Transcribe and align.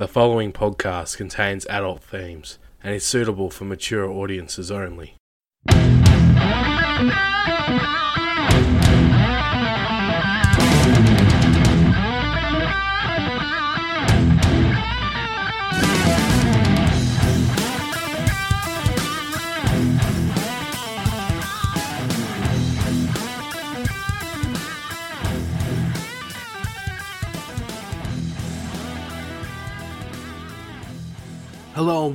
The 0.00 0.08
following 0.08 0.50
podcast 0.50 1.18
contains 1.18 1.66
adult 1.66 2.02
themes 2.02 2.58
and 2.82 2.94
is 2.94 3.04
suitable 3.04 3.50
for 3.50 3.66
mature 3.66 4.10
audiences 4.10 4.70
only. 4.70 5.16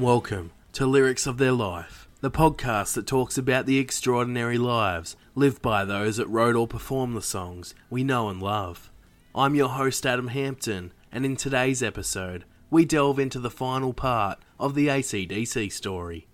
Welcome 0.05 0.51
to 0.71 0.85
Lyrics 0.85 1.25
of 1.25 1.39
Their 1.39 1.51
Life, 1.51 2.07
the 2.21 2.29
podcast 2.29 2.93
that 2.93 3.07
talks 3.07 3.39
about 3.39 3.65
the 3.65 3.79
extraordinary 3.79 4.59
lives 4.59 5.15
lived 5.33 5.63
by 5.63 5.83
those 5.83 6.17
that 6.17 6.27
wrote 6.27 6.55
or 6.55 6.67
performed 6.67 7.17
the 7.17 7.23
songs 7.23 7.73
we 7.89 8.03
know 8.03 8.29
and 8.29 8.39
love. 8.39 8.91
I'm 9.33 9.55
your 9.55 9.69
host, 9.69 10.05
Adam 10.05 10.27
Hampton, 10.27 10.93
and 11.11 11.25
in 11.25 11.35
today's 11.35 11.81
episode, 11.81 12.45
we 12.69 12.85
delve 12.85 13.17
into 13.17 13.39
the 13.39 13.49
final 13.49 13.93
part 13.93 14.37
of 14.59 14.75
the 14.75 14.89
ACDC 14.89 15.71
story. 15.71 16.27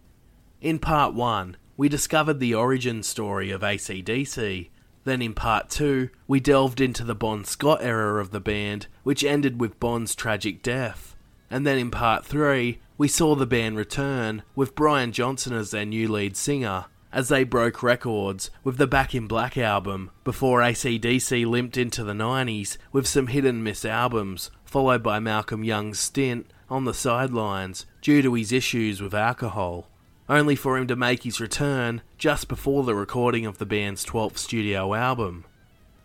In 0.60 0.78
part 0.78 1.14
1, 1.14 1.56
we 1.78 1.88
discovered 1.88 2.42
the 2.42 2.54
origin 2.54 3.04
story 3.04 3.52
of 3.52 3.62
ACDC. 3.62 4.70
Then 5.06 5.22
in 5.22 5.34
part 5.34 5.70
2, 5.70 6.10
we 6.28 6.42
delved 6.42 6.82
into 6.82 7.06
the 7.06 7.16
Bon 7.16 7.46
Scott 7.46 7.80
era 7.82 8.20
of 8.20 8.32
the 8.32 8.42
band, 8.42 8.88
which 9.04 9.24
ended 9.24 9.62
with 9.62 9.80
Bon's 9.80 10.14
tragic 10.14 10.62
death. 10.62 11.16
And 11.50 11.66
then 11.66 11.78
in 11.78 11.90
part 11.92 12.26
3, 12.26 12.80
we 13.02 13.08
saw 13.08 13.34
the 13.34 13.48
band 13.48 13.76
return, 13.76 14.44
with 14.54 14.76
Brian 14.76 15.12
Johnson 15.12 15.54
as 15.54 15.72
their 15.72 15.88
new 15.88 16.08
lead 16.08 16.38
singer, 16.38 16.86
as 17.12 17.30
they 17.30 17.44
broke 17.44 17.82
records 17.82 18.52
with 18.64 18.78
the 18.78 18.86
Back 18.86 19.16
in 19.16 19.26
Black 19.26 19.58
album, 19.58 20.12
before 20.24 20.60
ACDC 20.60 21.48
limped 21.48 21.78
into 21.78 22.04
the 22.04 22.14
90s 22.14 22.78
with 22.92 23.08
some 23.08 23.26
hit 23.26 23.44
and 23.44 23.64
miss 23.64 23.86
albums, 23.86 24.52
followed 24.66 25.02
by 25.02 25.20
Malcolm 25.20 25.64
Young's 25.64 26.00
stint 26.00 26.52
on 26.70 26.86
the 26.86 26.94
sidelines 26.94 27.88
due 28.04 28.22
to 28.22 28.36
his 28.36 28.52
issues 28.52 29.02
with 29.02 29.16
alcohol, 29.16 29.88
only 30.30 30.56
for 30.56 30.78
him 30.78 30.86
to 30.86 30.96
make 30.96 31.24
his 31.24 31.42
return 31.42 32.04
just 32.20 32.48
before 32.48 32.84
the 32.84 32.94
recording 32.94 33.48
of 33.48 33.58
the 33.58 33.66
band's 33.66 34.06
12th 34.06 34.38
studio 34.38 34.94
album. 34.94 35.44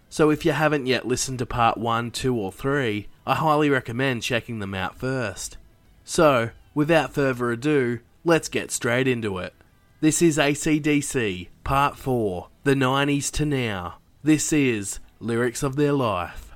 So 0.08 0.30
if 0.30 0.46
you 0.46 0.52
haven't 0.52 0.86
yet 0.86 1.06
listened 1.06 1.40
to 1.40 1.44
part 1.44 1.76
1, 1.76 2.12
2, 2.12 2.34
or 2.34 2.50
3, 2.50 3.06
I 3.26 3.34
highly 3.34 3.68
recommend 3.68 4.22
checking 4.22 4.60
them 4.60 4.72
out 4.72 4.96
first. 4.96 5.58
So, 6.02 6.52
without 6.76 7.14
further 7.14 7.50
ado, 7.50 7.98
let's 8.22 8.50
get 8.50 8.70
straight 8.70 9.08
into 9.08 9.38
it. 9.38 9.54
This 10.00 10.20
is 10.20 10.36
ACDC, 10.36 11.48
Part 11.64 11.96
4, 11.96 12.48
The 12.64 12.74
90s 12.74 13.30
to 13.32 13.46
Now. 13.46 13.94
This 14.22 14.52
is 14.52 15.00
Lyrics 15.18 15.62
of 15.62 15.76
Their 15.76 15.94
Life. 15.94 16.52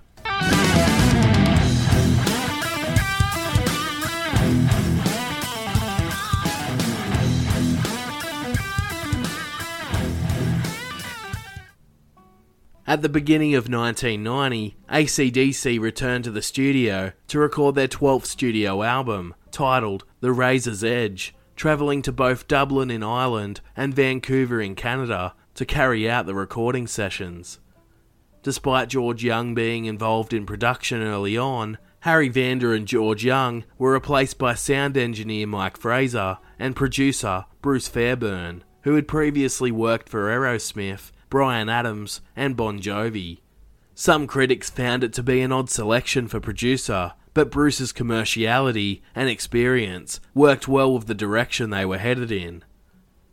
At 12.87 13.03
the 13.03 13.09
beginning 13.09 13.55
of 13.55 13.71
1990, 13.71 14.77
ACDC 14.91 15.81
returned 15.81 16.25
to 16.25 16.31
the 16.31 16.43
studio 16.43 17.13
to 17.29 17.39
record 17.39 17.75
their 17.77 17.89
12th 17.89 18.27
studio 18.27 18.83
album, 18.83 19.35
titled 19.53 20.05
The 20.21 20.33
Razor's 20.33 20.85
Edge, 20.85 21.35
travelling 21.57 22.03
to 22.03 22.13
both 22.13 22.47
Dublin 22.47 22.91
in 22.91 23.03
Ireland 23.03 23.61
and 23.77 23.95
Vancouver 23.95 24.61
in 24.61 24.75
Canada 24.75 25.35
to 25.55 25.65
carry 25.65 26.09
out 26.09 26.27
the 26.27 26.35
recording 26.35 26.87
sessions. 26.87 27.59
Despite 28.43 28.89
George 28.89 29.25
Young 29.25 29.55
being 29.55 29.85
involved 29.87 30.33
in 30.33 30.47
production 30.47 31.03
early 31.03 31.37
on, 31.37 31.79
Harry 32.01 32.29
Vanda 32.29 32.71
and 32.73 32.87
George 32.87 33.25
Young 33.25 33.65
were 33.79 33.93
replaced 33.93 34.39
by 34.39 34.55
sound 34.55 34.97
engineer 34.97 35.47
Mike 35.47 35.77
Fraser 35.77 36.39
and 36.59 36.75
producer 36.77 37.45
Bruce 37.61 37.89
Fairbairn, 37.89 38.65
who 38.83 38.95
had 38.95 39.07
previously 39.07 39.71
worked 39.71 40.09
for 40.09 40.29
Aerosmith, 40.31 41.13
Bryan 41.29 41.69
Adams, 41.69 42.23
and 42.35 42.57
Bon 42.57 42.81
Jovi. 42.81 43.41
Some 43.95 44.27
critics 44.27 44.71
found 44.71 45.05
it 45.05 45.13
to 45.13 45.23
be 45.23 45.43
an 45.43 45.53
odd 45.53 45.69
selection 45.69 46.27
for 46.27 46.41
producer, 46.41 47.13
but 47.35 47.51
Bruce's 47.51 47.93
commerciality 47.93 49.01
and 49.15 49.29
experience 49.29 50.21
worked 50.35 50.69
well 50.69 50.95
with 50.95 51.07
the 51.07 51.15
direction 51.15 51.71
they 51.71 51.85
were 51.85 51.99
headed 51.99 52.33
in. 52.33 52.65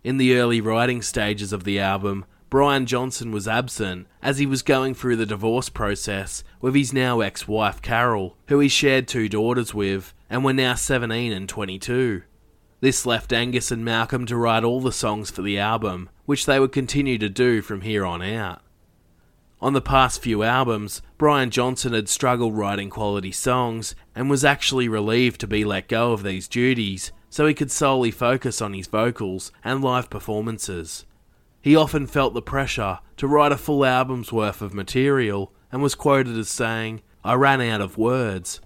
In 0.04 0.18
the 0.18 0.38
early 0.38 0.62
writing 0.62 1.02
stages 1.02 1.52
of 1.52 1.64
the 1.64 1.80
album, 1.80 2.26
Brian 2.50 2.86
Johnson 2.86 3.32
was 3.32 3.48
absent 3.48 4.08
as 4.22 4.38
he 4.38 4.46
was 4.46 4.62
going 4.62 4.94
through 4.94 5.18
the 5.18 5.26
divorce 5.26 5.68
process 5.68 6.44
with 6.62 6.76
his 6.76 6.94
now 6.94 7.20
ex 7.20 7.48
wife 7.48 7.82
Carol, 7.82 8.38
who 8.48 8.60
he 8.60 8.70
shared 8.70 9.08
two 9.08 9.28
daughters 9.28 9.74
with, 9.74 10.14
and 10.30 10.46
were 10.46 10.54
now 10.54 10.76
17 10.76 11.34
and 11.34 11.50
22. 11.50 12.24
This 12.80 13.06
left 13.06 13.34
Angus 13.34 13.72
and 13.72 13.84
Malcolm 13.84 14.26
to 14.28 14.38
write 14.38 14.64
all 14.64 14.80
the 14.80 14.92
songs 14.92 15.30
for 15.32 15.42
the 15.42 15.60
album, 15.60 16.10
which 16.26 16.46
they 16.46 16.60
would 16.60 16.72
continue 16.72 17.18
to 17.18 17.28
do 17.28 17.62
from 17.62 17.82
here 17.82 18.06
on 18.06 18.22
out. 18.22 18.62
On 19.60 19.74
the 19.74 19.82
past 19.82 20.22
few 20.22 20.44
albums, 20.44 21.02
Brian 21.18 21.50
Johnson 21.50 21.94
had 21.94 22.08
struggled 22.08 22.56
writing 22.56 22.92
quality 22.92 23.32
songs 23.32 23.96
and 24.14 24.30
was 24.30 24.46
actually 24.46 24.88
relieved 24.88 25.42
to 25.42 25.48
be 25.48 25.66
let 25.66 25.88
go 25.88 26.12
of 26.14 26.22
these 26.22 26.48
duties 26.48 27.12
so 27.30 27.48
he 27.48 27.56
could 27.56 27.72
solely 27.72 28.12
focus 28.12 28.62
on 28.62 28.74
his 28.74 28.88
vocals 28.88 29.52
and 29.64 29.84
live 29.84 30.12
performances. 30.12 31.06
He 31.60 31.76
often 31.76 32.06
felt 32.06 32.36
the 32.36 32.42
pressure 32.42 33.00
to 33.18 33.28
write 33.28 33.52
a 33.52 33.58
full 33.58 33.84
album's 33.84 34.32
worth 34.32 34.62
of 34.62 34.76
material 34.76 35.52
and 35.72 35.82
was 35.82 35.96
quoted 35.96 36.38
as 36.38 36.50
saying, 36.50 37.02
I 37.24 37.34
ran 37.34 37.60
out 37.60 37.82
of 37.82 37.98
words. 37.98 38.62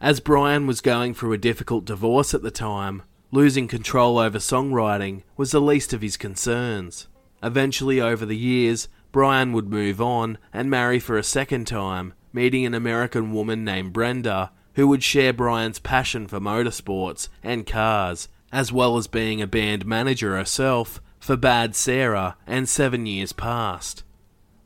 As 0.00 0.20
Brian 0.20 0.66
was 0.66 0.80
going 0.80 1.14
through 1.14 1.32
a 1.32 1.38
difficult 1.38 1.84
divorce 1.84 2.34
at 2.34 2.42
the 2.42 2.50
time, 2.50 3.02
losing 3.30 3.68
control 3.68 4.18
over 4.18 4.38
songwriting 4.38 5.22
was 5.36 5.52
the 5.52 5.60
least 5.60 5.92
of 5.92 6.02
his 6.02 6.16
concerns. 6.16 7.06
Eventually, 7.42 8.00
over 8.00 8.26
the 8.26 8.36
years, 8.36 8.88
Brian 9.16 9.54
would 9.54 9.70
move 9.70 9.98
on 9.98 10.36
and 10.52 10.68
marry 10.68 10.98
for 10.98 11.16
a 11.16 11.22
second 11.22 11.66
time, 11.66 12.12
meeting 12.34 12.66
an 12.66 12.74
American 12.74 13.32
woman 13.32 13.64
named 13.64 13.94
Brenda, 13.94 14.52
who 14.74 14.86
would 14.88 15.02
share 15.02 15.32
Brian's 15.32 15.78
passion 15.78 16.26
for 16.26 16.38
motorsports 16.38 17.30
and 17.42 17.66
cars, 17.66 18.28
as 18.52 18.70
well 18.70 18.98
as 18.98 19.06
being 19.06 19.40
a 19.40 19.46
band 19.46 19.86
manager 19.86 20.36
herself 20.36 21.00
for 21.18 21.34
Bad 21.34 21.74
Sarah 21.74 22.36
and 22.46 22.68
Seven 22.68 23.06
Years 23.06 23.32
Past. 23.32 24.04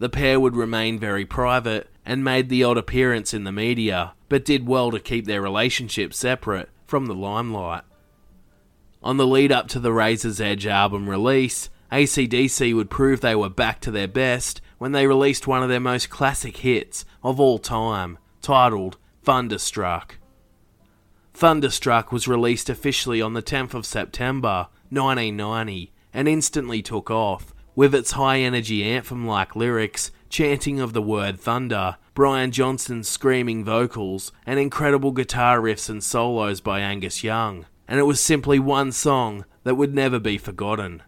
The 0.01 0.09
pair 0.09 0.41
would 0.41 0.57
remain 0.57 0.99
very 0.99 1.25
private 1.25 1.89
and 2.05 2.25
made 2.25 2.49
the 2.49 2.65
odd 2.65 2.77
appearance 2.77 3.33
in 3.33 3.45
the 3.45 3.53
media, 3.53 4.15
but 4.29 4.45
did 4.45 4.67
well 4.67 4.91
to 4.91 4.99
keep 4.99 5.27
their 5.27 5.41
relationship 5.41 6.13
separate 6.13 6.71
from 6.89 7.07
the 7.07 7.15
limelight. 7.15 7.85
On 9.01 9.17
the 9.17 9.29
lead 9.29 9.53
up 9.53 9.69
to 9.69 9.79
the 9.79 9.93
Razor's 9.93 10.41
Edge 10.41 10.67
album 10.67 11.09
release, 11.09 11.71
ACDC 11.93 12.75
would 12.75 12.91
prove 12.91 13.21
they 13.21 13.35
were 13.35 13.49
back 13.49 13.81
to 13.81 13.91
their 13.91 14.09
best 14.09 14.61
when 14.79 14.93
they 14.93 15.07
released 15.07 15.47
one 15.47 15.63
of 15.63 15.69
their 15.69 15.81
most 15.81 16.09
classic 16.09 16.59
hits 16.59 17.05
of 17.23 17.41
all 17.41 17.59
time, 17.59 18.19
titled 18.43 18.97
Thunderstruck. 19.23 20.19
Thunderstruck 21.35 22.13
was 22.13 22.29
released 22.29 22.69
officially 22.69 23.21
on 23.21 23.35
the 23.35 23.43
10th 23.43 23.75
of 23.75 23.87
September 23.87 24.69
1990 24.91 25.93
and 26.13 26.29
instantly 26.29 26.83
took 26.83 27.11
off, 27.11 27.55
with 27.75 27.95
its 27.95 28.13
high 28.13 28.39
energy 28.39 28.85
anthem 28.85 29.27
like 29.27 29.57
lyrics, 29.57 30.11
chanting 30.29 30.81
of 30.81 30.93
the 30.93 31.03
word 31.03 31.41
thunder, 31.41 31.97
Brian 32.15 32.51
Johnson's 32.51 33.09
screaming 33.09 33.65
vocals, 33.65 34.33
and 34.45 34.59
incredible 34.59 35.13
guitar 35.13 35.61
riffs 35.61 35.89
and 35.89 36.03
solos 36.03 36.61
by 36.61 36.81
Angus 36.81 37.25
Young. 37.25 37.67
And 37.89 37.99
it 37.99 38.05
was 38.05 38.21
simply 38.21 38.59
one 38.59 38.93
song 38.93 39.45
that 39.65 39.77
would 39.77 39.95
never 39.95 40.19
be 40.19 40.39
forgotten. 40.39 41.03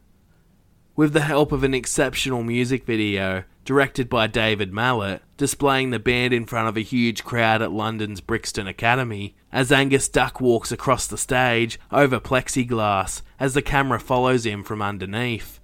With 0.94 1.14
the 1.14 1.22
help 1.22 1.52
of 1.52 1.64
an 1.64 1.72
exceptional 1.72 2.42
music 2.42 2.84
video 2.84 3.44
directed 3.64 4.10
by 4.10 4.26
David 4.26 4.74
Mallet, 4.74 5.22
displaying 5.38 5.88
the 5.88 5.98
band 5.98 6.34
in 6.34 6.44
front 6.44 6.68
of 6.68 6.76
a 6.76 6.82
huge 6.82 7.24
crowd 7.24 7.62
at 7.62 7.72
London's 7.72 8.20
Brixton 8.20 8.66
Academy, 8.66 9.34
as 9.50 9.72
Angus 9.72 10.06
Duck 10.06 10.38
walks 10.38 10.70
across 10.70 11.06
the 11.06 11.16
stage 11.16 11.80
over 11.90 12.20
plexiglass 12.20 13.22
as 13.40 13.54
the 13.54 13.62
camera 13.62 13.98
follows 13.98 14.44
him 14.44 14.62
from 14.62 14.82
underneath. 14.82 15.60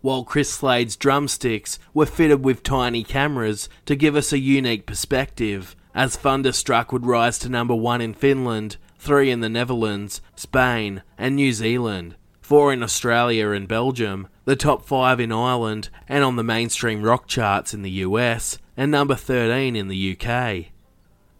While 0.00 0.22
Chris 0.22 0.52
Slade's 0.52 0.94
drumsticks 0.94 1.80
were 1.92 2.06
fitted 2.06 2.44
with 2.44 2.62
tiny 2.62 3.02
cameras 3.02 3.68
to 3.86 3.96
give 3.96 4.14
us 4.14 4.32
a 4.32 4.38
unique 4.38 4.86
perspective, 4.86 5.74
as 5.92 6.14
Thunderstruck 6.14 6.92
would 6.92 7.04
rise 7.04 7.36
to 7.40 7.48
number 7.48 7.74
one 7.74 8.00
in 8.00 8.14
Finland, 8.14 8.76
three 8.96 9.32
in 9.32 9.40
the 9.40 9.48
Netherlands, 9.48 10.20
Spain, 10.36 11.02
and 11.18 11.34
New 11.34 11.52
Zealand, 11.52 12.14
four 12.52 12.70
in 12.70 12.82
Australia 12.82 13.48
and 13.52 13.66
Belgium, 13.66 14.28
the 14.44 14.54
top 14.54 14.84
5 14.84 15.20
in 15.20 15.32
Ireland 15.32 15.88
and 16.06 16.22
on 16.22 16.36
the 16.36 16.44
mainstream 16.44 17.00
rock 17.00 17.26
charts 17.26 17.72
in 17.72 17.80
the 17.80 18.02
US, 18.04 18.58
and 18.76 18.90
number 18.90 19.14
13 19.14 19.74
in 19.74 19.88
the 19.88 20.12
UK. 20.12 20.66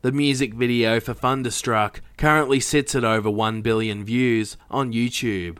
The 0.00 0.11
music 0.11 0.55
video 0.55 1.00
for 1.00 1.12
Thunderstruck 1.12 2.00
currently 2.17 2.61
sits 2.61 2.94
at 2.94 3.05
over 3.05 3.31
1 3.31 3.61
billion 3.61 4.06
views 4.06 4.56
on 4.70 4.94
YouTube, 4.94 5.59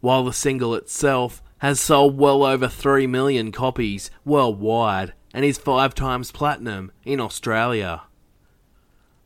while 0.00 0.24
the 0.24 0.32
single 0.32 0.74
itself 0.74 1.40
has 1.58 1.78
sold 1.78 2.18
well 2.18 2.42
over 2.42 2.66
3 2.66 3.06
million 3.06 3.52
copies 3.52 4.10
worldwide 4.24 5.12
and 5.32 5.44
is 5.44 5.56
five 5.56 5.94
times 5.94 6.32
platinum 6.32 6.90
in 7.04 7.20
Australia. 7.20 8.02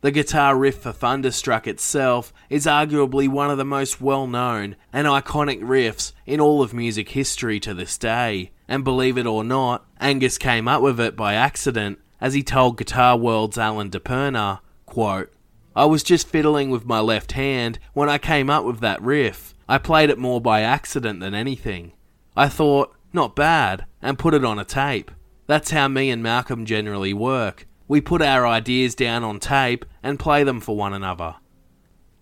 The 0.04 0.10
guitar 0.10 0.54
riff 0.54 0.80
for 0.80 0.92
Thunderstruck 0.92 1.66
itself 1.66 2.30
is 2.50 2.66
arguably 2.66 3.26
one 3.26 3.50
of 3.50 3.56
the 3.56 3.64
most 3.64 4.02
well 4.02 4.26
known 4.26 4.76
and 4.92 5.06
iconic 5.06 5.62
riffs 5.62 6.12
in 6.26 6.40
all 6.40 6.60
of 6.60 6.74
music 6.74 7.08
history 7.08 7.58
to 7.60 7.72
this 7.72 7.96
day, 7.96 8.50
and 8.68 8.84
believe 8.84 9.16
it 9.16 9.24
or 9.24 9.42
not, 9.42 9.86
Angus 9.98 10.36
came 10.36 10.68
up 10.68 10.82
with 10.82 11.00
it 11.00 11.16
by 11.16 11.32
accident 11.32 12.00
as 12.20 12.34
he 12.34 12.42
told 12.42 12.76
Guitar 12.76 13.16
World's 13.16 13.56
Alan 13.56 13.88
di 13.88 13.98
Perna, 13.98 14.60
quote, 14.84 15.32
I 15.74 15.86
was 15.86 16.02
just 16.02 16.28
fiddling 16.28 16.68
with 16.68 16.84
my 16.84 17.00
left 17.00 17.32
hand 17.32 17.78
when 17.94 18.10
I 18.10 18.18
came 18.18 18.50
up 18.50 18.66
with 18.66 18.80
that 18.80 19.00
riff. 19.00 19.54
I 19.66 19.78
played 19.78 20.10
it 20.10 20.18
more 20.18 20.38
by 20.38 20.60
accident 20.60 21.20
than 21.20 21.32
anything. 21.32 21.92
I 22.36 22.50
thought, 22.50 22.94
not 23.14 23.34
bad, 23.34 23.86
and 24.02 24.18
put 24.18 24.34
it 24.34 24.44
on 24.44 24.58
a 24.58 24.66
tape. 24.66 25.10
That's 25.46 25.70
how 25.70 25.88
me 25.88 26.10
and 26.10 26.22
Malcolm 26.22 26.66
generally 26.66 27.14
work. 27.14 27.66
We 27.86 28.00
put 28.00 28.22
our 28.22 28.46
ideas 28.46 28.94
down 28.94 29.25
on 29.25 29.40
tape 29.40 29.84
and 30.02 30.19
play 30.19 30.44
them 30.44 30.60
for 30.60 30.76
one 30.76 30.94
another. 30.94 31.36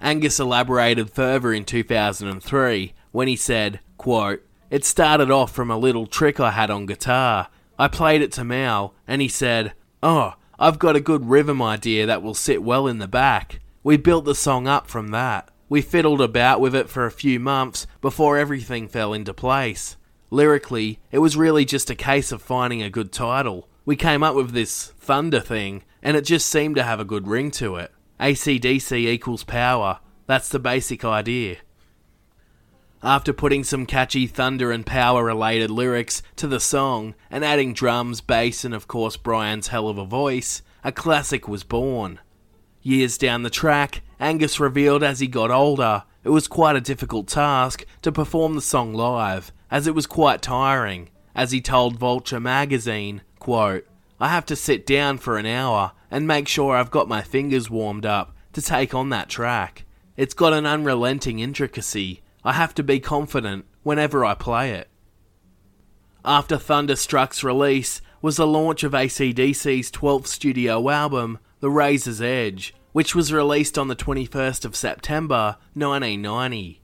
Angus 0.01 0.41
elaborated 0.41 1.11
further 1.11 1.53
in 1.53 1.65
2003 1.65 2.93
when 3.13 3.29
he 3.29 3.37
said, 3.37 3.81
quote, 3.97 4.45
It 4.71 4.85
started 4.85 5.31
off 5.31 5.53
from 5.53 5.71
a 5.71 5.79
little 5.79 6.07
trick 6.07 6.41
I 6.41 6.51
had 6.51 6.71
on 6.71 6.87
guitar. 6.87 7.49
I 7.79 7.89
played 7.89 8.23
it 8.23 8.33
to 8.33 8.45
Mal, 8.45 8.95
and 9.07 9.23
he 9.23 9.29
said, 9.29 9.75
Oh, 10.03 10.35
I've 10.59 10.81
got 10.81 10.97
a 10.97 11.01
good 11.01 11.27
rhythm 11.27 11.63
idea 11.63 12.07
that 12.07 12.23
will 12.23 12.35
sit 12.35 12.63
well 12.63 12.89
in 12.89 12.99
the 12.99 13.09
back. 13.09 13.61
We 13.85 13.97
built 13.97 14.25
the 14.25 14.35
song 14.35 14.67
up 14.67 14.89
from 14.89 15.09
that. 15.09 15.49
We 15.69 15.81
fiddled 15.81 16.21
about 16.21 16.61
with 16.61 16.75
it 16.75 16.91
for 16.91 17.07
a 17.07 17.11
few 17.11 17.41
months 17.41 17.87
before 18.01 18.37
everything 18.37 18.89
fell 18.89 19.13
into 19.13 19.33
place. 19.33 19.97
Lyrically, 20.31 20.99
it 21.11 21.19
was 21.19 21.37
really 21.37 21.65
just 21.65 21.91
a 21.91 21.95
case 21.95 22.33
of 22.33 22.43
finding 22.43 22.83
a 22.83 22.91
good 22.91 23.13
title. 23.13 23.69
We 23.85 23.97
came 23.97 24.23
up 24.23 24.37
with 24.37 24.53
this 24.53 24.93
thunder 24.99 25.41
thing, 25.41 25.83
and 26.03 26.17
it 26.17 26.23
just 26.23 26.49
seemed 26.49 26.77
to 26.77 26.85
have 26.85 27.01
a 27.01 27.05
good 27.05 27.27
ring 27.27 27.51
to 27.53 27.77
it. 27.77 27.93
ACDC 28.21 28.93
equals 28.93 29.43
power. 29.43 29.99
That's 30.27 30.49
the 30.49 30.61
basic 30.61 31.05
idea. 31.05 31.57
After 33.03 33.33
putting 33.33 33.65
some 33.65 33.85
catchy 33.85 34.29
thunder 34.29 34.71
and 34.71 34.87
power 34.87 35.25
related 35.25 35.71
lyrics 35.71 36.23
to 36.37 36.47
the 36.47 36.61
song 36.61 37.17
and 37.29 37.45
adding 37.45 37.75
drums, 37.75 38.21
bass, 38.21 38.65
and 38.65 38.73
of 38.73 38.87
course 38.87 39.17
Brian's 39.17 39.69
hell 39.69 39.89
of 39.89 39.99
a 39.99 40.05
voice, 40.05 40.63
a 40.85 40.93
classic 40.93 41.49
was 41.49 41.65
born. 41.65 42.21
Years 42.81 43.19
down 43.19 43.43
the 43.43 43.51
track, 43.51 44.03
Angus 44.21 44.61
revealed 44.61 45.03
as 45.03 45.19
he 45.19 45.27
got 45.27 45.51
older, 45.51 46.05
it 46.23 46.29
was 46.29 46.47
quite 46.47 46.77
a 46.77 46.81
difficult 46.81 47.27
task 47.27 47.85
to 48.03 48.13
perform 48.13 48.55
the 48.55 48.61
song 48.61 48.95
live, 48.95 49.53
as 49.69 49.89
it 49.89 49.97
was 49.97 50.07
quite 50.07 50.41
tiring. 50.41 51.09
As 51.35 51.51
he 51.51 51.61
told 51.61 51.99
Vulture 51.99 52.39
magazine, 52.39 53.23
quote, 53.43 53.85
I 54.21 54.29
have 54.29 54.47
to 54.47 54.55
sit 54.55 54.87
down 54.87 55.19
for 55.19 55.37
an 55.37 55.47
hour 55.47 55.93
and 56.13 56.29
make 56.29 56.47
sure 56.47 56.77
I've 56.77 56.93
got 56.93 57.09
my 57.09 57.23
fingers 57.23 57.69
warmed 57.69 58.07
up 58.07 58.37
to 58.53 58.63
take 58.63 58.95
on 58.95 59.09
that 59.09 59.29
track. 59.29 59.85
It's 60.17 60.33
got 60.33 60.53
an 60.53 60.65
unrelenting 60.65 61.41
intricacy. 61.41 62.23
I 62.45 62.53
have 62.53 62.73
to 62.77 62.85
be 62.85 63.01
confident 63.01 63.65
whenever 63.83 64.25
I 64.25 64.35
play 64.35 64.71
it. 64.71 64.89
After 66.25 66.57
Thunderstruck's 66.57 67.43
release 67.43 68.01
was 68.21 68.37
the 68.37 68.47
launch 68.47 68.85
of 68.85 68.93
ACDC's 68.93 69.91
12th 69.91 70.29
studio 70.29 70.89
album, 70.89 71.41
The 71.59 71.71
Razor's 71.71 72.23
Edge, 72.23 72.75
which 72.93 73.17
was 73.17 73.33
released 73.33 73.77
on 73.77 73.89
the 73.89 73.97
21st 73.97 74.65
of 74.65 74.77
September 74.77 75.57
1990. 75.75 76.81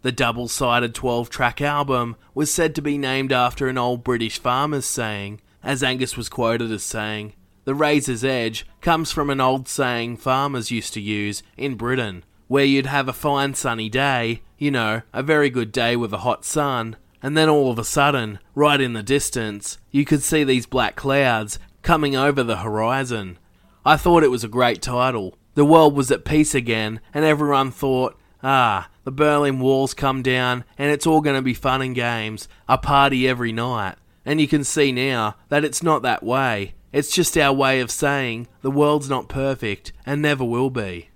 The 0.00 0.12
double 0.12 0.48
sided 0.48 0.94
12 0.94 1.28
track 1.28 1.60
album 1.60 2.16
was 2.32 2.50
said 2.50 2.74
to 2.76 2.80
be 2.80 2.96
named 2.96 3.30
after 3.30 3.68
an 3.68 3.76
old 3.76 4.02
British 4.02 4.38
farmer's 4.38 4.86
saying, 4.86 5.42
as 5.68 5.82
Angus 5.82 6.16
was 6.16 6.30
quoted 6.30 6.72
as 6.72 6.82
saying, 6.82 7.34
The 7.64 7.74
razor's 7.74 8.24
edge 8.24 8.66
comes 8.80 9.12
from 9.12 9.28
an 9.28 9.38
old 9.38 9.68
saying 9.68 10.16
farmers 10.16 10.70
used 10.70 10.94
to 10.94 11.00
use 11.00 11.42
in 11.58 11.74
Britain, 11.74 12.24
where 12.46 12.64
you'd 12.64 12.86
have 12.86 13.06
a 13.06 13.12
fine 13.12 13.52
sunny 13.52 13.90
day, 13.90 14.40
you 14.56 14.70
know, 14.70 15.02
a 15.12 15.22
very 15.22 15.50
good 15.50 15.70
day 15.70 15.94
with 15.94 16.10
a 16.14 16.24
hot 16.24 16.46
sun, 16.46 16.96
and 17.22 17.36
then 17.36 17.50
all 17.50 17.70
of 17.70 17.78
a 17.78 17.84
sudden, 17.84 18.38
right 18.54 18.80
in 18.80 18.94
the 18.94 19.02
distance, 19.02 19.76
you 19.90 20.06
could 20.06 20.22
see 20.22 20.42
these 20.42 20.64
black 20.64 20.96
clouds 20.96 21.58
coming 21.82 22.16
over 22.16 22.42
the 22.42 22.56
horizon. 22.56 23.38
I 23.84 23.98
thought 23.98 24.24
it 24.24 24.30
was 24.30 24.44
a 24.44 24.48
great 24.48 24.80
title. 24.80 25.36
The 25.52 25.66
world 25.66 25.94
was 25.94 26.10
at 26.10 26.24
peace 26.24 26.54
again, 26.54 26.98
and 27.12 27.26
everyone 27.26 27.72
thought, 27.72 28.18
ah, 28.42 28.88
the 29.04 29.12
Berlin 29.12 29.60
Wall's 29.60 29.92
come 29.92 30.22
down, 30.22 30.64
and 30.78 30.90
it's 30.90 31.06
all 31.06 31.20
going 31.20 31.36
to 31.36 31.42
be 31.42 31.52
fun 31.52 31.82
and 31.82 31.94
games, 31.94 32.48
a 32.66 32.78
party 32.78 33.28
every 33.28 33.52
night. 33.52 33.96
And 34.28 34.42
you 34.42 34.46
can 34.46 34.62
see 34.62 34.92
now 34.92 35.36
that 35.48 35.64
it's 35.64 35.82
not 35.82 36.02
that 36.02 36.22
way. 36.22 36.74
It's 36.92 37.10
just 37.10 37.38
our 37.38 37.50
way 37.50 37.80
of 37.80 37.90
saying 37.90 38.46
the 38.60 38.70
world's 38.70 39.08
not 39.08 39.30
perfect 39.30 39.94
and 40.04 40.20
never 40.20 40.44
will 40.44 40.68
be. 40.68 41.08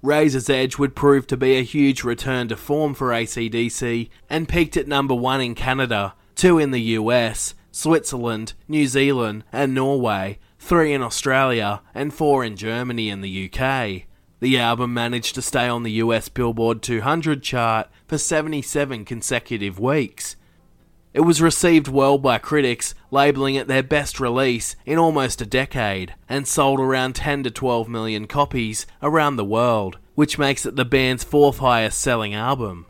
Razor's 0.00 0.48
Edge 0.48 0.78
would 0.78 0.96
prove 0.96 1.26
to 1.26 1.36
be 1.36 1.58
a 1.58 1.62
huge 1.62 2.02
return 2.02 2.48
to 2.48 2.56
form 2.56 2.94
for 2.94 3.08
ACDC 3.08 4.08
and 4.30 4.48
peaked 4.48 4.78
at 4.78 4.88
number 4.88 5.14
one 5.14 5.42
in 5.42 5.54
Canada, 5.54 6.14
two 6.34 6.58
in 6.58 6.70
the 6.70 6.80
US, 6.80 7.52
Switzerland, 7.70 8.54
New 8.66 8.86
Zealand, 8.86 9.44
and 9.52 9.74
Norway, 9.74 10.38
three 10.58 10.94
in 10.94 11.02
Australia, 11.02 11.82
and 11.94 12.14
four 12.14 12.42
in 12.42 12.56
Germany 12.56 13.10
and 13.10 13.22
the 13.22 13.50
UK. 13.52 14.04
The 14.38 14.58
album 14.58 14.94
managed 14.94 15.34
to 15.34 15.42
stay 15.42 15.68
on 15.68 15.82
the 15.82 15.92
US 16.04 16.30
Billboard 16.30 16.80
200 16.80 17.42
chart 17.42 17.90
for 18.06 18.16
77 18.16 19.04
consecutive 19.04 19.78
weeks. 19.78 20.36
It 21.12 21.22
was 21.22 21.42
received 21.42 21.88
well 21.88 22.18
by 22.18 22.38
critics, 22.38 22.94
labelling 23.10 23.56
it 23.56 23.66
their 23.66 23.82
best 23.82 24.20
release 24.20 24.76
in 24.86 24.96
almost 24.96 25.40
a 25.40 25.46
decade, 25.46 26.14
and 26.28 26.46
sold 26.46 26.78
around 26.78 27.16
10 27.16 27.42
to 27.44 27.50
12 27.50 27.88
million 27.88 28.28
copies 28.28 28.86
around 29.02 29.34
the 29.36 29.44
world, 29.44 29.98
which 30.14 30.38
makes 30.38 30.64
it 30.64 30.76
the 30.76 30.84
band's 30.84 31.24
fourth 31.24 31.58
highest 31.58 32.00
selling 32.00 32.32
album. 32.32 32.86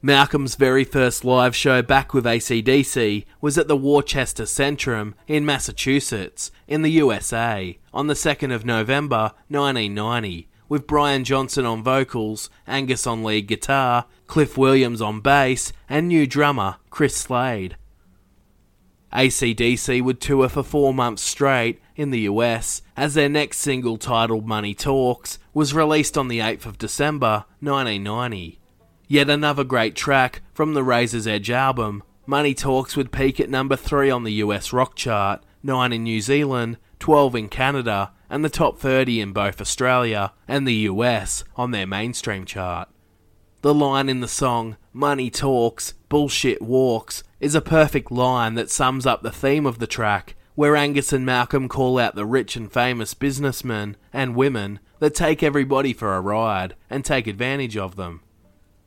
Malcolm's 0.00 0.54
very 0.54 0.84
first 0.84 1.24
live 1.24 1.56
show 1.56 1.82
back 1.82 2.12
with 2.12 2.24
ACDC 2.24 3.24
was 3.40 3.56
at 3.56 3.68
the 3.68 3.76
Worcester 3.76 4.44
Centrum 4.44 5.14
in 5.26 5.46
Massachusetts, 5.46 6.50
in 6.68 6.82
the 6.82 6.90
USA, 6.90 7.78
on 7.92 8.06
the 8.06 8.14
2nd 8.14 8.54
of 8.54 8.66
November 8.66 9.32
1990, 9.48 10.48
with 10.68 10.86
Brian 10.86 11.24
Johnson 11.24 11.64
on 11.64 11.82
vocals, 11.82 12.50
Angus 12.66 13.06
on 13.06 13.22
lead 13.24 13.46
guitar, 13.46 14.06
Cliff 14.26 14.56
Williams 14.56 15.00
on 15.00 15.20
bass, 15.20 15.72
and 15.88 16.08
new 16.08 16.26
drummer 16.26 16.76
Chris 16.90 17.16
Slade. 17.16 17.76
ACDC 19.12 20.02
would 20.02 20.20
tour 20.20 20.48
for 20.48 20.64
four 20.64 20.92
months 20.92 21.22
straight 21.22 21.80
in 21.94 22.10
the 22.10 22.22
US, 22.22 22.82
as 22.96 23.14
their 23.14 23.28
next 23.28 23.58
single 23.58 23.96
titled 23.96 24.46
Money 24.46 24.74
Talks 24.74 25.38
was 25.52 25.72
released 25.72 26.18
on 26.18 26.26
the 26.26 26.40
8th 26.40 26.66
of 26.66 26.78
December 26.78 27.44
1990. 27.60 28.58
Yet 29.06 29.30
another 29.30 29.62
great 29.62 29.94
track 29.94 30.42
from 30.52 30.74
the 30.74 30.82
Razor's 30.82 31.28
Edge 31.28 31.50
album. 31.50 32.02
Money 32.26 32.54
Talks 32.54 32.96
would 32.96 33.12
peak 33.12 33.38
at 33.38 33.50
number 33.50 33.76
3 33.76 34.10
on 34.10 34.24
the 34.24 34.32
US 34.32 34.72
rock 34.72 34.96
chart, 34.96 35.44
9 35.62 35.92
in 35.92 36.02
New 36.02 36.20
Zealand, 36.20 36.78
12 36.98 37.36
in 37.36 37.48
Canada, 37.48 38.12
and 38.28 38.44
the 38.44 38.48
top 38.48 38.78
30 38.78 39.20
in 39.20 39.32
both 39.32 39.60
Australia 39.60 40.32
and 40.48 40.66
the 40.66 40.88
US 40.88 41.44
on 41.54 41.70
their 41.70 41.86
mainstream 41.86 42.44
chart. 42.44 42.88
The 43.64 43.72
line 43.72 44.10
in 44.10 44.20
the 44.20 44.28
song, 44.28 44.76
Money 44.92 45.30
Talks, 45.30 45.94
Bullshit 46.10 46.60
Walks, 46.60 47.24
is 47.40 47.54
a 47.54 47.62
perfect 47.62 48.12
line 48.12 48.56
that 48.56 48.70
sums 48.70 49.06
up 49.06 49.22
the 49.22 49.32
theme 49.32 49.64
of 49.64 49.78
the 49.78 49.86
track, 49.86 50.36
where 50.54 50.76
Angus 50.76 51.14
and 51.14 51.24
Malcolm 51.24 51.66
call 51.66 51.98
out 51.98 52.14
the 52.14 52.26
rich 52.26 52.56
and 52.56 52.70
famous 52.70 53.14
businessmen 53.14 53.96
and 54.12 54.36
women 54.36 54.80
that 54.98 55.14
take 55.14 55.42
everybody 55.42 55.94
for 55.94 56.14
a 56.14 56.20
ride 56.20 56.74
and 56.90 57.06
take 57.06 57.26
advantage 57.26 57.74
of 57.74 57.96
them. 57.96 58.20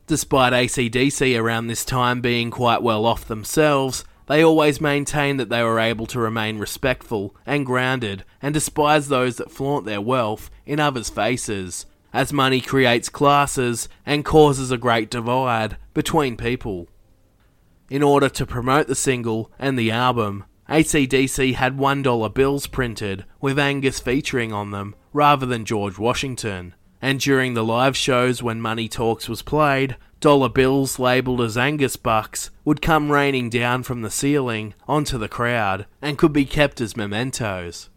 Despite 0.06 0.54
ACDC 0.54 1.36
around 1.42 1.66
this 1.66 1.84
time 1.84 2.22
being 2.22 2.52
quite 2.52 2.84
well 2.84 3.08
off 3.08 3.28
themselves, 3.28 4.06
they 4.28 4.44
always 4.44 4.80
maintained 4.80 5.40
that 5.40 5.50
they 5.50 5.64
were 5.64 5.80
able 5.80 6.06
to 6.06 6.20
remain 6.20 6.60
respectful 6.60 7.36
and 7.48 7.66
grounded 7.66 8.24
and 8.44 8.54
despise 8.54 9.08
those 9.08 9.38
that 9.38 9.50
flaunt 9.50 9.88
their 9.88 10.02
wealth 10.02 10.52
in 10.68 10.80
others' 10.80 11.10
faces, 11.10 11.88
as 12.14 12.34
money 12.34 12.62
creates 12.62 13.10
classes 13.10 13.90
and 14.06 14.26
causes 14.26 14.72
a 14.72 14.78
great 14.78 15.10
divide 15.10 15.78
between 15.94 16.38
people. 16.38 16.88
In 17.90 18.04
order 18.04 18.30
to 18.30 18.46
promote 18.46 18.88
the 18.88 18.96
single 18.96 19.52
and 19.58 19.78
the 19.78 19.92
album, 19.92 20.44
ACDC 20.70 21.56
had 21.56 21.78
$1 21.78 22.34
bills 22.34 22.68
printed 22.68 23.24
with 23.40 23.58
Angus 23.58 24.00
featuring 24.00 24.52
on 24.52 24.72
them 24.72 24.96
rather 25.14 25.46
than 25.46 25.64
George 25.64 25.98
Washington, 25.98 26.76
and 27.02 27.20
during 27.20 27.54
the 27.54 27.64
live 27.64 27.96
shows 27.96 28.44
when 28.44 28.60
Money 28.60 28.90
Talks 28.90 29.30
was 29.30 29.42
played, 29.42 29.96
dollar 30.20 30.50
bills 30.50 31.00
labelled 31.00 31.42
as 31.42 31.58
Angus 31.58 31.96
bucks 31.96 32.50
would 32.66 32.82
come 32.82 33.12
raining 33.12 33.50
down 33.50 33.84
from 33.84 34.02
the 34.02 34.12
ceiling 34.12 34.74
onto 34.88 35.18
the 35.18 35.30
crowd 35.30 35.86
and 36.02 36.18
could 36.18 36.34
be 36.34 36.46
kept 36.46 36.82
as 36.82 36.98
mementos. 36.98 37.90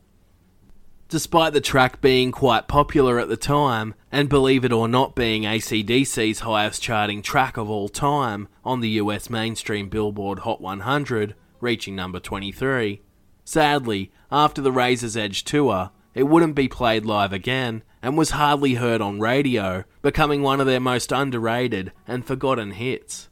Despite 1.11 1.55
the 1.55 1.61
track 1.61 2.01
being 2.01 2.31
quite 2.31 2.69
popular 2.69 3.19
at 3.19 3.29
the 3.29 3.37
time, 3.37 3.97
and 4.13 4.29
believe 4.29 4.65
it 4.65 4.73
or 4.73 4.87
not 4.87 5.17
being 5.17 5.43
ACDC's 5.43 6.39
highest 6.39 6.83
charting 6.83 7.21
track 7.21 7.57
of 7.57 7.69
all 7.69 7.89
time 7.89 8.47
on 8.65 8.79
the 8.79 8.91
US 8.91 9.29
mainstream 9.29 9.89
Billboard 9.89 10.39
Hot 10.41 10.61
100, 10.61 11.35
reaching 11.61 11.97
number 11.97 12.21
23, 12.21 13.03
sadly, 13.45 14.13
after 14.31 14.63
the 14.63 14.71
Razor's 14.71 15.17
Edge 15.17 15.43
tour, 15.43 15.91
it 16.15 16.29
wouldn't 16.29 16.55
be 16.55 16.69
played 16.69 17.05
live 17.05 17.33
again 17.33 17.83
and 18.01 18.17
was 18.17 18.31
hardly 18.31 18.75
heard 18.75 19.01
on 19.01 19.19
radio, 19.19 19.83
becoming 20.03 20.43
one 20.43 20.61
of 20.61 20.69
their 20.69 20.79
most 20.79 21.11
underrated 21.11 21.91
and 22.07 22.25
forgotten 22.25 22.71
hits. 22.71 23.29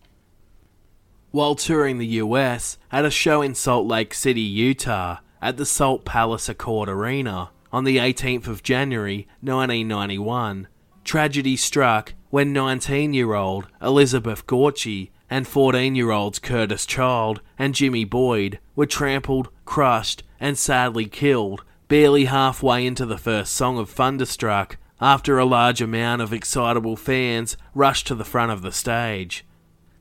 While 1.31 1.55
touring 1.55 1.99
the 1.99 2.07
US, 2.07 2.77
at 2.91 3.05
a 3.05 3.11
show 3.11 3.41
in 3.41 3.55
Salt 3.55 3.87
Lake 3.87 4.15
City, 4.15 4.41
Utah, 4.41 5.19
at 5.41 5.57
the 5.57 5.65
Salt 5.65 6.05
Palace 6.05 6.49
Acord 6.49 6.89
Arena, 6.89 7.51
on 7.73 7.85
the 7.85 7.99
18th 7.99 8.47
of 8.47 8.63
January 8.63 9.27
1991, 9.41 10.69
tragedy 11.05 11.57
struck 11.57 12.15
when 12.31 12.53
19 12.53 13.15
year 13.15 13.35
old 13.35 13.67
Elizabeth 13.81 14.47
Gorchy 14.47 15.11
and 15.31 15.47
14 15.47 15.95
year 15.95 16.11
olds 16.11 16.39
Curtis 16.39 16.87
Child 16.87 17.41
and 17.59 17.75
Jimmy 17.75 18.05
Boyd 18.05 18.59
were 18.75 18.87
trampled, 18.87 19.49
crushed, 19.65 20.23
and 20.41 20.57
sadly 20.57 21.07
killed 21.07 21.65
barely 21.89 22.27
halfway 22.27 22.87
into 22.87 23.07
the 23.07 23.19
first 23.19 23.55
song 23.55 23.79
of 23.79 23.89
Thunderstruck 23.89 24.77
after 25.01 25.39
a 25.39 25.45
large 25.45 25.81
amount 25.81 26.21
of 26.21 26.33
excitable 26.33 26.97
fans 26.97 27.57
rushed 27.75 28.07
to 28.07 28.15
the 28.15 28.25
front 28.25 28.53
of 28.53 28.63
the 28.63 28.73
stage. 28.73 29.45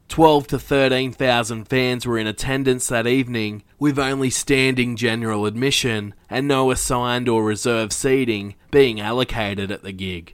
12 0.09 0.47
to 0.47 0.59
13,000 0.59 1.65
fans 1.65 2.05
were 2.05 2.17
in 2.17 2.27
attendance 2.27 2.87
that 2.87 3.07
evening, 3.07 3.63
with 3.77 3.99
only 3.99 4.29
standing 4.29 4.95
general 4.95 5.45
admission 5.45 6.13
and 6.29 6.47
no 6.47 6.71
assigned 6.71 7.27
or 7.27 7.43
reserved 7.43 7.93
seating 7.93 8.55
being 8.71 8.99
allocated 8.99 9.71
at 9.71 9.83
the 9.83 9.91
gig. 9.91 10.33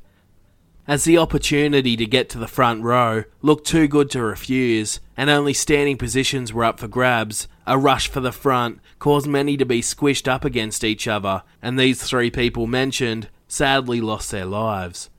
As 0.85 1.05
the 1.05 1.17
opportunity 1.17 1.95
to 1.95 2.05
get 2.05 2.29
to 2.29 2.37
the 2.37 2.47
front 2.47 2.83
row 2.83 3.23
looked 3.41 3.65
too 3.65 3.87
good 3.87 4.09
to 4.11 4.21
refuse, 4.21 4.99
and 5.15 5.29
only 5.29 5.53
standing 5.53 5.97
positions 5.97 6.51
were 6.51 6.65
up 6.65 6.79
for 6.79 6.89
grabs, 6.89 7.47
a 7.65 7.77
rush 7.77 8.09
for 8.09 8.19
the 8.19 8.33
front 8.33 8.79
caused 8.99 9.27
many 9.27 9.55
to 9.55 9.65
be 9.65 9.81
squished 9.81 10.27
up 10.27 10.43
against 10.43 10.83
each 10.83 11.07
other, 11.07 11.43
and 11.61 11.79
these 11.79 12.03
three 12.03 12.29
people 12.29 12.67
mentioned 12.67 13.29
sadly 13.47 14.01
lost 14.01 14.31
their 14.31 14.45
lives. 14.45 15.09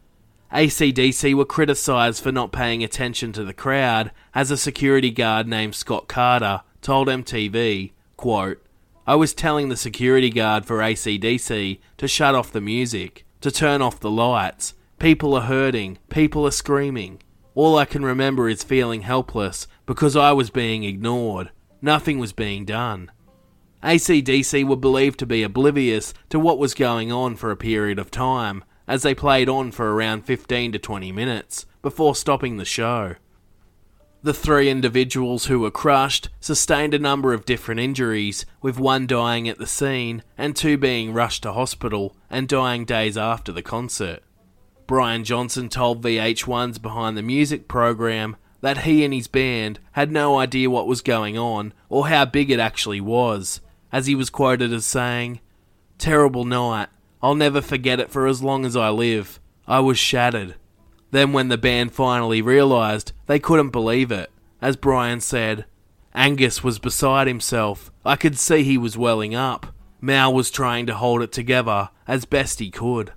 ACDC 0.54 1.34
were 1.34 1.44
criticised 1.44 2.23
for 2.23 2.30
not 2.30 2.52
paying 2.52 2.84
attention 2.84 3.32
to 3.32 3.42
the 3.42 3.52
crowd, 3.52 4.12
as 4.37 4.52
a 4.52 4.56
security 4.56 5.11
guard 5.11 5.49
named 5.49 5.75
Scott 5.75 6.06
Carter 6.06 6.62
told 6.80 7.08
MTV, 7.08 7.90
quote, 8.16 8.64
I 9.04 9.16
was 9.16 9.34
telling 9.34 9.68
the 9.68 9.76
security 9.76 10.30
guard 10.30 10.64
for 10.64 10.78
ACDC 10.78 11.80
to 11.96 12.06
shut 12.06 12.37
off 12.37 12.52
the 12.52 12.61
music, 12.61 13.26
to 13.40 13.50
turn 13.50 13.82
off 13.82 13.99
the 13.99 14.12
lights. 14.12 14.75
People 15.00 15.34
are 15.34 15.42
hurting, 15.42 15.99
people 16.08 16.46
are 16.46 16.52
screaming. 16.52 17.20
All 17.56 17.76
I 17.76 17.84
can 17.84 18.04
remember 18.04 18.49
is 18.49 18.62
feeling 18.62 19.02
helpless 19.02 19.66
because 19.87 20.14
I 20.14 20.30
was 20.30 20.50
being 20.50 20.84
ignored. 20.84 21.50
Nothing 21.82 22.20
was 22.20 22.32
being 22.32 22.64
done. 22.64 23.11
ACDC 23.82 24.64
were 24.64 24.76
believed 24.76 25.18
to 25.18 25.26
be 25.26 25.42
oblivious 25.42 26.14
to 26.30 26.38
what 26.38 26.58
was 26.61 26.75
going 26.75 27.11
on 27.11 27.34
for 27.34 27.50
a 27.50 27.56
period 27.56 27.99
of 27.99 28.12
time, 28.12 28.62
as 28.87 29.03
they 29.03 29.14
played 29.14 29.49
on 29.49 29.71
for 29.71 29.95
around 29.95 30.25
15 30.25 30.73
to 30.73 30.79
20 30.79 31.12
minutes 31.12 31.67
before 31.83 32.14
stopping 32.14 32.57
the 32.57 32.64
show. 32.64 33.14
The 34.23 34.33
three 34.33 34.71
individuals 34.71 35.47
who 35.47 35.61
were 35.61 35.71
crushed 35.71 36.31
sustained 36.41 36.95
a 36.95 36.99
number 36.99 37.35
of 37.35 37.45
different 37.45 37.81
injuries, 37.81 38.47
with 38.62 38.79
one 38.79 39.07
dying 39.07 39.50
at 39.50 39.59
the 39.59 39.67
scene 39.67 40.23
and 40.38 40.57
two 40.57 40.79
being 40.79 41.12
rushed 41.12 41.43
to 41.43 41.53
hospital 41.53 42.17
and 42.31 42.49
dying 42.49 42.87
days 42.87 43.19
after 43.19 43.53
the 43.53 43.62
concert. 43.62 44.23
Brian 44.87 45.25
Johnson 45.25 45.69
told 45.69 46.03
VH1's 46.03 46.79
Behind 46.79 47.19
the 47.19 47.23
Music 47.23 47.69
program 47.69 48.37
that 48.62 48.79
he 48.79 49.05
and 49.05 49.12
his 49.12 49.29
band 49.29 49.79
had 49.93 50.11
no 50.11 50.38
idea 50.38 50.71
what 50.71 50.87
was 50.87 51.03
going 51.03 51.37
on 51.37 51.75
or 51.91 52.09
how 52.09 52.25
big 52.25 52.50
it 52.50 52.59
actually 52.59 53.03
was, 53.03 53.61
as 53.93 54.07
he 54.07 54.14
was 54.14 54.31
quoted 54.31 54.73
as 54.73 54.87
saying, 54.87 55.41
Terrible 55.99 56.47
night, 56.47 56.88
I'll 57.25 57.35
never 57.35 57.62
forget 57.62 58.00
it 58.00 58.11
for 58.11 58.26
as 58.26 58.43
long 58.43 58.66
as 58.66 58.76
I 58.76 58.90
live. 58.90 59.40
I 59.66 59.81
was 59.81 59.99
shattered. 59.99 60.57
Then, 61.11 61.33
when 61.33 61.49
the 61.49 61.57
band 61.57 61.93
finally 61.93 62.43
realised, 62.43 63.12
they 63.25 63.38
couldn't 63.38 63.71
believe 63.71 64.12
it. 64.12 64.31
As 64.61 64.76
Brian 64.76 65.23
said, 65.23 65.64
Angus 66.14 66.62
was 66.62 66.78
beside 66.78 67.26
himself. 67.26 67.90
I 68.04 68.16
could 68.16 68.37
see 68.37 68.62
he 68.62 68.76
was 68.76 68.99
welling 68.99 69.35
up. 69.35 69.75
Mal 70.02 70.35
was 70.35 70.50
trying 70.50 70.85
to 70.85 70.97
hold 70.97 71.23
it 71.23 71.33
together 71.33 71.88
as 72.07 72.26
best 72.26 72.59
he 72.59 72.71
could. 72.71 73.14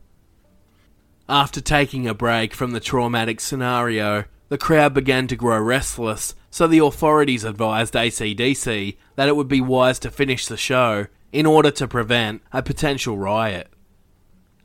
After 1.28 1.60
taking 1.60 2.08
a 2.08 2.14
break 2.14 2.54
from 2.54 2.72
the 2.72 2.80
traumatic 2.80 3.42
scenario, 3.42 4.24
the 4.48 4.58
crowd 4.58 4.94
began 4.94 5.28
to 5.28 5.36
grow 5.36 5.60
restless, 5.60 6.34
so 6.50 6.66
the 6.66 6.80
authorities 6.80 7.44
advised 7.44 7.94
ACDC 7.94 8.96
that 9.18 9.28
it 9.28 9.36
would 9.36 9.50
be 9.50 9.60
wise 9.60 10.00
to 10.00 10.10
finish 10.10 10.48
the 10.48 10.56
show 10.56 11.08
in 11.34 11.46
order 11.46 11.72
to 11.72 11.90
prevent 11.90 12.42
a 12.54 12.64
potential 12.64 13.18
riot. 13.18 13.70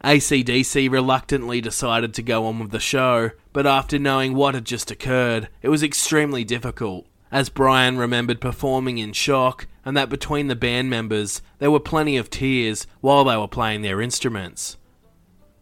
ACDC 0.05 0.91
reluctantly 0.91 1.61
decided 1.61 2.13
to 2.15 2.23
go 2.23 2.47
on 2.47 2.59
with 2.59 2.73
the 2.73 2.81
show, 2.81 3.31
but 3.53 3.67
after 3.67 3.99
knowing 3.99 4.35
what 4.35 4.55
had 4.55 4.65
just 4.65 4.91
occurred, 4.91 5.49
it 5.63 5.69
was 5.69 5.83
extremely 5.83 6.43
difficult, 6.43 7.07
as 7.31 7.49
Brian 7.49 7.97
remembered 7.97 8.41
performing 8.41 8.99
in 8.99 9.13
shock 9.13 9.69
and 9.85 9.97
that 9.97 10.09
between 10.09 10.49
the 10.49 10.57
band 10.57 10.91
members 10.91 11.41
there 11.59 11.71
were 11.71 11.81
plenty 11.81 12.17
of 12.17 12.31
tears 12.31 12.87
while 13.01 13.25
they 13.25 13.37
were 13.37 13.49
playing 13.49 13.83
their 13.83 14.01
instruments. 14.01 14.77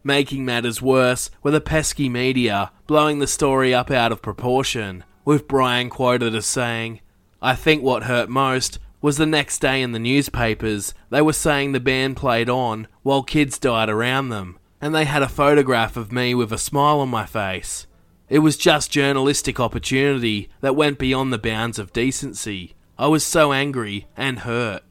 Making 0.03 0.43
matters 0.43 0.81
worse 0.81 1.29
were 1.43 1.51
the 1.51 1.61
pesky 1.61 2.09
media 2.09 2.71
blowing 2.87 3.19
the 3.19 3.27
story 3.27 3.73
up 3.73 3.91
out 3.91 4.11
of 4.11 4.23
proportion, 4.23 5.03
with 5.23 5.47
Brian 5.47 5.89
quoted 5.89 6.33
as 6.33 6.47
saying, 6.47 7.01
I 7.43 7.55
think 7.55 7.83
what 7.83 8.03
hurt 8.03 8.29
most 8.29 8.79
was 9.01 9.17
the 9.17 9.25
next 9.25 9.59
day 9.59 9.81
in 9.81 9.91
the 9.91 9.99
newspapers, 9.99 10.93
they 11.09 11.21
were 11.21 11.33
saying 11.33 11.71
the 11.71 11.79
band 11.79 12.15
played 12.15 12.49
on 12.49 12.87
while 13.01 13.23
kids 13.23 13.57
died 13.57 13.89
around 13.89 14.29
them, 14.29 14.59
and 14.79 14.93
they 14.93 15.05
had 15.05 15.23
a 15.23 15.29
photograph 15.29 15.97
of 15.97 16.11
me 16.11 16.35
with 16.35 16.53
a 16.53 16.57
smile 16.57 16.99
on 16.99 17.09
my 17.09 17.25
face. 17.25 17.87
It 18.29 18.39
was 18.39 18.55
just 18.55 18.91
journalistic 18.91 19.59
opportunity 19.59 20.49
that 20.61 20.75
went 20.75 20.99
beyond 20.99 21.33
the 21.33 21.37
bounds 21.37 21.79
of 21.79 21.91
decency. 21.91 22.75
I 22.97 23.07
was 23.07 23.25
so 23.25 23.51
angry 23.51 24.07
and 24.15 24.39
hurt. 24.39 24.83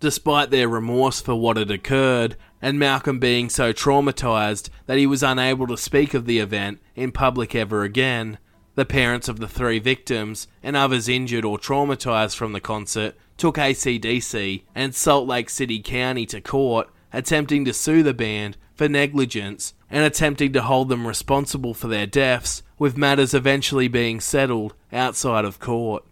Despite 0.00 0.50
their 0.50 0.68
remorse 0.68 1.20
for 1.20 1.34
what 1.34 1.56
had 1.56 1.70
occurred, 1.70 2.36
and 2.60 2.78
Malcolm 2.78 3.18
being 3.18 3.48
so 3.48 3.72
traumatized 3.72 4.68
that 4.86 4.98
he 4.98 5.06
was 5.06 5.22
unable 5.22 5.66
to 5.68 5.76
speak 5.76 6.12
of 6.12 6.26
the 6.26 6.40
event 6.40 6.80
in 6.94 7.12
public 7.12 7.54
ever 7.54 7.84
again, 7.84 8.38
the 8.80 8.86
parents 8.86 9.28
of 9.28 9.38
the 9.38 9.46
three 9.46 9.78
victims 9.78 10.48
and 10.62 10.74
others 10.74 11.06
injured 11.06 11.44
or 11.44 11.58
traumatized 11.58 12.34
from 12.34 12.54
the 12.54 12.60
concert 12.62 13.14
took 13.36 13.56
ACDC 13.56 14.62
and 14.74 14.94
Salt 14.94 15.28
Lake 15.28 15.50
City 15.50 15.80
County 15.80 16.24
to 16.24 16.40
court, 16.40 16.88
attempting 17.12 17.66
to 17.66 17.74
sue 17.74 18.02
the 18.02 18.14
band 18.14 18.56
for 18.74 18.88
negligence 18.88 19.74
and 19.90 20.02
attempting 20.02 20.54
to 20.54 20.62
hold 20.62 20.88
them 20.88 21.06
responsible 21.06 21.74
for 21.74 21.88
their 21.88 22.06
deaths, 22.06 22.62
with 22.78 22.96
matters 22.96 23.34
eventually 23.34 23.86
being 23.86 24.18
settled 24.18 24.72
outside 24.90 25.44
of 25.44 25.60
court. 25.60 26.02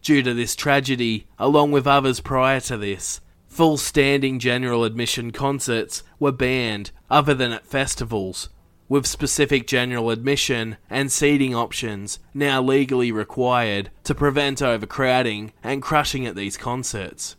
Due 0.00 0.22
to 0.22 0.32
this 0.32 0.54
tragedy, 0.54 1.26
along 1.40 1.72
with 1.72 1.88
others 1.88 2.20
prior 2.20 2.60
to 2.60 2.76
this, 2.76 3.20
full 3.48 3.76
standing 3.76 4.38
general 4.38 4.84
admission 4.84 5.32
concerts 5.32 6.04
were 6.20 6.30
banned 6.30 6.92
other 7.10 7.34
than 7.34 7.50
at 7.50 7.66
festivals, 7.66 8.48
with 8.94 9.08
specific 9.08 9.66
general 9.66 10.08
admission 10.08 10.76
and 10.88 11.10
seating 11.10 11.52
options 11.52 12.20
now 12.32 12.62
legally 12.62 13.10
required 13.10 13.90
to 14.04 14.14
prevent 14.14 14.62
overcrowding 14.62 15.52
and 15.64 15.82
crushing 15.82 16.24
at 16.24 16.36
these 16.36 16.56
concerts. 16.56 17.34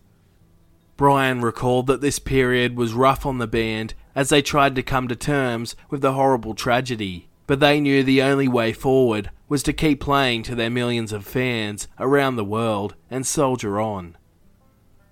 Brian 0.97 1.39
recalled 1.39 1.87
that 1.87 2.01
this 2.01 2.19
period 2.19 2.75
was 2.75 2.93
rough 2.93 3.25
on 3.25 3.37
the 3.37 3.47
band 3.47 3.93
as 4.13 4.27
they 4.27 4.41
tried 4.41 4.75
to 4.75 4.83
come 4.83 5.07
to 5.07 5.15
terms 5.15 5.77
with 5.89 6.01
the 6.01 6.11
horrible 6.11 6.55
tragedy, 6.55 7.29
but 7.47 7.61
they 7.61 7.79
knew 7.79 8.03
the 8.03 8.21
only 8.21 8.49
way 8.49 8.73
forward 8.73 9.29
was 9.47 9.63
to 9.63 9.71
keep 9.71 10.01
playing 10.01 10.43
to 10.43 10.55
their 10.55 10.69
millions 10.69 11.13
of 11.13 11.25
fans 11.25 11.87
around 11.97 12.35
the 12.35 12.43
world 12.43 12.95
and 13.09 13.25
soldier 13.25 13.79
on. 13.79 14.17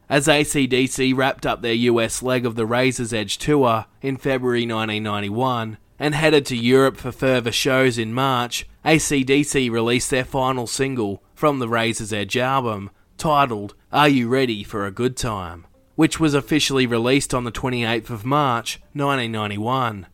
As 0.09 0.27
ACDC 0.27 1.15
wrapped 1.15 1.45
up 1.45 1.61
their 1.61 1.73
US 1.73 2.21
leg 2.21 2.45
of 2.45 2.55
the 2.55 2.65
Razor's 2.65 3.13
Edge 3.13 3.37
tour 3.37 3.85
in 4.01 4.17
February 4.17 4.63
1991, 4.63 5.77
and 6.03 6.15
headed 6.15 6.45
to 6.45 6.57
Europe 6.57 6.97
for 6.97 7.13
further 7.13 7.49
shows 7.49 7.97
in 7.97 8.13
March, 8.13 8.67
ACDC 8.83 9.71
released 9.71 10.09
their 10.09 10.25
final 10.25 10.67
single 10.67 11.23
from 11.33 11.59
the 11.59 11.69
Razor's 11.69 12.11
Edge 12.11 12.35
album, 12.35 12.89
titled 13.17 13.73
Are 13.89 14.09
You 14.09 14.27
Ready 14.27 14.65
for 14.65 14.85
a 14.85 14.91
Good 14.91 15.15
Time, 15.15 15.65
which 15.95 16.19
was 16.19 16.33
officially 16.33 16.85
released 16.85 17.33
on 17.33 17.45
the 17.45 17.53
28th 17.53 18.09
of 18.09 18.25
March 18.25 18.81
1991. 18.91 20.07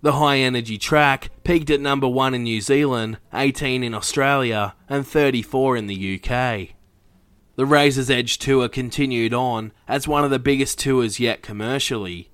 The 0.00 0.12
high 0.12 0.38
energy 0.38 0.78
track 0.78 1.28
peaked 1.44 1.68
at 1.68 1.78
number 1.78 2.08
1 2.08 2.32
in 2.32 2.44
New 2.44 2.62
Zealand, 2.62 3.18
18 3.34 3.84
in 3.84 3.92
Australia, 3.92 4.74
and 4.88 5.06
34 5.06 5.76
in 5.76 5.88
the 5.88 6.14
UK. 6.14 6.70
The 7.56 7.66
Razor's 7.66 8.08
Edge 8.08 8.38
tour 8.38 8.70
continued 8.70 9.34
on 9.34 9.72
as 9.86 10.08
one 10.08 10.24
of 10.24 10.30
the 10.30 10.38
biggest 10.38 10.78
tours 10.78 11.20
yet 11.20 11.42
commercially, 11.42 12.30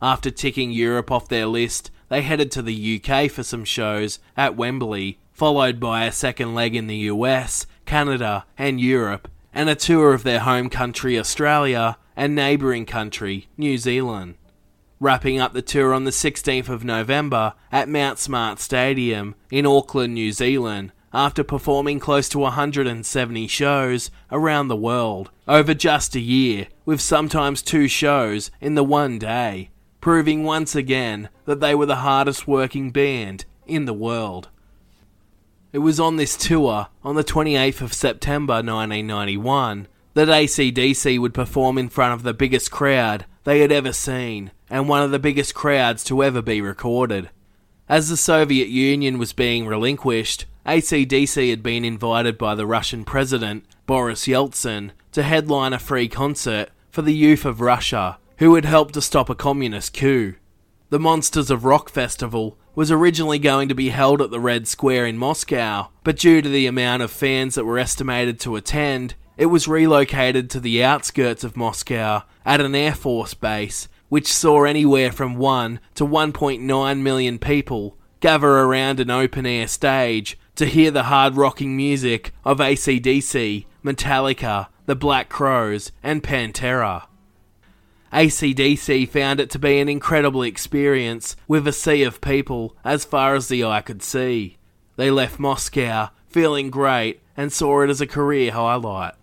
After 0.00 0.30
ticking 0.30 0.70
Europe 0.70 1.10
off 1.10 1.26
their 1.26 1.46
list, 1.46 1.90
they 2.08 2.22
headed 2.22 2.50
to 2.52 2.62
the 2.62 3.00
UK 3.02 3.30
for 3.30 3.42
some 3.42 3.64
shows 3.64 4.18
at 4.36 4.56
Wembley, 4.56 5.18
followed 5.32 5.78
by 5.78 6.04
a 6.04 6.12
second 6.12 6.54
leg 6.54 6.74
in 6.74 6.86
the 6.86 6.96
US, 6.96 7.66
Canada, 7.86 8.44
and 8.56 8.80
Europe, 8.80 9.28
and 9.52 9.68
a 9.68 9.74
tour 9.74 10.12
of 10.14 10.22
their 10.22 10.40
home 10.40 10.68
country 10.68 11.18
Australia 11.18 11.96
and 12.16 12.34
neighbouring 12.34 12.86
country 12.86 13.48
New 13.56 13.78
Zealand. 13.78 14.34
Wrapping 15.00 15.38
up 15.38 15.52
the 15.52 15.62
tour 15.62 15.94
on 15.94 16.04
the 16.04 16.10
16th 16.10 16.68
of 16.68 16.82
November 16.82 17.54
at 17.70 17.88
Mount 17.88 18.18
Smart 18.18 18.58
Stadium 18.58 19.36
in 19.50 19.64
Auckland, 19.64 20.14
New 20.14 20.32
Zealand, 20.32 20.92
after 21.12 21.44
performing 21.44 22.00
close 22.00 22.28
to 22.28 22.38
170 22.38 23.46
shows 23.46 24.10
around 24.30 24.68
the 24.68 24.76
world 24.76 25.30
over 25.46 25.72
just 25.72 26.14
a 26.16 26.20
year, 26.20 26.66
with 26.84 27.00
sometimes 27.00 27.62
two 27.62 27.88
shows 27.88 28.50
in 28.60 28.74
the 28.74 28.84
one 28.84 29.18
day, 29.18 29.70
proving 30.08 30.42
once 30.42 30.74
again 30.74 31.28
that 31.44 31.60
they 31.60 31.74
were 31.74 31.84
the 31.84 31.96
hardest 31.96 32.48
working 32.48 32.90
band 32.90 33.44
in 33.66 33.84
the 33.84 33.92
world. 33.92 34.48
It 35.70 35.80
was 35.80 36.00
on 36.00 36.16
this 36.16 36.34
tour, 36.34 36.86
on 37.04 37.14
the 37.14 37.22
28th 37.22 37.82
of 37.82 37.92
September 37.92 38.54
1991, 38.54 39.86
that 40.14 40.28
ACDC 40.28 41.18
would 41.18 41.34
perform 41.34 41.76
in 41.76 41.90
front 41.90 42.14
of 42.14 42.22
the 42.22 42.32
biggest 42.32 42.70
crowd 42.70 43.26
they 43.44 43.60
had 43.60 43.70
ever 43.70 43.92
seen, 43.92 44.50
and 44.70 44.88
one 44.88 45.02
of 45.02 45.10
the 45.10 45.18
biggest 45.18 45.54
crowds 45.54 46.02
to 46.04 46.24
ever 46.24 46.40
be 46.40 46.62
recorded. 46.62 47.28
As 47.86 48.08
the 48.08 48.16
Soviet 48.16 48.68
Union 48.68 49.18
was 49.18 49.34
being 49.34 49.66
relinquished, 49.66 50.46
ACDC 50.64 51.50
had 51.50 51.62
been 51.62 51.84
invited 51.84 52.38
by 52.38 52.54
the 52.54 52.66
Russian 52.66 53.04
president, 53.04 53.66
Boris 53.84 54.26
Yeltsin, 54.26 54.92
to 55.12 55.22
headline 55.22 55.74
a 55.74 55.78
free 55.78 56.08
concert 56.08 56.70
for 56.90 57.02
the 57.02 57.14
youth 57.14 57.44
of 57.44 57.60
Russia, 57.60 58.16
who 58.38 58.54
had 58.54 58.64
helped 58.64 58.94
to 58.94 59.02
stop 59.02 59.28
a 59.28 59.34
communist 59.34 59.92
coup. 59.94 60.34
The 60.90 60.98
Monsters 60.98 61.50
of 61.50 61.64
Rock 61.64 61.90
Festival 61.90 62.56
was 62.74 62.90
originally 62.90 63.38
going 63.38 63.68
to 63.68 63.74
be 63.74 63.90
held 63.90 64.22
at 64.22 64.30
the 64.30 64.40
Red 64.40 64.66
Square 64.68 65.06
in 65.06 65.18
Moscow, 65.18 65.88
but 66.04 66.16
due 66.16 66.40
to 66.40 66.48
the 66.48 66.66
amount 66.66 67.02
of 67.02 67.10
fans 67.10 67.56
that 67.56 67.64
were 67.64 67.78
estimated 67.78 68.38
to 68.40 68.56
attend, 68.56 69.14
it 69.36 69.46
was 69.46 69.68
relocated 69.68 70.48
to 70.50 70.60
the 70.60 70.82
outskirts 70.82 71.42
of 71.44 71.56
Moscow 71.56 72.22
at 72.46 72.60
an 72.60 72.74
Air 72.74 72.94
Force 72.94 73.34
base, 73.34 73.88
which 74.08 74.32
saw 74.32 74.64
anywhere 74.64 75.12
from 75.12 75.36
1 75.36 75.80
to 75.96 76.06
1.9 76.06 77.00
million 77.00 77.38
people 77.38 77.96
gather 78.20 78.48
around 78.48 79.00
an 79.00 79.10
open 79.10 79.46
air 79.46 79.66
stage 79.66 80.38
to 80.54 80.66
hear 80.66 80.90
the 80.90 81.04
hard 81.04 81.36
rocking 81.36 81.76
music 81.76 82.32
of 82.44 82.58
ACDC, 82.58 83.66
Metallica, 83.84 84.68
the 84.86 84.96
Black 84.96 85.28
Crowes, 85.28 85.92
and 86.02 86.22
Pantera. 86.22 87.07
ACDC 88.12 89.08
found 89.08 89.40
it 89.40 89.50
to 89.50 89.58
be 89.58 89.78
an 89.78 89.88
incredible 89.88 90.42
experience 90.42 91.36
with 91.46 91.68
a 91.68 91.72
sea 91.72 92.02
of 92.02 92.20
people 92.20 92.76
as 92.84 93.04
far 93.04 93.34
as 93.34 93.48
the 93.48 93.64
eye 93.64 93.82
could 93.82 94.02
see. 94.02 94.56
They 94.96 95.10
left 95.10 95.38
Moscow 95.38 96.08
feeling 96.28 96.70
great 96.70 97.20
and 97.36 97.52
saw 97.52 97.82
it 97.82 97.90
as 97.90 98.00
a 98.00 98.06
career 98.06 98.52
highlight. 98.52 99.14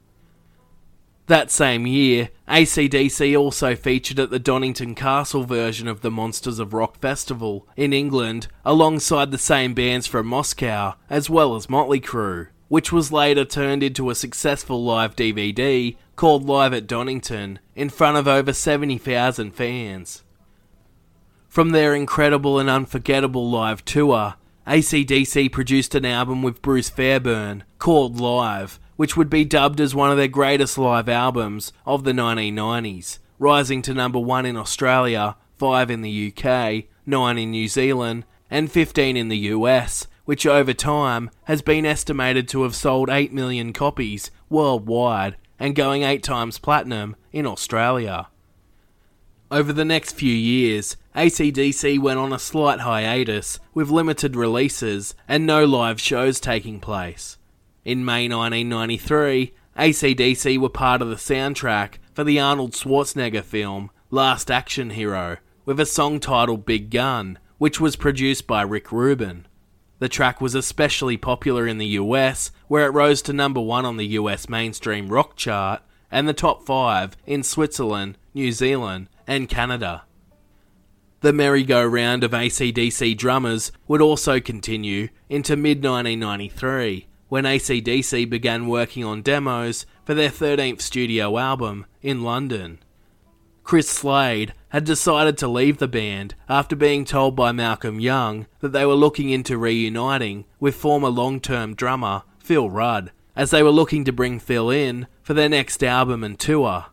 That 1.28 1.50
same 1.50 1.88
year, 1.88 2.30
ACDC 2.48 3.38
also 3.38 3.76
featured 3.76 4.20
at 4.20 4.30
the 4.30 4.38
Donington 4.38 4.94
Castle 4.94 5.44
version 5.44 5.88
of 5.88 6.02
the 6.02 6.12
Monsters 6.12 6.60
of 6.60 6.72
Rock 6.72 7.00
Festival 7.00 7.68
in 7.76 7.94
England, 7.94 8.48
alongside 8.64 9.32
the 9.32 9.40
same 9.40 9.74
bands 9.74 10.06
from 10.06 10.28
Moscow, 10.28 10.94
as 11.10 11.28
well 11.28 11.56
as 11.56 11.68
Motley 11.68 12.00
Crue, 12.00 12.50
which 12.68 12.92
was 12.92 13.12
later 13.12 13.46
turned 13.46 13.84
into 13.84 14.10
a 14.10 14.16
successful 14.16 14.84
live 14.84 15.16
DVD 15.16 15.96
called 16.16 16.46
Live 16.46 16.74
at 16.74 16.88
Donington, 16.88 17.60
in 17.76 17.90
front 17.90 18.18
of 18.18 18.28
over 18.28 18.54
70,000 18.54 19.52
fans. 19.52 20.24
From 21.50 21.70
their 21.70 21.94
incredible 21.94 22.60
and 22.60 22.70
unforgettable 22.70 23.50
live 23.50 23.84
tour, 23.86 24.36
ACDC 24.68 25.52
produced 25.52 25.94
an 25.94 26.06
album 26.06 26.42
with 26.42 26.62
Bruce 26.62 26.90
Fairbairn 26.90 27.64
called 27.78 28.20
Live, 28.20 28.80
which 28.96 29.16
would 29.16 29.30
be 29.30 29.46
dubbed 29.46 29.80
as 29.80 29.94
one 29.94 30.10
of 30.10 30.18
their 30.18 30.28
greatest 30.28 30.78
live 30.78 31.08
albums 31.08 31.72
of 31.86 32.04
the 32.04 32.14
1990s, 32.14 33.20
rising 33.38 33.82
to 33.84 33.94
number 33.94 34.20
1 34.20 34.46
in 34.46 34.58
Australia, 34.58 35.36
5 35.58 35.92
in 35.92 36.02
the 36.02 36.34
UK, 36.34 36.86
9 37.06 37.38
in 37.38 37.52
New 37.52 37.68
Zealand, 37.68 38.26
and 38.50 38.72
15 38.72 39.16
in 39.16 39.28
the 39.28 39.38
US, 39.38 40.08
which 40.26 40.46
over 40.46 40.74
time 40.74 41.30
has 41.46 41.62
been 41.62 41.86
estimated 41.86 42.48
to 42.50 42.64
have 42.64 42.76
sold 42.76 43.10
8 43.10 43.32
million 43.32 43.72
copies 43.74 44.32
worldwide 44.50 45.38
and 45.58 45.76
going 45.76 46.04
8 46.04 46.22
times 46.22 46.60
platinum 46.60 47.16
in 47.32 47.46
Australia. 47.46 48.28
Over 49.52 49.72
the 49.72 49.86
next 49.86 50.14
few 50.14 50.34
years, 50.34 50.98
ACDC 51.16 52.00
went 52.00 52.20
on 52.20 52.34
a 52.34 52.40
slight 52.40 52.82
hiatus 52.82 53.60
with 53.74 53.90
limited 53.90 54.36
releases 54.36 55.16
and 55.28 55.46
no 55.46 55.64
live 55.64 56.02
shows 56.02 56.40
taking 56.40 56.80
place. 56.80 57.38
In 57.86 58.04
May 58.04 58.28
1993, 58.28 59.54
ACDC 59.78 60.58
were 60.58 60.70
part 60.70 61.02
of 61.02 61.10
the 61.10 61.16
soundtrack 61.16 62.00
for 62.14 62.24
the 62.24 62.40
Arnold 62.40 62.72
Schwarzenegger 62.72 63.44
film 63.44 63.92
Last 64.10 64.50
Action 64.50 64.90
Hero, 64.92 65.38
with 65.66 65.80
a 65.80 65.86
song 65.86 66.20
titled 66.20 66.66
Big 66.66 66.90
Gun, 66.90 67.38
which 67.58 67.80
was 67.80 67.96
produced 67.96 68.48
by 68.48 68.62
Rick 68.62 68.92
Rubin. 68.92 69.46
The 70.06 70.10
track 70.10 70.40
was 70.40 70.54
especially 70.54 71.18
popular 71.18 71.66
in 71.66 71.80
the 71.80 71.98
US, 71.98 72.52
where 72.68 72.86
it 72.86 72.92
rose 72.92 73.24
to 73.24 73.34
number 73.34 73.60
one 73.60 73.86
on 73.86 73.98
the 73.98 74.06
US 74.20 74.48
mainstream 74.48 75.10
rock 75.10 75.36
chart 75.36 75.82
and 76.12 76.28
the 76.28 76.32
top 76.32 76.64
five 76.64 77.18
in 77.26 77.42
Switzerland, 77.42 78.20
New 78.32 78.52
Zealand, 78.52 79.10
and 79.26 79.50
Canada. 79.50 80.04
The 81.22 81.34
merry-go-round 81.34 82.24
of 82.24 82.34
ACDC 82.34 83.18
drummers 83.18 83.72
would 83.88 84.00
also 84.00 84.40
continue 84.40 85.10
into 85.28 85.56
mid 85.56 85.84
1993 85.84 87.08
when 87.28 87.46
ACDC 87.46 88.30
began 88.30 88.68
working 88.68 89.04
on 89.04 89.24
demos 89.24 89.88
for 90.04 90.14
their 90.14 90.30
13th 90.30 90.82
studio 90.82 91.36
album 91.40 91.88
in 92.04 92.22
London. 92.22 92.78
Chris 93.64 93.90
Slade 93.90 94.54
had 94.76 94.84
decided 94.84 95.38
to 95.38 95.48
leave 95.48 95.78
the 95.78 95.88
band 95.88 96.36
after 96.50 96.76
being 96.76 97.06
told 97.06 97.34
by 97.34 97.50
Malcolm 97.50 97.98
Young 97.98 98.46
that 98.60 98.74
they 98.74 98.86
were 98.86 98.94
looking 98.94 99.30
into 99.30 99.58
reuniting 99.58 100.44
with 100.60 100.76
former 100.76 101.08
long 101.08 101.40
term 101.40 101.76
drummer 101.76 102.24
Phil 102.40 102.70
Rudd, 102.70 103.14
as 103.38 103.52
they 103.52 103.64
were 103.64 103.70
looking 103.70 104.04
to 104.04 104.12
bring 104.12 104.38
Phil 104.38 104.70
in 104.70 105.08
for 105.24 105.34
their 105.34 105.48
next 105.48 105.82
album 105.82 106.26
and 106.26 106.38
tour. 106.38 106.88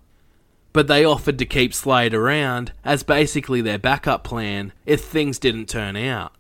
But 0.73 0.87
they 0.87 1.05
offered 1.05 1.41
to 1.41 1.45
keep 1.45 1.75
Slade 1.75 2.15
around 2.15 2.71
as 2.85 3.03
basically 3.03 3.61
their 3.61 3.81
backup 3.81 4.23
plan 4.23 4.73
if 4.87 5.03
things 5.03 5.41
didn't 5.41 5.69
turn 5.69 5.97
out. 5.97 6.37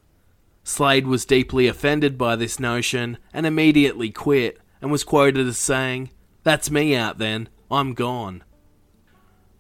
Slade 0.62 1.08
was 1.08 1.24
deeply 1.24 1.66
offended 1.66 2.16
by 2.16 2.36
this 2.36 2.60
notion 2.60 3.18
and 3.34 3.46
immediately 3.46 4.10
quit 4.10 4.60
and 4.80 4.92
was 4.92 5.02
quoted 5.02 5.48
as 5.48 5.58
saying, 5.58 6.10
That's 6.44 6.70
me 6.70 6.94
out 6.94 7.18
then, 7.18 7.48
I'm 7.68 7.94
gone. 7.94 8.44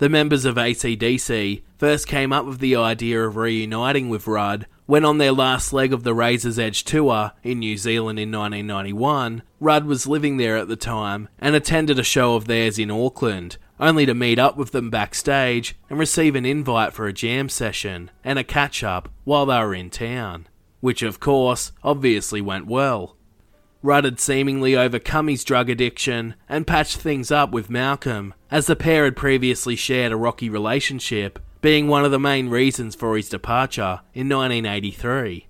The 0.02 0.08
members 0.08 0.44
of 0.44 0.56
ACDC 0.56 1.62
first 1.82 2.06
came 2.06 2.32
up 2.32 2.46
with 2.46 2.60
the 2.60 2.76
idea 2.76 3.20
of 3.26 3.34
reuniting 3.34 4.08
with 4.08 4.28
Rudd 4.28 4.68
when 4.86 5.04
on 5.04 5.18
their 5.18 5.32
last 5.32 5.72
leg 5.72 5.92
of 5.92 6.04
the 6.04 6.14
Razor's 6.14 6.56
Edge 6.56 6.84
tour 6.84 7.32
in 7.42 7.58
New 7.58 7.76
Zealand 7.76 8.20
in 8.20 8.30
1991, 8.30 9.42
Rudd 9.58 9.84
was 9.86 10.06
living 10.06 10.36
there 10.36 10.56
at 10.56 10.68
the 10.68 10.76
time 10.76 11.28
and 11.40 11.56
attended 11.56 11.98
a 11.98 12.04
show 12.04 12.36
of 12.36 12.46
theirs 12.46 12.78
in 12.78 12.88
Auckland, 12.88 13.56
only 13.80 14.06
to 14.06 14.14
meet 14.14 14.38
up 14.38 14.56
with 14.56 14.70
them 14.70 14.90
backstage 14.90 15.74
and 15.90 15.98
receive 15.98 16.36
an 16.36 16.46
invite 16.46 16.92
for 16.92 17.08
a 17.08 17.12
jam 17.12 17.48
session 17.48 18.12
and 18.22 18.38
a 18.38 18.44
catch 18.44 18.84
up 18.84 19.08
while 19.24 19.46
they 19.46 19.58
were 19.58 19.74
in 19.74 19.90
town 19.90 20.46
which 20.78 21.02
of 21.02 21.18
course 21.18 21.72
obviously 21.82 22.40
went 22.40 22.68
well. 22.68 23.16
Rudd 23.82 24.04
had 24.04 24.20
seemingly 24.20 24.76
overcome 24.76 25.26
his 25.26 25.42
drug 25.42 25.68
addiction 25.68 26.36
and 26.48 26.64
patched 26.64 26.98
things 26.98 27.32
up 27.32 27.50
with 27.50 27.68
Malcolm, 27.68 28.34
as 28.52 28.66
the 28.66 28.76
pair 28.76 29.04
had 29.04 29.16
previously 29.16 29.74
shared 29.74 30.12
a 30.12 30.16
rocky 30.16 30.48
relationship, 30.48 31.40
being 31.62 31.86
one 31.86 32.04
of 32.04 32.10
the 32.10 32.18
main 32.18 32.48
reasons 32.48 32.96
for 32.96 33.16
his 33.16 33.28
departure 33.28 34.00
in 34.12 34.28
1983. 34.28 35.46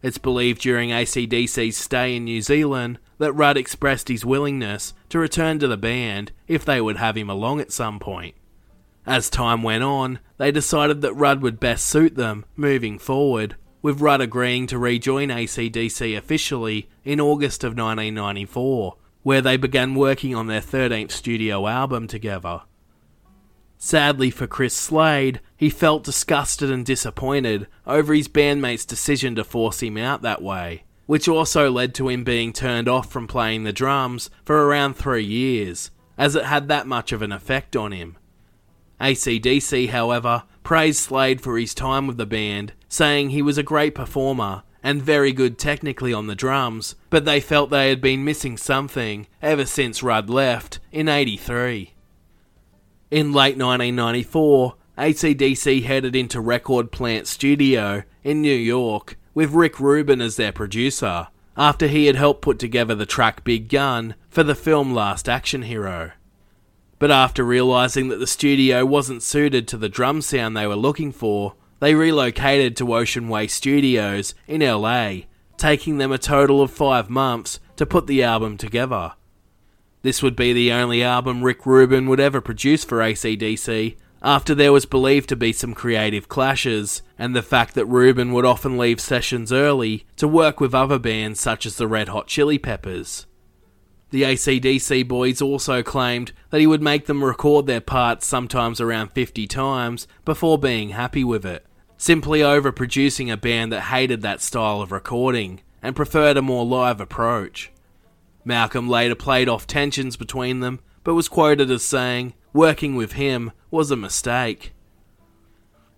It's 0.00 0.16
believed 0.16 0.62
during 0.62 0.90
ACDC's 0.90 1.76
stay 1.76 2.14
in 2.14 2.24
New 2.24 2.40
Zealand 2.40 3.00
that 3.18 3.32
Rudd 3.32 3.56
expressed 3.56 4.06
his 4.06 4.24
willingness 4.24 4.94
to 5.08 5.18
return 5.18 5.58
to 5.58 5.66
the 5.66 5.76
band 5.76 6.30
if 6.46 6.64
they 6.64 6.80
would 6.80 6.96
have 6.98 7.16
him 7.16 7.28
along 7.28 7.60
at 7.60 7.72
some 7.72 7.98
point. 7.98 8.36
As 9.04 9.28
time 9.28 9.64
went 9.64 9.82
on, 9.82 10.20
they 10.36 10.52
decided 10.52 11.00
that 11.00 11.14
Rudd 11.14 11.42
would 11.42 11.58
best 11.58 11.86
suit 11.86 12.14
them 12.14 12.44
moving 12.54 12.96
forward, 12.96 13.56
with 13.82 14.00
Rudd 14.00 14.20
agreeing 14.20 14.68
to 14.68 14.78
rejoin 14.78 15.28
ACDC 15.28 16.16
officially 16.16 16.88
in 17.04 17.20
August 17.20 17.64
of 17.64 17.70
1994, 17.70 18.94
where 19.24 19.40
they 19.40 19.56
began 19.56 19.96
working 19.96 20.36
on 20.36 20.46
their 20.46 20.60
13th 20.60 21.10
studio 21.10 21.66
album 21.66 22.06
together. 22.06 22.62
Sadly 23.80 24.30
for 24.30 24.48
Chris 24.48 24.74
Slade, 24.74 25.40
he 25.56 25.70
felt 25.70 26.02
disgusted 26.02 26.68
and 26.68 26.84
disappointed 26.84 27.68
over 27.86 28.12
his 28.12 28.26
bandmates' 28.26 28.84
decision 28.84 29.36
to 29.36 29.44
force 29.44 29.80
him 29.80 29.96
out 29.96 30.20
that 30.22 30.42
way, 30.42 30.82
which 31.06 31.28
also 31.28 31.70
led 31.70 31.94
to 31.94 32.08
him 32.08 32.24
being 32.24 32.52
turned 32.52 32.88
off 32.88 33.10
from 33.10 33.28
playing 33.28 33.62
the 33.62 33.72
drums 33.72 34.30
for 34.44 34.66
around 34.66 34.94
three 34.94 35.24
years, 35.24 35.92
as 36.18 36.34
it 36.34 36.44
had 36.44 36.66
that 36.66 36.88
much 36.88 37.12
of 37.12 37.22
an 37.22 37.30
effect 37.30 37.76
on 37.76 37.92
him. 37.92 38.18
ACDC, 39.00 39.90
however, 39.90 40.42
praised 40.64 40.98
Slade 40.98 41.40
for 41.40 41.56
his 41.56 41.72
time 41.72 42.08
with 42.08 42.16
the 42.16 42.26
band, 42.26 42.72
saying 42.88 43.30
he 43.30 43.42
was 43.42 43.58
a 43.58 43.62
great 43.62 43.94
performer 43.94 44.64
and 44.82 45.00
very 45.00 45.32
good 45.32 45.56
technically 45.56 46.12
on 46.12 46.26
the 46.26 46.34
drums, 46.34 46.96
but 47.10 47.24
they 47.24 47.40
felt 47.40 47.70
they 47.70 47.90
had 47.90 48.00
been 48.00 48.24
missing 48.24 48.56
something 48.56 49.28
ever 49.40 49.64
since 49.64 50.02
Rudd 50.02 50.28
left 50.28 50.80
in 50.90 51.08
83. 51.08 51.94
In 53.10 53.32
late 53.32 53.56
1994, 53.56 54.74
ACDC 54.98 55.82
headed 55.84 56.14
into 56.14 56.42
Record 56.42 56.92
Plant 56.92 57.26
Studio 57.26 58.02
in 58.22 58.42
New 58.42 58.54
York 58.54 59.16
with 59.32 59.52
Rick 59.52 59.80
Rubin 59.80 60.20
as 60.20 60.36
their 60.36 60.52
producer, 60.52 61.28
after 61.56 61.86
he 61.86 62.04
had 62.04 62.16
helped 62.16 62.42
put 62.42 62.58
together 62.58 62.94
the 62.94 63.06
track 63.06 63.44
Big 63.44 63.70
Gun 63.70 64.14
for 64.28 64.42
the 64.42 64.54
film 64.54 64.92
Last 64.92 65.26
Action 65.26 65.62
Hero. 65.62 66.12
But 66.98 67.10
after 67.10 67.44
realizing 67.44 68.08
that 68.08 68.18
the 68.18 68.26
studio 68.26 68.84
wasn't 68.84 69.22
suited 69.22 69.66
to 69.68 69.78
the 69.78 69.88
drum 69.88 70.20
sound 70.20 70.54
they 70.54 70.66
were 70.66 70.76
looking 70.76 71.10
for, 71.10 71.54
they 71.80 71.94
relocated 71.94 72.76
to 72.76 72.94
Ocean 72.94 73.30
Way 73.30 73.46
Studios 73.46 74.34
in 74.46 74.60
LA, 74.60 75.20
taking 75.56 75.96
them 75.96 76.12
a 76.12 76.18
total 76.18 76.60
of 76.60 76.70
five 76.70 77.08
months 77.08 77.58
to 77.76 77.86
put 77.86 78.06
the 78.06 78.22
album 78.22 78.58
together. 78.58 79.14
This 80.02 80.22
would 80.22 80.36
be 80.36 80.52
the 80.52 80.72
only 80.72 81.02
album 81.02 81.42
Rick 81.42 81.66
Rubin 81.66 82.06
would 82.08 82.20
ever 82.20 82.40
produce 82.40 82.84
for 82.84 82.98
ACDC, 82.98 83.96
after 84.22 84.54
there 84.54 84.72
was 84.72 84.86
believed 84.86 85.28
to 85.28 85.36
be 85.36 85.52
some 85.52 85.74
creative 85.74 86.28
clashes, 86.28 87.02
and 87.18 87.34
the 87.34 87.42
fact 87.42 87.74
that 87.74 87.86
Rubin 87.86 88.32
would 88.32 88.44
often 88.44 88.78
leave 88.78 89.00
sessions 89.00 89.52
early 89.52 90.06
to 90.16 90.28
work 90.28 90.60
with 90.60 90.74
other 90.74 90.98
bands 90.98 91.40
such 91.40 91.66
as 91.66 91.76
the 91.76 91.88
Red 91.88 92.08
Hot 92.08 92.26
Chili 92.26 92.58
Peppers. 92.58 93.26
The 94.10 94.22
ACDC 94.22 95.06
boys 95.06 95.42
also 95.42 95.82
claimed 95.82 96.32
that 96.50 96.60
he 96.60 96.66
would 96.66 96.82
make 96.82 97.06
them 97.06 97.22
record 97.22 97.66
their 97.66 97.80
parts 97.80 98.26
sometimes 98.26 98.80
around 98.80 99.12
50 99.12 99.46
times 99.46 100.08
before 100.24 100.58
being 100.58 100.90
happy 100.90 101.24
with 101.24 101.44
it, 101.44 101.66
simply 101.96 102.40
overproducing 102.40 103.30
a 103.30 103.36
band 103.36 103.72
that 103.72 103.82
hated 103.82 104.22
that 104.22 104.40
style 104.40 104.80
of 104.80 104.92
recording 104.92 105.60
and 105.82 105.94
preferred 105.94 106.36
a 106.36 106.42
more 106.42 106.64
live 106.64 107.00
approach. 107.00 107.70
Malcolm 108.48 108.88
later 108.88 109.14
played 109.14 109.48
off 109.48 109.66
tensions 109.66 110.16
between 110.16 110.60
them, 110.60 110.80
but 111.04 111.14
was 111.14 111.28
quoted 111.28 111.70
as 111.70 111.84
saying, 111.84 112.32
working 112.54 112.96
with 112.96 113.12
him 113.12 113.52
was 113.70 113.90
a 113.90 113.96
mistake. 113.96 114.72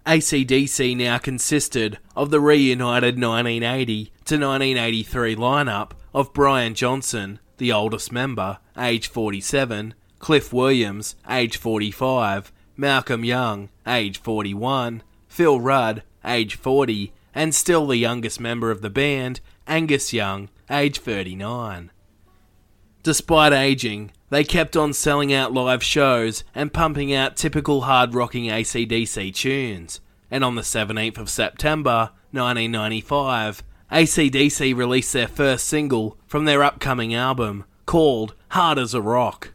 ACDC 0.05 0.97
now 0.97 1.17
consisted 1.17 1.99
of 2.17 2.31
the 2.31 2.41
reunited 2.41 3.15
1980 3.15 4.05
to 4.25 4.35
1983 4.35 5.37
lineup 5.37 5.93
of 6.13 6.33
Brian 6.33 6.75
Johnson, 6.75 7.39
the 7.59 7.71
oldest 7.71 8.11
member, 8.11 8.59
age 8.77 9.07
47, 9.07 9.95
Cliff 10.19 10.53
Williams, 10.53 11.15
age 11.29 11.57
45, 11.57 12.53
Malcolm 12.77 13.25
Young, 13.25 13.69
age 13.87 14.21
41, 14.21 15.05
Phil 15.29 15.61
Rudd, 15.61 16.03
age 16.25 16.57
40, 16.57 17.13
and 17.33 17.55
still 17.55 17.87
the 17.87 17.97
youngest 17.97 18.41
member 18.41 18.73
of 18.73 18.83
the 18.83 18.91
band, 18.91 19.39
Angus 19.69 20.13
Young, 20.13 20.49
age 20.69 20.99
39. 20.99 21.93
Despite 23.03 23.53
aging, 23.55 24.11
they 24.29 24.45
kept 24.45 24.77
on 24.77 24.93
selling 24.93 25.33
out 25.33 25.53
live 25.53 25.83
shows 25.83 26.45
and 26.55 26.73
pumping 26.73 27.15
out 27.15 27.37
typical 27.37 27.83
hard 27.83 28.15
rocking 28.15 28.45
ACDC 28.45 29.35
tunes. 29.35 30.01
And 30.31 30.45
on 30.45 30.55
the 30.55 30.63
17th 30.63 31.19
of 31.19 31.31
September 31.31 32.11
1995, 32.33 33.63
ACDC 33.91 34.77
released 34.77 35.13
their 35.13 35.27
first 35.27 35.67
single 35.67 36.17
from 36.27 36.45
their 36.45 36.63
upcoming 36.63 37.15
album 37.15 37.65
called 37.87 38.35
Hard 38.51 38.79
as 38.79 38.95
a 38.95 39.01
Rock. 39.01 39.53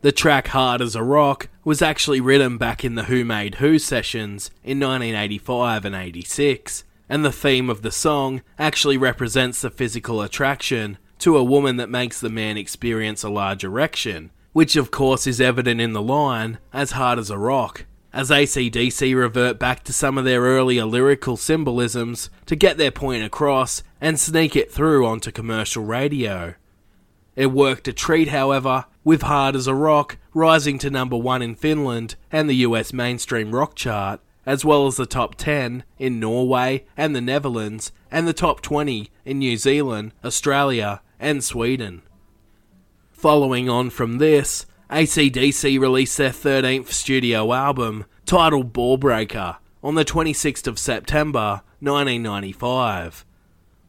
The 0.00 0.12
track 0.12 0.48
Hard 0.48 0.80
as 0.80 0.94
a 0.94 1.02
Rock 1.02 1.48
was 1.64 1.82
actually 1.82 2.20
written 2.20 2.58
back 2.58 2.84
in 2.84 2.94
the 2.94 3.04
Who 3.04 3.24
Made 3.24 3.56
Who 3.56 3.78
sessions 3.78 4.50
in 4.62 4.78
1985 4.78 5.84
and 5.84 5.94
86, 5.94 6.84
and 7.08 7.24
the 7.24 7.32
theme 7.32 7.68
of 7.68 7.82
the 7.82 7.90
song 7.90 8.42
actually 8.58 8.96
represents 8.96 9.60
the 9.60 9.70
physical 9.70 10.22
attraction 10.22 10.96
to 11.18 11.36
a 11.36 11.44
woman 11.44 11.76
that 11.76 11.90
makes 11.90 12.20
the 12.20 12.30
man 12.30 12.56
experience 12.56 13.22
a 13.22 13.28
large 13.28 13.64
erection, 13.64 14.30
which 14.52 14.76
of 14.76 14.90
course 14.90 15.26
is 15.26 15.40
evident 15.40 15.80
in 15.80 15.92
the 15.92 16.02
line, 16.02 16.58
as 16.72 16.92
hard 16.92 17.18
as 17.18 17.30
a 17.30 17.38
rock, 17.38 17.84
as 18.12 18.30
ACDC 18.30 19.14
revert 19.14 19.58
back 19.58 19.84
to 19.84 19.92
some 19.92 20.16
of 20.16 20.24
their 20.24 20.40
earlier 20.40 20.84
lyrical 20.84 21.36
symbolisms 21.36 22.30
to 22.46 22.56
get 22.56 22.78
their 22.78 22.90
point 22.90 23.22
across 23.22 23.82
and 24.00 24.18
sneak 24.18 24.56
it 24.56 24.72
through 24.72 25.06
onto 25.06 25.30
commercial 25.30 25.84
radio. 25.84 26.54
It 27.34 27.52
worked 27.52 27.86
a 27.86 27.92
treat, 27.92 28.28
however, 28.28 28.86
with 29.04 29.22
Hard 29.22 29.54
as 29.54 29.66
a 29.66 29.74
Rock 29.74 30.16
rising 30.32 30.78
to 30.78 30.90
number 30.90 31.16
one 31.16 31.42
in 31.42 31.54
Finland 31.54 32.16
and 32.32 32.48
the 32.48 32.56
US 32.56 32.92
mainstream 32.92 33.54
rock 33.54 33.74
chart, 33.74 34.20
as 34.46 34.64
well 34.64 34.86
as 34.86 34.96
the 34.96 35.06
top 35.06 35.34
10 35.34 35.84
in 35.98 36.18
Norway 36.18 36.86
and 36.96 37.14
the 37.14 37.20
Netherlands, 37.20 37.92
and 38.10 38.26
the 38.26 38.32
top 38.32 38.62
20 38.62 39.10
in 39.24 39.38
New 39.38 39.56
Zealand, 39.58 40.12
Australia, 40.24 41.02
and 41.18 41.42
Sweden. 41.42 42.02
Following 43.12 43.68
on 43.68 43.90
from 43.90 44.18
this, 44.18 44.66
ACDC 44.90 45.80
released 45.80 46.16
their 46.16 46.30
13th 46.30 46.88
studio 46.88 47.52
album, 47.52 48.04
titled 48.24 48.72
Ballbreaker, 48.72 49.56
on 49.82 49.94
the 49.94 50.04
26th 50.04 50.66
of 50.66 50.78
September 50.78 51.62
1995. 51.80 53.24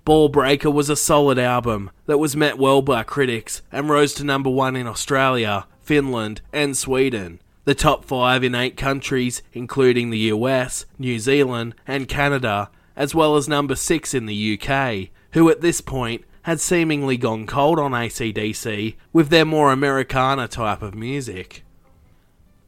Ballbreaker 0.06 0.72
was 0.72 0.90
a 0.90 0.96
solid 0.96 1.38
album 1.38 1.92
that 2.06 2.18
was 2.18 2.36
met 2.36 2.58
well 2.58 2.82
by 2.82 3.04
critics 3.04 3.62
and 3.72 3.90
rose 3.90 4.14
to 4.14 4.24
number 4.24 4.50
one 4.50 4.76
in 4.76 4.88
Australia, 4.88 5.68
Finland, 5.82 6.42
and 6.54 6.78
Sweden, 6.78 7.42
the 7.66 7.76
top 7.76 8.06
five 8.06 8.44
in 8.44 8.56
eight 8.56 8.78
countries, 8.78 9.44
including 9.52 10.10
the 10.10 10.32
US, 10.32 10.86
New 10.98 11.20
Zealand, 11.20 11.76
and 11.86 12.08
Canada, 12.08 12.70
as 12.96 13.14
well 13.14 13.36
as 13.36 13.50
number 13.50 13.76
six 13.76 14.14
in 14.14 14.26
the 14.26 14.58
UK, 14.58 15.10
who 15.34 15.50
at 15.50 15.60
this 15.60 15.82
point 15.82 16.24
had 16.48 16.62
seemingly 16.62 17.18
gone 17.18 17.46
cold 17.46 17.78
on 17.78 17.92
ACDC 17.92 18.96
with 19.12 19.28
their 19.28 19.44
more 19.44 19.70
Americana 19.70 20.48
type 20.48 20.82
of 20.82 20.96
music. 20.96 21.66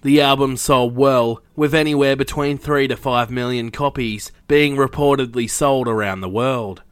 The 0.01 0.19
album 0.19 0.57
sold 0.57 0.97
well, 0.97 1.41
with 1.55 1.73
anywhere 1.73 2.17
between 2.17 2.57
3 2.57 2.89
to 2.89 2.97
5 2.97 3.31
million 3.31 3.71
copies 3.71 4.33
being 4.49 4.75
reportedly 4.75 5.49
sold 5.49 5.87
around 5.87 6.19
the 6.19 6.27
world. 6.27 6.83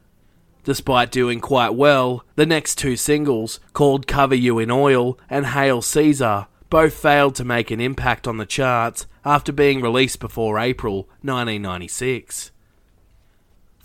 Despite 0.64 1.10
doing 1.10 1.40
quite 1.40 1.74
well, 1.74 2.24
the 2.36 2.46
next 2.46 2.78
two 2.78 2.96
singles, 2.96 3.60
called 3.74 4.06
Cover 4.06 4.34
You 4.34 4.58
in 4.58 4.70
Oil 4.70 5.18
and 5.28 5.48
Hail 5.48 5.82
Caesar, 5.82 6.46
both 6.70 6.94
failed 6.94 7.34
to 7.34 7.44
make 7.44 7.70
an 7.70 7.82
impact 7.82 8.26
on 8.26 8.38
the 8.38 8.46
charts 8.46 9.06
after 9.26 9.52
being 9.52 9.82
released 9.82 10.20
before 10.20 10.58
April 10.58 11.06
1996. 11.20 12.50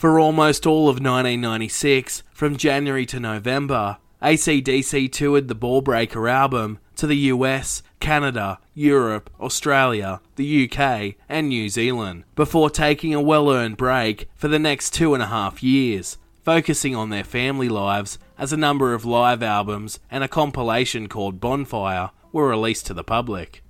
For 0.03 0.19
almost 0.19 0.67
all 0.67 0.89
of 0.89 0.95
1996, 0.95 2.23
from 2.33 2.57
January 2.57 3.05
to 3.05 3.21
November, 3.21 3.99
ACDC 4.21 5.09
toured 5.09 5.47
the 5.47 5.55
Ballbreaker 5.55 6.29
album 6.29 6.79
to 6.97 7.07
the 7.07 7.15
US, 7.31 7.81
Canada, 8.01 8.59
Europe, 8.73 9.29
Australia, 9.39 10.19
the 10.35 10.69
UK, 10.69 11.15
and 11.29 11.47
New 11.47 11.69
Zealand, 11.69 12.25
before 12.35 12.69
taking 12.69 13.13
a 13.13 13.21
well 13.21 13.49
earned 13.49 13.77
break 13.77 14.27
for 14.35 14.49
the 14.49 14.59
next 14.59 14.93
two 14.93 15.13
and 15.13 15.23
a 15.23 15.27
half 15.27 15.63
years, 15.63 16.17
focusing 16.43 16.93
on 16.93 17.09
their 17.09 17.23
family 17.23 17.69
lives 17.69 18.19
as 18.37 18.51
a 18.51 18.57
number 18.57 18.93
of 18.93 19.05
live 19.05 19.41
albums 19.41 20.01
and 20.11 20.21
a 20.21 20.27
compilation 20.27 21.07
called 21.07 21.39
Bonfire 21.39 22.09
were 22.33 22.49
released 22.49 22.85
to 22.87 22.93
the 22.93 23.05
public. 23.05 23.63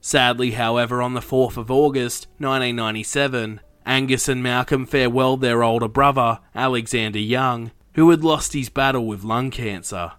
Sadly, 0.00 0.52
however, 0.52 1.02
on 1.02 1.12
the 1.12 1.20
4th 1.20 1.58
of 1.58 1.70
August 1.70 2.26
1997, 2.38 3.60
Angus 3.84 4.28
and 4.28 4.42
Malcolm 4.42 4.86
farewelled 4.86 5.40
their 5.40 5.62
older 5.62 5.88
brother, 5.88 6.40
Alexander 6.54 7.18
Young, 7.18 7.72
who 7.94 8.10
had 8.10 8.24
lost 8.24 8.52
his 8.52 8.68
battle 8.68 9.06
with 9.06 9.24
lung 9.24 9.50
cancer. 9.50 10.12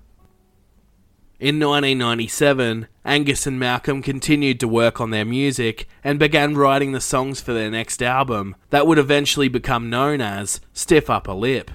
In 1.40 1.60
1997, 1.60 2.88
Angus 3.04 3.46
and 3.46 3.60
Malcolm 3.60 4.02
continued 4.02 4.60
to 4.62 4.68
work 4.68 5.02
on 5.02 5.10
their 5.10 5.26
music 5.26 5.88
and 6.04 6.18
began 6.18 6.56
writing 6.56 6.94
the 6.94 7.02
songs 7.02 7.42
for 7.42 7.52
their 7.54 7.70
next 7.70 8.02
album 8.02 8.56
that 8.70 8.88
would 8.88 8.98
eventually 8.98 9.50
become 9.50 9.90
known 9.90 10.22
as 10.22 10.62
Stiff 10.72 11.10
Upper 11.10 11.34
Lip. 11.34 11.70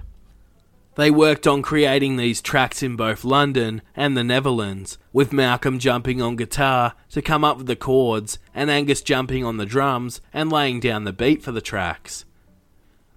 They 0.98 1.12
worked 1.12 1.46
on 1.46 1.62
creating 1.62 2.16
these 2.16 2.42
tracks 2.42 2.82
in 2.82 2.96
both 2.96 3.22
London 3.22 3.82
and 3.94 4.16
the 4.16 4.24
Netherlands, 4.24 4.98
with 5.12 5.32
Malcolm 5.32 5.78
jumping 5.78 6.20
on 6.20 6.34
guitar 6.34 6.94
to 7.11 7.22
come 7.22 7.44
up 7.44 7.58
with 7.58 7.68
the 7.68 7.76
chords 7.76 8.40
and 8.52 8.68
Angus 8.68 9.00
jumping 9.00 9.44
on 9.44 9.58
the 9.58 9.64
drums 9.64 10.20
and 10.34 10.50
laying 10.50 10.80
down 10.80 11.04
the 11.04 11.12
beat 11.12 11.40
for 11.40 11.52
the 11.52 11.61
tracks. 11.61 12.24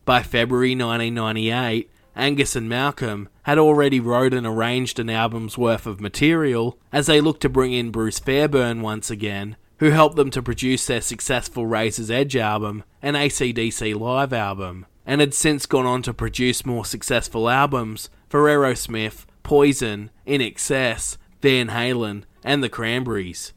By 0.06 0.22
February 0.22 0.76
1998, 0.76 1.90
Angus 2.16 2.56
and 2.56 2.70
Malcolm 2.70 3.30
had 3.44 3.58
already 3.58 4.00
wrote 4.00 4.36
and 4.36 4.46
arranged 4.46 5.00
an 5.00 5.10
album's 5.10 5.58
worth 5.58 5.88
of 5.88 6.00
material 6.00 6.78
as 6.94 7.08
they 7.08 7.20
looked 7.20 7.42
to 7.42 7.50
bring 7.50 7.74
in 7.74 7.90
Bruce 7.90 8.20
Fairbairn 8.20 8.84
once 8.84 9.10
again, 9.10 9.58
who 9.80 9.90
helped 9.90 10.18
them 10.18 10.30
to 10.30 10.44
produce 10.44 10.86
their 10.86 11.02
successful 11.02 11.66
Razor's 11.66 12.12
Edge 12.12 12.36
album 12.36 12.84
and 13.02 13.16
ACDC 13.16 14.00
live 14.00 14.34
album 14.34 14.86
and 15.06 15.22
had 15.22 15.34
since 15.34 15.66
gone 15.66 15.86
on 15.86 16.02
to 16.04 16.14
produce 16.14 16.66
more 16.66 16.86
successful 16.86 17.50
albums 17.50 18.10
for 18.30 18.44
Aerosmith, 18.44 19.26
Poison, 19.44 20.12
INXS, 20.28 21.18
Van 21.42 21.70
Halen, 21.70 22.24
and 22.44 22.64
the 22.64 22.70
Cranberries. 22.70 23.54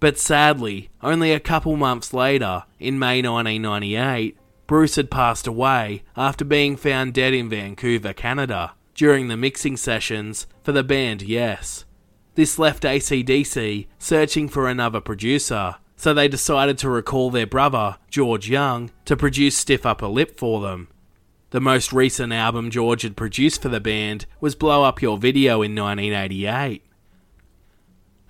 But 0.00 0.18
sadly, 0.18 0.90
only 1.02 1.32
a 1.32 1.40
couple 1.40 1.76
months 1.76 2.12
later, 2.12 2.64
in 2.78 2.98
May 2.98 3.22
1998, 3.22 4.36
Bruce 4.66 4.96
had 4.96 5.10
passed 5.10 5.46
away 5.46 6.02
after 6.16 6.44
being 6.44 6.76
found 6.76 7.14
dead 7.14 7.32
in 7.32 7.48
Vancouver, 7.48 8.12
Canada, 8.12 8.74
during 8.94 9.28
the 9.28 9.36
mixing 9.36 9.76
sessions 9.76 10.46
for 10.62 10.72
the 10.72 10.82
band 10.82 11.22
Yes. 11.22 11.84
This 12.34 12.58
left 12.58 12.82
ACDC 12.82 13.86
searching 13.98 14.48
for 14.48 14.68
another 14.68 15.00
producer, 15.00 15.76
so 15.96 16.12
they 16.12 16.28
decided 16.28 16.78
to 16.78 16.90
recall 16.90 17.30
their 17.30 17.46
brother, 17.46 17.96
George 18.10 18.48
Young, 18.48 18.90
to 19.06 19.16
produce 19.16 19.56
Stiff 19.56 19.86
Upper 19.86 20.06
Lip 20.06 20.38
for 20.38 20.60
them. 20.60 20.88
The 21.50 21.60
most 21.60 21.92
recent 21.92 22.32
album 22.32 22.70
George 22.70 23.02
had 23.02 23.16
produced 23.16 23.62
for 23.62 23.68
the 23.68 23.80
band 23.80 24.26
was 24.40 24.54
Blow 24.54 24.84
Up 24.84 25.00
Your 25.00 25.16
Video 25.16 25.62
in 25.62 25.74
1988. 25.74 26.82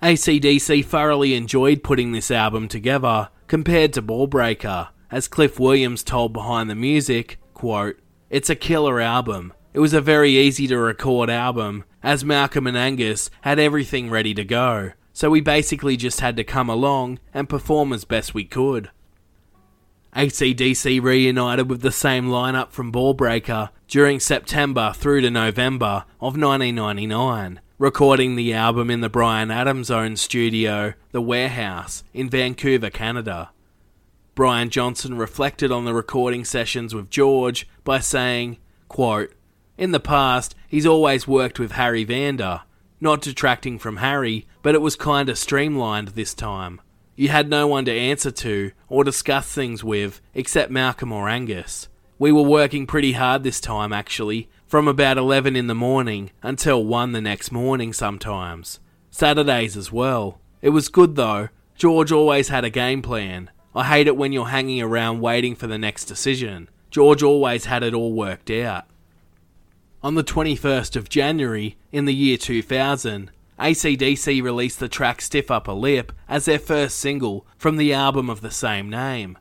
ACDC 0.01 0.85
thoroughly 0.85 1.33
enjoyed 1.33 1.83
putting 1.83 2.11
this 2.11 2.29
album 2.29 2.67
together 2.67 3.29
compared 3.47 3.93
to 3.93 4.01
Ballbreaker, 4.01 4.89
as 5.09 5.27
Cliff 5.27 5.59
Williams 5.59 6.03
told 6.03 6.33
Behind 6.33 6.69
the 6.69 6.75
Music, 6.75 7.39
quote, 7.53 7.99
It's 8.29 8.49
a 8.49 8.55
killer 8.55 9.01
album. 9.01 9.53
It 9.73 9.79
was 9.79 9.93
a 9.93 10.01
very 10.01 10.31
easy 10.37 10.67
to 10.67 10.77
record 10.77 11.29
album, 11.29 11.83
as 12.03 12.23
Malcolm 12.23 12.67
and 12.67 12.77
Angus 12.77 13.29
had 13.41 13.59
everything 13.59 14.09
ready 14.09 14.33
to 14.35 14.45
go, 14.45 14.91
so 15.17 15.31
we 15.31 15.41
basically 15.41 15.97
just 15.97 16.19
had 16.19 16.37
to 16.37 16.43
come 16.43 16.69
along 16.69 17.17
and 17.33 17.49
perform 17.49 17.91
as 17.91 18.05
best 18.05 18.35
we 18.35 18.43
could. 18.45 18.91
ACDC 20.15 21.01
reunited 21.01 21.67
with 21.67 21.81
the 21.81 21.91
same 21.91 22.27
lineup 22.27 22.69
from 22.69 22.91
Ballbreaker 22.91 23.71
during 23.87 24.19
September 24.19 24.93
through 24.95 25.21
to 25.21 25.31
November 25.31 26.05
of 26.21 26.37
1999, 26.37 27.59
recording 27.79 28.35
the 28.35 28.53
album 28.53 28.91
in 28.91 29.01
the 29.01 29.09
Bryan 29.09 29.49
Adams 29.49 29.89
owned 29.89 30.19
studio, 30.19 30.93
The 31.13 31.21
Warehouse, 31.23 32.03
in 32.13 32.29
Vancouver, 32.29 32.91
Canada. 32.91 33.49
Brian 34.35 34.69
Johnson 34.69 35.17
reflected 35.17 35.71
on 35.71 35.85
the 35.85 35.95
recording 35.95 36.45
sessions 36.45 36.93
with 36.93 37.09
George 37.09 37.67
by 37.83 37.97
saying, 37.97 38.59
quote, 38.87 39.33
In 39.79 39.93
the 39.93 39.99
past, 39.99 40.53
he's 40.67 40.85
always 40.85 41.27
worked 41.27 41.57
with 41.57 41.71
Harry 41.71 42.03
Vanda. 42.03 42.65
Not 42.99 43.21
detracting 43.21 43.77
from 43.77 43.97
Harry, 43.97 44.47
but 44.61 44.75
it 44.75 44.81
was 44.81 44.95
kinda 44.95 45.35
streamlined 45.35 46.09
this 46.09 46.33
time. 46.33 46.81
You 47.15 47.29
had 47.29 47.49
no 47.49 47.67
one 47.67 47.85
to 47.85 47.91
answer 47.91 48.31
to 48.31 48.71
or 48.89 49.03
discuss 49.03 49.51
things 49.51 49.83
with 49.83 50.21
except 50.33 50.71
Malcolm 50.71 51.11
or 51.11 51.29
Angus. 51.29 51.89
We 52.19 52.31
were 52.31 52.41
working 52.41 52.87
pretty 52.87 53.11
hard 53.13 53.43
this 53.43 53.59
time, 53.59 53.93
actually, 53.93 54.49
from 54.67 54.87
about 54.87 55.17
11 55.17 55.55
in 55.55 55.67
the 55.67 55.75
morning 55.75 56.31
until 56.41 56.83
1 56.83 57.11
the 57.11 57.21
next 57.21 57.51
morning 57.51 57.93
sometimes. 57.93 58.79
Saturdays 59.11 59.77
as 59.77 59.91
well. 59.91 60.39
It 60.61 60.69
was 60.69 60.89
good 60.89 61.15
though. 61.15 61.49
George 61.75 62.11
always 62.11 62.49
had 62.49 62.65
a 62.65 62.71
game 62.71 63.03
plan. 63.03 63.51
I 63.75 63.83
hate 63.83 64.07
it 64.07 64.17
when 64.17 64.31
you're 64.31 64.47
hanging 64.47 64.81
around 64.81 65.21
waiting 65.21 65.55
for 65.55 65.67
the 65.67 65.77
next 65.77 66.05
decision. 66.05 66.69
George 66.89 67.21
always 67.21 67.65
had 67.65 67.83
it 67.83 67.93
all 67.93 68.13
worked 68.13 68.49
out. 68.49 68.85
On 70.07 70.15
the 70.15 70.23
21st 70.23 70.95
of 70.95 71.09
January 71.09 71.75
in 71.91 72.05
the 72.05 72.15
year 72.15 72.37
2000, 72.37 73.29
ACDC 73.59 74.41
released 74.41 74.79
the 74.79 74.87
track 74.87 75.21
Stiff 75.21 75.51
Upper 75.51 75.73
Lip 75.73 76.13
as 76.29 76.45
their 76.45 76.59
first 76.59 76.97
single 76.97 77.45
from 77.57 77.75
the 77.75 77.91
album 77.91 78.29
of 78.29 78.39
the 78.39 78.49
same 78.49 78.89
name. 78.89 79.37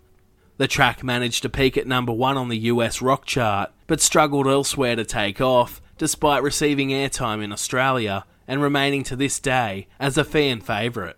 The 0.57 0.67
track 0.67 1.05
managed 1.05 1.43
to 1.43 1.49
peak 1.49 1.77
at 1.77 1.87
number 1.87 2.13
one 2.13 2.37
on 2.37 2.49
the 2.49 2.59
US 2.59 3.01
rock 3.01 3.27
chart, 3.27 3.71
but 3.87 4.01
struggled 4.01 4.49
elsewhere 4.49 4.97
to 4.97 5.05
take 5.05 5.41
off, 5.41 5.81
despite 5.99 6.43
receiving 6.43 6.89
airtime 6.89 7.45
in 7.45 7.53
Australia 7.53 8.25
and 8.49 8.61
remaining 8.61 9.05
to 9.05 9.15
this 9.15 9.39
day 9.39 9.87
as 10.01 10.19
a 10.19 10.25
fan 10.25 10.61
favourite. 10.61 11.15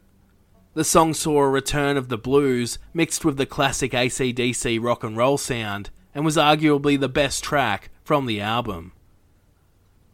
The 0.74 0.84
song 0.84 1.14
saw 1.14 1.40
a 1.40 1.48
return 1.48 1.96
of 1.96 2.11
the 2.11 2.18
blues 2.18 2.78
mixed 2.92 3.24
with 3.24 3.38
the 3.38 3.46
classic 3.46 3.92
ACDC 3.92 4.78
rock 4.78 5.02
and 5.02 5.16
roll 5.16 5.38
sound 5.38 5.88
and 6.14 6.22
was 6.22 6.37
arguably 6.37 7.00
the 7.00 7.08
best 7.08 7.42
track 7.42 7.88
from 8.04 8.26
the 8.26 8.42
album. 8.42 8.92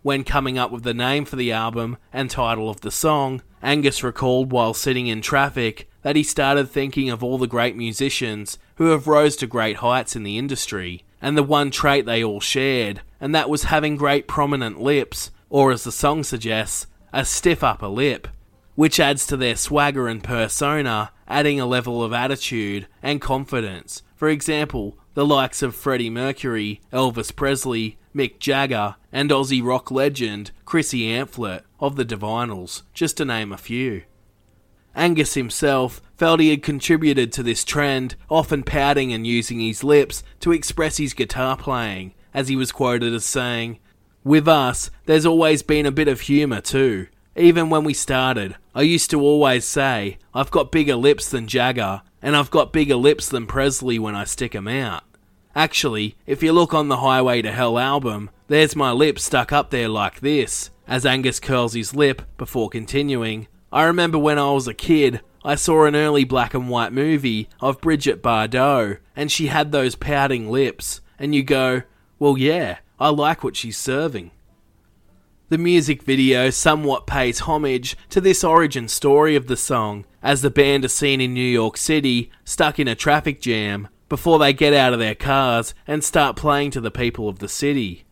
When 0.04 0.22
coming 0.22 0.58
up 0.58 0.70
with 0.70 0.82
the 0.82 0.92
name 0.92 1.24
for 1.24 1.36
the 1.36 1.50
album 1.50 1.96
and 2.12 2.28
title 2.28 2.68
of 2.68 2.82
the 2.82 2.90
song, 2.90 3.40
Angus 3.62 4.04
recalled 4.04 4.52
while 4.52 4.74
sitting 4.74 5.06
in 5.06 5.22
traffic 5.22 5.88
that 6.02 6.14
he 6.14 6.22
started 6.22 6.68
thinking 6.68 7.08
of 7.08 7.24
all 7.24 7.38
the 7.38 7.46
great 7.46 7.74
musicians 7.74 8.58
who 8.74 8.90
have 8.90 9.06
rose 9.06 9.34
to 9.36 9.46
great 9.46 9.76
heights 9.76 10.14
in 10.14 10.22
the 10.22 10.36
industry, 10.36 11.04
and 11.22 11.38
the 11.38 11.42
one 11.42 11.70
trait 11.70 12.04
they 12.04 12.22
all 12.22 12.38
shared, 12.38 13.00
and 13.18 13.34
that 13.34 13.48
was 13.48 13.64
having 13.64 13.96
great 13.96 14.28
prominent 14.28 14.78
lips, 14.78 15.30
or 15.48 15.72
as 15.72 15.84
the 15.84 15.90
song 15.90 16.22
suggests, 16.22 16.86
a 17.10 17.24
stiff 17.24 17.64
upper 17.64 17.88
lip, 17.88 18.28
which 18.74 19.00
adds 19.00 19.26
to 19.26 19.38
their 19.38 19.56
swagger 19.56 20.06
and 20.06 20.22
persona, 20.22 21.12
adding 21.26 21.58
a 21.58 21.64
level 21.64 22.04
of 22.04 22.12
attitude 22.12 22.86
and 23.02 23.22
confidence. 23.22 24.02
For 24.16 24.28
example, 24.28 24.98
the 25.14 25.24
likes 25.24 25.62
of 25.62 25.74
Freddie 25.74 26.10
Mercury, 26.10 26.82
Elvis 26.92 27.34
Presley, 27.34 27.96
Mick 28.14 28.38
Jagger, 28.38 28.96
and 29.12 29.30
Aussie 29.30 29.64
rock 29.64 29.90
legend 29.90 30.52
Chrissy 30.64 31.08
Amphlett 31.08 31.62
of 31.80 31.96
the 31.96 32.04
Divinyls, 32.04 32.82
just 32.92 33.16
to 33.16 33.24
name 33.24 33.52
a 33.52 33.58
few. 33.58 34.02
Angus 34.94 35.34
himself 35.34 36.00
felt 36.16 36.38
he 36.38 36.50
had 36.50 36.62
contributed 36.62 37.32
to 37.32 37.42
this 37.42 37.64
trend, 37.64 38.14
often 38.30 38.62
pouting 38.62 39.12
and 39.12 39.26
using 39.26 39.60
his 39.60 39.82
lips 39.82 40.22
to 40.40 40.52
express 40.52 40.98
his 40.98 41.14
guitar 41.14 41.56
playing, 41.56 42.14
as 42.32 42.48
he 42.48 42.56
was 42.56 42.70
quoted 42.72 43.12
as 43.12 43.24
saying, 43.24 43.78
With 44.22 44.46
us, 44.46 44.90
there's 45.06 45.26
always 45.26 45.62
been 45.62 45.86
a 45.86 45.92
bit 45.92 46.08
of 46.08 46.22
humour 46.22 46.60
too. 46.60 47.08
Even 47.36 47.68
when 47.68 47.82
we 47.82 47.94
started, 47.94 48.54
I 48.74 48.82
used 48.82 49.10
to 49.10 49.20
always 49.20 49.64
say, 49.64 50.18
I've 50.32 50.52
got 50.52 50.70
bigger 50.70 50.94
lips 50.94 51.28
than 51.28 51.48
Jagger, 51.48 52.02
and 52.22 52.36
I've 52.36 52.50
got 52.50 52.72
bigger 52.72 52.96
lips 52.96 53.28
than 53.28 53.46
Presley 53.46 53.98
when 53.98 54.14
I 54.14 54.24
stick 54.24 54.54
'em 54.54 54.68
out. 54.68 55.02
Actually, 55.56 56.16
if 56.26 56.42
you 56.42 56.52
look 56.52 56.74
on 56.74 56.88
the 56.88 56.96
Highway 56.96 57.40
to 57.42 57.52
Hell 57.52 57.78
album, 57.78 58.28
there's 58.48 58.74
my 58.74 58.90
lip 58.90 59.20
stuck 59.20 59.52
up 59.52 59.70
there 59.70 59.88
like 59.88 60.20
this, 60.20 60.70
as 60.88 61.06
Angus 61.06 61.38
curls 61.38 61.74
his 61.74 61.94
lip 61.94 62.22
before 62.36 62.68
continuing. 62.68 63.46
I 63.72 63.84
remember 63.84 64.18
when 64.18 64.38
I 64.38 64.50
was 64.50 64.66
a 64.66 64.74
kid, 64.74 65.20
I 65.44 65.54
saw 65.54 65.84
an 65.84 65.94
early 65.94 66.24
black 66.24 66.54
and 66.54 66.68
white 66.68 66.92
movie 66.92 67.48
of 67.60 67.80
Brigitte 67.80 68.22
Bardot, 68.22 68.98
and 69.14 69.30
she 69.30 69.46
had 69.46 69.70
those 69.70 69.94
pouting 69.94 70.50
lips, 70.50 71.00
and 71.20 71.34
you 71.34 71.44
go, 71.44 71.82
well, 72.18 72.36
yeah, 72.36 72.78
I 72.98 73.10
like 73.10 73.44
what 73.44 73.54
she's 73.54 73.78
serving. 73.78 74.32
The 75.50 75.58
music 75.58 76.02
video 76.02 76.50
somewhat 76.50 77.06
pays 77.06 77.40
homage 77.40 77.96
to 78.08 78.20
this 78.20 78.42
origin 78.42 78.88
story 78.88 79.36
of 79.36 79.46
the 79.46 79.56
song, 79.56 80.04
as 80.20 80.42
the 80.42 80.50
band 80.50 80.84
are 80.84 80.88
seen 80.88 81.20
in 81.20 81.32
New 81.32 81.40
York 81.40 81.76
City, 81.76 82.32
stuck 82.44 82.80
in 82.80 82.88
a 82.88 82.94
traffic 82.94 83.40
jam, 83.40 83.88
before 84.08 84.38
they 84.38 84.52
get 84.52 84.74
out 84.74 84.92
of 84.92 84.98
their 84.98 85.14
cars 85.14 85.74
and 85.86 86.02
start 86.02 86.36
playing 86.36 86.70
to 86.72 86.80
the 86.80 86.90
people 86.90 87.28
of 87.28 87.38
the 87.38 87.48
city. 87.48 88.04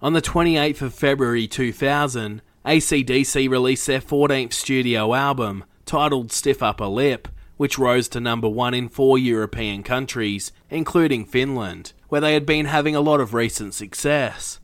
On 0.00 0.12
the 0.12 0.22
28th 0.22 0.82
of 0.82 0.94
February 0.94 1.46
2000, 1.46 2.42
ACDC 2.66 3.48
released 3.48 3.86
their 3.86 4.00
14th 4.00 4.52
studio 4.52 5.14
album, 5.14 5.64
titled 5.84 6.32
Stiff 6.32 6.62
Upper 6.62 6.86
Lip, 6.86 7.28
which 7.56 7.78
rose 7.78 8.08
to 8.08 8.20
number 8.20 8.48
one 8.48 8.74
in 8.74 8.88
four 8.88 9.18
European 9.18 9.82
countries, 9.82 10.52
including 10.70 11.24
Finland, 11.24 11.92
where 12.08 12.20
they 12.20 12.34
had 12.34 12.46
been 12.46 12.66
having 12.66 12.96
a 12.96 13.00
lot 13.00 13.20
of 13.20 13.34
recent 13.34 13.74
success. 13.74 14.58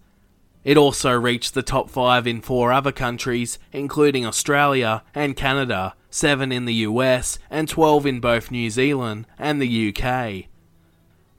It 0.68 0.76
also 0.76 1.12
reached 1.12 1.54
the 1.54 1.62
top 1.62 1.88
five 1.88 2.26
in 2.26 2.42
four 2.42 2.74
other 2.74 2.92
countries, 2.92 3.58
including 3.72 4.26
Australia 4.26 5.02
and 5.14 5.34
Canada, 5.34 5.94
7 6.10 6.52
in 6.52 6.66
the 6.66 6.84
US, 6.84 7.38
and 7.48 7.66
12 7.66 8.04
in 8.04 8.20
both 8.20 8.50
New 8.50 8.68
Zealand 8.68 9.26
and 9.38 9.62
the 9.62 9.88
UK. 9.88 10.44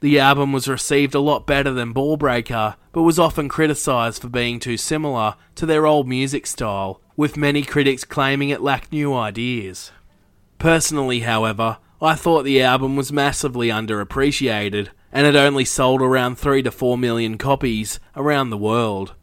The 0.00 0.18
album 0.18 0.50
was 0.52 0.66
received 0.66 1.14
a 1.14 1.20
lot 1.20 1.46
better 1.46 1.72
than 1.72 1.94
Ballbreaker, 1.94 2.74
but 2.90 3.02
was 3.02 3.20
often 3.20 3.48
criticised 3.48 4.20
for 4.20 4.28
being 4.28 4.58
too 4.58 4.76
similar 4.76 5.36
to 5.54 5.64
their 5.64 5.86
old 5.86 6.08
music 6.08 6.44
style, 6.44 7.00
with 7.16 7.36
many 7.36 7.62
critics 7.62 8.02
claiming 8.02 8.48
it 8.48 8.62
lacked 8.62 8.90
new 8.90 9.14
ideas. 9.14 9.92
Personally, 10.58 11.20
however, 11.20 11.78
I 12.02 12.16
thought 12.16 12.42
the 12.42 12.62
album 12.62 12.96
was 12.96 13.12
massively 13.12 13.68
underappreciated, 13.68 14.88
and 15.12 15.24
it 15.24 15.36
only 15.36 15.64
sold 15.64 16.02
around 16.02 16.34
3 16.36 16.64
to 16.64 16.72
4 16.72 16.98
million 16.98 17.38
copies 17.38 18.00
around 18.16 18.50
the 18.50 18.58
world. 18.58 19.14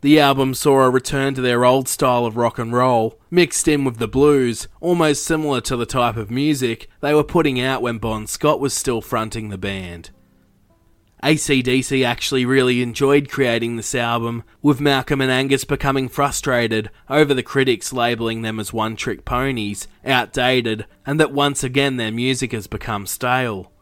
The 0.00 0.20
album 0.20 0.54
saw 0.54 0.82
a 0.82 0.90
return 0.90 1.34
to 1.34 1.40
their 1.40 1.64
old 1.64 1.88
style 1.88 2.24
of 2.24 2.36
rock 2.36 2.60
and 2.60 2.72
roll, 2.72 3.18
mixed 3.32 3.66
in 3.66 3.84
with 3.84 3.96
the 3.96 4.06
blues, 4.06 4.68
almost 4.80 5.24
similar 5.24 5.60
to 5.62 5.76
the 5.76 5.86
type 5.86 6.16
of 6.16 6.30
music 6.30 6.88
they 7.00 7.12
were 7.12 7.24
putting 7.24 7.60
out 7.60 7.82
when 7.82 7.98
Bon 7.98 8.28
Scott 8.28 8.60
was 8.60 8.72
still 8.72 9.00
fronting 9.00 9.48
the 9.48 9.58
band. 9.58 10.10
ACDC 11.24 12.06
actually 12.06 12.44
really 12.44 12.80
enjoyed 12.80 13.28
creating 13.28 13.74
this 13.74 13.92
album, 13.92 14.44
with 14.62 14.80
Malcolm 14.80 15.20
and 15.20 15.32
Angus 15.32 15.64
becoming 15.64 16.08
frustrated 16.08 16.90
over 17.10 17.34
the 17.34 17.42
critics 17.42 17.92
labelling 17.92 18.42
them 18.42 18.60
as 18.60 18.72
one 18.72 18.94
trick 18.94 19.24
ponies, 19.24 19.88
outdated, 20.04 20.86
and 21.04 21.18
that 21.18 21.32
once 21.32 21.64
again 21.64 21.96
their 21.96 22.12
music 22.12 22.52
has 22.52 22.68
become 22.68 23.04
stale. 23.04 23.72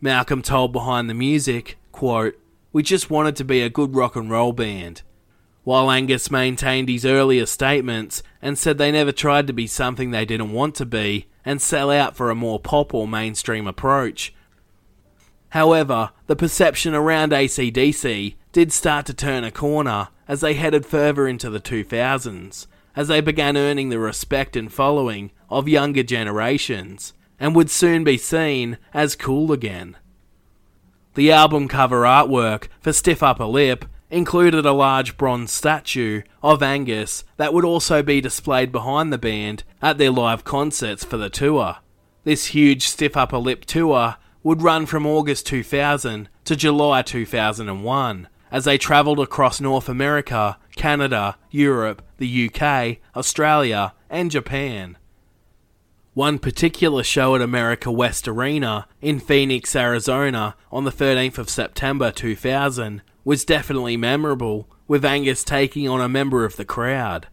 Malcolm 0.00 0.42
told 0.42 0.72
Behind 0.72 1.10
the 1.10 1.14
Music, 1.14 1.76
quote, 1.90 2.38
We 2.72 2.84
just 2.84 3.10
wanted 3.10 3.34
to 3.34 3.44
be 3.44 3.62
a 3.62 3.68
good 3.68 3.96
rock 3.96 4.14
and 4.14 4.30
roll 4.30 4.52
band 4.52 5.02
while 5.66 5.90
Angus 5.90 6.30
maintained 6.30 6.88
his 6.88 7.04
earlier 7.04 7.44
statements 7.44 8.22
and 8.40 8.56
said 8.56 8.78
they 8.78 8.92
never 8.92 9.10
tried 9.10 9.48
to 9.48 9.52
be 9.52 9.66
something 9.66 10.12
they 10.12 10.24
didn't 10.24 10.52
want 10.52 10.76
to 10.76 10.86
be, 10.86 11.26
and 11.44 11.60
sell 11.60 11.90
out 11.90 12.16
for 12.16 12.30
a 12.30 12.36
more 12.36 12.60
pop 12.60 12.94
or 12.94 13.08
mainstream 13.08 13.66
approach. 13.66 14.32
However, 15.48 16.10
the 16.28 16.36
perception 16.36 16.94
around 16.94 17.32
ACDC 17.32 18.36
did 18.52 18.72
start 18.72 19.06
to 19.06 19.12
turn 19.12 19.42
a 19.42 19.50
corner 19.50 20.06
as 20.28 20.40
they 20.40 20.54
headed 20.54 20.86
further 20.86 21.26
into 21.26 21.50
the 21.50 21.58
2000s, 21.58 22.68
as 22.94 23.08
they 23.08 23.20
began 23.20 23.56
earning 23.56 23.88
the 23.88 23.98
respect 23.98 24.54
and 24.54 24.72
following 24.72 25.32
of 25.50 25.66
younger 25.66 26.04
generations, 26.04 27.12
and 27.40 27.56
would 27.56 27.70
soon 27.70 28.04
be 28.04 28.16
seen 28.16 28.78
as 28.94 29.16
cool 29.16 29.50
again. 29.50 29.96
The 31.14 31.32
album 31.32 31.66
cover 31.66 32.02
artwork 32.02 32.68
for 32.78 32.92
Stiff 32.92 33.20
Upper 33.20 33.46
Lip 33.46 33.84
included 34.10 34.64
a 34.64 34.72
large 34.72 35.16
bronze 35.16 35.52
statue 35.52 36.22
of 36.42 36.62
Angus 36.62 37.24
that 37.36 37.52
would 37.52 37.64
also 37.64 38.02
be 38.02 38.20
displayed 38.20 38.70
behind 38.72 39.12
the 39.12 39.18
band 39.18 39.64
at 39.82 39.98
their 39.98 40.10
live 40.10 40.44
concerts 40.44 41.04
for 41.04 41.16
the 41.16 41.30
tour. 41.30 41.76
This 42.24 42.46
huge 42.46 42.86
Stiff 42.86 43.16
Upper 43.16 43.38
Lip 43.38 43.64
tour 43.64 44.16
would 44.42 44.62
run 44.62 44.86
from 44.86 45.06
August 45.06 45.46
2000 45.46 46.28
to 46.44 46.56
July 46.56 47.02
2001 47.02 48.28
as 48.50 48.64
they 48.64 48.78
travelled 48.78 49.18
across 49.18 49.60
North 49.60 49.88
America, 49.88 50.56
Canada, 50.76 51.36
Europe, 51.50 52.02
the 52.18 52.48
UK, 52.48 52.98
Australia, 53.16 53.92
and 54.08 54.30
Japan. 54.30 54.96
One 56.14 56.38
particular 56.38 57.02
show 57.02 57.34
at 57.34 57.42
America 57.42 57.90
West 57.92 58.26
Arena 58.26 58.86
in 59.02 59.20
Phoenix, 59.20 59.76
Arizona 59.76 60.54
on 60.72 60.84
the 60.84 60.92
13th 60.92 61.38
of 61.38 61.50
September 61.50 62.10
2000 62.10 63.02
was 63.26 63.44
definitely 63.44 63.96
memorable, 63.96 64.68
with 64.86 65.04
Angus 65.04 65.42
taking 65.42 65.88
on 65.88 66.00
a 66.00 66.08
member 66.08 66.44
of 66.44 66.54
the 66.54 66.64
crowd. 66.64 67.26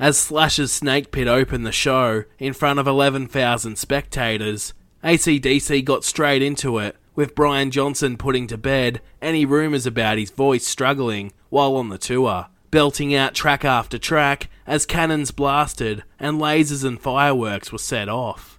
As 0.00 0.18
Slash's 0.18 0.72
Snake 0.72 1.12
Pit 1.12 1.28
opened 1.28 1.64
the 1.64 1.70
show 1.70 2.24
in 2.40 2.54
front 2.54 2.80
of 2.80 2.88
11,000 2.88 3.78
spectators, 3.78 4.74
ACDC 5.04 5.84
got 5.84 6.02
straight 6.02 6.42
into 6.42 6.78
it, 6.78 6.96
with 7.14 7.36
Brian 7.36 7.70
Johnson 7.70 8.16
putting 8.16 8.48
to 8.48 8.58
bed 8.58 9.00
any 9.22 9.44
rumours 9.44 9.86
about 9.86 10.18
his 10.18 10.32
voice 10.32 10.66
struggling 10.66 11.32
while 11.50 11.76
on 11.76 11.88
the 11.88 11.96
tour, 11.96 12.48
belting 12.72 13.14
out 13.14 13.32
track 13.32 13.64
after 13.64 13.96
track 13.96 14.50
as 14.66 14.86
cannons 14.86 15.30
blasted 15.30 16.02
and 16.18 16.40
lasers 16.40 16.84
and 16.84 17.00
fireworks 17.00 17.70
were 17.70 17.78
set 17.78 18.08
off. 18.08 18.58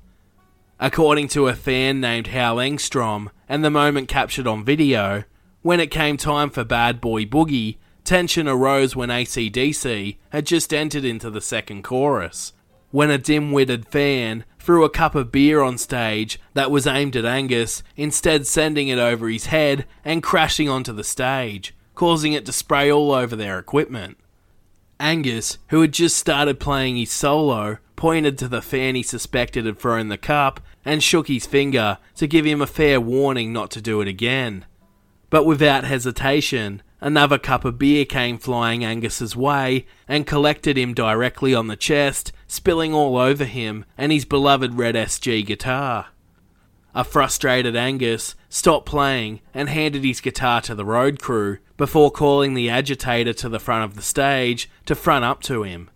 According 0.80 1.28
to 1.30 1.50
a 1.50 1.56
fan 1.56 2.00
named 2.00 2.28
Hal 2.28 2.56
Engstrom, 2.56 3.32
and 3.50 3.66
the 3.66 3.70
moment 3.70 4.08
captured 4.08 4.48
on 4.48 4.64
video, 4.64 5.26
when 5.62 5.80
it 5.80 5.92
came 5.92 6.18
time 6.18 6.50
for 6.50 6.64
Bad 6.64 7.00
Boy 7.00 7.26
Boogie, 7.26 7.78
tension 8.04 8.48
arose 8.48 8.96
when 8.96 9.10
ACDC 9.10 10.18
had 10.30 10.46
just 10.46 10.74
entered 10.74 11.06
into 11.06 11.30
the 11.30 11.42
second 11.42 11.84
chorus. 11.84 12.54
When 12.90 13.10
a 13.10 13.18
dim 13.18 13.52
witted 13.52 13.88
fan 13.88 14.44
threw 14.60 14.84
a 14.84 14.90
cup 14.90 15.16
of 15.16 15.32
beer 15.32 15.62
on 15.62 15.78
stage 15.78 16.40
that 16.56 16.72
was 16.72 16.88
aimed 16.88 17.16
at 17.16 17.26
Angus, 17.26 17.84
instead 17.96 18.48
sending 18.48 18.88
it 18.88 19.00
over 19.00 19.30
his 19.30 19.46
head 19.46 19.86
and 20.04 20.24
crashing 20.24 20.68
onto 20.68 20.92
the 20.92 21.04
stage, 21.04 21.74
causing 21.96 22.34
it 22.34 22.46
to 22.48 22.52
spray 22.52 22.92
all 22.92 23.12
over 23.12 23.36
their 23.36 23.60
equipment. 23.60 24.18
Angus, 25.00 25.58
who 25.70 25.82
had 25.82 25.94
just 25.94 26.18
started 26.18 26.60
playing 26.60 26.98
his 26.98 27.12
solo, 27.12 27.78
pointed 27.96 28.38
to 28.40 28.48
the 28.48 28.62
fan 28.62 28.96
he 28.96 29.04
suspected 29.04 29.66
had 29.66 29.80
thrown 29.80 30.10
the 30.10 30.18
cup 30.18 30.60
and 30.84 31.04
shook 31.04 31.28
his 31.28 31.46
finger 31.46 32.00
to 32.16 32.28
give 32.28 32.46
him 32.46 32.62
a 32.62 32.68
fair 32.68 33.00
warning 33.00 33.54
not 33.54 33.72
to 33.72 33.82
do 33.82 34.02
it 34.02 34.08
again. 34.08 34.66
But 35.32 35.46
without 35.46 35.86
hesitation, 35.86 36.84
another 37.00 37.40
cup 37.40 37.64
of 37.64 37.80
beer 37.80 38.04
came 38.04 38.38
flying 38.38 38.84
Angus's 38.84 39.34
way 39.34 39.88
and 40.06 40.28
collected 40.28 40.78
him 40.78 40.94
directly 40.94 41.56
on 41.56 41.68
the 41.68 41.78
chest, 41.78 42.34
spilling 42.48 42.94
all 42.94 43.18
over 43.18 43.46
him 43.46 43.86
and 43.98 44.12
his 44.12 44.26
beloved 44.26 44.76
red 44.78 44.94
SG 44.94 45.46
guitar. 45.46 46.08
A 46.94 47.06
frustrated 47.06 47.78
Angus 47.78 48.36
stopped 48.50 48.86
playing 48.86 49.40
and 49.54 49.70
handed 49.70 50.04
his 50.04 50.20
guitar 50.20 50.60
to 50.64 50.76
the 50.76 50.84
road 50.84 51.22
crew 51.22 51.60
before 51.78 52.12
calling 52.12 52.54
the 52.54 52.70
agitator 52.70 53.32
to 53.32 53.48
the 53.48 53.60
front 53.60 53.86
of 53.86 53.96
the 53.96 54.02
stage 54.02 54.70
to 54.86 54.96
front 54.96 55.24
up 55.24 55.42
to 55.44 55.64
him. 55.64 55.90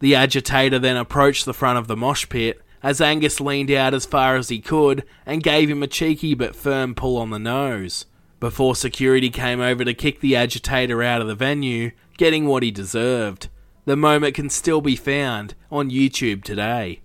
The 0.00 0.14
agitator 0.14 0.78
then 0.78 0.98
approached 0.98 1.46
the 1.46 1.54
front 1.54 1.78
of 1.78 1.86
the 1.86 1.96
mosh 1.96 2.28
pit 2.28 2.60
as 2.82 3.00
Angus 3.00 3.40
leaned 3.40 3.70
out 3.70 3.94
as 3.94 4.04
far 4.04 4.36
as 4.36 4.50
he 4.50 4.60
could 4.60 5.04
and 5.24 5.42
gave 5.42 5.70
him 5.70 5.82
a 5.82 5.86
cheeky 5.86 6.34
but 6.34 6.54
firm 6.54 6.94
pull 6.94 7.16
on 7.16 7.30
the 7.30 7.38
nose 7.38 8.04
before 8.44 8.76
security 8.76 9.30
came 9.30 9.58
over 9.58 9.86
to 9.86 9.94
kick 9.94 10.20
the 10.20 10.36
agitator 10.36 11.02
out 11.02 11.22
of 11.22 11.26
the 11.26 11.34
venue, 11.34 11.90
getting 12.18 12.44
what 12.44 12.62
he 12.62 12.70
deserved. 12.70 13.48
The 13.86 13.96
moment 13.96 14.34
can 14.34 14.50
still 14.50 14.82
be 14.82 14.96
found 14.96 15.54
on 15.72 15.90
YouTube 15.90 16.44
today. 16.44 17.00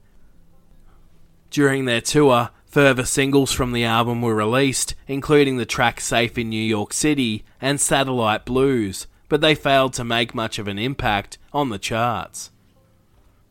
During 1.50 1.86
their 1.86 2.02
tour, 2.02 2.50
further 2.66 3.06
singles 3.06 3.54
from 3.54 3.72
the 3.72 3.86
album 3.86 4.22
were 4.22 4.36
released, 4.36 4.96
including 5.08 5.56
the 5.56 5.66
track 5.66 6.02
Safe 6.02 6.38
in 6.38 6.50
New 6.50 6.62
York 6.62 6.92
City 6.92 7.46
and 7.62 7.80
Satellite 7.80 8.44
Blues, 8.44 9.08
but 9.30 9.40
they 9.40 9.56
failed 9.56 9.94
to 9.94 10.04
make 10.04 10.36
much 10.36 10.60
of 10.60 10.68
an 10.68 10.78
impact 10.78 11.38
on 11.54 11.70
the 11.70 11.80
charts. 11.80 12.52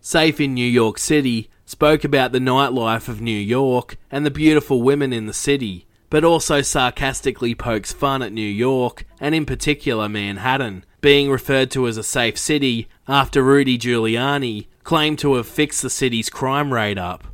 Safe 0.03 0.39
in 0.43 0.53
New 0.53 0.61
York 0.69 0.99
City 0.99 1.49
spoke 1.65 2.05
about 2.05 2.33
the 2.33 2.39
nightlife 2.39 3.09
of 3.09 3.23
New 3.23 3.31
York 3.31 3.97
and 4.11 4.27
the 4.27 4.31
beautiful 4.31 4.83
women 4.83 5.15
in 5.15 5.25
the 5.25 5.33
city, 5.33 5.87
but 6.11 6.25
also 6.25 6.63
sarcastically 6.63 7.55
pokes 7.55 7.93
fun 7.93 8.23
at 8.23 8.33
New 8.33 8.41
York, 8.41 9.05
and 9.21 9.35
in 9.35 9.45
particular 9.45 10.09
Manhattan, 10.09 10.85
being 11.01 11.31
referred 11.31 11.71
to 11.71 11.87
as 11.87 11.97
a 11.97 12.03
safe 12.03 12.39
city 12.39 12.89
after 13.07 13.43
Rudy 13.43 13.79
Giuliani 13.79 14.67
claimed 14.83 15.19
to 15.21 15.35
have 15.35 15.47
fixed 15.47 15.83
the 15.83 15.91
city's 15.91 16.31
crime 16.31 16.73
rate 16.73 16.99
up. 16.99 17.25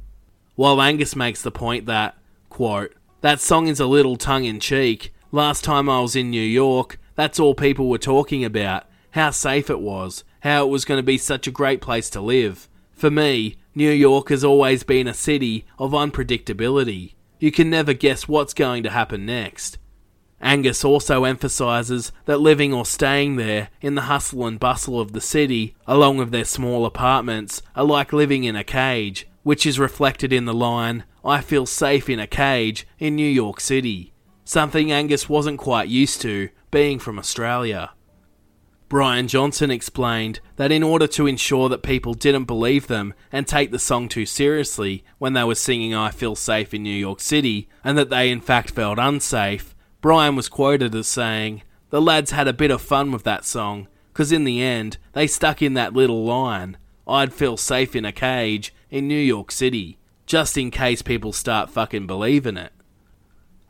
While 0.57 0.83
Angus 0.83 1.17
makes 1.17 1.43
the 1.43 1.51
point 1.51 1.87
that, 1.87 2.17
quote, 2.49 2.95
that 3.21 3.41
song 3.41 3.69
is 3.69 3.81
a 3.81 3.87
little 3.87 4.17
tongue 4.17 4.45
in 4.45 4.61
cheek. 4.61 5.15
Last 5.33 5.65
time 5.65 5.89
I 5.89 6.01
was 6.01 6.15
in 6.15 6.31
New 6.31 6.43
York, 6.43 6.99
that's 7.15 7.41
all 7.41 7.55
people 7.55 7.89
were 7.89 7.99
talking 7.99 8.45
about. 8.45 8.85
How 9.13 9.31
safe 9.31 9.71
it 9.71 9.81
was. 9.81 10.25
How 10.41 10.67
it 10.67 10.69
was 10.69 10.85
going 10.85 10.99
to 10.99 11.03
be 11.03 11.17
such 11.17 11.47
a 11.47 11.53
great 11.53 11.81
place 11.81 12.11
to 12.11 12.21
live. 12.21 12.69
For 12.93 13.11
me, 13.11 13.57
New 13.75 13.91
York 13.91 14.29
has 14.29 14.45
always 14.45 14.83
been 14.83 15.09
a 15.09 15.15
city 15.15 15.65
of 15.79 15.93
unpredictability. 15.93 17.15
You 17.45 17.53
can 17.53 17.69
never 17.69 17.93
guess 17.93 18.27
what's 18.27 18.55
going 18.55 18.85
to 18.85 18.91
happen 18.91 19.27
next. 19.27 19.77
Angus 20.41 20.83
also 20.83 21.25
emphasises 21.25 22.11
that 22.25 22.41
living 22.41 22.73
or 22.73 22.87
staying 22.87 23.37
there 23.37 23.69
in 23.83 23.97
the 23.97 24.09
hustle 24.09 24.47
and 24.47 24.59
bustle 24.59 24.99
of 24.99 25.13
the 25.13 25.21
city, 25.21 25.77
along 25.87 26.17
with 26.17 26.31
their 26.31 26.47
small 26.47 26.87
apartments, 26.87 27.61
are 27.77 27.85
like 27.85 28.15
living 28.15 28.45
in 28.45 28.57
a 28.57 28.65
cage, 28.65 29.29
which 29.43 29.67
is 29.67 29.79
reflected 29.79 30.33
in 30.33 30.47
the 30.47 30.55
line, 30.55 31.05
I 31.23 31.43
feel 31.43 31.67
safe 31.67 32.09
in 32.09 32.19
a 32.19 32.27
cage 32.27 32.87
in 32.99 33.15
New 33.15 33.29
York 33.29 33.61
City, 33.61 34.15
something 34.47 34.91
Angus 34.91 35.29
wasn't 35.29 35.59
quite 35.59 35.89
used 35.91 36.23
to, 36.23 36.49
being 36.71 36.99
from 36.99 37.19
Australia. 37.19 37.91
Brian 38.89 39.29
Johnson 39.29 39.71
explained 39.71 40.41
that 40.57 40.71
in 40.71 40.83
order 40.83 41.07
to 41.07 41.27
ensure 41.27 41.69
that 41.69 41.83
people 41.83 42.15
didn't 42.15 42.45
believe 42.45 42.87
them 42.87 43.15
and 43.33 43.47
take 43.47 43.71
the 43.71 43.79
song 43.79 44.09
too 44.09 44.27
seriously 44.27 45.05
when 45.19 45.33
they 45.33 45.43
were 45.43 45.55
singing 45.55 45.95
I 45.95 46.11
Feel 46.11 46.37
Safe 46.37 46.75
in 46.75 46.83
New 46.83 46.91
York 46.91 47.21
City, 47.21 47.69
and 47.83 47.97
that 47.97 48.11
they 48.11 48.31
in 48.31 48.41
fact 48.41 48.71
felt 48.71 48.99
unsafe, 48.99 49.75
Brian 50.01 50.37
was 50.37 50.51
quoted 50.51 50.95
as 50.95 51.09
saying, 51.09 51.63
The 51.89 52.01
lads 52.01 52.31
had 52.31 52.47
a 52.47 52.53
bit 52.53 52.71
of 52.71 52.83
fun 52.83 53.11
with 53.11 53.25
that 53.25 53.45
song, 53.45 53.89
because 54.13 54.31
in 54.31 54.45
the 54.45 54.63
end, 54.63 54.99
they 55.13 55.27
stuck 55.27 55.63
in 55.63 55.75
that 55.75 55.95
little 55.95 56.25
line, 56.25 56.77
I'd 57.09 57.33
feel 57.33 57.57
safe 57.57 57.97
in 57.97 58.05
a 58.05 58.13
cage 58.13 58.75
in 58.91 59.09
New 59.09 59.19
York 59.19 59.51
City, 59.51 59.99
just 60.27 60.59
in 60.59 60.71
case 60.71 61.03
people 61.03 61.33
start 61.33 61.71
fucking 61.71 62.07
believing 62.07 62.59
it. 62.59 62.73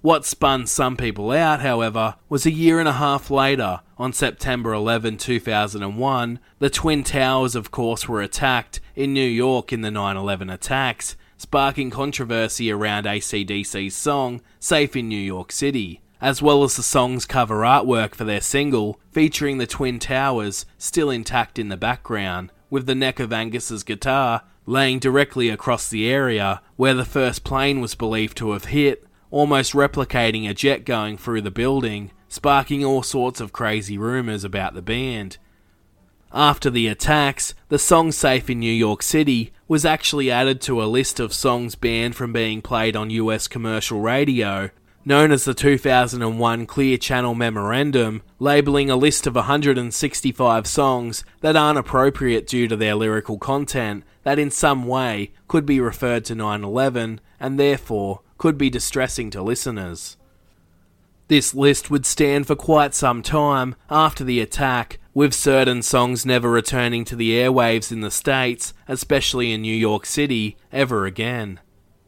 What 0.02 0.26
spun 0.26 0.66
some 0.66 0.96
people 0.96 1.30
out, 1.30 1.60
however, 1.60 2.16
was 2.28 2.44
a 2.44 2.50
year 2.50 2.78
and 2.78 2.88
a 2.88 2.92
half 2.92 3.30
later, 3.30 3.80
on 3.96 4.12
September 4.12 4.72
11, 4.72 5.18
2001, 5.18 6.38
the 6.58 6.70
Twin 6.70 7.04
Towers, 7.04 7.54
of 7.54 7.70
course, 7.70 8.08
were 8.08 8.20
attacked 8.20 8.80
in 8.96 9.12
New 9.12 9.28
York 9.28 9.72
in 9.72 9.82
the 9.82 9.90
9 9.90 10.16
11 10.16 10.50
attacks, 10.50 11.16
sparking 11.36 11.90
controversy 11.90 12.70
around 12.70 13.04
ACDC's 13.04 13.94
song 13.94 14.40
Safe 14.58 14.96
in 14.96 15.08
New 15.08 15.16
York 15.16 15.52
City, 15.52 16.00
as 16.20 16.42
well 16.42 16.64
as 16.64 16.76
the 16.76 16.82
song's 16.82 17.26
cover 17.26 17.60
artwork 17.60 18.14
for 18.14 18.24
their 18.24 18.40
single, 18.40 18.98
featuring 19.12 19.58
the 19.58 19.66
Twin 19.66 19.98
Towers 19.98 20.66
still 20.78 21.10
intact 21.10 21.58
in 21.58 21.68
the 21.68 21.76
background, 21.76 22.50
with 22.70 22.86
the 22.86 22.94
neck 22.94 23.20
of 23.20 23.32
Angus's 23.32 23.82
guitar 23.82 24.42
laying 24.66 24.98
directly 24.98 25.50
across 25.50 25.88
the 25.88 26.08
area 26.08 26.60
where 26.76 26.94
the 26.94 27.04
first 27.04 27.44
plane 27.44 27.80
was 27.80 27.94
believed 27.94 28.36
to 28.38 28.52
have 28.52 28.66
hit 28.66 29.06
almost 29.30 29.72
replicating 29.72 30.48
a 30.48 30.54
jet 30.54 30.84
going 30.84 31.16
through 31.16 31.40
the 31.40 31.50
building, 31.50 32.12
sparking 32.34 32.84
all 32.84 33.00
sorts 33.00 33.40
of 33.40 33.52
crazy 33.52 33.96
rumours 33.96 34.42
about 34.42 34.74
the 34.74 34.82
band. 34.82 35.38
After 36.32 36.68
the 36.68 36.88
attacks, 36.88 37.54
the 37.68 37.78
song 37.78 38.10
Safe 38.10 38.50
in 38.50 38.58
New 38.58 38.72
York 38.72 39.04
City 39.04 39.52
was 39.68 39.84
actually 39.84 40.32
added 40.32 40.60
to 40.62 40.82
a 40.82 40.86
list 40.86 41.20
of 41.20 41.32
songs 41.32 41.76
banned 41.76 42.16
from 42.16 42.32
being 42.32 42.60
played 42.60 42.96
on 42.96 43.08
US 43.10 43.46
commercial 43.46 44.00
radio, 44.00 44.70
known 45.04 45.30
as 45.30 45.44
the 45.44 45.54
2001 45.54 46.66
Clear 46.66 46.98
Channel 46.98 47.36
Memorandum, 47.36 48.20
labelling 48.40 48.90
a 48.90 48.96
list 48.96 49.28
of 49.28 49.36
165 49.36 50.66
songs 50.66 51.24
that 51.40 51.54
aren't 51.54 51.78
appropriate 51.78 52.48
due 52.48 52.66
to 52.66 52.76
their 52.76 52.96
lyrical 52.96 53.38
content 53.38 54.02
that 54.24 54.40
in 54.40 54.50
some 54.50 54.88
way 54.88 55.30
could 55.46 55.64
be 55.64 55.78
referred 55.78 56.24
to 56.24 56.34
9 56.34 56.64
11 56.64 57.20
and 57.38 57.60
therefore 57.60 58.22
could 58.38 58.58
be 58.58 58.70
distressing 58.70 59.30
to 59.30 59.40
listeners. 59.40 60.16
This 61.28 61.54
list 61.54 61.90
would 61.90 62.04
stand 62.04 62.46
for 62.46 62.54
quite 62.54 62.94
some 62.94 63.22
time 63.22 63.76
after 63.88 64.24
the 64.24 64.40
attack, 64.40 64.98
with 65.14 65.32
certain 65.32 65.80
songs 65.80 66.26
never 66.26 66.50
returning 66.50 67.04
to 67.06 67.16
the 67.16 67.32
airwaves 67.32 67.90
in 67.90 68.00
the 68.00 68.10
States, 68.10 68.74
especially 68.88 69.52
in 69.52 69.62
New 69.62 69.74
York 69.74 70.04
City, 70.04 70.56
ever 70.72 71.06
again. 71.06 71.60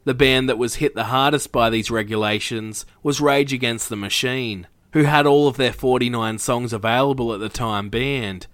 The 0.03 0.13
band 0.13 0.47
that 0.49 0.57
was 0.57 0.75
hit 0.75 0.93
the 0.93 1.05
hardest 1.05 1.51
by 1.51 1.69
these 1.69 1.89
regulations 1.89 2.85
was 3.01 3.19
Rage 3.19 3.53
Against 3.53 3.89
the 3.89 3.95
Machine, 3.95 4.67
who 4.93 5.03
had 5.03 5.25
all 5.25 5.47
of 5.47 5.57
their 5.57 5.73
49 5.73 6.37
songs 6.37 6.71
available 6.71 7.33
at 7.33 7.39
the 7.39 7.49
time 7.49 7.89
banned, 7.89 8.47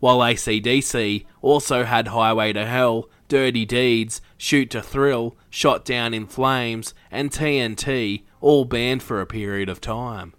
while 0.00 0.18
ACDC 0.18 1.24
also 1.40 1.84
had 1.84 2.08
Highway 2.08 2.52
to 2.52 2.66
Hell, 2.66 3.08
Dirty 3.28 3.64
Deeds, 3.64 4.20
Shoot 4.36 4.70
to 4.70 4.82
Thrill, 4.82 5.36
Shot 5.50 5.84
Down 5.84 6.14
in 6.14 6.26
Flames, 6.26 6.94
and 7.10 7.30
TNT 7.30 8.22
all 8.40 8.64
banned 8.64 9.02
for 9.02 9.20
a 9.20 9.26
period 9.26 9.68
of 9.68 9.80
time. 9.80 10.34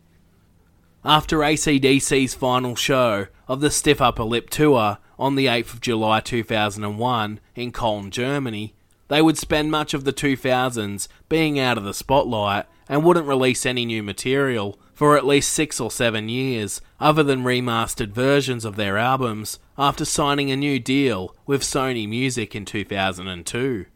After 1.03 1.39
ACDC's 1.39 2.35
final 2.35 2.75
show 2.75 3.27
of 3.47 3.59
the 3.59 3.71
Stiff 3.71 4.01
Upper 4.01 4.23
Lip 4.23 4.49
Tour 4.49 4.99
on 5.17 5.35
the 5.35 5.47
8th 5.47 5.73
of 5.73 5.81
July 5.81 6.19
2001 6.19 7.39
in 7.55 7.71
Cologne, 7.71 8.11
Germany, 8.11 8.75
they 9.07 9.21
would 9.21 9.37
spend 9.37 9.71
much 9.71 9.93
of 9.93 10.03
the 10.03 10.13
2000s 10.13 11.07
being 11.27 11.59
out 11.59 11.77
of 11.77 11.83
the 11.83 11.93
spotlight 11.93 12.65
and 12.87 13.03
wouldn't 13.03 13.27
release 13.27 13.65
any 13.65 13.85
new 13.85 14.03
material 14.03 14.79
for 14.93 15.17
at 15.17 15.25
least 15.25 15.51
six 15.51 15.79
or 15.79 15.89
seven 15.89 16.29
years, 16.29 16.79
other 16.99 17.23
than 17.23 17.43
remastered 17.43 18.11
versions 18.11 18.63
of 18.63 18.75
their 18.75 18.97
albums, 18.97 19.57
after 19.77 20.05
signing 20.05 20.51
a 20.51 20.55
new 20.55 20.79
deal 20.79 21.35
with 21.47 21.63
Sony 21.63 22.07
Music 22.07 22.55
in 22.55 22.65
2002. 22.65 23.87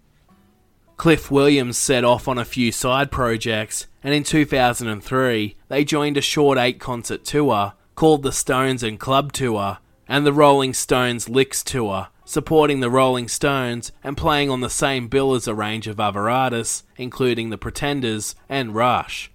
Cliff 0.97 1.29
Williams 1.29 1.77
set 1.77 2.05
off 2.05 2.27
on 2.27 2.37
a 2.37 2.45
few 2.45 2.71
side 2.71 3.11
projects, 3.11 3.87
and 4.01 4.13
in 4.13 4.23
2003 4.23 5.55
they 5.67 5.83
joined 5.83 6.17
a 6.17 6.21
short 6.21 6.57
eight 6.57 6.79
concert 6.79 7.25
tour 7.25 7.73
called 7.95 8.23
the 8.23 8.31
Stones 8.31 8.81
and 8.81 8.99
Club 8.99 9.33
Tour 9.33 9.79
and 10.07 10.25
the 10.25 10.33
Rolling 10.33 10.73
Stones 10.73 11.27
Licks 11.27 11.63
Tour, 11.63 12.07
supporting 12.23 12.79
the 12.79 12.89
Rolling 12.89 13.27
Stones 13.27 13.91
and 14.03 14.15
playing 14.15 14.49
on 14.49 14.61
the 14.61 14.69
same 14.69 15.07
bill 15.07 15.33
as 15.33 15.47
a 15.47 15.53
range 15.55 15.87
of 15.87 15.99
other 15.99 16.29
artists, 16.29 16.83
including 16.97 17.49
the 17.49 17.57
Pretenders 17.57 18.35
and 18.47 18.73
Rush. 18.73 19.31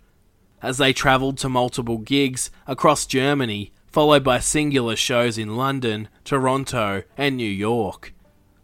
As 0.63 0.79
they 0.79 0.93
travelled 0.93 1.39
to 1.39 1.49
multiple 1.49 1.99
gigs 1.99 2.51
across 2.67 3.07
Germany, 3.07 3.73
followed 3.87 4.25
by 4.25 4.39
singular 4.39 4.97
shows 4.97 5.37
in 5.37 5.57
London, 5.57 6.09
Toronto, 6.25 7.03
and 7.19 7.37
New 7.37 7.51
York. 7.51 8.15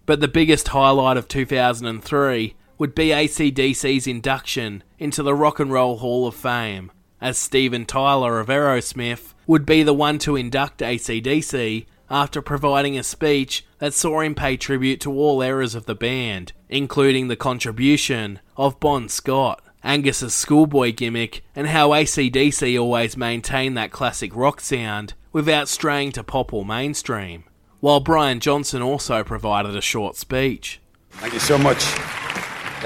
But 0.06 0.20
the 0.20 0.28
biggest 0.28 0.68
highlight 0.68 1.16
of 1.16 1.28
2003 1.28 2.54
would 2.78 2.94
be 2.94 3.08
ACDC's 3.08 4.06
induction 4.06 4.82
into 4.98 5.22
the 5.22 5.34
Rock 5.34 5.60
and 5.60 5.72
Roll 5.72 5.98
Hall 5.98 6.26
of 6.26 6.34
Fame, 6.34 6.92
as 7.20 7.38
Steven 7.38 7.86
Tyler 7.86 8.40
of 8.40 8.48
Aerosmith 8.48 9.34
would 9.46 9.64
be 9.64 9.82
the 9.82 9.94
one 9.94 10.18
to 10.18 10.36
induct 10.36 10.80
ACDC 10.80 11.86
after 12.10 12.40
providing 12.40 12.98
a 12.98 13.02
speech 13.02 13.64
that 13.78 13.94
saw 13.94 14.20
him 14.20 14.34
pay 14.34 14.56
tribute 14.56 15.00
to 15.00 15.12
all 15.12 15.42
eras 15.42 15.74
of 15.74 15.86
the 15.86 15.94
band, 15.94 16.52
including 16.68 17.28
the 17.28 17.36
contribution 17.36 18.40
of 18.56 18.80
Bon 18.80 19.08
Scott, 19.08 19.62
Angus's 19.82 20.34
schoolboy 20.34 20.92
gimmick, 20.92 21.42
and 21.54 21.68
how 21.68 21.90
ACDC 21.90 22.80
always 22.80 23.16
maintained 23.16 23.76
that 23.76 23.90
classic 23.90 24.34
rock 24.34 24.60
sound 24.60 25.14
without 25.32 25.68
straying 25.68 26.12
to 26.12 26.24
pop 26.24 26.52
or 26.52 26.64
mainstream, 26.64 27.44
while 27.80 28.00
Brian 28.00 28.40
Johnson 28.40 28.82
also 28.82 29.22
provided 29.22 29.76
a 29.76 29.82
short 29.82 30.16
speech. 30.16 30.80
Thank 31.10 31.34
you 31.34 31.40
so 31.40 31.58
much. 31.58 31.84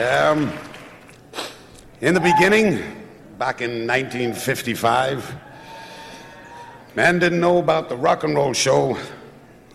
Um, 0.00 0.50
in 2.00 2.14
the 2.14 2.20
beginning, 2.20 2.76
back 3.38 3.60
in 3.60 3.86
1955, 3.86 5.34
men 6.94 7.18
didn't 7.18 7.38
know 7.38 7.58
about 7.58 7.90
the 7.90 7.98
rock 7.98 8.24
and 8.24 8.34
roll 8.34 8.54
show 8.54 8.96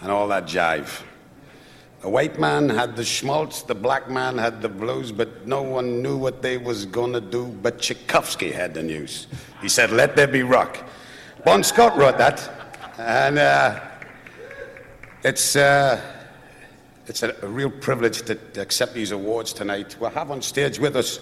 and 0.02 0.10
all 0.10 0.28
that 0.30 0.46
jive. 0.46 1.04
The 2.02 2.10
white 2.10 2.40
man 2.40 2.70
had 2.70 2.96
the 2.96 3.06
schmaltz, 3.06 3.62
the 3.62 3.76
black 3.76 4.10
man 4.10 4.40
had 4.40 4.64
the 4.64 4.70
blues, 4.70 5.12
but 5.12 5.46
no 5.46 5.62
one 5.62 6.02
knew 6.02 6.18
what 6.18 6.42
they 6.42 6.58
was 6.58 6.88
gonna 6.88 7.22
do. 7.22 7.46
But 7.62 7.78
Tchaikovsky 7.78 8.52
had 8.52 8.74
the 8.74 8.82
news. 8.82 9.28
He 9.62 9.70
said, 9.70 9.92
"Let 9.92 10.16
there 10.16 10.28
be 10.28 10.42
rock." 10.42 10.90
Bon 11.44 11.62
Scott 11.62 11.96
wrote 11.96 12.18
that, 12.18 12.50
and 12.98 13.38
uh, 13.38 13.80
it's. 15.24 15.56
Uh, 15.56 16.02
it's 17.08 17.24
a, 17.24 17.36
a 17.42 17.48
real 17.48 17.70
privilege 17.70 18.24
to, 18.24 18.36
to 18.36 18.62
accept 18.62 18.94
these 18.94 19.12
awards 19.12 19.54
tonight. 19.54 19.96
We'll 20.00 20.10
have 20.12 20.32
on 20.32 20.42
stage 20.42 20.80
with 20.80 20.96
us 20.96 21.20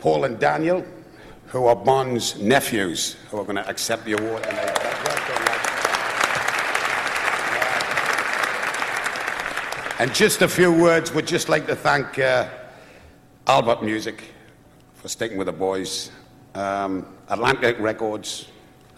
Paul 0.00 0.24
and 0.24 0.38
Daniel, 0.38 0.84
who 1.46 1.66
are 1.66 1.76
Bon's 1.76 2.38
nephews, 2.38 3.16
who 3.30 3.38
are 3.38 3.44
going 3.44 3.56
to 3.56 3.68
accept 3.68 4.04
the 4.04 4.12
award 4.12 4.42
tonight. 4.44 4.78
And 10.00 10.14
just 10.14 10.42
a 10.42 10.48
few 10.48 10.72
words, 10.72 11.12
we'd 11.12 11.26
just 11.26 11.48
like 11.48 11.66
to 11.66 11.74
thank 11.74 12.20
uh, 12.20 12.48
Albert 13.48 13.82
Music 13.82 14.22
for 14.94 15.08
sticking 15.08 15.36
with 15.38 15.46
the 15.46 15.52
boys, 15.52 16.12
um, 16.54 17.04
Atlantic 17.28 17.76
Records, 17.80 18.46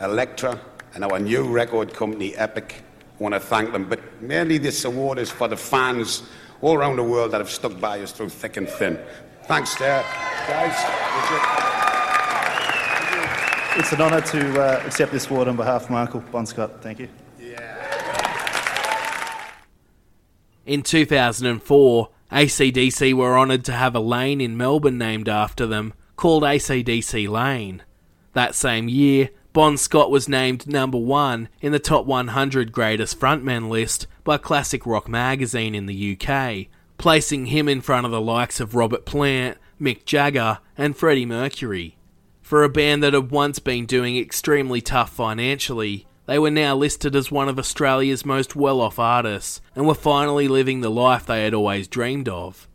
Elektra, 0.01 0.61
and 0.95 1.03
our 1.05 1.19
new 1.19 1.49
record 1.49 1.95
company, 1.95 2.37
Epic. 2.37 2.83
I 3.21 3.23
want 3.23 3.35
to 3.35 3.41
thank 3.41 3.73
them. 3.73 3.87
But 3.87 4.01
mainly, 4.23 4.57
this 4.57 4.87
award 4.87 5.19
is 5.19 5.31
for 5.31 5.47
the 5.47 5.57
fans 5.57 6.23
all 6.63 6.75
around 6.75 6.97
the 6.97 7.03
world 7.03 7.33
that 7.33 7.39
have 7.39 7.51
stuck 7.51 7.79
by 7.79 8.01
us 8.01 8.13
through 8.13 8.31
thick 8.31 8.57
and 8.57 8.67
thin. 8.67 8.99
Thanks, 9.45 9.79
uh, 9.79 10.03
guys. 10.49 10.75
It's 13.79 13.93
an 13.93 14.01
honour 14.01 14.23
to 14.23 14.63
uh, 14.63 14.83
accept 14.87 15.13
this 15.13 15.29
award 15.31 15.49
on 15.49 15.57
behalf 15.57 15.85
of 15.85 15.91
my 15.91 16.01
uncle, 16.01 16.21
Bon 16.33 16.47
Scott. 16.47 16.83
Thank 16.83 17.01
you. 17.01 17.09
In 20.65 20.83
2004, 20.83 22.09
ACDC 22.33 23.13
were 23.13 23.39
honoured 23.39 23.65
to 23.67 23.73
have 23.73 23.95
a 23.95 24.01
lane 24.01 24.41
in 24.41 24.57
Melbourne 24.57 24.99
named 24.99 25.29
after 25.29 25.67
them, 25.67 25.93
called 26.17 26.43
ACDC 26.43 27.29
Lane. 27.29 27.83
That 28.33 28.55
same 28.55 28.89
year, 28.89 29.31
Bon 29.53 29.77
Scott 29.77 30.13
was 30.13 30.29
named 30.29 30.69
number 30.69 30.97
one 30.97 31.49
in 31.61 31.73
the 31.73 31.81
top 31.81 32.07
100 32.07 32.71
greatest 32.71 33.19
frontmen 33.19 33.69
list 33.69 34.07
by 34.23 34.39
Classic 34.39 34.87
Rock 34.87 35.09
magazine 35.09 35.75
in 35.75 35.87
the 35.87 36.17
UK, 36.17 36.69
placing 36.99 37.47
him 37.47 37.69
in 37.69 37.81
front 37.81 38.07
of 38.07 38.13
the 38.13 38.21
likes 38.21 38.61
of 38.61 38.77
Robert 38.77 39.05
Plant, 39.05 39.59
Mick 39.81 40.05
Jagger, 40.05 40.61
and 40.79 40.97
Freddie 40.97 41.27
Mercury. 41.27 41.97
For 42.41 42.63
a 42.63 42.69
band 42.69 43.03
that 43.03 43.13
had 43.13 43.33
once 43.33 43.59
been 43.59 43.87
doing 43.87 44.17
extremely 44.17 44.81
tough 44.81 45.11
financially, 45.11 46.07
they 46.27 46.39
were 46.39 46.53
now 46.53 46.77
listed 46.77 47.17
as 47.17 47.33
one 47.33 47.49
of 47.49 47.59
Australia's 47.59 48.25
most 48.25 48.55
well 48.55 48.81
off 48.81 49.01
artists 49.01 49.61
and 49.75 49.85
were 49.85 49.95
finally 49.95 50.47
living 50.47 50.81
the 50.81 50.91
life 50.91 51.27
they 51.27 51.43
had 51.43 51.55
always 51.55 51.89
dreamed 51.89 52.29
of. 52.29 52.69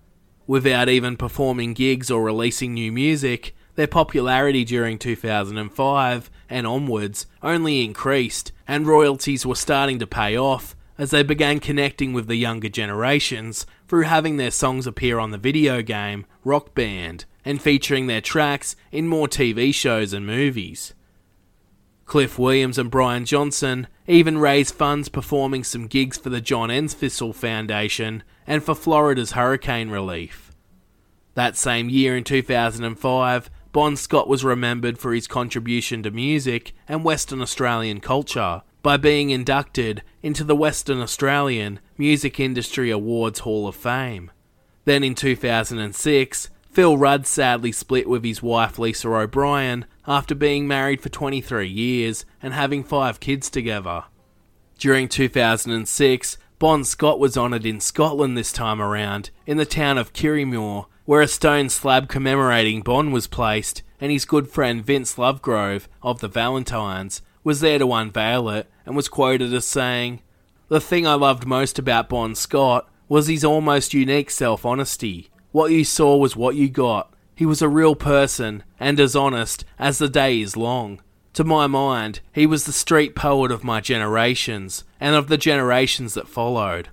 Without 0.45 0.89
even 0.89 1.15
performing 1.15 1.73
gigs 1.73 2.11
or 2.11 2.21
releasing 2.21 2.73
new 2.73 2.91
music, 2.91 3.55
their 3.75 3.87
popularity 3.87 4.63
during 4.63 4.97
2005 4.97 6.31
and 6.49 6.67
onwards 6.67 7.25
only 7.43 7.83
increased, 7.83 8.51
and 8.67 8.87
royalties 8.87 9.45
were 9.45 9.55
starting 9.55 9.99
to 9.99 10.07
pay 10.07 10.37
off 10.37 10.75
as 10.97 11.11
they 11.11 11.23
began 11.23 11.59
connecting 11.59 12.13
with 12.13 12.27
the 12.27 12.35
younger 12.35 12.69
generations 12.69 13.65
through 13.87 14.03
having 14.03 14.37
their 14.37 14.51
songs 14.51 14.87
appear 14.87 15.19
on 15.19 15.31
the 15.31 15.37
video 15.37 15.81
game 15.81 16.25
Rock 16.43 16.73
Band 16.73 17.25
and 17.43 17.61
featuring 17.61 18.07
their 18.07 18.21
tracks 18.21 18.75
in 18.91 19.07
more 19.07 19.27
TV 19.27 19.73
shows 19.73 20.13
and 20.13 20.25
movies. 20.25 20.93
Cliff 22.05 22.37
Williams 22.37 22.77
and 22.77 22.91
Brian 22.91 23.25
Johnson 23.25 23.87
even 24.07 24.37
raised 24.37 24.75
funds 24.75 25.09
performing 25.09 25.63
some 25.63 25.87
gigs 25.87 26.17
for 26.17 26.29
the 26.29 26.41
John 26.41 26.69
Entwistle 26.69 27.33
Foundation 27.33 28.23
and 28.45 28.63
for 28.63 28.75
Florida's 28.75 29.31
hurricane 29.31 29.89
relief. 29.89 30.51
That 31.33 31.57
same 31.57 31.89
year 31.89 32.15
in 32.15 32.23
2005, 32.23 33.49
Bon 33.75 33.97
Scott 33.97 34.29
was 34.29 34.45
remembered 34.45 34.97
for 34.97 35.13
his 35.13 35.27
contribution 35.27 36.01
to 36.03 36.09
music 36.09 36.73
and 36.87 37.03
Western 37.03 37.41
Australian 37.41 37.99
culture 37.99 38.61
by 38.81 38.95
being 38.95 39.31
inducted 39.31 40.01
into 40.23 40.45
the 40.45 40.55
Western 40.55 41.01
Australian 41.01 41.81
Music 41.97 42.39
Industry 42.39 42.89
Awards 42.89 43.39
Hall 43.39 43.67
of 43.67 43.75
Fame. 43.75 44.31
Then 44.85 45.03
in 45.03 45.13
2006, 45.13 46.49
Phil 46.71 46.97
Rudd 46.97 47.27
sadly 47.27 47.73
split 47.73 48.07
with 48.07 48.23
his 48.23 48.41
wife 48.41 48.79
Lisa 48.79 49.09
O'Brien 49.09 49.83
after 50.07 50.35
being 50.35 50.69
married 50.69 51.01
for 51.01 51.09
23 51.09 51.67
years 51.67 52.25
and 52.41 52.53
having 52.53 52.81
five 52.81 53.19
kids 53.19 53.49
together. 53.49 54.05
During 54.79 55.09
2006, 55.09 56.37
Bon 56.59 56.85
Scott 56.85 57.19
was 57.19 57.35
honoured 57.35 57.65
in 57.65 57.81
Scotland 57.81 58.37
this 58.37 58.53
time 58.53 58.81
around, 58.81 59.31
in 59.45 59.57
the 59.57 59.65
town 59.65 59.97
of 59.97 60.13
Kirriemuir, 60.13 60.85
where 61.05 61.21
a 61.21 61.27
stone 61.27 61.69
slab 61.69 62.09
commemorating 62.09 62.81
Bon 62.81 63.11
was 63.11 63.27
placed, 63.27 63.83
and 64.01 64.11
his 64.11 64.25
good 64.25 64.49
friend 64.49 64.83
Vince 64.83 65.15
Lovegrove 65.15 65.87
of 66.01 66.19
the 66.19 66.27
Valentines 66.27 67.21
was 67.43 67.59
there 67.59 67.79
to 67.79 67.93
unveil 67.93 68.49
it 68.49 68.69
and 68.85 68.95
was 68.95 69.07
quoted 69.07 69.53
as 69.53 69.65
saying, 69.65 70.21
The 70.67 70.81
thing 70.81 71.05
I 71.05 71.13
loved 71.13 71.45
most 71.45 71.79
about 71.79 72.09
Bon 72.09 72.35
Scott 72.35 72.89
was 73.07 73.27
his 73.27 73.45
almost 73.45 73.93
unique 73.93 74.31
self 74.31 74.65
honesty. 74.65 75.29
What 75.51 75.71
you 75.71 75.85
saw 75.85 76.17
was 76.17 76.35
what 76.35 76.55
you 76.55 76.69
got. 76.69 77.13
He 77.35 77.45
was 77.45 77.61
a 77.61 77.69
real 77.69 77.95
person 77.95 78.63
and 78.79 78.99
as 78.99 79.15
honest 79.15 79.63
as 79.77 79.99
the 79.99 80.09
day 80.09 80.41
is 80.41 80.57
long. 80.57 81.01
To 81.33 81.43
my 81.43 81.67
mind, 81.67 82.21
he 82.31 82.47
was 82.47 82.63
the 82.63 82.71
street 82.71 83.13
poet 83.13 83.51
of 83.51 83.63
my 83.63 83.81
generations 83.81 84.85
and 84.99 85.15
of 85.15 85.27
the 85.27 85.37
generations 85.37 86.13
that 86.13 86.27
followed. 86.27 86.89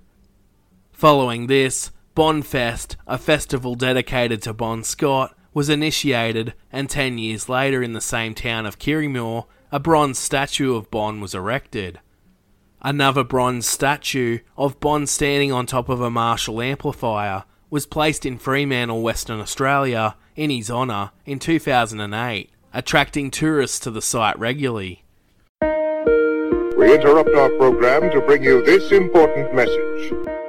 Following 0.93 1.47
this, 1.47 1.93
Bonfest, 2.15 2.97
a 3.07 3.19
festival 3.19 3.75
dedicated 3.75 4.43
to 4.43 4.53
Bon 4.53 4.83
Scott, 4.85 5.37
was 5.55 5.69
initiated, 5.69 6.55
and 6.71 6.89
ten 6.89 7.19
years 7.19 7.49
later, 7.49 7.83
in 7.83 7.93
the 7.93 8.01
same 8.01 8.35
town 8.35 8.67
of 8.67 8.79
Kirriemuir, 8.79 9.47
a 9.71 9.81
bronze 9.81 10.19
statue 10.19 10.75
of 10.75 10.91
Bon 10.91 11.21
was 11.21 11.35
erected. 11.35 12.01
Another 12.83 13.25
bronze 13.25 13.67
statue 13.67 14.41
of 14.57 14.81
Bon 14.81 15.07
standing 15.07 15.53
on 15.53 15.67
top 15.67 15.89
of 15.89 16.01
a 16.01 16.11
Marshall 16.11 16.61
amplifier 16.61 17.45
was 17.71 17.87
placed 17.87 18.27
in 18.27 18.39
Fremantle, 18.39 19.03
Western 19.03 19.41
Australia, 19.41 20.17
in 20.37 20.51
his 20.51 20.71
honour 20.71 21.13
in 21.25 21.39
2008 21.39 22.51
attracting 22.75 23.31
tourists 23.31 23.79
to 23.81 23.91
the 23.91 24.03
site 24.03 24.39
regularly. 24.39 25.05
We 25.61 26.95
interrupt 26.95 27.35
our 27.35 27.51
program 27.51 28.11
to 28.11 28.21
bring 28.21 28.43
you 28.43 28.65
this 28.65 28.91
important 28.93 29.55
message. 29.55 30.42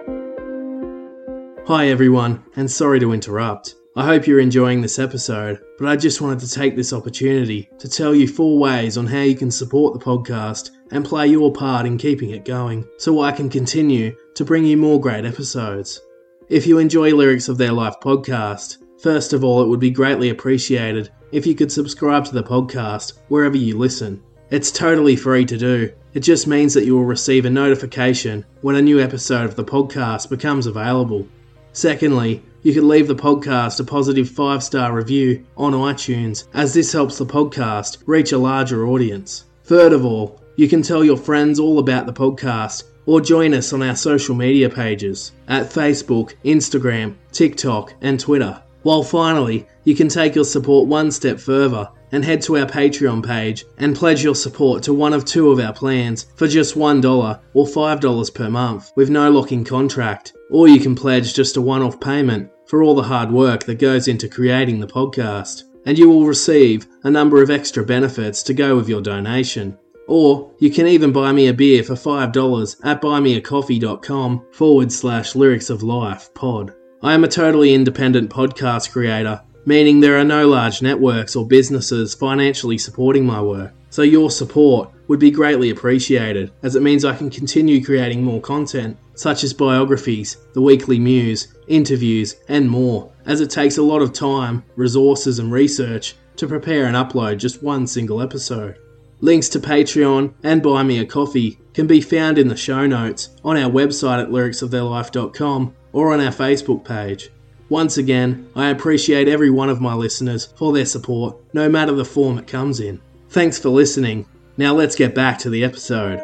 Hi 1.68 1.88
everyone, 1.88 2.43
and 2.57 2.70
sorry 2.70 2.99
to 2.99 3.14
interrupt. 3.14 3.76
I 3.95 4.05
hope 4.05 4.28
you're 4.28 4.41
enjoying 4.41 4.82
this 4.82 4.99
episode, 4.99 5.61
but 5.80 5.88
I 5.88 5.95
just 5.95 6.20
wanted 6.20 6.41
to 6.41 6.51
take 6.51 6.76
this 6.76 6.91
opportunity 6.91 7.70
to 7.80 7.88
tell 7.88 8.14
you 8.14 8.28
four 8.28 8.59
ways 8.59 8.97
on 8.97 9.07
how 9.07 9.22
you 9.22 9.34
can 9.34 9.49
support 9.49 9.93
the 9.93 10.03
podcast 10.03 10.72
and 10.91 11.05
play 11.05 11.28
your 11.28 11.53
part 11.53 11.86
in 11.86 11.97
keeping 11.97 12.32
it 12.32 12.43
going 12.43 12.86
so 12.97 13.22
I 13.22 13.32
can 13.32 13.49
continue 13.49 14.14
to 14.36 14.43
bring 14.43 14.66
you 14.66 14.76
more 14.76 14.99
great 14.99 15.24
episodes. 15.24 16.01
If 16.49 16.68
you 16.68 16.80
enjoy 16.80 17.16
Lyrics 17.16 17.47
of 17.47 17.57
Their 17.57 17.72
Life 17.72 17.95
podcast, 18.01 18.80
first 19.01 19.32
of 19.32 19.45
all, 19.45 19.64
it 19.64 19.70
would 19.70 19.80
be 19.80 19.89
greatly 19.89 20.32
appreciated 20.32 21.11
if 21.32 21.47
you 21.47 21.55
could 21.55 21.72
subscribe 21.72 22.26
to 22.26 22.34
the 22.34 22.43
podcast 22.43 23.14
wherever 23.30 23.55
you 23.55 23.78
listen. 23.78 24.22
It's 24.49 24.70
totally 24.70 25.16
free 25.16 25.45
to 25.45 25.57
do. 25.57 25.93
It 26.14 26.20
just 26.20 26.45
means 26.45 26.74
that 26.74 26.84
you 26.84 26.97
will 26.97 27.05
receive 27.05 27.45
a 27.45 27.49
notification 27.49 28.45
when 28.59 28.76
a 28.76 28.82
new 28.82 28.99
episode 28.99 29.45
of 29.45 29.55
the 29.55 29.64
podcast 29.64 30.30
becomes 30.30 30.68
available. 30.68 31.26
Secondly, 31.74 32.41
you 32.61 32.71
can 32.74 32.88
leave 32.88 33.07
the 33.07 33.15
podcast 33.15 33.80
a 33.80 33.84
positive 33.84 34.30
5 34.30 34.63
star 34.63 34.95
review 34.95 35.45
on 35.57 35.74
iTunes, 35.74 36.45
as 36.53 36.74
this 36.74 36.93
helps 36.93 37.17
the 37.17 37.26
podcast 37.26 37.97
reach 38.05 38.32
a 38.32 38.38
larger 38.38 38.88
audience. 38.88 39.45
Third 39.65 39.91
of 39.91 40.05
all, 40.05 40.39
you 40.55 40.69
can 40.69 40.84
tell 40.84 41.03
your 41.03 41.17
friends 41.17 41.59
all 41.59 41.80
about 41.80 42.05
the 42.05 42.13
podcast 42.13 42.84
or 43.05 43.19
join 43.19 43.53
us 43.53 43.74
on 43.74 43.82
our 43.82 43.95
social 43.95 44.36
media 44.36 44.69
pages 44.69 45.32
at 45.47 45.71
Facebook, 45.71 46.36
Instagram, 46.45 47.15
TikTok, 47.32 47.93
and 48.01 48.19
Twitter. 48.19 48.61
While 48.84 49.03
finally, 49.03 49.65
you 49.86 49.95
can 49.95 50.09
take 50.09 50.36
your 50.36 50.43
support 50.43 50.88
one 50.88 51.09
step 51.11 51.39
further 51.39 51.89
and 52.11 52.23
head 52.23 52.41
to 52.43 52.57
our 52.57 52.65
Patreon 52.65 53.25
page 53.25 53.65
and 53.77 53.95
pledge 53.95 54.23
your 54.23 54.36
support 54.36 54.84
to 54.84 54.93
one 54.93 55.13
of 55.13 55.25
two 55.25 55.51
of 55.51 55.59
our 55.59 55.73
plans 55.73 56.27
for 56.36 56.47
just 56.47 56.75
$1 56.75 57.39
or 57.53 57.65
$5 57.65 58.34
per 58.36 58.49
month 58.49 58.91
with 58.95 59.09
no 59.09 59.31
locking 59.31 59.63
contract. 59.63 60.34
Or 60.51 60.67
you 60.67 60.79
can 60.79 60.95
pledge 60.95 61.34
just 61.34 61.57
a 61.57 61.61
one 61.61 61.81
off 61.81 61.99
payment 61.99 62.51
for 62.67 62.84
all 62.84 62.93
the 62.93 63.03
hard 63.03 63.31
work 63.31 63.63
that 63.63 63.79
goes 63.79 64.07
into 64.07 64.29
creating 64.29 64.79
the 64.79 64.88
podcast. 64.88 65.63
And 65.86 65.97
you 65.97 66.09
will 66.09 66.25
receive 66.25 66.88
a 67.03 67.09
number 67.09 67.41
of 67.41 67.49
extra 67.49 67.86
benefits 67.86 68.43
to 68.43 68.53
go 68.53 68.75
with 68.75 68.88
your 68.88 69.01
donation. 69.01 69.77
Or 70.07 70.51
you 70.59 70.69
can 70.69 70.88
even 70.88 71.13
buy 71.13 71.31
me 71.31 71.47
a 71.47 71.53
beer 71.53 71.84
for 71.84 71.93
$5 71.93 72.75
at 72.84 73.01
buymeacoffee.com 73.01 74.45
forward 74.51 74.91
slash 74.91 75.36
lyrics 75.36 75.69
of 75.69 75.84
life 75.84 76.34
pod. 76.34 76.73
I 77.03 77.13
am 77.13 77.25
a 77.25 77.27
totally 77.27 77.73
independent 77.73 78.29
podcast 78.29 78.93
creator, 78.93 79.41
meaning 79.65 79.99
there 79.99 80.17
are 80.17 80.23
no 80.23 80.47
large 80.47 80.81
networks 80.81 81.35
or 81.35 81.45
businesses 81.45 82.13
financially 82.15 82.77
supporting 82.77 83.25
my 83.25 83.41
work. 83.41 83.73
So 83.89 84.03
your 84.03 84.31
support 84.31 84.89
would 85.09 85.19
be 85.19 85.29
greatly 85.29 85.69
appreciated, 85.69 86.53
as 86.63 86.77
it 86.77 86.81
means 86.81 87.03
I 87.03 87.13
can 87.13 87.29
continue 87.29 87.83
creating 87.83 88.23
more 88.23 88.39
content, 88.39 88.97
such 89.15 89.43
as 89.43 89.53
biographies, 89.53 90.37
the 90.53 90.61
weekly 90.61 90.97
muse, 90.97 91.53
interviews, 91.67 92.37
and 92.47 92.69
more, 92.69 93.11
as 93.25 93.41
it 93.41 93.49
takes 93.49 93.77
a 93.77 93.83
lot 93.83 94.01
of 94.01 94.13
time, 94.13 94.63
resources, 94.77 95.39
and 95.39 95.51
research 95.51 96.15
to 96.37 96.47
prepare 96.47 96.85
and 96.85 96.95
upload 96.95 97.37
just 97.37 97.61
one 97.61 97.85
single 97.85 98.21
episode. 98.21 98.77
Links 99.24 99.47
to 99.47 99.59
Patreon 99.61 100.34
and 100.43 100.61
Buy 100.61 100.84
Me 100.84 100.99
a 100.99 101.05
Coffee 101.05 101.57
can 101.74 101.88
be 101.88 102.01
found 102.01 102.38
in 102.38 102.49
the 102.49 102.57
show 102.57 102.86
notes 102.86 103.30
on 103.41 103.55
our 103.55 103.71
website 103.71 104.21
at 104.21 104.28
lyricsoftheirlife.com 104.28 105.74
or 105.93 106.11
on 106.11 106.19
our 106.19 106.30
Facebook 106.30 106.84
page. 106.84 107.30
Once 107.69 107.95
again, 107.95 108.49
I 108.53 108.69
appreciate 108.69 109.30
every 109.30 109.49
one 109.49 109.69
of 109.69 109.80
my 109.80 109.93
listeners 109.93 110.47
for 110.57 110.74
their 110.74 110.86
support, 110.86 111.38
no 111.53 111.69
matter 111.69 111.93
the 111.93 112.03
form 112.03 112.38
it 112.38 112.47
comes 112.47 112.82
in. 112.82 112.99
Thanks 113.30 113.57
for 113.57 113.69
listening. 113.69 114.26
Now 114.57 114.74
let's 114.74 114.97
get 114.97 115.15
back 115.15 115.38
to 115.39 115.49
the 115.49 115.63
episode. 115.63 116.19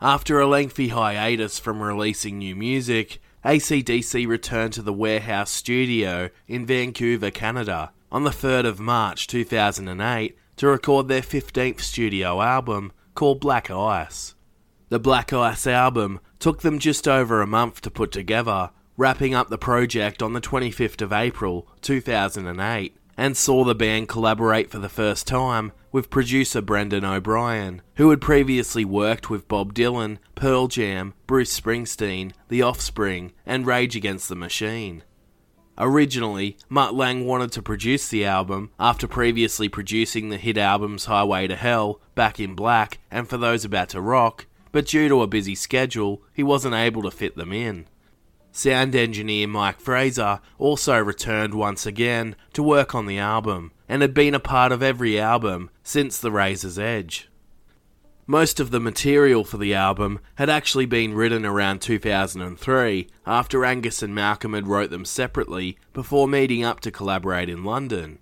After 0.00 0.40
a 0.40 0.48
lengthy 0.48 0.88
hiatus 0.88 1.60
from 1.60 1.80
releasing 1.80 2.38
new 2.38 2.56
music, 2.56 3.20
ACDC 3.44 4.26
returned 4.26 4.72
to 4.72 4.80
the 4.80 4.92
Warehouse 4.92 5.50
Studio 5.50 6.30
in 6.48 6.64
Vancouver, 6.64 7.30
Canada 7.30 7.92
on 8.10 8.24
the 8.24 8.30
3rd 8.30 8.64
of 8.64 8.80
March 8.80 9.26
2008 9.26 10.34
to 10.56 10.66
record 10.66 11.08
their 11.08 11.20
15th 11.20 11.82
studio 11.82 12.40
album 12.40 12.90
called 13.14 13.40
Black 13.40 13.70
Ice. 13.70 14.34
The 14.88 14.98
Black 14.98 15.30
Ice 15.34 15.66
album 15.66 16.20
took 16.38 16.62
them 16.62 16.78
just 16.78 17.06
over 17.06 17.42
a 17.42 17.46
month 17.46 17.82
to 17.82 17.90
put 17.90 18.12
together, 18.12 18.70
wrapping 18.96 19.34
up 19.34 19.50
the 19.50 19.58
project 19.58 20.22
on 20.22 20.32
the 20.32 20.40
25th 20.40 21.02
of 21.02 21.12
April 21.12 21.68
2008, 21.82 22.96
and 23.18 23.36
saw 23.36 23.62
the 23.62 23.74
band 23.74 24.08
collaborate 24.08 24.70
for 24.70 24.78
the 24.78 24.88
first 24.88 25.26
time 25.26 25.72
with 25.94 26.10
producer 26.10 26.60
Brendan 26.60 27.04
O'Brien, 27.04 27.80
who 27.94 28.10
had 28.10 28.20
previously 28.20 28.84
worked 28.84 29.30
with 29.30 29.46
Bob 29.46 29.72
Dylan, 29.72 30.18
Pearl 30.34 30.66
Jam, 30.66 31.14
Bruce 31.28 31.60
Springsteen, 31.60 32.32
The 32.48 32.62
Offspring, 32.62 33.32
and 33.46 33.64
Rage 33.64 33.94
Against 33.94 34.28
the 34.28 34.34
Machine. 34.34 35.04
Originally, 35.78 36.56
Mutt 36.68 36.96
Lange 36.96 37.24
wanted 37.24 37.52
to 37.52 37.62
produce 37.62 38.08
the 38.08 38.24
album 38.24 38.72
after 38.76 39.06
previously 39.06 39.68
producing 39.68 40.30
the 40.30 40.36
hit 40.36 40.58
albums 40.58 41.04
Highway 41.04 41.46
to 41.46 41.54
Hell, 41.54 42.00
Back 42.16 42.40
in 42.40 42.56
Black, 42.56 42.98
and 43.08 43.28
For 43.28 43.36
Those 43.36 43.64
About 43.64 43.90
to 43.90 44.00
Rock, 44.00 44.46
but 44.72 44.86
due 44.86 45.08
to 45.08 45.22
a 45.22 45.28
busy 45.28 45.54
schedule, 45.54 46.22
he 46.32 46.42
wasn't 46.42 46.74
able 46.74 47.04
to 47.04 47.12
fit 47.12 47.36
them 47.36 47.52
in. 47.52 47.86
Sound 48.50 48.96
engineer 48.96 49.46
Mike 49.46 49.78
Fraser 49.78 50.40
also 50.58 50.98
returned 50.98 51.54
once 51.54 51.86
again 51.86 52.34
to 52.52 52.64
work 52.64 52.96
on 52.96 53.06
the 53.06 53.18
album, 53.18 53.70
and 53.88 54.02
had 54.02 54.14
been 54.14 54.34
a 54.34 54.40
part 54.40 54.72
of 54.72 54.82
every 54.82 55.18
album 55.18 55.70
since 55.82 56.18
The 56.18 56.30
Razor's 56.30 56.78
Edge. 56.78 57.28
Most 58.26 58.58
of 58.58 58.70
the 58.70 58.80
material 58.80 59.44
for 59.44 59.58
the 59.58 59.74
album 59.74 60.18
had 60.36 60.48
actually 60.48 60.86
been 60.86 61.12
written 61.12 61.44
around 61.44 61.82
2003 61.82 63.08
after 63.26 63.64
Angus 63.66 64.02
and 64.02 64.14
Malcolm 64.14 64.54
had 64.54 64.66
wrote 64.66 64.88
them 64.88 65.04
separately 65.04 65.76
before 65.92 66.26
meeting 66.26 66.64
up 66.64 66.80
to 66.80 66.90
collaborate 66.90 67.50
in 67.50 67.64
London. 67.64 68.18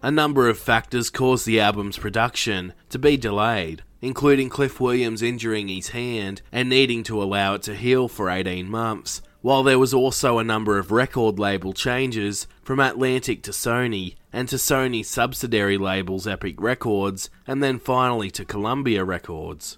A 0.00 0.10
number 0.10 0.48
of 0.48 0.58
factors 0.58 1.10
caused 1.10 1.44
the 1.44 1.60
album's 1.60 1.98
production 1.98 2.72
to 2.88 2.98
be 2.98 3.18
delayed, 3.18 3.82
including 4.00 4.48
Cliff 4.48 4.80
Williams 4.80 5.22
injuring 5.22 5.68
his 5.68 5.88
hand 5.88 6.40
and 6.50 6.70
needing 6.70 7.02
to 7.04 7.22
allow 7.22 7.54
it 7.54 7.62
to 7.62 7.74
heal 7.74 8.08
for 8.08 8.30
18 8.30 8.68
months, 8.70 9.20
while 9.44 9.62
there 9.62 9.78
was 9.78 9.92
also 9.92 10.38
a 10.38 10.42
number 10.42 10.78
of 10.78 10.90
record 10.90 11.38
label 11.38 11.74
changes 11.74 12.46
from 12.62 12.80
Atlantic 12.80 13.42
to 13.42 13.50
Sony 13.50 14.14
and 14.32 14.48
to 14.48 14.56
Sony's 14.56 15.06
subsidiary 15.06 15.76
labels 15.76 16.26
Epic 16.26 16.58
Records 16.58 17.28
and 17.46 17.62
then 17.62 17.78
finally 17.78 18.30
to 18.30 18.46
Columbia 18.46 19.04
Records. 19.04 19.76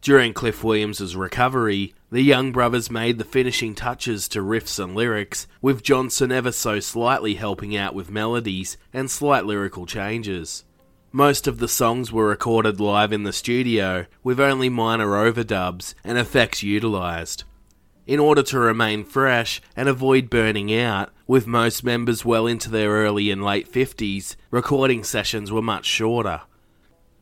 During 0.00 0.32
Cliff 0.32 0.64
Williams' 0.64 1.14
recovery, 1.14 1.94
the 2.10 2.22
Young 2.22 2.50
Brothers 2.50 2.90
made 2.90 3.18
the 3.18 3.24
finishing 3.24 3.76
touches 3.76 4.26
to 4.26 4.40
riffs 4.40 4.82
and 4.82 4.96
lyrics, 4.96 5.46
with 5.62 5.84
Johnson 5.84 6.32
ever 6.32 6.50
so 6.50 6.80
slightly 6.80 7.34
helping 7.34 7.76
out 7.76 7.94
with 7.94 8.10
melodies 8.10 8.76
and 8.92 9.08
slight 9.08 9.46
lyrical 9.46 9.86
changes. 9.86 10.64
Most 11.12 11.46
of 11.46 11.58
the 11.58 11.68
songs 11.68 12.10
were 12.10 12.26
recorded 12.26 12.80
live 12.80 13.12
in 13.12 13.22
the 13.22 13.32
studio, 13.32 14.06
with 14.24 14.40
only 14.40 14.68
minor 14.68 15.10
overdubs 15.10 15.94
and 16.02 16.18
effects 16.18 16.64
utilised 16.64 17.44
in 18.06 18.18
order 18.18 18.42
to 18.42 18.58
remain 18.58 19.04
fresh 19.04 19.60
and 19.76 19.88
avoid 19.88 20.30
burning 20.30 20.74
out. 20.74 21.10
With 21.26 21.46
most 21.46 21.84
members 21.84 22.24
well 22.24 22.46
into 22.46 22.70
their 22.70 22.90
early 22.90 23.30
and 23.30 23.44
late 23.44 23.70
50s, 23.70 24.36
recording 24.50 25.04
sessions 25.04 25.52
were 25.52 25.62
much 25.62 25.84
shorter. 25.84 26.42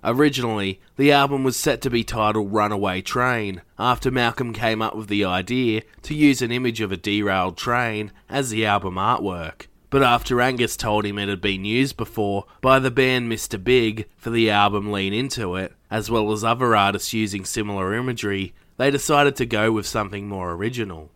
Originally, 0.05 0.81
the 0.97 1.11
album 1.11 1.43
was 1.43 1.57
set 1.57 1.83
to 1.83 1.91
be 1.91 2.05
titled 2.05 2.53
Runaway 2.53 3.03
Train, 3.03 3.63
after 3.79 4.11
Malcolm 4.11 4.53
came 4.53 4.81
up 4.81 4.95
with 4.95 5.09
the 5.09 5.25
idea 5.25 5.83
to 6.03 6.15
use 6.15 6.41
an 6.41 6.53
image 6.53 6.81
of 6.81 6.93
a 6.93 6.97
derailed 6.97 7.57
train 7.57 8.13
as 8.29 8.51
the 8.51 8.65
album 8.65 8.95
artwork. 8.95 9.67
But 9.91 10.03
after 10.03 10.41
Angus 10.41 10.77
told 10.77 11.05
him 11.05 11.19
it 11.19 11.29
had 11.29 11.41
been 11.41 11.65
used 11.65 11.97
before 11.97 12.45
by 12.61 12.79
the 12.79 12.91
band 12.91 13.31
Mr. 13.31 13.63
Big 13.63 14.07
for 14.17 14.31
the 14.31 14.51
album 14.51 14.93
Lean 14.93 15.13
Into 15.13 15.57
It, 15.57 15.75
as 15.91 16.11
well 16.11 16.31
as 16.31 16.45
other 16.45 16.77
artists 16.77 17.13
using 17.13 17.45
similar 17.45 17.95
imagery, 17.95 18.55
they 18.79 18.91
decided 18.91 19.37
to 19.37 19.47
go 19.47 19.71
with 19.71 19.87
something 19.87 20.27
more 20.27 20.53
original. 20.53 21.11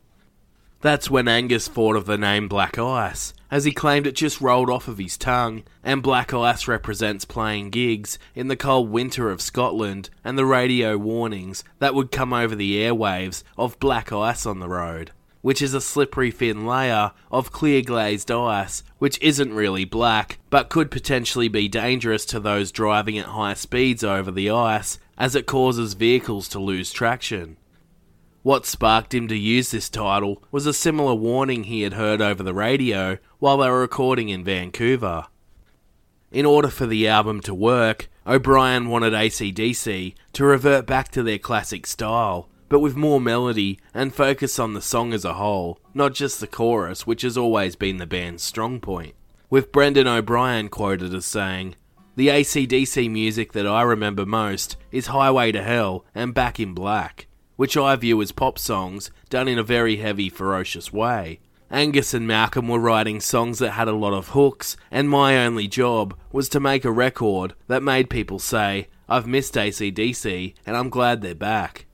That's 0.82 1.08
when 1.08 1.28
Angus 1.28 1.68
thought 1.68 1.94
of 1.94 2.06
the 2.06 2.18
name 2.18 2.48
Black 2.48 2.76
Ice, 2.76 3.32
as 3.52 3.64
he 3.64 3.70
claimed 3.70 4.04
it 4.04 4.16
just 4.16 4.40
rolled 4.40 4.68
off 4.68 4.88
of 4.88 4.98
his 4.98 5.16
tongue, 5.16 5.62
and 5.84 6.02
Black 6.02 6.34
Ice 6.34 6.66
represents 6.66 7.24
playing 7.24 7.70
gigs 7.70 8.18
in 8.34 8.48
the 8.48 8.56
cold 8.56 8.90
winter 8.90 9.30
of 9.30 9.40
Scotland 9.40 10.10
and 10.24 10.36
the 10.36 10.44
radio 10.44 10.98
warnings 10.98 11.62
that 11.78 11.94
would 11.94 12.10
come 12.10 12.32
over 12.32 12.56
the 12.56 12.78
airwaves 12.78 13.44
of 13.56 13.78
black 13.78 14.12
ice 14.12 14.44
on 14.44 14.58
the 14.58 14.68
road, 14.68 15.12
which 15.42 15.60
is 15.60 15.74
a 15.74 15.80
slippery 15.80 16.30
thin 16.30 16.66
layer 16.66 17.12
of 17.30 17.52
clear 17.52 17.82
glazed 17.82 18.30
ice, 18.30 18.82
which 18.98 19.20
isn't 19.20 19.52
really 19.52 19.84
black, 19.84 20.38
but 20.48 20.70
could 20.70 20.90
potentially 20.90 21.48
be 21.48 21.68
dangerous 21.68 22.24
to 22.24 22.40
those 22.40 22.72
driving 22.72 23.18
at 23.18 23.26
high 23.26 23.54
speeds 23.54 24.02
over 24.02 24.30
the 24.30 24.48
ice, 24.48 24.98
as 25.18 25.36
it 25.36 25.46
causes 25.46 25.94
vehicles 25.94 26.48
to 26.48 26.58
lose 26.58 26.90
traction. 26.90 27.56
What 28.42 28.66
sparked 28.66 29.14
him 29.14 29.28
to 29.28 29.36
use 29.36 29.70
this 29.70 29.88
title 29.88 30.42
was 30.50 30.66
a 30.66 30.72
similar 30.72 31.14
warning 31.14 31.64
he 31.64 31.82
had 31.82 31.92
heard 31.92 32.20
over 32.20 32.42
the 32.42 32.54
radio 32.54 33.18
while 33.38 33.58
they 33.58 33.68
were 33.68 33.80
recording 33.80 34.30
in 34.30 34.42
Vancouver. 34.42 35.26
In 36.32 36.46
order 36.46 36.68
for 36.68 36.86
the 36.86 37.06
album 37.06 37.40
to 37.42 37.54
work, 37.54 38.08
O'Brien 38.26 38.88
wanted 38.88 39.12
ACDC 39.12 40.14
to 40.32 40.44
revert 40.44 40.86
back 40.86 41.10
to 41.12 41.22
their 41.22 41.38
classic 41.38 41.86
style, 41.86 42.48
but 42.72 42.80
with 42.80 42.96
more 42.96 43.20
melody 43.20 43.78
and 43.92 44.14
focus 44.14 44.58
on 44.58 44.72
the 44.72 44.80
song 44.80 45.12
as 45.12 45.26
a 45.26 45.34
whole, 45.34 45.78
not 45.92 46.14
just 46.14 46.40
the 46.40 46.46
chorus, 46.46 47.06
which 47.06 47.20
has 47.20 47.36
always 47.36 47.76
been 47.76 47.98
the 47.98 48.06
band's 48.06 48.42
strong 48.42 48.80
point. 48.80 49.14
With 49.50 49.70
Brendan 49.70 50.06
O'Brien 50.08 50.70
quoted 50.70 51.12
as 51.12 51.26
saying, 51.26 51.74
The 52.16 52.28
ACDC 52.28 53.10
music 53.10 53.52
that 53.52 53.66
I 53.66 53.82
remember 53.82 54.24
most 54.24 54.78
is 54.90 55.08
Highway 55.08 55.52
to 55.52 55.62
Hell 55.62 56.06
and 56.14 56.32
Back 56.32 56.58
in 56.58 56.72
Black 56.72 57.28
which 57.56 57.76
I 57.76 57.94
view 57.94 58.20
as 58.22 58.32
pop 58.32 58.58
songs 58.58 59.10
done 59.28 59.46
in 59.46 59.58
a 59.58 59.62
very 59.62 59.98
heavy, 59.98 60.28
ferocious 60.28 60.92
way. 60.92 61.38
Angus 61.70 62.12
and 62.12 62.26
Malcolm 62.26 62.66
were 62.66 62.80
writing 62.80 63.20
songs 63.20 63.60
that 63.60 63.72
had 63.72 63.86
a 63.86 63.92
lot 63.92 64.12
of 64.12 64.30
hooks, 64.30 64.76
and 64.90 65.08
my 65.08 65.44
only 65.44 65.68
job 65.68 66.18
was 66.32 66.48
to 66.48 66.58
make 66.58 66.84
a 66.84 66.90
record 66.90 67.54
that 67.68 67.82
made 67.82 68.10
people 68.10 68.40
say, 68.40 68.88
I've 69.08 69.28
missed 69.28 69.54
ACDC 69.54 70.54
and 70.66 70.76
I'm 70.76 70.90
glad 70.90 71.20
they're 71.20 71.34
back. 71.34 71.86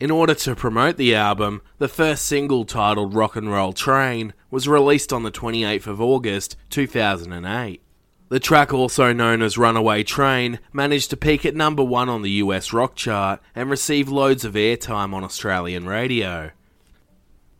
In 0.00 0.10
order 0.10 0.34
to 0.34 0.56
promote 0.56 0.96
the 0.96 1.14
album, 1.14 1.60
the 1.76 1.86
first 1.86 2.24
single 2.24 2.64
titled 2.64 3.12
Rock 3.12 3.36
and 3.36 3.52
Roll 3.52 3.74
Train 3.74 4.32
was 4.50 4.66
released 4.66 5.12
on 5.12 5.24
the 5.24 5.30
28th 5.30 5.86
of 5.86 6.00
August 6.00 6.56
2008. 6.70 7.82
The 8.30 8.40
track, 8.40 8.72
also 8.72 9.12
known 9.12 9.42
as 9.42 9.58
Runaway 9.58 10.02
Train, 10.04 10.58
managed 10.72 11.10
to 11.10 11.18
peak 11.18 11.44
at 11.44 11.54
number 11.54 11.84
one 11.84 12.08
on 12.08 12.22
the 12.22 12.30
US 12.30 12.72
rock 12.72 12.94
chart 12.94 13.42
and 13.54 13.68
receive 13.68 14.08
loads 14.08 14.42
of 14.42 14.54
airtime 14.54 15.12
on 15.12 15.22
Australian 15.22 15.86
radio. 15.86 16.50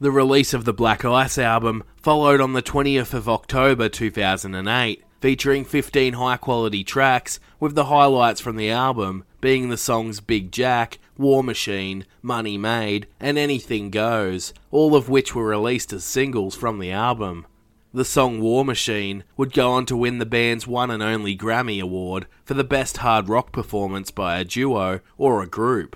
The 0.01 0.11
release 0.11 0.55
of 0.55 0.64
the 0.64 0.72
Black 0.72 1.05
Ice 1.05 1.36
album 1.36 1.84
followed 1.97 2.41
on 2.41 2.55
the 2.55 2.62
20th 2.62 3.12
of 3.12 3.28
October 3.28 3.91
2008, 3.91 5.05
featuring 5.20 5.66
15 5.66 6.14
high 6.14 6.38
quality 6.38 6.84
tracks, 6.84 7.38
with 7.59 7.74
the 7.74 7.84
highlights 7.84 8.41
from 8.41 8.57
the 8.57 8.70
album 8.70 9.24
being 9.41 9.68
the 9.68 9.76
songs 9.76 10.20
Big 10.20 10.53
Jack, 10.53 10.99
War 11.21 11.45
Machine, 11.45 12.07
Money 12.23 12.57
Made, 12.57 13.07
and 13.21 13.37
Anything 13.37 13.91
Goes, 13.91 14.55
all 14.71 14.97
of 14.97 15.11
which 15.11 15.35
were 15.35 15.45
released 15.45 15.93
as 15.93 16.03
singles 16.03 16.57
from 16.57 16.79
the 16.79 16.91
album. 16.91 17.47
The 17.93 18.07
song 18.07 18.41
War 18.41 18.64
Machine 18.64 19.25
would 19.37 19.53
go 19.53 19.71
on 19.73 19.85
to 19.87 19.97
win 19.97 20.16
the 20.16 20.25
band's 20.25 20.66
one 20.66 20.91
and 20.91 21.03
only 21.03 21.37
Grammy 21.37 21.79
Award 21.79 22.27
for 22.45 22.55
the 22.55 22.64
best 22.64 22.99
hard 22.99 23.29
rock 23.29 23.53
performance 23.53 24.11
by 24.11 24.39
a 24.39 24.45
duo 24.45 25.01
or 25.18 25.43
a 25.43 25.47
group, 25.47 25.95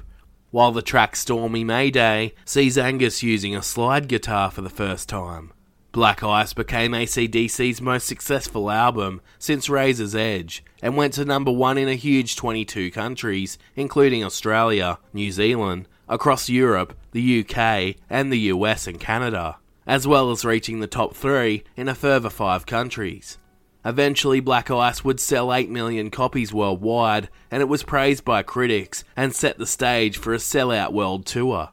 while 0.50 0.72
the 0.72 0.82
track 0.82 1.16
Stormy 1.16 1.64
Mayday 1.64 2.34
sees 2.44 2.76
Angus 2.76 3.22
using 3.22 3.56
a 3.56 3.62
slide 3.62 4.08
guitar 4.08 4.50
for 4.50 4.60
the 4.60 4.68
first 4.68 5.08
time. 5.08 5.54
Black 5.94 6.22
Ice 6.22 6.52
became 6.52 6.92
ACDC's 6.92 7.80
most 7.80 8.06
successful 8.06 8.70
album 8.70 9.22
since 9.38 9.70
Razor's 9.70 10.14
Edge 10.14 10.62
and 10.82 10.96
went 10.96 11.14
to 11.14 11.24
number 11.24 11.52
one 11.52 11.78
in 11.78 11.88
a 11.88 11.94
huge 11.94 12.36
22 12.36 12.90
countries, 12.90 13.56
including 13.76 14.22
Australia, 14.22 14.98
New 15.12 15.30
Zealand, 15.30 15.88
across 16.08 16.50
Europe, 16.50 16.98
the 17.12 17.40
UK, 17.40 17.96
and 18.10 18.30
the 18.30 18.40
US 18.50 18.86
and 18.86 19.00
Canada 19.00 19.56
as 19.86 20.06
well 20.06 20.30
as 20.30 20.44
reaching 20.44 20.80
the 20.80 20.86
top 20.86 21.14
three 21.14 21.62
in 21.76 21.88
a 21.88 21.94
further 21.94 22.30
five 22.30 22.66
countries. 22.66 23.38
Eventually, 23.84 24.40
Black 24.40 24.70
Ice 24.70 25.04
would 25.04 25.20
sell 25.20 25.52
8 25.52 25.68
million 25.68 26.10
copies 26.10 26.54
worldwide, 26.54 27.28
and 27.50 27.60
it 27.60 27.68
was 27.68 27.82
praised 27.82 28.24
by 28.24 28.42
critics 28.42 29.04
and 29.14 29.34
set 29.34 29.58
the 29.58 29.66
stage 29.66 30.16
for 30.16 30.32
a 30.32 30.38
sellout 30.38 30.92
world 30.92 31.26
tour. 31.26 31.68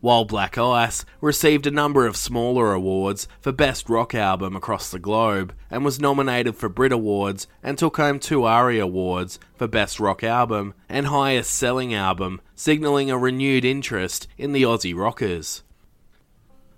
While 0.00 0.26
Black 0.26 0.58
Ice 0.58 1.04
received 1.20 1.66
a 1.66 1.70
number 1.70 2.06
of 2.06 2.16
smaller 2.16 2.72
awards 2.72 3.26
for 3.40 3.50
Best 3.50 3.88
Rock 3.88 4.14
Album 4.14 4.54
across 4.54 4.90
the 4.90 4.98
globe, 4.98 5.54
and 5.70 5.84
was 5.84 5.98
nominated 5.98 6.54
for 6.54 6.68
Brit 6.68 6.92
Awards 6.92 7.46
and 7.62 7.78
took 7.78 7.96
home 7.96 8.18
two 8.18 8.44
ARIA 8.44 8.84
Awards 8.84 9.38
for 9.56 9.66
Best 9.66 9.98
Rock 9.98 10.22
Album 10.22 10.74
and 10.88 11.06
Highest 11.06 11.52
Selling 11.52 11.94
Album, 11.94 12.42
signalling 12.54 13.10
a 13.10 13.16
renewed 13.16 13.64
interest 13.64 14.28
in 14.36 14.52
the 14.52 14.62
Aussie 14.62 14.96
rockers. 14.96 15.62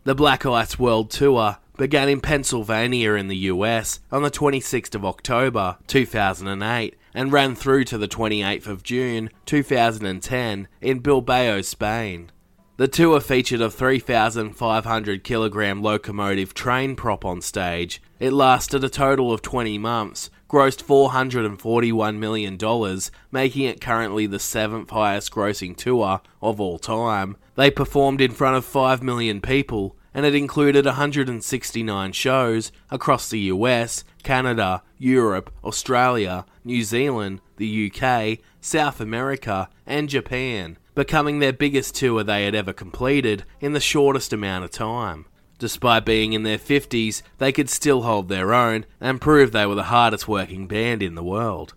The 0.04 0.14
Black 0.14 0.46
Ice 0.46 0.78
World 0.78 1.10
Tour 1.10 1.58
began 1.76 2.08
in 2.08 2.20
Pennsylvania 2.20 3.14
in 3.14 3.28
the 3.28 3.36
US 3.36 4.00
on 4.10 4.22
the 4.22 4.30
26th 4.30 4.94
of 4.94 5.04
October 5.04 5.76
2008 5.86 6.96
and 7.14 7.32
ran 7.32 7.54
through 7.54 7.84
to 7.84 7.98
the 7.98 8.08
28th 8.08 8.66
of 8.66 8.82
June 8.82 9.28
2010 9.44 10.68
in 10.80 10.98
Bilbao, 11.00 11.60
Spain. 11.62 12.30
The 12.78 12.86
tour 12.86 13.18
featured 13.18 13.60
a 13.60 13.72
3,500 13.72 15.24
kilogram 15.24 15.82
locomotive 15.82 16.54
train 16.54 16.94
prop 16.94 17.24
on 17.24 17.40
stage. 17.40 18.00
It 18.20 18.32
lasted 18.32 18.84
a 18.84 18.88
total 18.88 19.32
of 19.32 19.42
20 19.42 19.78
months, 19.78 20.30
grossed 20.48 20.84
$441 20.84 22.18
million, 22.18 23.00
making 23.32 23.64
it 23.64 23.80
currently 23.80 24.28
the 24.28 24.38
seventh 24.38 24.90
highest 24.90 25.32
grossing 25.32 25.76
tour 25.76 26.20
of 26.40 26.60
all 26.60 26.78
time. 26.78 27.36
They 27.56 27.72
performed 27.72 28.20
in 28.20 28.30
front 28.30 28.56
of 28.56 28.64
5 28.64 29.02
million 29.02 29.40
people 29.40 29.96
and 30.14 30.24
it 30.24 30.36
included 30.36 30.86
169 30.86 32.12
shows 32.12 32.72
across 32.90 33.28
the 33.28 33.40
US, 33.40 34.04
Canada, 34.22 34.84
Europe, 34.98 35.52
Australia, 35.64 36.46
New 36.64 36.84
Zealand, 36.84 37.40
the 37.56 37.90
UK, 37.92 38.38
South 38.60 39.00
America, 39.00 39.68
and 39.84 40.08
Japan, 40.08 40.76
becoming 40.99 41.38
their 41.38 41.53
biggest 41.53 41.94
tour 41.94 42.24
they 42.24 42.44
had 42.44 42.57
ever 42.57 42.72
completed 42.72 43.44
in 43.61 43.72
the 43.72 43.78
shortest 43.78 44.32
amount 44.32 44.64
of 44.64 44.70
time. 44.72 45.26
Despite 45.57 46.05
being 46.05 46.32
in 46.32 46.42
their 46.42 46.59
50s, 46.59 47.22
they 47.38 47.53
could 47.53 47.70
still 47.70 48.03
hold 48.03 48.28
their 48.28 48.53
own 48.53 48.84
and 49.01 49.20
prove 49.20 49.53
they 49.53 49.64
were 49.64 49.76
the 49.76 49.84
hardest 49.84 50.26
working 50.26 50.66
band 50.66 51.01
in 51.01 51.14
the 51.14 51.22
world. 51.22 51.74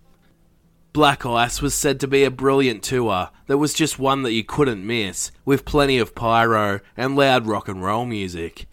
Black 0.91 1.23
Ice 1.23 1.61
was 1.61 1.75
said 1.75 1.99
to 1.99 2.07
be 2.07 2.23
a 2.23 2.31
brilliant 2.31 2.81
tour 2.81 3.29
that 3.45 3.59
was 3.59 3.75
just 3.75 3.99
one 3.99 4.23
that 4.23 4.33
you 4.33 4.43
couldn't 4.43 4.83
miss, 4.83 5.29
with 5.45 5.65
plenty 5.65 5.99
of 5.99 6.15
pyro 6.15 6.79
and 6.97 7.15
loud 7.15 7.45
rock 7.45 7.67
and 7.67 7.83
roll 7.83 8.05
music. 8.05 8.65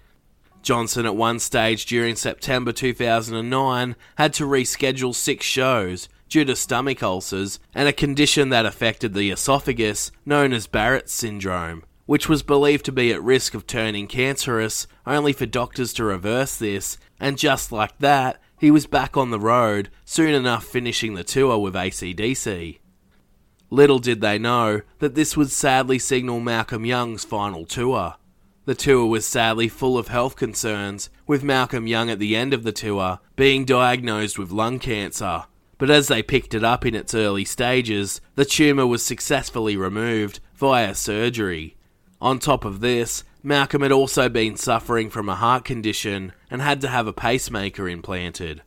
Johnson, 0.63 1.05
at 1.05 1.15
one 1.15 1.41
stage 1.41 1.85
during 1.85 2.17
September 2.17 2.73
2009, 2.73 3.97
had 4.17 4.33
to 4.33 4.45
reschedule 4.45 5.15
six 5.15 5.45
shows 5.45 6.09
due 6.29 6.45
to 6.45 6.55
stomach 6.55 7.03
ulcers 7.03 7.59
and 7.75 7.89
a 7.89 7.93
condition 7.93 8.51
that 8.51 8.67
affected 8.67 9.15
the 9.15 9.31
esophagus 9.31 10.11
known 10.27 10.53
as 10.53 10.67
Barrett's 10.67 11.13
syndrome, 11.13 11.85
which 12.07 12.29
was 12.29 12.43
believed 12.43 12.85
to 12.87 12.93
be 12.93 13.13
at 13.13 13.23
risk 13.23 13.55
of 13.55 13.67
turning 13.67 14.07
cancerous, 14.07 14.87
only 15.07 15.33
for 15.33 15.47
doctors 15.47 15.93
to 15.95 16.05
reverse 16.05 16.57
this, 16.57 16.99
and 17.21 17.39
just 17.39 17.73
like 17.73 17.99
that, 17.99 18.41
he 18.59 18.71
was 18.71 18.87
back 18.87 19.17
on 19.17 19.31
the 19.31 19.39
road, 19.39 19.89
soon 20.05 20.35
enough 20.35 20.65
finishing 20.65 21.15
the 21.15 21.25
tour 21.25 21.59
with 21.59 21.75
ACDC. 21.75 22.79
Little 23.71 23.99
did 23.99 24.21
they 24.21 24.39
know 24.39 24.81
that 24.99 25.15
this 25.15 25.37
would 25.37 25.51
sadly 25.51 25.99
signal 25.99 26.41
Malcolm 26.41 26.85
Young's 26.85 27.25
final 27.25 27.67
tour. 27.67 28.15
The 28.65 28.75
tour 28.75 29.07
was 29.07 29.27
sadly 29.27 29.69
full 29.69 29.97
of 29.97 30.09
health 30.09 30.37
concerns, 30.37 31.11
with 31.27 31.45
Malcolm 31.45 31.87
Young 31.87 32.11
at 32.11 32.19
the 32.19 32.35
end 32.35 32.55
of 32.55 32.65
the 32.65 32.73
tour 32.73 33.21
being 33.37 33.65
diagnosed 33.65 34.39
with 34.39 34.51
lung 34.51 34.79
cancer. 34.79 35.45
But 35.79 35.91
as 35.91 36.09
they 36.09 36.23
picked 36.23 36.55
it 36.55 36.65
up 36.65 36.85
in 36.85 36.95
its 36.95 37.15
early 37.15 37.45
stages, 37.45 38.21
the 38.35 38.45
tumour 38.45 38.87
was 38.87 39.03
successfully 39.03 39.77
removed 39.77 40.41
via 40.57 40.95
surgery. 40.95 41.77
On 42.21 42.41
top 42.41 42.65
of 42.65 42.81
this, 42.81 43.23
Malcolm 43.45 43.83
had 43.83 43.93
also 43.93 44.29
been 44.29 44.57
suffering 44.57 45.09
from 45.09 45.29
a 45.29 45.37
heart 45.37 45.65
condition 45.65 46.33
and 46.51 46.61
had 46.61 46.81
to 46.81 46.89
have 46.89 47.07
a 47.07 47.13
pacemaker 47.13 47.89
implanted. 47.89 48.63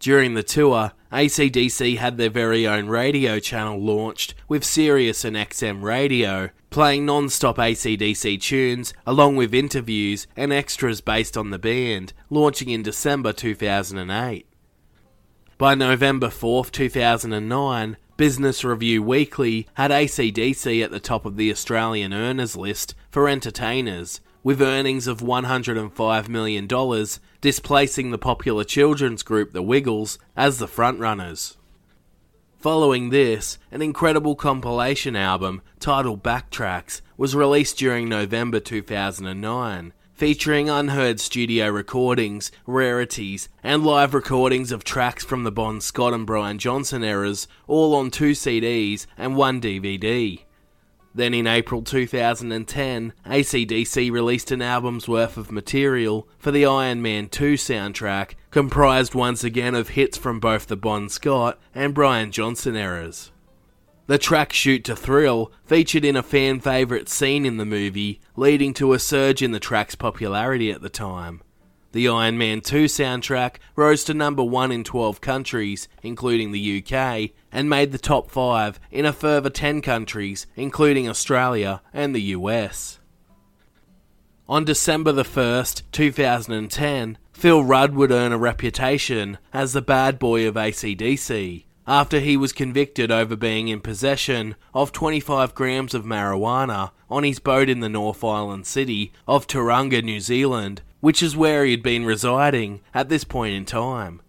During 0.00 0.34
the 0.34 0.42
tour, 0.42 0.92
ACDC 1.12 1.98
had 1.98 2.16
their 2.16 2.30
very 2.30 2.66
own 2.66 2.86
radio 2.86 3.38
channel 3.38 3.78
launched 3.78 4.34
with 4.46 4.64
Sirius 4.64 5.24
and 5.24 5.36
XM 5.36 5.82
Radio, 5.82 6.50
playing 6.70 7.04
non 7.04 7.28
stop 7.28 7.58
ACDC 7.58 8.40
tunes 8.40 8.94
along 9.06 9.36
with 9.36 9.52
interviews 9.52 10.26
and 10.36 10.52
extras 10.52 11.00
based 11.00 11.36
on 11.36 11.50
the 11.50 11.58
band, 11.58 12.14
launching 12.30 12.70
in 12.70 12.82
December 12.82 13.32
2008. 13.32 14.47
By 15.58 15.74
November 15.74 16.28
4th, 16.28 16.70
2009, 16.70 17.96
Business 18.16 18.62
Review 18.62 19.02
Weekly 19.02 19.66
had 19.74 19.90
ACDC 19.90 20.84
at 20.84 20.92
the 20.92 21.00
top 21.00 21.26
of 21.26 21.36
the 21.36 21.50
Australian 21.50 22.14
earners 22.14 22.54
list 22.54 22.94
for 23.10 23.28
entertainers, 23.28 24.20
with 24.44 24.62
earnings 24.62 25.08
of 25.08 25.18
$105 25.18 26.28
million, 26.28 26.68
displacing 27.40 28.12
the 28.12 28.18
popular 28.18 28.62
children's 28.62 29.24
group 29.24 29.52
The 29.52 29.60
Wiggles 29.60 30.20
as 30.36 30.60
the 30.60 30.68
frontrunners. 30.68 31.56
Following 32.60 33.10
this, 33.10 33.58
an 33.72 33.82
incredible 33.82 34.36
compilation 34.36 35.16
album 35.16 35.62
titled 35.80 36.22
Backtracks 36.22 37.00
was 37.16 37.34
released 37.34 37.76
during 37.78 38.08
November 38.08 38.60
2009, 38.60 39.92
featuring 40.18 40.68
unheard 40.68 41.20
studio 41.20 41.68
recordings, 41.68 42.50
rarities, 42.66 43.48
and 43.62 43.84
live 43.84 44.12
recordings 44.12 44.72
of 44.72 44.82
tracks 44.82 45.24
from 45.24 45.44
the 45.44 45.52
Bon 45.52 45.80
Scott 45.80 46.12
and 46.12 46.26
Brian 46.26 46.58
Johnson 46.58 47.04
eras, 47.04 47.46
all 47.68 47.94
on 47.94 48.10
two 48.10 48.32
CDs 48.32 49.06
and 49.16 49.36
one 49.36 49.60
DVD. 49.60 50.40
Then 51.14 51.34
in 51.34 51.46
April 51.46 51.82
2010, 51.82 53.12
ACDC 53.26 54.10
released 54.10 54.50
an 54.50 54.60
album's 54.60 55.06
worth 55.06 55.36
of 55.36 55.52
material 55.52 56.28
for 56.36 56.50
the 56.50 56.66
Iron 56.66 57.00
Man 57.00 57.28
2 57.28 57.54
soundtrack, 57.54 58.32
comprised 58.50 59.14
once 59.14 59.44
again 59.44 59.76
of 59.76 59.90
hits 59.90 60.18
from 60.18 60.40
both 60.40 60.66
the 60.66 60.76
Bon 60.76 61.08
Scott 61.08 61.60
and 61.76 61.94
Brian 61.94 62.32
Johnson 62.32 62.74
eras. 62.74 63.30
The 64.08 64.16
track 64.16 64.54
Shoot 64.54 64.84
to 64.84 64.96
Thrill 64.96 65.52
featured 65.66 66.02
in 66.02 66.16
a 66.16 66.22
fan 66.22 66.60
favourite 66.60 67.10
scene 67.10 67.44
in 67.44 67.58
the 67.58 67.66
movie, 67.66 68.22
leading 68.36 68.72
to 68.72 68.94
a 68.94 68.98
surge 68.98 69.42
in 69.42 69.50
the 69.50 69.60
track's 69.60 69.94
popularity 69.94 70.70
at 70.70 70.80
the 70.80 70.88
time. 70.88 71.42
The 71.92 72.08
Iron 72.08 72.38
Man 72.38 72.62
2 72.62 72.86
soundtrack 72.86 73.56
rose 73.76 74.04
to 74.04 74.14
number 74.14 74.42
1 74.42 74.72
in 74.72 74.82
12 74.82 75.20
countries, 75.20 75.88
including 76.02 76.52
the 76.52 76.82
UK, 76.82 77.32
and 77.52 77.68
made 77.68 77.92
the 77.92 77.98
top 77.98 78.30
5 78.30 78.80
in 78.90 79.04
a 79.04 79.12
further 79.12 79.50
10 79.50 79.82
countries, 79.82 80.46
including 80.56 81.06
Australia 81.06 81.82
and 81.92 82.14
the 82.14 82.32
US. 82.32 83.00
On 84.48 84.64
December 84.64 85.12
the 85.12 85.22
1st, 85.22 85.82
2010, 85.92 87.18
Phil 87.34 87.62
Rudd 87.62 87.94
would 87.94 88.10
earn 88.10 88.32
a 88.32 88.38
reputation 88.38 89.36
as 89.52 89.74
the 89.74 89.82
bad 89.82 90.18
boy 90.18 90.48
of 90.48 90.54
ACDC 90.54 91.66
after 91.88 92.20
he 92.20 92.36
was 92.36 92.52
convicted 92.52 93.10
over 93.10 93.34
being 93.34 93.68
in 93.68 93.80
possession 93.80 94.54
of 94.74 94.92
25 94.92 95.54
grams 95.54 95.94
of 95.94 96.04
marijuana 96.04 96.90
on 97.08 97.24
his 97.24 97.38
boat 97.38 97.70
in 97.70 97.80
the 97.80 97.88
North 97.88 98.22
Island 98.22 98.66
city 98.66 99.10
of 99.26 99.46
Tauranga, 99.46 100.04
New 100.04 100.20
Zealand, 100.20 100.82
which 101.00 101.22
is 101.22 101.34
where 101.34 101.64
he 101.64 101.70
had 101.70 101.82
been 101.82 102.04
residing 102.04 102.82
at 102.92 103.08
this 103.08 103.24
point 103.24 103.54
in 103.54 103.64
time. 103.64 104.20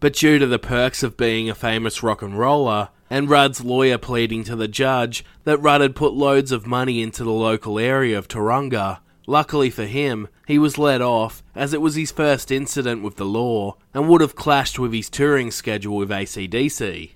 But 0.00 0.12
due 0.12 0.38
to 0.38 0.46
the 0.46 0.58
perks 0.58 1.02
of 1.02 1.16
being 1.16 1.48
a 1.48 1.54
famous 1.54 2.02
rock 2.02 2.20
and 2.20 2.38
roller, 2.38 2.90
and 3.08 3.30
Rudd's 3.30 3.64
lawyer 3.64 3.96
pleading 3.96 4.44
to 4.44 4.56
the 4.56 4.68
judge 4.68 5.24
that 5.44 5.58
Rudd 5.58 5.80
had 5.80 5.96
put 5.96 6.12
loads 6.12 6.52
of 6.52 6.66
money 6.66 7.00
into 7.00 7.24
the 7.24 7.30
local 7.30 7.78
area 7.78 8.18
of 8.18 8.28
Tauranga, 8.28 8.98
Luckily 9.26 9.70
for 9.70 9.84
him, 9.84 10.28
he 10.46 10.58
was 10.58 10.78
let 10.78 11.00
off 11.00 11.42
as 11.54 11.72
it 11.72 11.80
was 11.80 11.94
his 11.94 12.10
first 12.10 12.50
incident 12.50 13.02
with 13.02 13.16
the 13.16 13.24
law 13.24 13.76
and 13.94 14.08
would 14.08 14.20
have 14.20 14.34
clashed 14.34 14.78
with 14.78 14.92
his 14.92 15.08
touring 15.08 15.50
schedule 15.50 15.96
with 15.96 16.10
ACDC. 16.10 17.10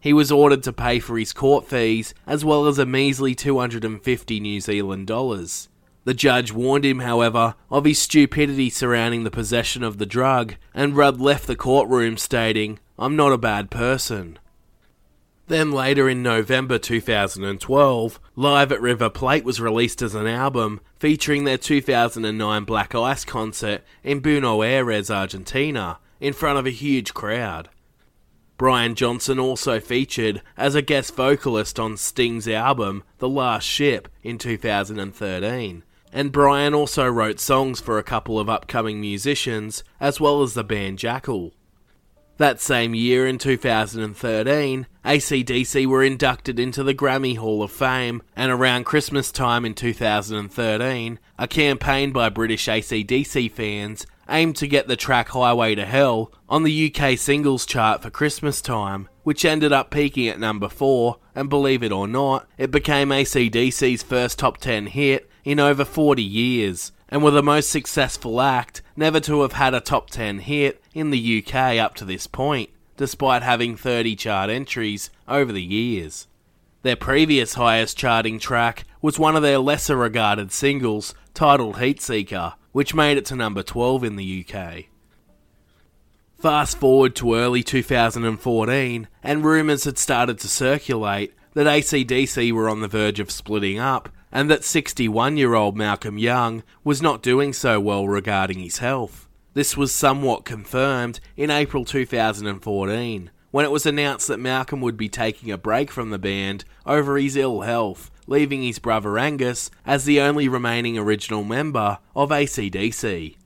He 0.00 0.12
was 0.12 0.30
ordered 0.30 0.62
to 0.64 0.72
pay 0.72 0.98
for 1.00 1.18
his 1.18 1.32
court 1.32 1.66
fees 1.66 2.14
as 2.26 2.44
well 2.44 2.66
as 2.66 2.78
a 2.78 2.86
measly 2.86 3.34
250 3.34 4.40
New 4.40 4.60
Zealand 4.60 5.06
dollars. 5.06 5.68
The 6.04 6.14
judge 6.14 6.52
warned 6.52 6.84
him, 6.84 7.00
however, 7.00 7.56
of 7.68 7.84
his 7.84 7.98
stupidity 7.98 8.70
surrounding 8.70 9.24
the 9.24 9.30
possession 9.30 9.82
of 9.82 9.98
the 9.98 10.06
drug, 10.06 10.54
and 10.72 10.96
Rudd 10.96 11.20
left 11.20 11.48
the 11.48 11.56
courtroom 11.56 12.16
stating, 12.16 12.78
I'm 12.96 13.16
not 13.16 13.32
a 13.32 13.38
bad 13.38 13.70
person. 13.70 14.38
Then 15.48 15.70
later 15.70 16.08
in 16.08 16.24
November 16.24 16.76
2012, 16.76 18.20
Live 18.34 18.72
at 18.72 18.80
River 18.80 19.08
Plate 19.08 19.44
was 19.44 19.60
released 19.60 20.02
as 20.02 20.16
an 20.16 20.26
album 20.26 20.80
featuring 20.98 21.44
their 21.44 21.56
2009 21.56 22.64
Black 22.64 22.96
Ice 22.96 23.24
concert 23.24 23.84
in 24.02 24.18
Buenos 24.18 24.64
Aires, 24.64 25.08
Argentina, 25.08 26.00
in 26.18 26.32
front 26.32 26.58
of 26.58 26.66
a 26.66 26.70
huge 26.70 27.14
crowd. 27.14 27.68
Brian 28.56 28.96
Johnson 28.96 29.38
also 29.38 29.78
featured 29.78 30.42
as 30.56 30.74
a 30.74 30.82
guest 30.82 31.14
vocalist 31.14 31.78
on 31.78 31.96
Sting's 31.96 32.48
album 32.48 33.04
The 33.18 33.28
Last 33.28 33.64
Ship 33.64 34.08
in 34.24 34.38
2013, 34.38 35.84
and 36.12 36.32
Brian 36.32 36.74
also 36.74 37.06
wrote 37.06 37.38
songs 37.38 37.80
for 37.80 37.98
a 37.98 38.02
couple 38.02 38.40
of 38.40 38.48
upcoming 38.48 39.00
musicians 39.00 39.84
as 40.00 40.20
well 40.20 40.42
as 40.42 40.54
the 40.54 40.64
band 40.64 40.98
Jackyl. 40.98 41.52
That 42.38 42.60
same 42.60 42.94
year, 42.94 43.26
in 43.26 43.38
2013, 43.38 44.86
ACDC 45.06 45.86
were 45.86 46.04
inducted 46.04 46.60
into 46.60 46.82
the 46.82 46.94
Grammy 46.94 47.38
Hall 47.38 47.62
of 47.62 47.72
Fame, 47.72 48.22
and 48.36 48.52
around 48.52 48.84
Christmas 48.84 49.32
time 49.32 49.64
in 49.64 49.72
2013, 49.72 51.18
a 51.38 51.48
campaign 51.48 52.12
by 52.12 52.28
British 52.28 52.66
ACDC 52.66 53.50
fans 53.50 54.06
aimed 54.28 54.56
to 54.56 54.66
get 54.66 54.86
the 54.86 54.96
track 54.96 55.28
Highway 55.28 55.76
to 55.76 55.86
Hell 55.86 56.30
on 56.46 56.62
the 56.62 56.94
UK 56.94 57.16
singles 57.16 57.64
chart 57.64 58.02
for 58.02 58.10
Christmas 58.10 58.60
time, 58.60 59.08
which 59.22 59.46
ended 59.46 59.72
up 59.72 59.90
peaking 59.90 60.28
at 60.28 60.38
number 60.38 60.68
4, 60.68 61.16
and 61.34 61.48
believe 61.48 61.82
it 61.82 61.92
or 61.92 62.06
not, 62.06 62.46
it 62.58 62.70
became 62.70 63.08
ACDC's 63.08 64.02
first 64.02 64.38
top 64.38 64.58
10 64.58 64.88
hit 64.88 65.30
in 65.44 65.58
over 65.58 65.86
40 65.86 66.22
years, 66.22 66.92
and 67.08 67.22
were 67.22 67.30
the 67.30 67.42
most 67.42 67.70
successful 67.70 68.42
act 68.42 68.82
never 68.94 69.20
to 69.20 69.40
have 69.42 69.52
had 69.52 69.72
a 69.72 69.80
top 69.80 70.10
10 70.10 70.40
hit 70.40 70.82
in 70.96 71.10
the 71.10 71.44
UK 71.44 71.76
up 71.78 71.94
to 71.96 72.04
this 72.04 72.26
point, 72.26 72.70
despite 72.96 73.42
having 73.42 73.76
30 73.76 74.16
chart 74.16 74.48
entries 74.48 75.10
over 75.28 75.52
the 75.52 75.62
years. 75.62 76.26
Their 76.82 76.96
previous 76.96 77.54
highest 77.54 77.98
charting 77.98 78.38
track 78.38 78.84
was 79.02 79.18
one 79.18 79.36
of 79.36 79.42
their 79.42 79.58
lesser 79.58 79.96
regarded 79.96 80.52
singles, 80.52 81.14
titled 81.34 81.76
Heatseeker, 81.76 82.54
which 82.72 82.94
made 82.94 83.18
it 83.18 83.26
to 83.26 83.36
number 83.36 83.62
12 83.62 84.04
in 84.04 84.16
the 84.16 84.46
UK. 84.48 84.84
Fast 86.38 86.78
forward 86.78 87.14
to 87.16 87.34
early 87.34 87.62
2014, 87.62 89.08
and 89.22 89.44
rumours 89.44 89.84
had 89.84 89.98
started 89.98 90.38
to 90.38 90.48
circulate 90.48 91.34
that 91.54 91.66
ACDC 91.66 92.52
were 92.52 92.68
on 92.68 92.80
the 92.80 92.88
verge 92.88 93.20
of 93.20 93.30
splitting 93.30 93.78
up 93.78 94.08
and 94.32 94.50
that 94.50 94.64
61 94.64 95.36
year 95.36 95.54
old 95.54 95.76
Malcolm 95.76 96.18
Young 96.18 96.62
was 96.84 97.00
not 97.00 97.22
doing 97.22 97.52
so 97.52 97.80
well 97.80 98.06
regarding 98.06 98.58
his 98.60 98.78
health. 98.78 99.25
This 99.56 99.74
was 99.74 99.90
somewhat 99.90 100.44
confirmed 100.44 101.18
in 101.34 101.50
April 101.50 101.86
2014 101.86 103.30
when 103.52 103.64
it 103.64 103.70
was 103.70 103.86
announced 103.86 104.28
that 104.28 104.38
Malcolm 104.38 104.82
would 104.82 104.98
be 104.98 105.08
taking 105.08 105.50
a 105.50 105.56
break 105.56 105.90
from 105.90 106.10
the 106.10 106.18
band 106.18 106.66
over 106.84 107.16
his 107.16 107.36
ill 107.36 107.62
health, 107.62 108.10
leaving 108.26 108.62
his 108.62 108.78
brother 108.78 109.16
Angus 109.16 109.70
as 109.86 110.04
the 110.04 110.20
only 110.20 110.46
remaining 110.46 110.98
original 110.98 111.42
member 111.42 112.00
of 112.14 112.28
ACDC. 112.28 113.36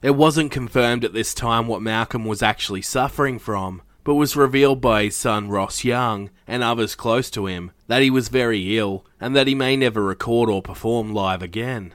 It 0.00 0.12
wasn't 0.12 0.52
confirmed 0.52 1.04
at 1.04 1.12
this 1.12 1.34
time 1.34 1.66
what 1.66 1.82
Malcolm 1.82 2.24
was 2.24 2.40
actually 2.40 2.82
suffering 2.82 3.40
from, 3.40 3.82
but 4.04 4.14
was 4.14 4.36
revealed 4.36 4.80
by 4.80 5.02
his 5.02 5.16
son 5.16 5.48
Ross 5.48 5.82
Young 5.82 6.30
and 6.46 6.62
others 6.62 6.94
close 6.94 7.30
to 7.30 7.46
him 7.46 7.72
that 7.88 8.00
he 8.00 8.10
was 8.10 8.28
very 8.28 8.78
ill 8.78 9.04
and 9.20 9.34
that 9.34 9.48
he 9.48 9.56
may 9.56 9.76
never 9.76 10.04
record 10.04 10.48
or 10.48 10.62
perform 10.62 11.12
live 11.12 11.42
again. 11.42 11.94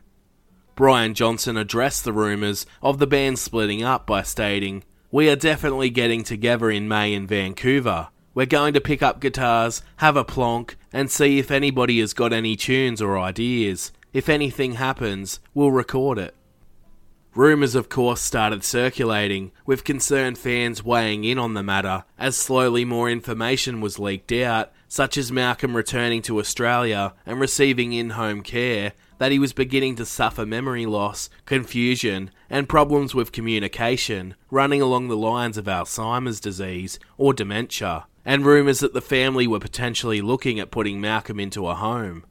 Brian 0.76 1.13
Johnson 1.13 1.55
addressed 1.55 2.03
the 2.03 2.13
rumours 2.13 2.65
of 2.82 2.97
the 2.97 3.05
band 3.05 3.38
splitting 3.38 3.84
up 3.84 4.07
by 4.07 4.24
stating, 4.24 4.84
We 5.11 5.30
are 5.30 5.36
definitely 5.36 5.91
getting 5.91 6.24
together 6.24 6.71
in 6.71 6.88
May 6.88 7.13
in 7.13 7.28
Vancouver. 7.28 8.07
We're 8.34 8.47
going 8.47 8.74
to 8.74 8.82
pick 8.82 9.03
up 9.03 9.19
guitars, 9.19 9.84
have 9.97 10.17
a 10.17 10.24
plonk, 10.24 10.76
and 10.91 11.11
see 11.11 11.38
if 11.38 11.51
anybody 11.51 11.99
has 11.99 12.13
got 12.13 12.34
any 12.34 12.55
tunes 12.55 13.03
or 13.03 13.19
ideas. 13.19 13.91
If 14.13 14.28
anything 14.30 14.74
happens, 14.74 15.39
we'll 15.53 15.71
record 15.71 16.17
it. 16.17 16.34
Rumours, 17.36 17.76
of 17.76 17.89
course, 17.89 18.21
started 18.21 18.63
circulating, 18.63 19.51
with 19.65 19.84
concerned 19.84 20.38
fans 20.38 20.84
weighing 20.84 21.24
in 21.24 21.38
on 21.38 21.53
the 21.53 21.63
matter 21.63 22.03
as 22.17 22.36
slowly 22.36 22.86
more 22.86 23.09
information 23.09 23.82
was 23.82 23.99
leaked 23.99 24.32
out, 24.32 24.71
such 24.88 25.17
as 25.17 25.32
Malcolm 25.32 25.76
returning 25.76 26.21
to 26.24 26.39
Australia 26.39 27.13
and 27.26 27.39
receiving 27.39 27.93
in 27.93 28.11
home 28.11 28.41
care, 28.41 28.93
that 29.18 29.32
he 29.32 29.39
was 29.39 29.53
beginning 29.53 29.95
to 29.95 30.05
suffer 30.05 30.45
memory 30.45 30.86
loss, 30.86 31.30
confusion, 31.45 32.32
and 32.49 32.70
problems 32.70 33.16
with 33.16 33.32
communication, 33.32 34.36
running 34.49 34.82
along 34.82 35.07
the 35.07 35.18
lines 35.18 35.57
of 35.57 35.66
Alzheimer's 35.66 36.39
disease 36.39 36.99
or 37.18 37.34
dementia, 37.34 38.05
and 38.26 38.45
rumours 38.45 38.80
that 38.80 38.93
the 38.93 39.01
family 39.01 39.47
were 39.47 39.59
potentially 39.59 40.22
looking 40.22 40.59
at 40.59 40.72
putting 40.72 41.01
Malcolm 41.01 41.39
into 41.39 41.68
a 41.68 41.76
home. 41.76 42.26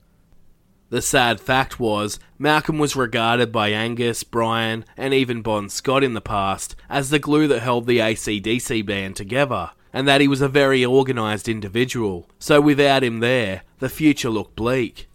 The 0.91 1.01
sad 1.01 1.41
fact 1.41 1.80
was, 1.80 2.18
Malcolm 2.39 2.78
was 2.78 2.95
regarded 2.95 3.51
by 3.51 3.70
Angus, 3.70 4.24
Brian, 4.24 4.85
and 4.95 5.14
even 5.14 5.41
Bon 5.41 5.70
Scott 5.70 6.05
in 6.05 6.12
the 6.12 6.20
past 6.20 6.76
as 6.91 7.09
the 7.09 7.18
glue 7.18 7.49
that 7.49 7.61
held 7.61 7.87
the 7.87 7.99
ACDC 7.99 8.85
band 8.85 9.16
together, 9.16 9.70
and 9.91 10.07
that 10.07 10.20
he 10.20 10.28
was 10.28 10.43
a 10.43 10.49
very 10.49 10.85
organised 10.85 11.49
individual, 11.49 12.28
so 12.39 12.61
without 12.61 13.03
him 13.03 13.20
there, 13.20 13.62
the 13.78 13.89
future 13.89 14.28
looked 14.28 14.55
bleak. 14.55 15.09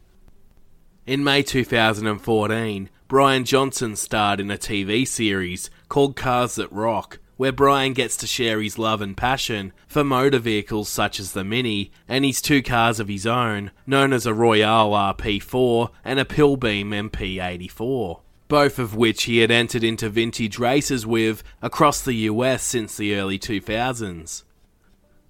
In 1.07 1.23
May 1.23 1.41
2014, 1.41 2.89
Brian 3.07 3.45
Johnson 3.45 3.95
starred 3.95 4.41
in 4.41 4.51
a 4.51 4.57
TV 4.57 5.07
series 5.07 5.69
called 5.87 6.17
Cars 6.17 6.55
That 6.55 6.69
Rock, 6.69 7.19
where 7.37 7.53
Brian 7.53 7.93
gets 7.93 8.17
to 8.17 8.27
share 8.27 8.61
his 8.61 8.77
love 8.77 9.01
and 9.01 9.15
passion 9.15 9.71
for 9.87 10.03
motor 10.03 10.39
vehicles 10.39 10.89
such 10.89 11.17
as 11.21 11.31
the 11.31 11.45
Mini 11.45 11.93
and 12.09 12.25
his 12.25 12.41
two 12.41 12.61
cars 12.61 12.99
of 12.99 13.07
his 13.07 13.25
own, 13.25 13.71
known 13.85 14.11
as 14.11 14.25
a 14.25 14.33
Royale 14.33 14.89
RP4 14.91 15.91
and 16.03 16.19
a 16.19 16.25
Pilbeam 16.25 16.91
MP84, 16.91 18.19
both 18.49 18.77
of 18.77 18.93
which 18.93 19.23
he 19.23 19.37
had 19.37 19.49
entered 19.49 19.85
into 19.85 20.09
vintage 20.09 20.59
races 20.59 21.05
with 21.05 21.41
across 21.61 22.01
the 22.01 22.15
US 22.15 22.63
since 22.63 22.97
the 22.97 23.15
early 23.15 23.39
2000s. 23.39 24.43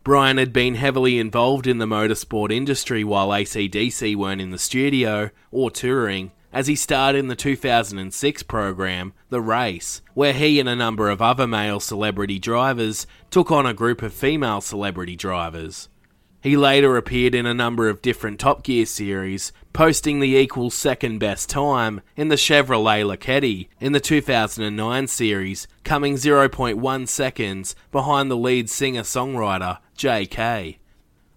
Brian 0.08 0.38
had 0.38 0.54
been 0.54 0.76
heavily 0.76 1.20
involved 1.20 1.68
in 1.68 1.80
the 1.80 1.86
motorsport 1.86 2.50
industry 2.50 3.04
while 3.04 3.28
ACDC 3.28 4.16
weren't 4.16 4.40
in 4.40 4.52
the 4.52 4.58
studio 4.58 5.32
or 5.52 5.70
touring, 5.70 6.32
as 6.54 6.68
he 6.68 6.78
starred 6.78 7.14
in 7.14 7.28
the 7.28 7.36
2006 7.36 8.44
program, 8.44 9.12
The 9.28 9.42
Race, 9.42 10.02
where 10.14 10.32
he 10.32 10.62
and 10.62 10.70
a 10.70 10.78
number 10.78 11.10
of 11.10 11.22
other 11.22 11.46
male 11.46 11.82
celebrity 11.82 12.40
drivers 12.40 13.06
took 13.30 13.52
on 13.52 13.66
a 13.66 13.74
group 13.74 14.02
of 14.02 14.14
female 14.14 14.62
celebrity 14.62 15.18
drivers. 15.18 15.90
He 16.42 16.56
later 16.56 16.96
appeared 16.96 17.36
in 17.36 17.46
a 17.46 17.54
number 17.54 17.90
of 17.90 18.02
different 18.02 18.40
Top 18.40 18.64
Gear 18.64 18.86
series, 18.86 19.52
posting 19.78 20.20
the 20.20 20.36
equal 20.36 20.72
second 20.72 21.20
best 21.20 21.52
time 21.52 22.02
in 22.16 22.30
the 22.30 22.36
Chevrolet 22.36 23.06
Lacetti 23.06 23.68
in 23.80 23.92
the 23.92 24.00
2009 24.00 25.06
series, 25.06 25.68
coming 25.84 26.16
0.1 26.16 27.08
seconds 27.08 27.76
behind 27.92 28.32
the 28.32 28.36
lead 28.36 28.72
singer 28.72 29.04
songwriter 29.04 29.78
Jay 29.96 30.26
Kay. 30.26 30.80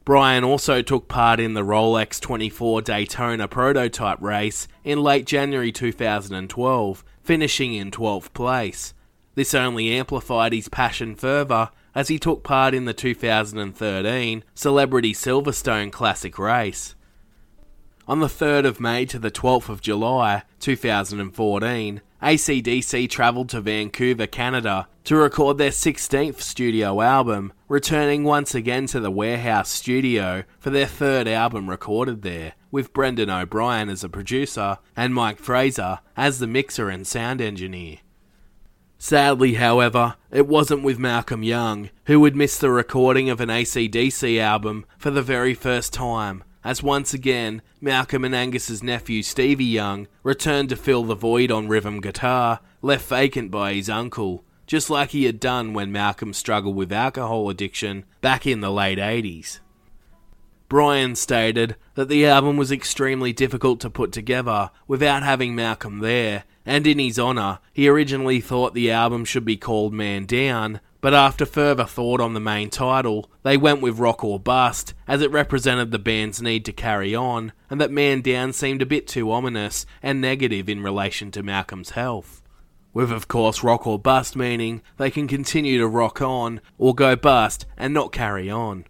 Brian 0.06 0.42
also 0.42 0.80
took 0.80 1.06
part 1.06 1.38
in 1.38 1.52
the 1.52 1.60
Rolex 1.60 2.18
24 2.18 2.80
Daytona 2.80 3.46
prototype 3.46 4.22
race 4.22 4.66
in 4.84 5.02
late 5.02 5.26
January 5.26 5.70
2012, 5.70 7.04
finishing 7.22 7.74
in 7.74 7.90
12th 7.90 8.32
place. 8.32 8.94
This 9.34 9.52
only 9.52 9.92
amplified 9.92 10.54
his 10.54 10.70
passion 10.70 11.14
further 11.14 11.68
as 11.94 12.08
he 12.08 12.18
took 12.18 12.42
part 12.42 12.72
in 12.72 12.86
the 12.86 12.94
2013 12.94 14.44
Celebrity 14.54 15.12
Silverstone 15.12 15.92
Classic 15.92 16.38
race. 16.38 16.94
On 18.10 18.18
the 18.18 18.26
3rd 18.26 18.66
of 18.66 18.80
May 18.80 19.06
to 19.06 19.20
the 19.20 19.30
12th 19.30 19.68
of 19.68 19.80
July 19.80 20.42
2014, 20.58 22.00
ACDC 22.20 23.08
travelled 23.08 23.48
to 23.50 23.60
Vancouver, 23.60 24.26
Canada 24.26 24.88
to 25.04 25.14
record 25.14 25.58
their 25.58 25.70
16th 25.70 26.40
studio 26.40 27.02
album, 27.02 27.52
returning 27.68 28.24
once 28.24 28.52
again 28.52 28.86
to 28.86 28.98
the 28.98 29.12
Warehouse 29.12 29.70
studio 29.70 30.42
for 30.58 30.70
their 30.70 30.88
third 30.88 31.28
album 31.28 31.70
recorded 31.70 32.22
there, 32.22 32.54
with 32.72 32.92
Brendan 32.92 33.30
O'Brien 33.30 33.88
as 33.88 34.02
a 34.02 34.08
producer 34.08 34.78
and 34.96 35.14
Mike 35.14 35.38
Fraser 35.38 36.00
as 36.16 36.40
the 36.40 36.48
mixer 36.48 36.90
and 36.90 37.06
sound 37.06 37.40
engineer. 37.40 37.98
Sadly, 38.98 39.54
however, 39.54 40.16
it 40.32 40.48
wasn't 40.48 40.82
with 40.82 40.98
Malcolm 40.98 41.44
Young, 41.44 41.90
who 42.06 42.18
would 42.18 42.34
miss 42.34 42.58
the 42.58 42.72
recording 42.72 43.30
of 43.30 43.40
an 43.40 43.50
ACDC 43.50 44.40
album 44.40 44.84
for 44.98 45.12
the 45.12 45.22
very 45.22 45.54
first 45.54 45.92
time 45.92 46.42
as 46.64 46.82
once 46.82 47.14
again 47.14 47.62
Malcolm 47.80 48.24
and 48.24 48.34
Angus's 48.34 48.82
nephew 48.82 49.22
Stevie 49.22 49.64
Young 49.64 50.08
returned 50.22 50.68
to 50.68 50.76
fill 50.76 51.04
the 51.04 51.14
void 51.14 51.50
on 51.50 51.68
rhythm 51.68 52.00
guitar, 52.00 52.60
left 52.82 53.08
vacant 53.08 53.50
by 53.50 53.74
his 53.74 53.88
uncle, 53.88 54.44
just 54.66 54.90
like 54.90 55.10
he 55.10 55.24
had 55.24 55.40
done 55.40 55.72
when 55.72 55.90
Malcolm 55.90 56.32
struggled 56.32 56.76
with 56.76 56.92
alcohol 56.92 57.50
addiction 57.50 58.04
back 58.20 58.46
in 58.46 58.60
the 58.60 58.70
late 58.70 58.98
80s. 58.98 59.60
Brian 60.68 61.16
stated 61.16 61.74
that 61.94 62.08
the 62.08 62.24
album 62.24 62.56
was 62.56 62.70
extremely 62.70 63.32
difficult 63.32 63.80
to 63.80 63.90
put 63.90 64.12
together 64.12 64.70
without 64.86 65.24
having 65.24 65.56
Malcolm 65.56 65.98
there, 65.98 66.44
and 66.64 66.86
in 66.86 67.00
his 67.00 67.18
honour, 67.18 67.58
he 67.72 67.88
originally 67.88 68.40
thought 68.40 68.72
the 68.72 68.90
album 68.90 69.24
should 69.24 69.44
be 69.44 69.56
called 69.56 69.92
Man 69.92 70.26
Down, 70.26 70.80
but 71.00 71.14
after 71.14 71.46
further 71.46 71.84
thought 71.84 72.20
on 72.20 72.34
the 72.34 72.40
main 72.40 72.68
title, 72.68 73.30
they 73.42 73.56
went 73.56 73.80
with 73.80 73.98
Rock 73.98 74.22
or 74.22 74.38
Bust, 74.38 74.94
as 75.08 75.22
it 75.22 75.30
represented 75.30 75.90
the 75.90 75.98
band's 75.98 76.42
need 76.42 76.64
to 76.66 76.72
carry 76.72 77.14
on, 77.14 77.52
and 77.70 77.80
that 77.80 77.90
Man 77.90 78.20
Down 78.20 78.52
seemed 78.52 78.82
a 78.82 78.86
bit 78.86 79.06
too 79.06 79.32
ominous 79.32 79.86
and 80.02 80.20
negative 80.20 80.68
in 80.68 80.82
relation 80.82 81.30
to 81.32 81.42
Malcolm's 81.42 81.90
health. 81.90 82.42
With, 82.92 83.12
of 83.12 83.28
course, 83.28 83.62
rock 83.62 83.86
or 83.86 83.98
bust 83.98 84.36
meaning 84.36 84.82
they 84.96 85.10
can 85.10 85.28
continue 85.28 85.78
to 85.78 85.86
rock 85.86 86.20
on, 86.20 86.60
or 86.76 86.94
go 86.94 87.16
bust 87.16 87.64
and 87.76 87.94
not 87.94 88.12
carry 88.12 88.50
on. 88.50 88.84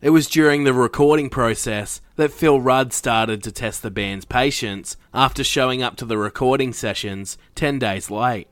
It 0.00 0.10
was 0.10 0.28
during 0.28 0.64
the 0.64 0.72
recording 0.72 1.28
process 1.28 2.00
that 2.16 2.32
Phil 2.32 2.58
Rudd 2.58 2.94
started 2.94 3.42
to 3.42 3.52
test 3.52 3.82
the 3.82 3.90
band's 3.90 4.24
patience 4.24 4.96
after 5.12 5.44
showing 5.44 5.82
up 5.82 5.96
to 5.96 6.06
the 6.06 6.16
recording 6.16 6.72
sessions 6.72 7.36
10 7.54 7.78
days 7.78 8.10
late. 8.10 8.48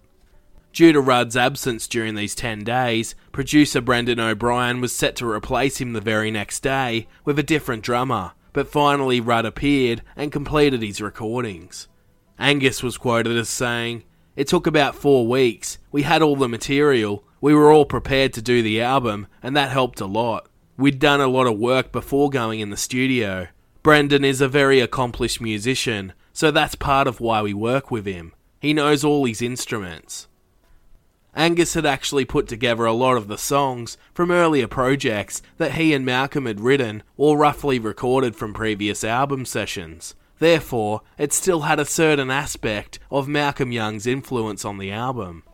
Due 0.73 0.93
to 0.93 1.01
Rudd's 1.01 1.37
absence 1.37 1.89
during 1.89 2.15
these 2.15 2.35
10 2.35 2.63
days, 2.63 3.15
producer 3.33 3.81
Brendan 3.81 4.21
O'Brien 4.21 4.81
was 4.81 4.93
set 4.95 5.17
to 5.17 5.29
replace 5.29 5.81
him 5.81 5.93
the 5.93 6.01
very 6.01 6.31
next 6.31 6.61
day 6.61 7.09
with 7.25 7.39
a 7.39 7.43
different 7.43 7.83
drummer, 7.83 8.33
but 8.53 8.69
finally 8.69 9.21
Rudd 9.21 9.47
appeared 9.47 10.03
and 10.15 10.31
completed 10.31 10.83
his 10.83 11.01
recordings. 11.01 11.89
Angus 12.39 12.83
was 12.83 12.99
quoted 12.99 13.37
as 13.37 13.49
saying, 13.49 14.05
It 14.37 14.47
took 14.47 14.67
about 14.67 14.95
four 14.95 15.27
weeks. 15.27 15.79
We 15.91 16.03
had 16.03 16.23
all 16.23 16.37
the 16.37 16.49
material. 16.49 17.25
We 17.41 17.55
were 17.55 17.73
all 17.73 17.85
prepared 17.85 18.33
to 18.35 18.43
do 18.43 18.63
the 18.63 18.81
album, 18.81 19.27
and 19.43 19.57
that 19.57 19.71
helped 19.71 20.01
a 20.01 20.07
lot. 20.07 20.49
We'd 20.77 21.01
done 21.01 21.21
a 21.21 21.27
lot 21.27 21.49
of 21.49 21.59
work 21.59 21.91
before 21.91 22.31
going 22.31 22.61
in 22.61 22.71
the 22.71 22.77
studio. 22.77 23.49
Brendan 23.83 24.25
is 24.25 24.41
a 24.41 24.49
very 24.49 24.79
accomplished 24.79 25.41
musician, 25.41 26.13
so 26.33 26.53
that's 26.53 26.77
part 26.77 27.09
of 27.09 27.21
why 27.21 27.43
we 27.43 27.53
work 27.53 27.91
with 27.91 28.07
him. 28.07 28.33
He 28.61 28.73
knows 28.73 29.03
all 29.03 29.25
his 29.25 29.43
instruments. 29.43 30.28
Angus 31.39 31.75
had 31.75 31.87
actually 31.87 32.25
put 32.25 32.49
together 32.49 32.85
a 32.85 32.93
lot 32.93 33.17
of 33.17 33.29
the 33.29 33.39
songs 33.39 33.97
from 34.13 34.33
earlier 34.33 34.67
projects 34.67 35.41
that 35.57 35.75
he 35.75 35.95
and 35.95 36.05
Malcolm 36.05 36.47
had 36.47 36.61
written 36.61 37.05
or 37.17 37.39
roughly 37.39 37.79
recorded 37.79 38.35
from 38.35 38.53
previous 38.53 39.05
album 39.05 39.45
sessions. 39.45 40.17
Therefore, 40.41 41.03
it 41.17 41.33
still 41.33 41.61
had 41.61 41.79
a 41.79 41.85
certain 41.85 42.29
aspect 42.29 42.99
of 43.09 43.29
Malcolm 43.29 43.71
Young's 43.71 44.05
influence 44.05 44.65
on 44.65 44.79
the 44.79 44.91
album. 44.91 45.45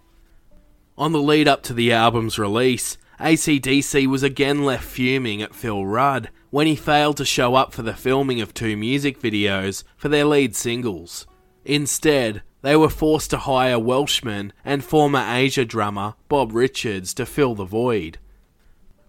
On 0.96 1.12
the 1.12 1.20
lead 1.20 1.46
up 1.46 1.62
to 1.64 1.74
the 1.74 1.92
album's 1.92 2.38
release, 2.38 2.96
ACDC 3.20 4.06
was 4.06 4.22
again 4.22 4.64
left 4.64 4.84
fuming 4.84 5.42
at 5.42 5.54
Phil 5.54 5.84
Rudd 5.84 6.30
when 6.48 6.66
he 6.66 6.76
failed 6.76 7.18
to 7.18 7.26
show 7.26 7.56
up 7.56 7.74
for 7.74 7.82
the 7.82 7.92
filming 7.92 8.40
of 8.40 8.54
two 8.54 8.74
music 8.74 9.20
videos 9.20 9.84
for 9.98 10.08
their 10.08 10.24
lead 10.24 10.56
singles. 10.56 11.26
Instead, 11.66 12.42
they 12.64 12.74
were 12.74 12.88
forced 12.88 13.28
to 13.28 13.36
hire 13.36 13.78
Welshman 13.78 14.50
and 14.64 14.82
former 14.82 15.22
Asia 15.28 15.66
drummer 15.66 16.14
Bob 16.30 16.54
Richards 16.54 17.12
to 17.12 17.26
fill 17.26 17.54
the 17.54 17.66
void. 17.66 18.16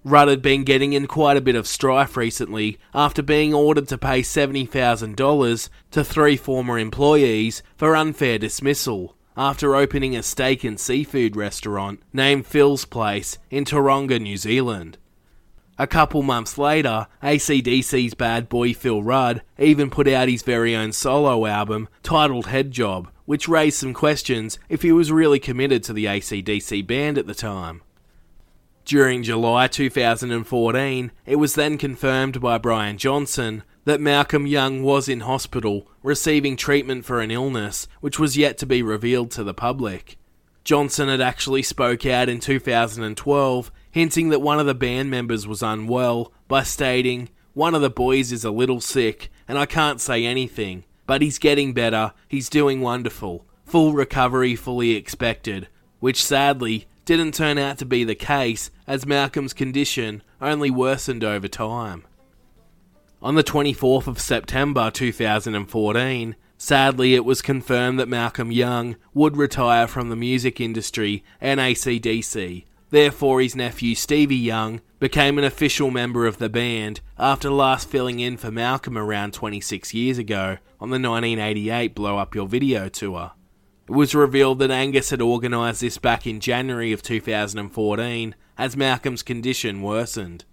Rudd 0.04 0.28
had 0.28 0.42
been 0.42 0.66
getting 0.66 0.92
in 0.92 1.08
quite 1.08 1.38
a 1.38 1.42
bit 1.42 1.56
of 1.56 1.66
strife 1.66 2.18
recently 2.18 2.78
after 2.94 3.24
being 3.24 3.54
ordered 3.54 3.88
to 3.88 3.98
pay 3.98 4.24
$70,000 4.24 5.70
to 5.92 6.04
three 6.04 6.36
former 6.36 6.78
employees 6.78 7.64
for 7.78 7.96
unfair 7.96 8.38
dismissal 8.38 9.16
after 9.38 9.74
opening 9.74 10.18
a 10.18 10.22
steak 10.22 10.66
and 10.66 10.78
seafood 10.78 11.38
restaurant 11.38 12.02
named 12.12 12.46
Phil's 12.46 12.84
Place 12.84 13.38
in 13.50 13.64
Tauranga, 13.64 14.22
New 14.22 14.36
Zealand. 14.36 14.98
A 15.80 15.88
couple 15.88 16.24
months 16.24 16.58
later, 16.58 17.08
ACDC's 17.24 18.16
bad 18.16 18.50
boy 18.50 18.74
Phil 18.74 19.02
Rudd 19.02 19.44
even 19.58 19.90
put 19.90 20.10
out 20.10 20.28
his 20.28 20.44
very 20.44 20.76
own 20.76 20.92
solo 20.92 21.46
album 21.46 21.88
titled 22.04 22.48
Head 22.48 22.72
Job, 22.72 23.10
which 23.26 23.48
raised 23.48 23.78
some 23.78 23.94
questions 23.94 24.58
if 24.70 24.82
he 24.82 24.92
was 24.92 25.12
really 25.12 25.40
committed 25.40 25.84
to 25.84 25.94
the 25.94 26.06
ACDC 26.06 26.86
band 26.86 27.18
at 27.18 27.28
the 27.28 27.36
time. 27.36 27.82
During 28.86 29.24
July 29.24 29.68
2014, 29.68 31.12
it 31.26 31.36
was 31.38 31.56
then 31.56 31.78
confirmed 31.78 32.40
by 32.40 32.60
Brian 32.60 33.00
Johnson 33.00 33.64
that 33.86 34.00
Malcolm 34.00 34.46
Young 34.46 34.84
was 34.84 35.10
in 35.10 35.22
hospital 35.22 35.88
receiving 36.04 36.56
treatment 36.56 37.04
for 37.04 37.20
an 37.20 37.32
illness 37.32 37.88
which 38.00 38.20
was 38.20 38.38
yet 38.38 38.60
to 38.60 38.66
be 38.68 38.84
revealed 38.84 39.32
to 39.32 39.44
the 39.44 39.54
public. 39.56 40.18
Johnson 40.64 41.10
had 41.10 41.22
actually 41.22 41.64
spoke 41.64 42.06
out 42.06 42.30
in 42.30 42.40
2012 42.40 43.72
hinting 43.90 44.30
that 44.30 44.42
one 44.42 44.60
of 44.60 44.66
the 44.66 44.76
band 44.76 45.10
members 45.10 45.48
was 45.48 45.64
unwell 45.64 46.32
by 46.48 46.62
stating, 46.64 47.30
One 47.54 47.74
of 47.74 47.82
the 47.82 47.90
boys 47.90 48.32
is 48.32 48.44
a 48.44 48.52
little 48.52 48.82
sick 48.82 49.32
and 49.48 49.58
I 49.58 49.66
can't 49.66 50.02
say 50.02 50.26
anything. 50.26 50.84
But 51.06 51.22
he's 51.22 51.38
getting 51.40 51.74
better, 51.74 52.14
he's 52.28 52.50
doing 52.50 52.82
wonderful. 52.82 53.46
Full 53.66 53.94
recovery 53.94 54.56
fully 54.56 54.92
expected, 54.92 55.68
which 56.00 56.24
sadly 56.24 56.88
didn't 57.06 57.34
turn 57.34 57.58
out 57.58 57.78
to 57.78 57.86
be 57.86 58.04
the 58.04 58.16
case 58.16 58.72
as 58.88 59.06
Malcolm's 59.06 59.54
condition 59.54 60.24
only 60.42 60.72
worsened 60.72 61.24
over 61.24 61.48
time. 61.48 62.04
On 63.22 63.36
the 63.36 63.44
24th 63.44 64.08
of 64.08 64.20
September 64.20 64.92
2014, 64.92 66.36
sadly 66.58 67.16
it 67.16 67.26
was 67.26 67.42
confirmed 67.42 68.00
that 68.00 68.08
Malcolm 68.08 68.52
Young 68.52 68.96
would 69.14 69.38
retire 69.38 69.88
from 69.88 70.10
the 70.10 70.16
music 70.16 70.60
industry 70.60 71.24
and 71.40 71.60
ACDC. 71.60 72.66
Therefore, 72.96 73.42
his 73.42 73.58
nephew 73.58 73.94
Stevie 73.94 74.38
Young 74.38 74.80
became 75.02 75.38
an 75.38 75.44
official 75.44 75.92
member 75.92 76.26
of 76.26 76.38
the 76.38 76.48
band 76.48 77.02
after 77.20 77.50
last 77.50 77.90
filling 77.90 78.22
in 78.22 78.38
for 78.38 78.52
Malcolm 78.52 78.98
around 78.98 79.34
26 79.34 79.94
years 79.94 80.18
ago 80.18 80.60
on 80.80 80.92
the 80.92 81.10
1988 81.10 81.94
Blow 81.94 82.18
Up 82.18 82.34
Your 82.34 82.48
Video 82.48 82.88
tour. 82.88 83.34
It 83.90 83.92
was 83.92 84.16
revealed 84.16 84.60
that 84.60 84.72
Angus 84.72 85.10
had 85.10 85.22
organised 85.22 85.82
this 85.82 85.98
back 85.98 86.26
in 86.26 86.40
January 86.40 86.94
of 86.94 87.02
2014 87.02 88.34
as 88.58 88.78
Malcolm's 88.78 89.24
condition 89.24 89.82
worsened. 89.82 90.46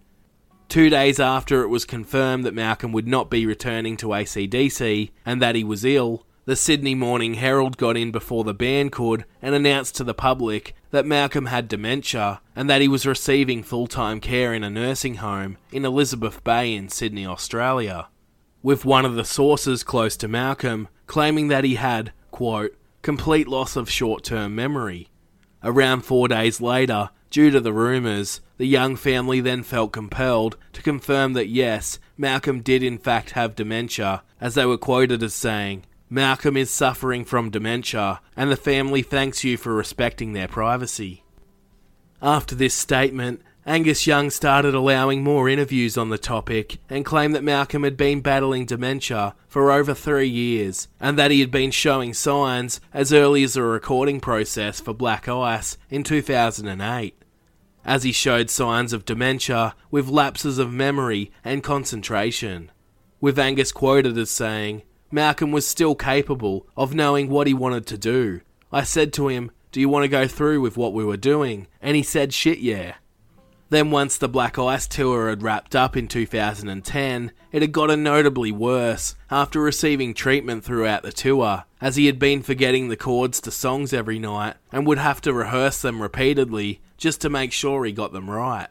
Two 0.68 0.90
days 0.90 1.20
after 1.20 1.62
it 1.62 1.68
was 1.68 1.84
confirmed 1.84 2.44
that 2.44 2.54
Malcolm 2.54 2.90
would 2.90 3.06
not 3.06 3.30
be 3.30 3.46
returning 3.46 3.96
to 3.98 4.08
ACDC 4.08 5.12
and 5.24 5.40
that 5.40 5.54
he 5.54 5.62
was 5.62 5.84
ill, 5.84 6.26
the 6.44 6.56
Sydney 6.56 6.94
Morning 6.96 7.34
Herald 7.34 7.76
got 7.76 7.96
in 7.96 8.10
before 8.10 8.42
the 8.42 8.54
band 8.54 8.90
could 8.90 9.24
and 9.40 9.54
announced 9.54 9.94
to 9.96 10.04
the 10.04 10.14
public 10.14 10.74
that 10.90 11.06
Malcolm 11.06 11.46
had 11.46 11.68
dementia 11.68 12.40
and 12.56 12.68
that 12.68 12.80
he 12.80 12.88
was 12.88 13.06
receiving 13.06 13.62
full 13.62 13.86
time 13.86 14.20
care 14.20 14.52
in 14.52 14.64
a 14.64 14.70
nursing 14.70 15.16
home 15.16 15.56
in 15.70 15.84
Elizabeth 15.84 16.42
Bay 16.42 16.74
in 16.74 16.88
Sydney, 16.88 17.24
Australia. 17.24 18.08
With 18.60 18.84
one 18.84 19.04
of 19.04 19.14
the 19.14 19.24
sources 19.24 19.84
close 19.84 20.16
to 20.16 20.28
Malcolm 20.28 20.88
claiming 21.06 21.48
that 21.48 21.64
he 21.64 21.76
had, 21.76 22.12
quote, 22.30 22.76
complete 23.02 23.46
loss 23.46 23.76
of 23.76 23.90
short 23.90 24.24
term 24.24 24.54
memory. 24.54 25.08
Around 25.62 26.02
four 26.02 26.26
days 26.26 26.60
later, 26.60 27.10
due 27.30 27.50
to 27.50 27.60
the 27.60 27.72
rumours, 27.72 28.40
the 28.58 28.66
Young 28.66 28.96
family 28.96 29.40
then 29.40 29.62
felt 29.62 29.92
compelled 29.92 30.56
to 30.72 30.82
confirm 30.82 31.34
that 31.34 31.48
yes, 31.48 32.00
Malcolm 32.16 32.60
did 32.60 32.82
in 32.82 32.98
fact 32.98 33.30
have 33.30 33.54
dementia, 33.54 34.22
as 34.40 34.54
they 34.54 34.66
were 34.66 34.78
quoted 34.78 35.22
as 35.22 35.34
saying, 35.34 35.84
Malcolm 36.12 36.58
is 36.58 36.70
suffering 36.70 37.24
from 37.24 37.48
dementia, 37.48 38.20
and 38.36 38.50
the 38.50 38.56
family 38.56 39.00
thanks 39.00 39.44
you 39.44 39.56
for 39.56 39.72
respecting 39.72 40.34
their 40.34 40.46
privacy. 40.46 41.24
After 42.20 42.54
this 42.54 42.74
statement, 42.74 43.40
Angus 43.64 44.06
Young 44.06 44.28
started 44.28 44.74
allowing 44.74 45.24
more 45.24 45.48
interviews 45.48 45.96
on 45.96 46.10
the 46.10 46.18
topic 46.18 46.76
and 46.90 47.06
claimed 47.06 47.34
that 47.34 47.42
Malcolm 47.42 47.82
had 47.82 47.96
been 47.96 48.20
battling 48.20 48.66
dementia 48.66 49.34
for 49.48 49.72
over 49.72 49.94
three 49.94 50.28
years 50.28 50.86
and 51.00 51.18
that 51.18 51.30
he 51.30 51.40
had 51.40 51.50
been 51.50 51.70
showing 51.70 52.12
signs 52.12 52.78
as 52.92 53.10
early 53.10 53.42
as 53.42 53.54
the 53.54 53.62
recording 53.62 54.20
process 54.20 54.80
for 54.80 54.92
Black 54.92 55.30
Ice 55.30 55.78
in 55.88 56.04
2008. 56.04 57.14
As 57.86 58.02
he 58.02 58.12
showed 58.12 58.50
signs 58.50 58.92
of 58.92 59.06
dementia 59.06 59.74
with 59.90 60.08
lapses 60.08 60.58
of 60.58 60.74
memory 60.74 61.32
and 61.42 61.64
concentration, 61.64 62.70
with 63.18 63.38
Angus 63.38 63.72
quoted 63.72 64.18
as 64.18 64.28
saying, 64.28 64.82
Malcolm 65.12 65.52
was 65.52 65.66
still 65.66 65.94
capable 65.94 66.66
of 66.74 66.94
knowing 66.94 67.28
what 67.28 67.46
he 67.46 67.52
wanted 67.52 67.86
to 67.86 67.98
do. 67.98 68.40
I 68.72 68.82
said 68.82 69.12
to 69.12 69.28
him, 69.28 69.50
Do 69.70 69.78
you 69.78 69.88
want 69.90 70.04
to 70.04 70.08
go 70.08 70.26
through 70.26 70.62
with 70.62 70.78
what 70.78 70.94
we 70.94 71.04
were 71.04 71.18
doing? 71.18 71.66
And 71.82 71.94
he 71.94 72.02
said, 72.02 72.32
Shit, 72.32 72.58
yeah. 72.58 72.94
Then, 73.68 73.90
once 73.90 74.18
the 74.18 74.28
Black 74.28 74.58
Ice 74.58 74.86
tour 74.86 75.28
had 75.28 75.42
wrapped 75.42 75.74
up 75.74 75.96
in 75.96 76.08
2010, 76.08 77.32
it 77.52 77.62
had 77.62 77.72
gotten 77.72 78.02
notably 78.02 78.52
worse 78.52 79.14
after 79.30 79.60
receiving 79.60 80.12
treatment 80.12 80.64
throughout 80.64 81.02
the 81.02 81.12
tour, 81.12 81.64
as 81.80 81.96
he 81.96 82.06
had 82.06 82.18
been 82.18 82.42
forgetting 82.42 82.88
the 82.88 82.96
chords 82.96 83.40
to 83.42 83.50
songs 83.50 83.92
every 83.92 84.18
night 84.18 84.56
and 84.70 84.86
would 84.86 84.98
have 84.98 85.20
to 85.22 85.32
rehearse 85.32 85.80
them 85.80 86.02
repeatedly 86.02 86.80
just 86.96 87.20
to 87.22 87.30
make 87.30 87.52
sure 87.52 87.84
he 87.84 87.92
got 87.92 88.12
them 88.12 88.30
right. 88.30 88.68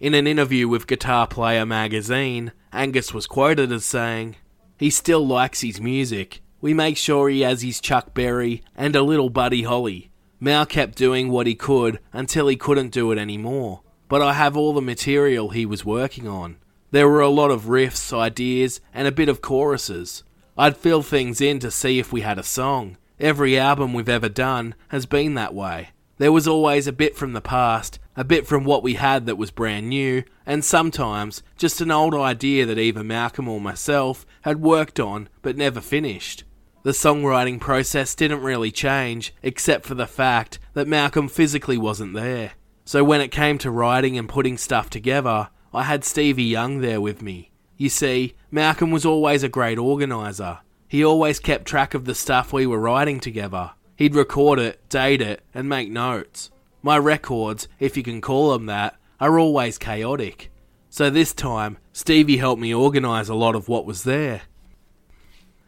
In 0.00 0.14
an 0.14 0.26
interview 0.26 0.66
with 0.66 0.86
Guitar 0.86 1.26
Player 1.26 1.64
magazine, 1.64 2.52
Angus 2.72 3.14
was 3.14 3.26
quoted 3.26 3.70
as 3.70 3.84
saying, 3.84 4.36
He 4.76 4.90
still 4.90 5.26
likes 5.26 5.60
his 5.60 5.80
music. 5.80 6.40
We 6.60 6.74
make 6.74 6.96
sure 6.96 7.28
he 7.28 7.42
has 7.42 7.62
his 7.62 7.80
Chuck 7.80 8.14
Berry 8.14 8.62
and 8.74 8.96
a 8.96 9.02
little 9.02 9.30
Buddy 9.30 9.62
Holly. 9.62 10.10
Mal 10.40 10.66
kept 10.66 10.98
doing 10.98 11.28
what 11.28 11.46
he 11.46 11.54
could 11.54 12.00
until 12.12 12.48
he 12.48 12.56
couldn't 12.56 12.92
do 12.92 13.12
it 13.12 13.18
anymore. 13.18 13.82
But 14.08 14.22
I 14.22 14.34
have 14.34 14.56
all 14.56 14.72
the 14.72 14.82
material 14.82 15.50
he 15.50 15.64
was 15.64 15.84
working 15.84 16.26
on. 16.26 16.56
There 16.90 17.08
were 17.08 17.20
a 17.20 17.28
lot 17.28 17.50
of 17.50 17.64
riffs, 17.64 18.16
ideas, 18.16 18.80
and 18.92 19.08
a 19.08 19.12
bit 19.12 19.28
of 19.28 19.40
choruses. 19.40 20.22
I'd 20.56 20.76
fill 20.76 21.02
things 21.02 21.40
in 21.40 21.58
to 21.60 21.70
see 21.70 21.98
if 21.98 22.12
we 22.12 22.20
had 22.20 22.38
a 22.38 22.44
song. 22.44 22.98
Every 23.18 23.58
album 23.58 23.92
we've 23.92 24.08
ever 24.08 24.28
done 24.28 24.74
has 24.88 25.06
been 25.06 25.34
that 25.34 25.54
way. 25.54 25.90
There 26.18 26.30
was 26.30 26.46
always 26.46 26.86
a 26.86 26.92
bit 26.92 27.16
from 27.16 27.32
the 27.32 27.40
past, 27.40 27.98
a 28.16 28.22
bit 28.22 28.46
from 28.46 28.64
what 28.64 28.84
we 28.84 28.94
had 28.94 29.26
that 29.26 29.36
was 29.36 29.50
brand 29.50 29.88
new, 29.88 30.22
and 30.46 30.64
sometimes 30.64 31.42
just 31.56 31.80
an 31.80 31.90
old 31.90 32.14
idea 32.14 32.64
that 32.66 32.78
either 32.78 33.02
Malcolm 33.02 33.48
or 33.48 33.60
myself 33.60 34.24
had 34.44 34.60
worked 34.60 35.00
on 35.00 35.28
but 35.40 35.56
never 35.56 35.80
finished. 35.80 36.44
The 36.82 36.90
songwriting 36.90 37.58
process 37.58 38.14
didn't 38.14 38.42
really 38.42 38.70
change, 38.70 39.34
except 39.42 39.86
for 39.86 39.94
the 39.94 40.06
fact 40.06 40.58
that 40.74 40.86
Malcolm 40.86 41.28
physically 41.28 41.78
wasn't 41.78 42.12
there. 42.12 42.52
So 42.84 43.02
when 43.02 43.22
it 43.22 43.30
came 43.30 43.56
to 43.58 43.70
writing 43.70 44.18
and 44.18 44.28
putting 44.28 44.58
stuff 44.58 44.90
together, 44.90 45.48
I 45.72 45.84
had 45.84 46.04
Stevie 46.04 46.44
Young 46.44 46.82
there 46.82 47.00
with 47.00 47.22
me. 47.22 47.52
You 47.78 47.88
see, 47.88 48.34
Malcolm 48.50 48.90
was 48.90 49.06
always 49.06 49.42
a 49.42 49.48
great 49.48 49.78
organiser. 49.78 50.58
He 50.86 51.02
always 51.02 51.40
kept 51.40 51.64
track 51.64 51.94
of 51.94 52.04
the 52.04 52.14
stuff 52.14 52.52
we 52.52 52.66
were 52.66 52.78
writing 52.78 53.20
together. 53.20 53.70
He'd 53.96 54.14
record 54.14 54.58
it, 54.58 54.86
date 54.90 55.22
it, 55.22 55.42
and 55.54 55.70
make 55.70 55.90
notes. 55.90 56.50
My 56.82 56.98
records, 56.98 57.66
if 57.80 57.96
you 57.96 58.02
can 58.02 58.20
call 58.20 58.52
them 58.52 58.66
that, 58.66 58.96
are 59.18 59.38
always 59.38 59.78
chaotic. 59.78 60.50
So 60.94 61.10
this 61.10 61.32
time, 61.32 61.78
Stevie 61.92 62.36
helped 62.36 62.62
me 62.62 62.72
organise 62.72 63.28
a 63.28 63.34
lot 63.34 63.56
of 63.56 63.66
what 63.66 63.84
was 63.84 64.04
there. 64.04 64.42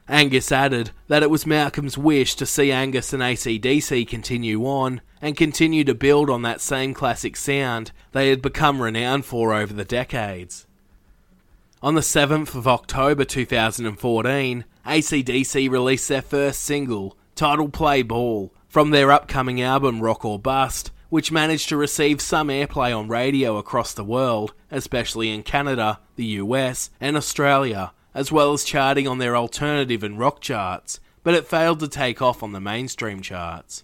Angus 0.06 0.52
added 0.52 0.92
that 1.08 1.24
it 1.24 1.30
was 1.30 1.44
Malcolm's 1.44 1.98
wish 1.98 2.36
to 2.36 2.46
see 2.46 2.70
Angus 2.70 3.12
and 3.12 3.20
ACDC 3.20 4.06
continue 4.06 4.64
on 4.64 5.00
and 5.20 5.36
continue 5.36 5.82
to 5.82 5.96
build 5.96 6.30
on 6.30 6.42
that 6.42 6.60
same 6.60 6.94
classic 6.94 7.36
sound 7.36 7.90
they 8.12 8.28
had 8.30 8.40
become 8.40 8.80
renowned 8.80 9.24
for 9.24 9.52
over 9.52 9.72
the 9.72 9.84
decades. 9.84 10.64
On 11.82 11.96
the 11.96 12.02
7th 12.02 12.54
of 12.54 12.68
October 12.68 13.24
2014, 13.24 14.64
ACDC 14.86 15.68
released 15.68 16.08
their 16.08 16.22
first 16.22 16.60
single, 16.60 17.16
titled 17.34 17.72
Play 17.72 18.02
Ball, 18.02 18.52
from 18.68 18.90
their 18.90 19.10
upcoming 19.10 19.60
album 19.60 20.00
Rock 20.02 20.24
or 20.24 20.38
Bust, 20.38 20.92
which 21.16 21.32
managed 21.32 21.66
to 21.70 21.78
receive 21.78 22.20
some 22.20 22.48
airplay 22.48 22.94
on 22.94 23.08
radio 23.08 23.56
across 23.56 23.94
the 23.94 24.04
world, 24.04 24.52
especially 24.70 25.30
in 25.30 25.42
Canada, 25.42 25.98
the 26.16 26.26
US, 26.42 26.90
and 27.00 27.16
Australia, 27.16 27.90
as 28.12 28.30
well 28.30 28.52
as 28.52 28.64
charting 28.64 29.08
on 29.08 29.16
their 29.16 29.34
alternative 29.34 30.04
and 30.04 30.18
rock 30.18 30.42
charts, 30.42 31.00
but 31.22 31.32
it 31.32 31.46
failed 31.46 31.80
to 31.80 31.88
take 31.88 32.20
off 32.20 32.42
on 32.42 32.52
the 32.52 32.60
mainstream 32.60 33.22
charts. 33.22 33.82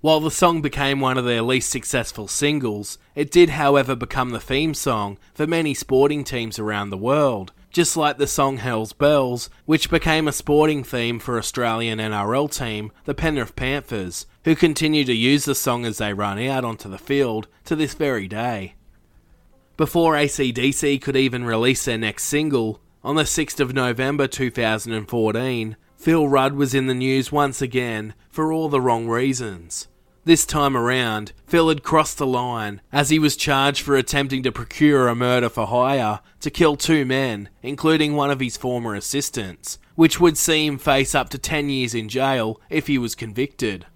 While 0.00 0.20
the 0.20 0.30
song 0.30 0.62
became 0.62 0.98
one 0.98 1.18
of 1.18 1.26
their 1.26 1.42
least 1.42 1.68
successful 1.68 2.26
singles, 2.26 2.96
it 3.14 3.30
did, 3.30 3.50
however, 3.50 3.94
become 3.94 4.30
the 4.30 4.40
theme 4.40 4.72
song 4.72 5.18
for 5.34 5.46
many 5.46 5.74
sporting 5.74 6.24
teams 6.24 6.58
around 6.58 6.88
the 6.88 6.96
world, 6.96 7.52
just 7.72 7.96
like 7.96 8.18
the 8.18 8.26
song 8.26 8.58
Hell's 8.58 8.92
Bells, 8.92 9.48
which 9.64 9.90
became 9.90 10.28
a 10.28 10.32
sporting 10.32 10.84
theme 10.84 11.18
for 11.18 11.38
Australian 11.38 11.98
NRL 11.98 12.54
team, 12.54 12.92
the 13.04 13.14
Penrith 13.14 13.56
Panthers, 13.56 14.26
who 14.44 14.54
continue 14.54 15.04
to 15.04 15.14
use 15.14 15.46
the 15.46 15.54
song 15.54 15.84
as 15.86 15.98
they 15.98 16.12
run 16.12 16.38
out 16.38 16.64
onto 16.64 16.88
the 16.88 16.98
field 16.98 17.48
to 17.64 17.74
this 17.74 17.94
very 17.94 18.28
day. 18.28 18.74
Before 19.76 20.14
ACDC 20.14 21.00
could 21.00 21.16
even 21.16 21.44
release 21.44 21.86
their 21.86 21.98
next 21.98 22.24
single, 22.24 22.80
on 23.02 23.16
the 23.16 23.22
6th 23.22 23.58
of 23.58 23.74
November 23.74 24.28
2014, 24.28 25.76
Phil 25.96 26.28
Rudd 26.28 26.54
was 26.54 26.74
in 26.74 26.86
the 26.88 26.94
news 26.94 27.32
once 27.32 27.62
again 27.62 28.14
for 28.28 28.52
all 28.52 28.68
the 28.68 28.80
wrong 28.80 29.08
reasons. 29.08 29.88
This 30.24 30.46
time 30.46 30.76
around, 30.76 31.32
Phil 31.48 31.68
had 31.68 31.82
crossed 31.82 32.18
the 32.18 32.26
line 32.28 32.80
as 32.92 33.10
he 33.10 33.18
was 33.18 33.34
charged 33.34 33.80
for 33.82 33.96
attempting 33.96 34.44
to 34.44 34.52
procure 34.52 35.08
a 35.08 35.16
murder 35.16 35.48
for 35.48 35.66
hire 35.66 36.20
to 36.40 36.50
kill 36.50 36.76
two 36.76 37.04
men, 37.04 37.48
including 37.60 38.14
one 38.14 38.30
of 38.30 38.38
his 38.38 38.56
former 38.56 38.94
assistants, 38.94 39.80
which 39.96 40.20
would 40.20 40.38
see 40.38 40.64
him 40.64 40.78
face 40.78 41.16
up 41.16 41.28
to 41.30 41.38
10 41.38 41.70
years 41.70 41.92
in 41.92 42.08
jail 42.08 42.60
if 42.70 42.86
he 42.86 42.98
was 42.98 43.16
convicted. 43.16 43.86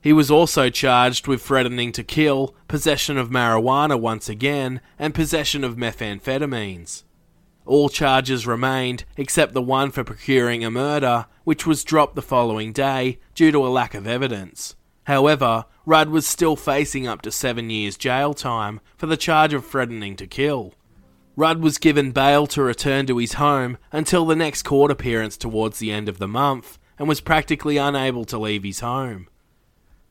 He 0.00 0.14
was 0.14 0.30
also 0.30 0.70
charged 0.70 1.26
with 1.26 1.42
threatening 1.42 1.92
to 1.92 2.02
kill, 2.02 2.54
possession 2.66 3.18
of 3.18 3.28
marijuana 3.28 4.00
once 4.00 4.26
again, 4.30 4.80
and 4.98 5.14
possession 5.14 5.64
of 5.64 5.76
methamphetamines. 5.76 7.02
All 7.66 7.90
charges 7.90 8.46
remained, 8.46 9.04
except 9.18 9.52
the 9.52 9.60
one 9.60 9.90
for 9.90 10.02
procuring 10.02 10.64
a 10.64 10.70
murder, 10.70 11.26
which 11.44 11.66
was 11.66 11.84
dropped 11.84 12.14
the 12.14 12.22
following 12.22 12.72
day 12.72 13.18
due 13.34 13.52
to 13.52 13.66
a 13.66 13.68
lack 13.68 13.92
of 13.92 14.06
evidence. 14.06 14.76
However, 15.04 15.66
Rudd 15.86 16.08
was 16.08 16.26
still 16.26 16.56
facing 16.56 17.06
up 17.06 17.22
to 17.22 17.30
seven 17.30 17.70
years 17.70 17.96
jail 17.96 18.34
time 18.34 18.80
for 18.96 19.06
the 19.06 19.16
charge 19.16 19.52
of 19.52 19.66
threatening 19.66 20.16
to 20.16 20.26
kill. 20.26 20.74
Rudd 21.36 21.60
was 21.60 21.78
given 21.78 22.12
bail 22.12 22.46
to 22.48 22.62
return 22.62 23.06
to 23.06 23.18
his 23.18 23.34
home 23.34 23.76
until 23.92 24.24
the 24.24 24.36
next 24.36 24.62
court 24.62 24.90
appearance 24.90 25.36
towards 25.36 25.78
the 25.78 25.90
end 25.90 26.08
of 26.08 26.18
the 26.18 26.28
month 26.28 26.78
and 26.98 27.08
was 27.08 27.20
practically 27.20 27.76
unable 27.76 28.24
to 28.24 28.38
leave 28.38 28.62
his 28.62 28.80
home. 28.80 29.28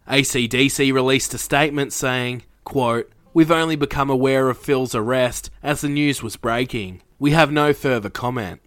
ACDC 0.07 0.93
released 0.93 1.33
a 1.33 1.37
statement 1.37 1.93
saying, 1.93 2.43
quote, 2.65 3.09
We've 3.33 3.51
only 3.51 3.75
become 3.75 4.09
aware 4.09 4.49
of 4.49 4.59
Phil's 4.59 4.93
arrest 4.93 5.49
as 5.63 5.81
the 5.81 5.89
news 5.89 6.21
was 6.21 6.35
breaking. 6.35 7.01
We 7.17 7.31
have 7.31 7.51
no 7.51 7.73
further 7.73 8.09
comment. 8.09 8.61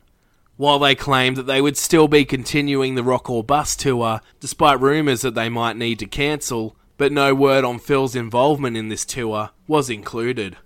While 0.56 0.78
they 0.78 0.94
claimed 0.94 1.36
that 1.36 1.46
they 1.46 1.60
would 1.60 1.76
still 1.76 2.08
be 2.08 2.24
continuing 2.24 2.94
the 2.94 3.02
Rock 3.02 3.28
or 3.28 3.44
Bust 3.44 3.80
tour, 3.80 4.20
despite 4.40 4.80
rumours 4.80 5.20
that 5.20 5.34
they 5.34 5.48
might 5.48 5.76
need 5.76 5.98
to 5.98 6.06
cancel, 6.06 6.76
but 6.96 7.12
no 7.12 7.34
word 7.34 7.64
on 7.64 7.78
Phil's 7.78 8.16
involvement 8.16 8.76
in 8.76 8.88
this 8.88 9.04
tour 9.04 9.50
was 9.66 9.90
included. 9.90 10.56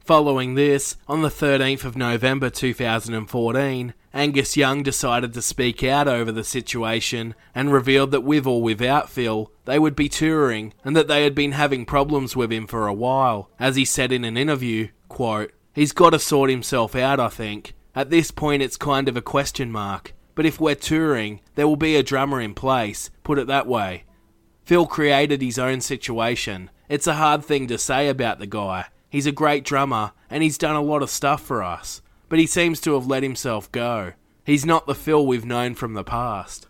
Following 0.00 0.54
this, 0.54 0.96
on 1.06 1.22
the 1.22 1.28
13th 1.28 1.84
of 1.84 1.96
November 1.96 2.50
2014, 2.50 3.94
Angus 4.14 4.56
Young 4.56 4.82
decided 4.82 5.32
to 5.32 5.42
speak 5.42 5.84
out 5.84 6.08
over 6.08 6.32
the 6.32 6.42
situation 6.42 7.34
and 7.54 7.72
revealed 7.72 8.10
that 8.10 8.22
with 8.22 8.46
or 8.46 8.60
without 8.60 9.08
Phil, 9.08 9.52
they 9.64 9.78
would 9.78 9.94
be 9.94 10.08
touring 10.08 10.74
and 10.84 10.96
that 10.96 11.06
they 11.06 11.22
had 11.22 11.34
been 11.34 11.52
having 11.52 11.86
problems 11.86 12.34
with 12.34 12.50
him 12.50 12.66
for 12.66 12.88
a 12.88 12.94
while. 12.94 13.48
As 13.60 13.76
he 13.76 13.84
said 13.84 14.10
in 14.10 14.24
an 14.24 14.36
interview, 14.36 14.88
quote, 15.08 15.52
He's 15.72 15.92
got 15.92 16.10
to 16.10 16.18
sort 16.18 16.50
himself 16.50 16.96
out, 16.96 17.20
I 17.20 17.28
think. 17.28 17.74
At 17.94 18.10
this 18.10 18.30
point, 18.30 18.62
it's 18.62 18.76
kind 18.76 19.08
of 19.08 19.16
a 19.16 19.22
question 19.22 19.70
mark. 19.70 20.14
But 20.34 20.46
if 20.46 20.60
we're 20.60 20.74
touring, 20.74 21.40
there 21.54 21.68
will 21.68 21.76
be 21.76 21.96
a 21.96 22.02
drummer 22.02 22.40
in 22.40 22.54
place, 22.54 23.10
put 23.22 23.38
it 23.38 23.46
that 23.48 23.66
way. 23.66 24.04
Phil 24.64 24.86
created 24.86 25.42
his 25.42 25.58
own 25.58 25.80
situation. 25.80 26.70
It's 26.88 27.06
a 27.06 27.14
hard 27.14 27.44
thing 27.44 27.66
to 27.68 27.76
say 27.76 28.08
about 28.08 28.38
the 28.38 28.46
guy. 28.46 28.86
He's 29.10 29.26
a 29.26 29.32
great 29.32 29.64
drummer, 29.64 30.12
and 30.30 30.42
he's 30.42 30.56
done 30.56 30.76
a 30.76 30.80
lot 30.80 31.02
of 31.02 31.10
stuff 31.10 31.42
for 31.42 31.62
us. 31.62 32.00
But 32.30 32.38
he 32.38 32.46
seems 32.46 32.80
to 32.82 32.94
have 32.94 33.06
let 33.06 33.22
himself 33.22 33.70
go. 33.72 34.12
He's 34.44 34.64
not 34.64 34.86
the 34.86 34.94
Phil 34.94 35.26
we've 35.26 35.44
known 35.44 35.74
from 35.74 35.92
the 35.92 36.04
past. 36.04 36.68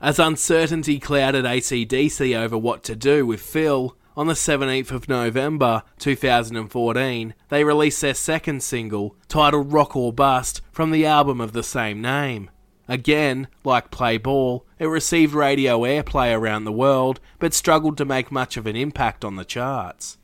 As 0.00 0.18
uncertainty 0.18 0.98
clouded 0.98 1.44
ACDC 1.44 2.34
over 2.34 2.56
what 2.56 2.82
to 2.84 2.96
do 2.96 3.26
with 3.26 3.42
Phil, 3.42 3.94
on 4.20 4.26
the 4.26 4.34
17th 4.34 4.90
of 4.90 5.08
November 5.08 5.82
2014, 5.98 7.34
they 7.48 7.64
released 7.64 8.02
their 8.02 8.12
second 8.12 8.62
single, 8.62 9.16
titled 9.28 9.72
Rock 9.72 9.96
or 9.96 10.12
Bust, 10.12 10.60
from 10.70 10.90
the 10.90 11.06
album 11.06 11.40
of 11.40 11.52
the 11.52 11.62
same 11.62 12.02
name. 12.02 12.50
Again, 12.86 13.48
like 13.64 13.90
Play 13.90 14.18
Ball, 14.18 14.66
it 14.78 14.84
received 14.84 15.32
radio 15.32 15.80
airplay 15.84 16.36
around 16.36 16.64
the 16.64 16.70
world, 16.70 17.18
but 17.38 17.54
struggled 17.54 17.96
to 17.96 18.04
make 18.04 18.30
much 18.30 18.58
of 18.58 18.66
an 18.66 18.76
impact 18.76 19.24
on 19.24 19.36
the 19.36 19.44
charts. 19.46 20.18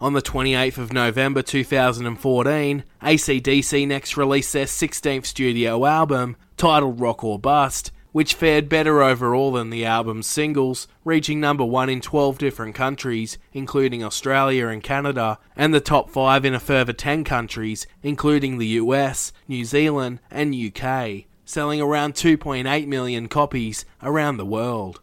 On 0.00 0.14
the 0.14 0.22
28th 0.22 0.78
of 0.78 0.94
November 0.94 1.42
2014, 1.42 2.84
ACDC 3.02 3.86
next 3.86 4.16
released 4.16 4.54
their 4.54 4.64
16th 4.64 5.26
studio 5.26 5.84
album, 5.84 6.36
titled 6.56 6.98
Rock 6.98 7.22
or 7.22 7.38
Bust, 7.38 7.92
which 8.14 8.34
fared 8.34 8.68
better 8.68 9.02
overall 9.02 9.50
than 9.50 9.70
the 9.70 9.84
album's 9.84 10.24
singles, 10.24 10.86
reaching 11.04 11.40
number 11.40 11.64
one 11.64 11.90
in 11.90 12.00
12 12.00 12.38
different 12.38 12.72
countries, 12.72 13.38
including 13.52 14.04
Australia 14.04 14.68
and 14.68 14.84
Canada, 14.84 15.36
and 15.56 15.74
the 15.74 15.80
top 15.80 16.08
five 16.08 16.44
in 16.44 16.54
a 16.54 16.60
further 16.60 16.92
10 16.92 17.24
countries, 17.24 17.88
including 18.04 18.58
the 18.58 18.68
US, 18.78 19.32
New 19.48 19.64
Zealand, 19.64 20.20
and 20.30 20.54
UK, 20.54 21.24
selling 21.44 21.80
around 21.80 22.14
2.8 22.14 22.86
million 22.86 23.26
copies 23.26 23.84
around 24.00 24.36
the 24.36 24.46
world. 24.46 25.00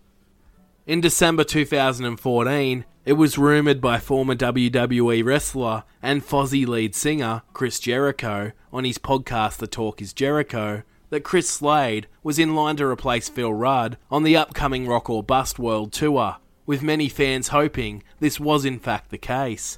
In 0.87 1.01
December 1.01 1.43
2014, 1.43 2.85
it 3.03 3.13
was 3.13 3.37
rumoured 3.37 3.81
by 3.81 3.99
former 3.99 4.35
WWE 4.35 5.25
wrestler 5.25 5.83
and 6.01 6.25
Fozzy 6.25 6.65
lead 6.65 6.95
singer 6.95 7.41
Chris 7.51 7.77
Jericho 7.77 8.53
on 8.71 8.85
his 8.85 8.97
podcast 8.97 9.57
The 9.57 9.67
Talk 9.67 10.01
is 10.01 10.13
Jericho 10.13 10.83
that 11.11 11.23
Chris 11.23 11.47
Slade 11.47 12.07
was 12.23 12.39
in 12.39 12.55
line 12.55 12.77
to 12.77 12.85
replace 12.85 13.29
Phil 13.29 13.53
Rudd 13.53 13.97
on 14.09 14.23
the 14.23 14.35
upcoming 14.35 14.87
Rock 14.87 15.09
or 15.09 15.21
Bust 15.21 15.59
World 15.59 15.91
Tour, 15.93 16.37
with 16.65 16.81
many 16.81 17.07
fans 17.07 17.49
hoping 17.49 18.01
this 18.19 18.39
was 18.39 18.65
in 18.65 18.79
fact 18.79 19.11
the 19.11 19.17
case. 19.19 19.77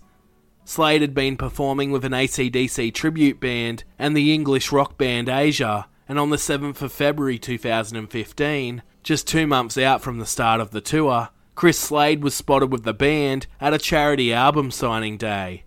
Slade 0.64 1.02
had 1.02 1.14
been 1.14 1.36
performing 1.36 1.92
with 1.92 2.06
an 2.06 2.14
ACDC 2.14 2.94
tribute 2.94 3.40
band 3.40 3.84
and 4.00 4.16
the 4.16 4.34
English 4.34 4.72
rock 4.72 4.98
band 4.98 5.28
Asia, 5.28 5.88
and 6.08 6.18
on 6.18 6.30
the 6.30 6.38
7th 6.38 6.82
of 6.82 6.94
February 6.94 7.38
2015, 7.38 8.84
just 9.02 9.28
two 9.28 9.46
months 9.46 9.78
out 9.78 10.02
from 10.02 10.20
the 10.20 10.26
start 10.26 10.62
of 10.62 10.72
the 10.72 10.82
tour, 10.82 11.30
Chris 11.56 11.78
Slade 11.78 12.24
was 12.24 12.34
spotted 12.34 12.72
with 12.72 12.84
the 12.84 12.94
band 12.94 13.48
at 13.60 13.74
a 13.74 13.78
charity 13.78 14.32
album 14.32 14.72
signing 14.72 15.18
day. 15.18 15.64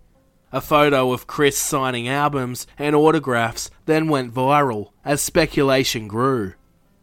A 0.51 0.61
photo 0.61 1.11
of 1.11 1.27
Chris 1.27 1.57
signing 1.57 2.07
albums 2.07 2.67
and 2.77 2.95
autographs 2.95 3.69
then 3.85 4.07
went 4.07 4.33
viral 4.33 4.91
as 5.03 5.21
speculation 5.21 6.07
grew. 6.07 6.53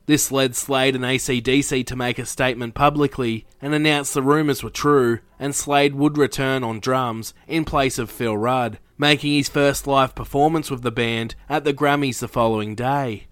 This 0.06 0.32
led 0.32 0.56
Slade 0.56 0.94
and 0.94 1.04
ACDC 1.04 1.86
to 1.86 1.96
make 1.96 2.18
a 2.18 2.26
statement 2.26 2.74
publicly 2.74 3.46
and 3.60 3.74
announce 3.74 4.12
the 4.12 4.22
rumours 4.22 4.62
were 4.62 4.70
true 4.70 5.20
and 5.38 5.54
Slade 5.54 5.94
would 5.94 6.16
return 6.16 6.64
on 6.64 6.80
drums 6.80 7.34
in 7.46 7.64
place 7.64 7.98
of 7.98 8.10
Phil 8.10 8.36
Rudd, 8.36 8.78
making 8.96 9.34
his 9.34 9.48
first 9.48 9.86
live 9.86 10.14
performance 10.14 10.70
with 10.70 10.82
the 10.82 10.90
band 10.90 11.34
at 11.48 11.64
the 11.64 11.74
Grammys 11.74 12.20
the 12.20 12.28
following 12.28 12.74
day. 12.74 13.26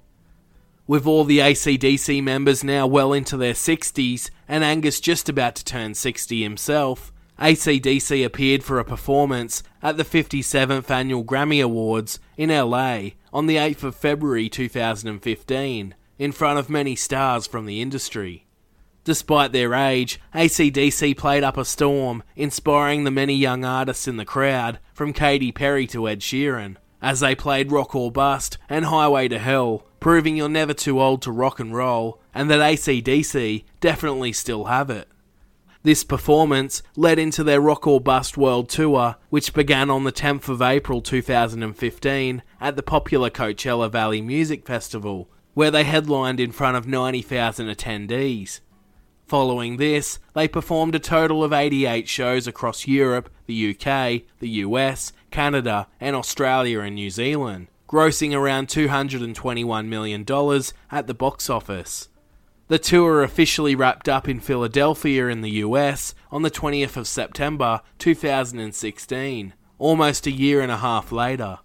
With 0.87 1.07
all 1.07 1.25
the 1.25 1.39
ACDC 1.39 2.23
members 2.23 2.65
now 2.65 2.87
well 2.87 3.13
into 3.13 3.37
their 3.37 3.55
60s 3.55 4.31
and 4.49 4.65
Angus 4.65 5.01
just 5.01 5.29
about 5.29 5.55
to 5.55 5.65
turn 5.65 5.95
60 5.95 6.43
himself, 6.43 7.12
ACDC 7.39 8.25
appeared 8.25 8.63
for 8.63 8.79
a 8.79 8.85
performance 8.85 9.63
at 9.83 9.97
the 9.97 10.05
57th 10.05 10.91
Annual 10.91 11.25
Grammy 11.25 11.63
Awards 11.63 12.21
in 12.37 12.51
LA 12.51 13.11
on 13.33 13.47
the 13.47 13.57
8th 13.57 13.83
of 13.83 13.97
February 13.97 14.49
2015, 14.49 15.95
in 16.19 16.33
front 16.33 16.59
of 16.59 16.71
many 16.71 16.95
stars 16.95 17.47
from 17.47 17.67
the 17.67 17.81
industry. 17.81 18.47
Despite 19.05 19.51
their 19.51 19.75
age, 19.75 20.21
ACDC 20.33 21.17
played 21.17 21.43
up 21.43 21.57
a 21.57 21.65
storm, 21.65 22.23
inspiring 22.37 23.03
the 23.03 23.11
many 23.11 23.35
young 23.35 23.65
artists 23.65 24.07
in 24.07 24.17
the 24.17 24.25
crowd, 24.25 24.79
from 24.95 25.13
Katy 25.13 25.51
Perry 25.51 25.89
to 25.89 26.09
Ed 26.09 26.21
Sheeran, 26.21 26.77
as 27.01 27.19
they 27.19 27.35
played 27.35 27.73
Rock 27.73 27.97
or 27.97 28.13
Bust 28.13 28.59
and 28.69 28.85
Highway 28.85 29.27
to 29.29 29.41
Hell, 29.41 29.85
proving 29.99 30.37
you're 30.37 30.49
never 30.49 30.75
too 30.75 31.01
old 31.01 31.23
to 31.23 31.33
rock 31.33 31.59
and 31.59 31.75
roll, 31.75 32.21
and 32.33 32.49
that 32.49 32.61
ACDC 32.61 33.65
definitely 33.81 34.33
still 34.33 34.67
have 34.67 34.89
it. 34.89 35.09
This 35.85 36.05
performance 36.05 36.81
led 36.95 37.19
into 37.19 37.43
their 37.43 37.61
Rock 37.61 37.89
or 37.89 38.01
Bust 38.01 38.37
World 38.37 38.69
Tour, 38.69 39.17
which 39.31 39.53
began 39.53 39.91
on 39.91 40.05
the 40.05 40.13
10th 40.13 40.49
of 40.49 40.63
April 40.63 41.03
2015 41.03 42.43
at 42.61 42.77
the 42.77 42.83
popular 42.85 43.31
Coachella 43.31 43.91
Valley 43.91 44.21
Music 44.21 44.65
Festival, 44.65 45.29
where 45.55 45.73
they 45.73 45.83
headlined 45.83 46.39
in 46.39 46.53
front 46.53 46.77
of 46.77 46.87
90,000 46.87 47.67
attendees. 47.67 48.61
Following 49.27 49.79
this, 49.79 50.21
they 50.35 50.47
performed 50.47 50.95
a 50.95 51.01
total 51.01 51.43
of 51.43 51.53
88 51.53 52.09
shows 52.09 52.47
across 52.47 52.87
Europe, 52.87 53.29
the 53.47 53.71
UK, 53.71 54.23
the 54.39 54.49
US, 54.51 55.13
Canada, 55.33 55.89
and 56.01 56.15
Australia 56.15 56.81
and 56.81 56.95
New 56.95 57.11
Zealand, 57.11 57.67
grossing 57.89 58.35
around 58.35 58.69
$221 58.69 59.87
million 59.87 60.21
at 60.93 61.07
the 61.09 61.15
box 61.15 61.51
office. 61.51 62.09
The 62.73 62.79
tour 62.79 63.23
officially 63.23 63.75
wrapped 63.75 64.09
up 64.09 64.27
in 64.27 64.41
Philadelphia 64.41 65.27
in 65.27 65.43
the 65.43 65.61
US 65.67 66.15
on 66.31 66.41
the 66.41 66.51
20th 66.51 66.97
of 66.97 67.07
September 67.07 67.83
2016, 67.99 69.53
almost 69.79 70.27
a 70.27 70.31
year 70.31 70.63
and 70.63 70.73
a 70.73 70.79
half 70.79 71.13
later. 71.13 71.59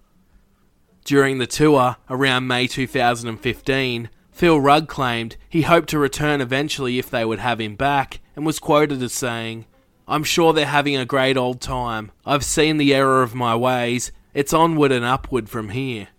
During 1.06 1.38
the 1.38 1.48
tour, 1.48 1.96
around 2.10 2.48
May 2.48 2.68
2015, 2.68 4.10
Phil 4.34 4.60
Rudd 4.60 4.90
claimed 4.90 5.38
he 5.48 5.62
hoped 5.62 5.88
to 5.92 5.98
return 5.98 6.42
eventually 6.42 7.00
if 7.00 7.10
they 7.10 7.24
would 7.24 7.40
have 7.40 7.62
him 7.62 7.78
back, 7.78 8.20
and 8.36 8.46
was 8.46 8.60
quoted 8.60 9.02
as 9.02 9.14
saying, 9.14 9.66
I'm 10.10 10.26
sure 10.26 10.52
they're 10.52 10.66
having 10.66 10.98
a 10.98 11.06
great 11.06 11.38
old 11.38 11.62
time. 11.62 12.12
I've 12.26 12.44
seen 12.44 12.76
the 12.76 12.94
error 12.94 13.24
of 13.24 13.34
my 13.34 13.56
ways. 13.56 14.12
It's 14.34 14.52
onward 14.52 14.92
and 14.92 15.06
upward 15.06 15.48
from 15.48 15.70
here. 15.70 16.10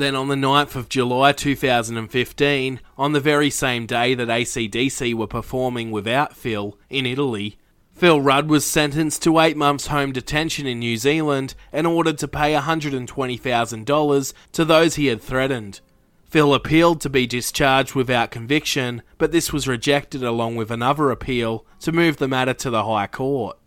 Then 0.00 0.16
on 0.16 0.28
the 0.28 0.34
9th 0.34 0.76
of 0.76 0.88
July 0.88 1.32
2015, 1.32 2.80
on 2.96 3.12
the 3.12 3.20
very 3.20 3.50
same 3.50 3.84
day 3.84 4.14
that 4.14 4.28
ACDC 4.28 5.12
were 5.12 5.26
performing 5.26 5.90
without 5.90 6.34
Phil 6.34 6.78
in 6.88 7.04
Italy, 7.04 7.58
Phil 7.92 8.18
Rudd 8.18 8.48
was 8.48 8.64
sentenced 8.64 9.22
to 9.24 9.38
eight 9.38 9.58
months 9.58 9.88
home 9.88 10.12
detention 10.12 10.66
in 10.66 10.78
New 10.78 10.96
Zealand 10.96 11.54
and 11.70 11.86
ordered 11.86 12.16
to 12.16 12.28
pay 12.28 12.54
$120,000 12.54 14.32
to 14.52 14.64
those 14.64 14.94
he 14.94 15.08
had 15.08 15.20
threatened. 15.20 15.82
Phil 16.24 16.54
appealed 16.54 17.02
to 17.02 17.10
be 17.10 17.26
discharged 17.26 17.94
without 17.94 18.30
conviction, 18.30 19.02
but 19.18 19.32
this 19.32 19.52
was 19.52 19.68
rejected 19.68 20.22
along 20.24 20.56
with 20.56 20.70
another 20.70 21.10
appeal 21.10 21.66
to 21.80 21.92
move 21.92 22.16
the 22.16 22.26
matter 22.26 22.54
to 22.54 22.70
the 22.70 22.84
High 22.84 23.06
Court. 23.06 23.58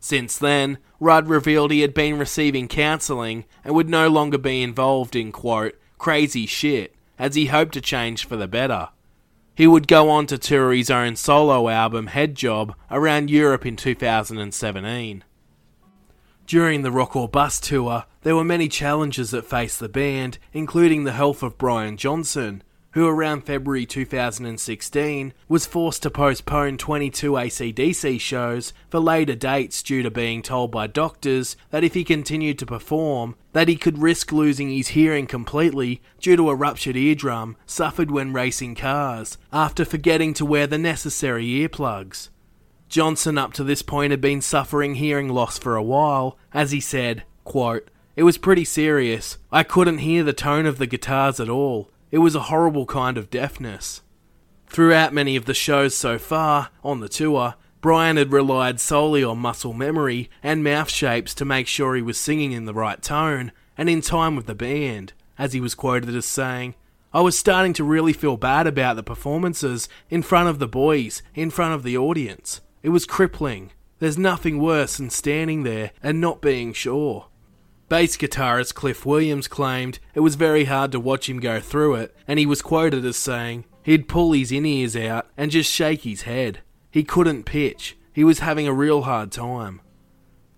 Since 0.00 0.38
then, 0.38 0.78
Rudd 1.00 1.28
revealed 1.28 1.70
he 1.70 1.80
had 1.80 1.94
been 1.94 2.18
receiving 2.18 2.68
counselling 2.68 3.44
and 3.64 3.74
would 3.74 3.88
no 3.88 4.08
longer 4.08 4.38
be 4.38 4.62
involved 4.62 5.16
in, 5.16 5.32
quote, 5.32 5.74
crazy 5.98 6.46
shit, 6.46 6.94
as 7.18 7.34
he 7.34 7.46
hoped 7.46 7.74
to 7.74 7.80
change 7.80 8.24
for 8.24 8.36
the 8.36 8.48
better. 8.48 8.88
He 9.54 9.66
would 9.66 9.88
go 9.88 10.08
on 10.08 10.26
to 10.26 10.38
tour 10.38 10.72
his 10.72 10.88
own 10.88 11.16
solo 11.16 11.68
album, 11.68 12.06
Head 12.06 12.36
Job, 12.36 12.76
around 12.90 13.28
Europe 13.28 13.66
in 13.66 13.74
2017. 13.74 15.24
During 16.46 16.82
the 16.82 16.92
Rock 16.92 17.16
or 17.16 17.28
Bust 17.28 17.64
tour, 17.64 18.04
there 18.22 18.36
were 18.36 18.44
many 18.44 18.68
challenges 18.68 19.32
that 19.32 19.44
faced 19.44 19.80
the 19.80 19.88
band, 19.88 20.38
including 20.52 21.04
the 21.04 21.12
health 21.12 21.42
of 21.42 21.58
Brian 21.58 21.96
Johnson, 21.96 22.62
who 22.98 23.06
around 23.06 23.44
February 23.44 23.86
2016 23.86 25.32
was 25.48 25.66
forced 25.66 26.02
to 26.02 26.10
postpone 26.10 26.76
22 26.76 27.30
ACDC 27.30 28.20
shows 28.20 28.72
for 28.90 28.98
later 28.98 29.36
dates 29.36 29.84
due 29.84 30.02
to 30.02 30.10
being 30.10 30.42
told 30.42 30.72
by 30.72 30.84
doctors 30.84 31.56
that 31.70 31.84
if 31.84 31.94
he 31.94 32.02
continued 32.02 32.58
to 32.58 32.66
perform, 32.66 33.36
that 33.52 33.68
he 33.68 33.76
could 33.76 33.98
risk 33.98 34.32
losing 34.32 34.68
his 34.70 34.88
hearing 34.88 35.28
completely 35.28 36.02
due 36.20 36.34
to 36.34 36.50
a 36.50 36.56
ruptured 36.56 36.96
eardrum 36.96 37.56
suffered 37.66 38.10
when 38.10 38.32
racing 38.32 38.74
cars 38.74 39.38
after 39.52 39.84
forgetting 39.84 40.34
to 40.34 40.44
wear 40.44 40.66
the 40.66 40.76
necessary 40.76 41.46
earplugs. 41.46 42.30
Johnson 42.88 43.38
up 43.38 43.52
to 43.52 43.62
this 43.62 43.82
point 43.82 44.10
had 44.10 44.20
been 44.20 44.40
suffering 44.40 44.96
hearing 44.96 45.28
loss 45.28 45.56
for 45.56 45.76
a 45.76 45.82
while, 45.84 46.36
as 46.52 46.72
he 46.72 46.80
said, 46.80 47.22
quote, 47.44 47.92
It 48.16 48.24
was 48.24 48.38
pretty 48.38 48.64
serious. 48.64 49.38
I 49.52 49.62
couldn't 49.62 49.98
hear 49.98 50.24
the 50.24 50.32
tone 50.32 50.66
of 50.66 50.78
the 50.78 50.86
guitars 50.88 51.38
at 51.38 51.48
all. 51.48 51.92
It 52.10 52.18
was 52.18 52.34
a 52.34 52.42
horrible 52.42 52.86
kind 52.86 53.18
of 53.18 53.30
deafness. 53.30 54.02
Throughout 54.66 55.14
many 55.14 55.36
of 55.36 55.44
the 55.44 55.54
shows 55.54 55.94
so 55.94 56.18
far, 56.18 56.70
on 56.82 57.00
the 57.00 57.08
tour, 57.08 57.54
Brian 57.80 58.16
had 58.16 58.32
relied 58.32 58.80
solely 58.80 59.22
on 59.22 59.38
muscle 59.38 59.72
memory 59.72 60.30
and 60.42 60.64
mouth 60.64 60.90
shapes 60.90 61.34
to 61.34 61.44
make 61.44 61.66
sure 61.66 61.94
he 61.94 62.02
was 62.02 62.18
singing 62.18 62.52
in 62.52 62.64
the 62.64 62.74
right 62.74 63.00
tone 63.00 63.52
and 63.76 63.88
in 63.88 64.00
time 64.00 64.34
with 64.34 64.46
the 64.46 64.54
band, 64.54 65.12
as 65.38 65.52
he 65.52 65.60
was 65.60 65.74
quoted 65.74 66.14
as 66.14 66.26
saying, 66.26 66.74
I 67.12 67.20
was 67.20 67.38
starting 67.38 67.72
to 67.74 67.84
really 67.84 68.12
feel 68.12 68.36
bad 68.36 68.66
about 68.66 68.96
the 68.96 69.02
performances 69.02 69.88
in 70.10 70.22
front 70.22 70.48
of 70.48 70.58
the 70.58 70.68
boys, 70.68 71.22
in 71.34 71.50
front 71.50 71.74
of 71.74 71.82
the 71.82 71.96
audience. 71.96 72.60
It 72.82 72.90
was 72.90 73.06
crippling. 73.06 73.70
There's 73.98 74.18
nothing 74.18 74.60
worse 74.60 74.96
than 74.96 75.10
standing 75.10 75.62
there 75.62 75.92
and 76.02 76.20
not 76.20 76.42
being 76.42 76.72
sure. 76.72 77.27
Bass 77.88 78.18
guitarist 78.18 78.74
Cliff 78.74 79.06
Williams 79.06 79.48
claimed 79.48 79.98
it 80.12 80.20
was 80.20 80.34
very 80.34 80.64
hard 80.64 80.92
to 80.92 81.00
watch 81.00 81.28
him 81.28 81.40
go 81.40 81.58
through 81.58 81.94
it, 81.94 82.14
and 82.26 82.38
he 82.38 82.44
was 82.44 82.60
quoted 82.60 83.04
as 83.06 83.16
saying 83.16 83.64
he'd 83.82 84.08
pull 84.08 84.32
his 84.32 84.52
in 84.52 84.66
ears 84.66 84.94
out 84.94 85.26
and 85.38 85.50
just 85.50 85.72
shake 85.72 86.02
his 86.02 86.22
head. 86.22 86.60
He 86.90 87.02
couldn't 87.02 87.44
pitch. 87.44 87.96
He 88.12 88.24
was 88.24 88.40
having 88.40 88.68
a 88.68 88.74
real 88.74 89.02
hard 89.02 89.32
time. 89.32 89.80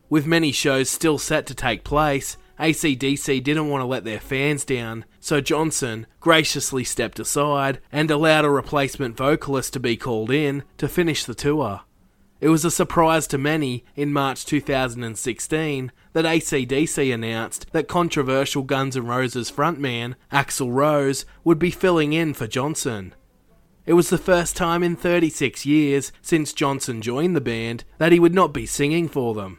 With 0.09 0.27
many 0.27 0.51
shows 0.51 0.91
still 0.91 1.19
set 1.19 1.47
to 1.47 1.55
take 1.55 1.85
place, 1.85 2.37
ACDC 2.59 3.45
didn't 3.45 3.69
want 3.69 3.83
to 3.83 3.87
let 3.87 4.05
their 4.05 4.19
fans 4.19 4.65
down, 4.65 5.05
so 5.21 5.41
Johnson 5.41 6.07
graciously 6.19 6.83
stepped 6.83 7.21
aside 7.21 7.81
and 7.93 8.11
allowed 8.11 8.45
a 8.45 8.51
replacement 8.51 9.17
vocalist 9.17 9.73
to 9.75 9.81
be 9.81 9.97
called 9.97 10.33
in 10.33 10.65
to 10.79 10.89
finish 10.89 11.25
the 11.25 11.35
tour. 11.35 11.83
It 12.41 12.49
was 12.49 12.65
a 12.65 12.71
surprise 12.71 13.27
to 13.29 13.39
many 13.39 13.85
in 13.95 14.15
March 14.15 14.47
2016 14.47 15.93
that 16.15 16.25
ACDC 16.25 17.13
announced 17.13 17.67
that 17.73 17.87
controversial 17.87 18.63
Guns 18.63 18.97
N' 18.97 19.07
Roses 19.07 19.53
frontman 19.53 20.15
Axl 20.33 20.73
Rose 20.73 21.27
would 21.45 21.59
be 21.59 21.71
filling 21.71 22.15
in 22.15 22.33
for 22.33 22.47
Johnson. 22.47 23.15
It 23.85 23.93
was 23.93 24.09
the 24.09 24.17
first 24.17 24.57
time 24.57 24.83
in 24.83 24.97
36 24.97 25.67
years 25.67 26.13
since 26.23 26.55
Johnson 26.55 27.03
joined 27.03 27.37
the 27.37 27.43
band 27.43 27.85
that 27.99 28.13
he 28.13 28.19
would 28.19 28.35
not 28.35 28.55
be 28.55 28.65
singing 28.65 29.07
for 29.07 29.35
them. 29.35 29.59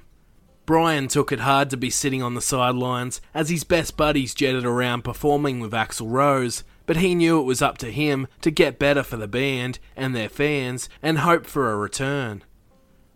Brian 0.65 1.07
took 1.07 1.31
it 1.31 1.41
hard 1.41 1.69
to 1.69 1.77
be 1.77 1.89
sitting 1.91 2.23
on 2.23 2.33
the 2.33 2.41
sidelines 2.41 3.21
as 3.33 3.49
his 3.49 3.63
best 3.63 3.95
buddies 3.95 4.33
jetted 4.33 4.65
around 4.65 5.03
performing 5.03 5.59
with 5.59 5.71
Axl 5.71 6.09
Rose, 6.09 6.63
but 6.87 6.97
he 6.97 7.13
knew 7.13 7.39
it 7.39 7.43
was 7.43 7.61
up 7.61 7.77
to 7.79 7.91
him 7.91 8.27
to 8.41 8.49
get 8.49 8.79
better 8.79 9.03
for 9.03 9.17
the 9.17 9.27
band 9.27 9.77
and 9.95 10.15
their 10.15 10.29
fans 10.29 10.89
and 11.03 11.19
hope 11.19 11.45
for 11.45 11.71
a 11.71 11.75
return. 11.75 12.43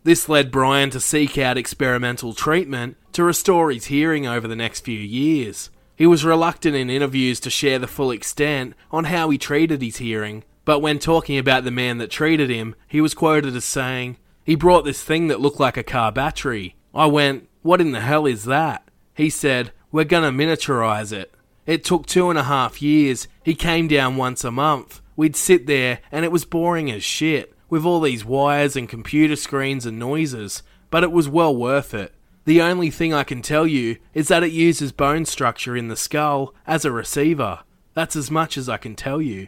This 0.05 0.29
led 0.29 0.51
Brian 0.51 0.91
to 0.91 0.99
seek 0.99 1.35
out 1.39 1.57
experimental 1.57 2.35
treatment 2.35 2.95
to 3.13 3.23
restore 3.23 3.71
his 3.71 3.85
hearing 3.85 4.27
over 4.27 4.47
the 4.47 4.55
next 4.55 4.81
few 4.81 4.99
years. 4.99 5.71
He 5.95 6.05
was 6.05 6.23
reluctant 6.23 6.75
in 6.75 6.91
interviews 6.91 7.39
to 7.39 7.49
share 7.49 7.79
the 7.79 7.87
full 7.87 8.11
extent 8.11 8.75
on 8.91 9.05
how 9.05 9.31
he 9.31 9.39
treated 9.39 9.81
his 9.81 9.97
hearing, 9.97 10.43
but 10.63 10.77
when 10.77 10.99
talking 10.99 11.39
about 11.39 11.63
the 11.63 11.71
man 11.71 11.97
that 11.97 12.11
treated 12.11 12.51
him, 12.51 12.75
he 12.87 13.01
was 13.01 13.15
quoted 13.15 13.55
as 13.55 13.65
saying, 13.65 14.17
He 14.43 14.53
brought 14.53 14.85
this 14.85 15.01
thing 15.01 15.27
that 15.29 15.41
looked 15.41 15.59
like 15.59 15.75
a 15.75 15.81
car 15.81 16.11
battery. 16.11 16.75
I 16.93 17.07
went, 17.07 17.49
What 17.63 17.81
in 17.81 17.91
the 17.91 18.01
hell 18.01 18.27
is 18.27 18.43
that? 18.45 18.87
He 19.15 19.31
said, 19.31 19.71
We're 19.91 20.03
gonna 20.03 20.31
miniaturize 20.31 21.13
it. 21.13 21.33
It 21.65 21.83
took 21.83 22.05
two 22.05 22.29
and 22.29 22.37
a 22.37 22.43
half 22.43 22.79
years. 22.79 23.27
He 23.41 23.55
came 23.55 23.87
down 23.87 24.17
once 24.17 24.43
a 24.43 24.51
month. 24.51 25.01
We'd 25.15 25.35
sit 25.35 25.65
there, 25.65 26.01
and 26.11 26.23
it 26.23 26.31
was 26.31 26.45
boring 26.45 26.91
as 26.91 27.03
shit 27.03 27.54
with 27.69 27.85
all 27.85 27.99
these 27.99 28.25
wires 28.25 28.75
and 28.75 28.89
computer 28.89 29.35
screens 29.35 29.85
and 29.85 29.99
noises, 29.99 30.63
but 30.89 31.03
it 31.03 31.11
was 31.11 31.29
well 31.29 31.55
worth 31.55 31.93
it. 31.93 32.13
The 32.45 32.61
only 32.61 32.91
thing 32.91 33.13
I 33.13 33.23
can 33.23 33.41
tell 33.41 33.65
you 33.65 33.97
is 34.13 34.27
that 34.27 34.43
it 34.43 34.51
uses 34.51 34.91
bone 34.91 35.25
structure 35.25 35.75
in 35.75 35.87
the 35.87 35.95
skull 35.95 36.53
as 36.67 36.85
a 36.85 36.91
receiver. 36.91 37.61
That's 37.95 38.15
as 38.15 38.29
much 38.29 38.57
as 38.57 38.69
I 38.69 38.77
can 38.77 38.95
tell 38.95 39.21
you. 39.21 39.47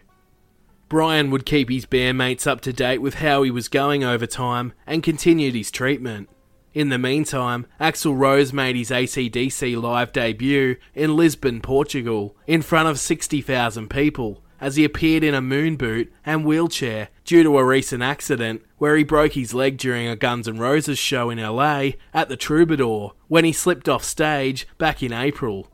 Brian 0.90 1.30
would 1.32 1.46
keep 1.46 1.70
his 1.70 1.86
bandmates 1.86 2.48
up 2.48 2.62
to 2.62 2.74
date 2.74 3.00
with 3.00 3.16
how 3.16 3.44
he 3.44 3.52
was 3.52 3.68
going 3.68 4.04
over 4.04 4.26
time 4.26 4.74
and 4.88 5.04
continued 5.04 5.54
his 5.54 5.70
treatment. 5.70 6.30
In 6.74 6.90
the 6.90 6.98
meantime, 6.98 7.68
Axl 7.80 8.18
Rose 8.18 8.54
made 8.54 8.76
his 8.76 8.90
ACDC 8.90 9.82
live 9.82 10.14
debut 10.14 10.78
in 10.96 11.16
Lisbon, 11.16 11.60
Portugal, 11.60 12.36
in 12.46 12.62
front 12.62 12.88
of 12.88 13.00
60,000 13.00 13.90
people, 13.90 14.44
as 14.60 14.76
he 14.76 14.84
appeared 14.84 15.24
in 15.24 15.34
a 15.34 15.42
moon 15.42 15.76
boot 15.76 16.12
and 16.26 16.46
wheelchair 16.46 17.10
due 17.26 17.44
to 17.44 17.58
a 17.58 17.66
recent 17.66 18.04
accident 18.04 18.64
where 18.78 18.96
he 18.96 19.04
broke 19.04 19.34
his 19.34 19.54
leg 19.54 19.78
during 19.78 20.08
a 20.08 20.16
Guns 20.16 20.48
N' 20.48 20.58
Roses 20.58 21.00
show 21.00 21.30
in 21.30 21.40
LA 21.40 21.92
at 22.14 22.30
the 22.30 22.38
Troubadour 22.38 23.14
when 23.28 23.46
he 23.46 23.54
slipped 23.54 23.90
off 23.90 24.04
stage 24.04 24.68
back 24.78 25.02
in 25.04 25.14
April. 25.14 25.70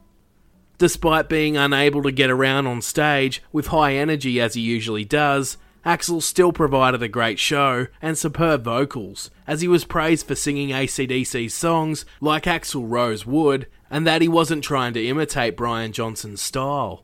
Despite 0.77 1.29
being 1.29 1.55
unable 1.55 2.01
to 2.03 2.11
get 2.11 2.29
around 2.29 2.67
on 2.67 2.81
stage 2.81 3.41
with 3.51 3.67
high 3.67 3.93
energy 3.95 4.41
as 4.41 4.55
he 4.55 4.61
usually 4.61 5.05
does, 5.05 5.57
Axl 5.85 6.21
still 6.21 6.53
provided 6.53 7.03
a 7.03 7.09
great 7.09 7.39
show 7.39 7.87
and 8.01 8.17
superb 8.17 8.63
vocals, 8.63 9.29
as 9.45 9.61
he 9.61 9.67
was 9.67 9.83
praised 9.83 10.25
for 10.25 10.35
singing 10.35 10.69
ACDC's 10.69 11.53
songs 11.53 12.05
like 12.21 12.43
Axl 12.43 12.85
Rose 12.89 13.25
would, 13.25 13.67
and 13.91 14.07
that 14.07 14.21
he 14.21 14.27
wasn't 14.29 14.63
trying 14.63 14.93
to 14.93 15.05
imitate 15.05 15.57
Brian 15.57 15.91
Johnson's 15.91 16.41
style. 16.41 17.03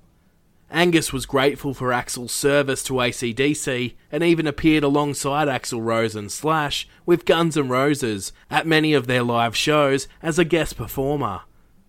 Angus 0.71 1.11
was 1.11 1.25
grateful 1.25 1.73
for 1.73 1.89
Axl's 1.89 2.31
service 2.31 2.83
to 2.83 2.93
ACDC 2.93 3.95
and 4.11 4.23
even 4.23 4.45
appeared 4.45 4.83
alongside 4.83 5.47
Axl 5.47 5.83
Rose 5.83 6.15
and 6.15 6.31
Slash 6.31 6.87
with 7.05 7.25
Guns 7.25 7.57
N' 7.57 7.69
Roses 7.69 8.31
at 8.51 8.67
many 8.67 8.93
of 8.93 9.07
their 9.07 9.23
live 9.23 9.55
shows 9.55 10.07
as 10.21 10.37
a 10.37 10.45
guest 10.45 10.77
performer. 10.77 11.41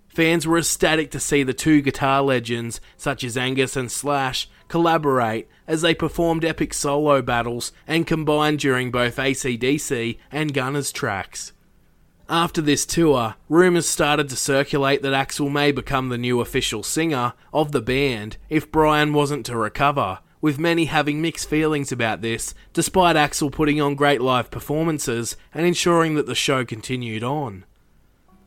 Fans 0.08 0.46
were 0.46 0.58
ecstatic 0.58 1.10
to 1.10 1.20
see 1.20 1.42
the 1.42 1.54
two 1.54 1.82
guitar 1.82 2.22
legends, 2.22 2.80
such 2.96 3.22
as 3.22 3.36
Angus 3.36 3.76
and 3.76 3.92
Slash, 3.92 4.48
collaborate 4.66 5.46
as 5.68 5.82
they 5.82 5.94
performed 5.94 6.44
epic 6.44 6.74
solo 6.74 7.22
battles 7.22 7.72
and 7.86 8.06
combined 8.06 8.58
during 8.58 8.90
both 8.90 9.16
ACDC 9.16 10.18
and 10.32 10.54
Gunners 10.54 10.90
tracks. 10.90 11.52
After 12.30 12.62
this 12.62 12.86
tour, 12.86 13.34
rumours 13.48 13.88
started 13.88 14.28
to 14.28 14.36
circulate 14.36 15.02
that 15.02 15.12
Axl 15.12 15.50
may 15.50 15.72
become 15.72 16.10
the 16.10 16.16
new 16.16 16.40
official 16.40 16.84
singer 16.84 17.32
of 17.52 17.72
the 17.72 17.80
band 17.80 18.36
if 18.48 18.70
Brian 18.70 19.12
wasn't 19.12 19.44
to 19.46 19.56
recover, 19.56 20.20
with 20.40 20.56
many 20.56 20.84
having 20.84 21.20
mixed 21.20 21.48
feelings 21.48 21.90
about 21.90 22.20
this, 22.20 22.54
despite 22.72 23.16
Axl 23.16 23.50
putting 23.50 23.80
on 23.80 23.96
great 23.96 24.20
live 24.20 24.48
performances 24.48 25.36
and 25.52 25.66
ensuring 25.66 26.14
that 26.14 26.26
the 26.26 26.36
show 26.36 26.64
continued 26.64 27.24
on. 27.24 27.64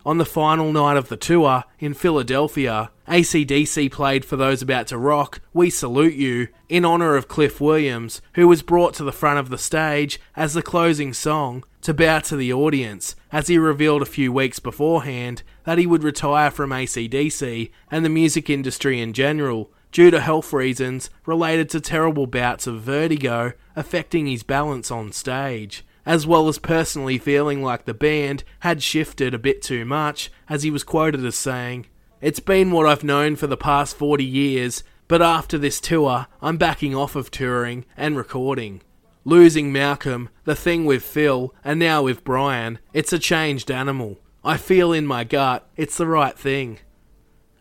On 0.06 0.18
the 0.18 0.26
final 0.26 0.74
night 0.74 0.98
of 0.98 1.08
the 1.08 1.16
tour, 1.16 1.64
in 1.80 1.94
Philadelphia, 1.94 2.92
ACDC 3.08 3.90
played 3.90 4.26
for 4.26 4.36
those 4.36 4.62
about 4.62 4.88
to 4.88 4.98
rock 4.98 5.40
We 5.54 5.70
Salute 5.70 6.16
You 6.16 6.50
in 6.68 6.84
honour 6.84 7.16
of 7.16 7.30
Cliff 7.30 7.62
Williams, 7.62 8.22
who 8.34 8.46
was 8.46 8.64
brought 8.64 8.94
to 8.96 9.06
the 9.06 9.14
front 9.14 9.40
of 9.40 9.48
the 9.48 9.58
stage 9.58 10.20
as 10.36 10.54
the 10.54 10.62
closing 10.62 11.14
song 11.14 11.64
to 11.84 11.94
bow 11.94 12.20
to 12.20 12.36
the 12.36 12.52
audience, 12.52 13.16
as 13.32 13.48
he 13.48 13.58
revealed 13.58 14.02
a 14.02 14.06
few 14.06 14.34
weeks 14.34 14.60
beforehand 14.60 15.42
that 15.64 15.78
he 15.78 15.88
would 15.88 16.04
retire 16.04 16.52
from 16.52 16.72
ACDC 16.72 17.72
and 17.90 18.04
the 18.04 18.10
music 18.10 18.50
industry 18.50 19.00
in 19.00 19.14
general 19.14 19.72
due 19.94 20.12
to 20.12 20.20
health 20.20 20.52
reasons 20.52 21.10
related 21.26 21.70
to 21.70 21.80
terrible 21.80 22.28
bouts 22.28 22.68
of 22.68 22.82
vertigo 22.82 23.54
affecting 23.74 24.28
his 24.28 24.44
balance 24.44 24.92
on 24.92 25.14
stage 25.14 25.86
as 26.06 26.28
well 26.28 26.48
as 26.48 26.58
personally 26.58 27.18
feeling 27.18 27.62
like 27.62 27.86
the 27.86 27.94
band 27.94 28.44
had 28.60 28.84
shifted 28.84 29.34
a 29.34 29.40
bit 29.40 29.62
too 29.62 29.86
much, 29.86 30.32
as 30.50 30.64
he 30.64 30.72
was 30.72 30.84
quoted 30.84 31.26
as 31.26 31.36
saying, 31.36 31.86
It's 32.22 32.40
been 32.40 32.72
what 32.72 32.86
I've 32.86 33.04
known 33.04 33.36
for 33.36 33.48
the 33.48 33.58
past 33.58 33.96
40 33.96 34.24
years, 34.24 34.84
but 35.08 35.22
after 35.22 35.58
this 35.58 35.80
tour, 35.80 36.28
I'm 36.42 36.58
backing 36.58 36.96
off 36.96 37.16
of 37.16 37.32
touring 37.32 37.86
and 37.96 38.18
recording. 38.18 38.82
Losing 39.26 39.72
Malcolm, 39.72 40.30
the 40.44 40.56
thing 40.56 40.86
with 40.86 41.04
Phil, 41.04 41.54
and 41.64 41.80
now 41.80 42.04
with 42.04 42.24
Brian, 42.24 42.80
it's 42.92 43.14
a 43.14 43.20
changed 43.20 43.72
animal. 43.72 44.20
I 44.44 44.58
feel 44.58 44.92
in 44.92 45.06
my 45.06 45.24
gut 45.24 45.68
it's 45.78 45.98
the 45.98 46.08
right 46.08 46.38
thing. 46.38 46.80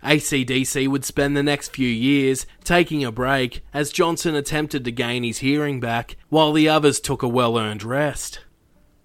ACDC 0.05 0.89
would 0.89 1.05
spend 1.05 1.37
the 1.37 1.43
next 1.43 1.75
few 1.75 1.89
years 1.89 2.47
taking 2.65 3.05
a 3.05 3.13
break 3.13 3.63
as 3.73 3.93
Johnson 3.93 4.35
attempted 4.35 4.85
to 4.85 4.91
gain 4.91 5.23
his 5.23 5.39
hearing 5.39 5.81
back 5.81 6.17
while 6.29 6.53
the 6.53 6.69
others 6.69 7.01
took 7.01 7.23
a 7.23 7.29
well 7.29 7.57
earned 7.57 7.85
rest. 7.85 8.41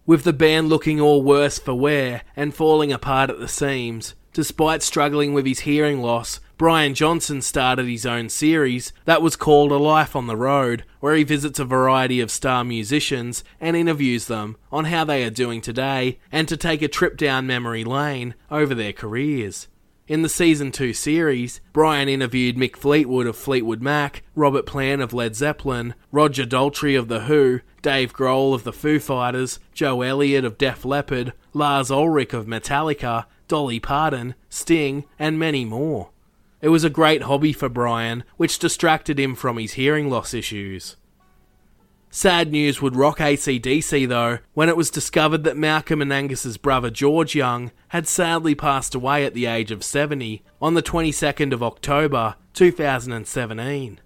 With 0.06 0.24
the 0.24 0.34
band 0.34 0.70
looking 0.70 1.00
all 1.02 1.22
worse 1.22 1.60
for 1.60 1.76
wear 1.76 2.24
and 2.36 2.56
falling 2.56 2.92
apart 2.92 3.30
at 3.30 3.40
the 3.40 3.48
seams, 3.48 4.16
despite 4.34 4.82
struggling 4.82 5.34
with 5.34 5.46
his 5.46 5.62
hearing 5.62 6.02
loss, 6.02 6.40
Brian 6.58 6.96
Johnson 6.96 7.42
started 7.44 7.86
his 7.86 8.06
own 8.06 8.30
series 8.30 8.92
that 9.06 9.22
was 9.22 9.36
called 9.36 9.72
A 9.72 9.78
Life 9.78 10.16
on 10.16 10.26
the 10.26 10.36
Road, 10.36 10.84
where 11.00 11.16
he 11.16 11.24
visits 11.24 11.60
a 11.60 11.66
variety 11.66 12.20
of 12.20 12.32
star 12.32 12.64
musicians 12.64 13.44
and 13.60 13.76
interviews 13.76 14.26
them 14.26 14.58
on 14.72 14.86
how 14.86 15.04
they 15.04 15.24
are 15.24 15.30
doing 15.30 15.62
today 15.62 16.20
and 16.32 16.48
to 16.48 16.58
take 16.58 16.82
a 16.82 16.88
trip 16.88 17.18
down 17.18 17.46
memory 17.46 17.84
lane 17.84 18.34
over 18.50 18.74
their 18.74 18.94
careers. 18.94 19.68
In 20.08 20.22
the 20.22 20.30
season 20.30 20.72
2 20.72 20.94
series, 20.94 21.60
Brian 21.74 22.08
interviewed 22.08 22.56
Mick 22.56 22.78
Fleetwood 22.78 23.28
of 23.28 23.36
Fleetwood 23.36 23.82
Mac, 23.82 24.24
Robert 24.36 24.66
Plant 24.66 25.02
of 25.02 25.12
Led 25.12 25.36
Zeppelin, 25.36 25.96
Roger 26.14 26.46
Daltrey 26.46 26.98
of 26.98 27.10
The 27.10 27.22
Who, 27.22 27.60
Dave 27.82 28.14
Grohl 28.14 28.54
of 28.54 28.64
the 28.64 28.72
Foo 28.72 29.00
Fighters, 29.00 29.60
Joe 29.74 30.02
Elliott 30.04 30.46
of 30.46 30.58
Def 30.58 30.86
Leppard, 30.86 31.34
Lars 31.52 31.92
Ulrich 31.92 32.34
of 32.34 32.46
Metallica, 32.46 33.26
Dolly 33.50 33.82
Parton, 33.82 34.36
Sting, 34.48 35.04
and 35.20 35.38
many 35.38 35.66
more. 35.66 36.12
It 36.62 36.70
was 36.70 36.86
a 36.86 36.90
great 36.90 37.24
hobby 37.24 37.52
for 37.52 37.68
Brian, 37.68 38.24
which 38.38 38.60
distracted 38.60 39.20
him 39.20 39.36
from 39.36 39.58
his 39.58 39.74
hearing 39.74 40.10
loss 40.10 40.34
issues. 40.34 40.96
Sad 42.18 42.52
news 42.52 42.82
would 42.82 42.96
rock 42.96 43.20
ACDC 43.20 44.08
though 44.08 44.40
when 44.56 44.70
it 44.70 44.76
was 44.76 44.90
discovered 44.90 45.44
that 45.44 45.56
Malcolm 45.56 46.02
and 46.02 46.12
Angus's 46.12 46.58
brother 46.58 46.90
George 46.90 47.36
Young 47.36 47.72
had 47.90 48.08
sadly 48.08 48.56
passed 48.56 48.96
away 48.96 49.24
at 49.24 49.36
the 49.36 49.46
age 49.46 49.70
of 49.70 49.84
70 49.84 50.44
on 50.60 50.74
the 50.74 50.82
22nd 50.82 51.54
of 51.54 51.62
October 51.62 52.34
2017. 52.54 54.00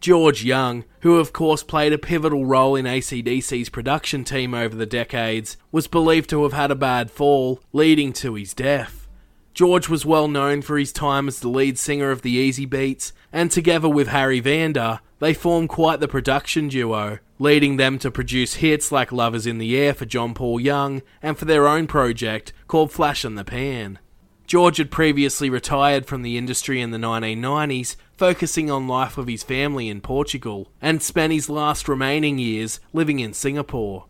George 0.00 0.42
Young, 0.42 0.84
who 1.02 1.18
of 1.18 1.32
course 1.32 1.62
played 1.62 1.92
a 1.92 1.98
pivotal 1.98 2.46
role 2.46 2.74
in 2.74 2.84
ACDC's 2.84 3.68
production 3.68 4.24
team 4.24 4.52
over 4.52 4.74
the 4.74 4.84
decades, 4.84 5.56
was 5.70 5.86
believed 5.86 6.28
to 6.30 6.42
have 6.42 6.52
had 6.52 6.72
a 6.72 6.74
bad 6.74 7.12
fall, 7.12 7.60
leading 7.72 8.12
to 8.14 8.34
his 8.34 8.52
death. 8.52 9.06
George 9.54 9.88
was 9.88 10.04
well 10.04 10.26
known 10.26 10.62
for 10.62 10.76
his 10.76 10.92
time 10.92 11.28
as 11.28 11.38
the 11.38 11.48
lead 11.48 11.78
singer 11.78 12.10
of 12.10 12.22
the 12.22 12.50
Easybeats, 12.50 13.12
and 13.32 13.52
together 13.52 13.88
with 13.88 14.08
Harry 14.08 14.40
Vanda, 14.40 15.00
they 15.20 15.32
formed 15.32 15.68
quite 15.68 16.00
the 16.00 16.08
production 16.08 16.68
duo, 16.68 17.18
leading 17.38 17.76
them 17.76 17.98
to 18.00 18.10
produce 18.10 18.54
hits 18.54 18.90
like 18.90 19.12
Love 19.12 19.34
Is 19.34 19.46
in 19.46 19.58
the 19.58 19.76
Air 19.76 19.94
for 19.94 20.06
John 20.06 20.34
Paul 20.34 20.58
Young 20.58 21.02
and 21.22 21.38
for 21.38 21.44
their 21.44 21.68
own 21.68 21.86
project 21.86 22.52
called 22.66 22.90
Flash 22.90 23.24
in 23.24 23.36
the 23.36 23.44
Pan. 23.44 23.98
George 24.46 24.78
had 24.78 24.90
previously 24.90 25.48
retired 25.48 26.06
from 26.06 26.22
the 26.22 26.36
industry 26.36 26.80
in 26.80 26.90
the 26.90 26.98
1990s, 26.98 27.94
focusing 28.16 28.68
on 28.68 28.88
life 28.88 29.16
with 29.16 29.28
his 29.28 29.44
family 29.44 29.88
in 29.88 30.00
Portugal, 30.00 30.72
and 30.82 31.00
spent 31.00 31.32
his 31.32 31.48
last 31.48 31.86
remaining 31.88 32.36
years 32.38 32.80
living 32.92 33.20
in 33.20 33.32
Singapore. 33.32 34.06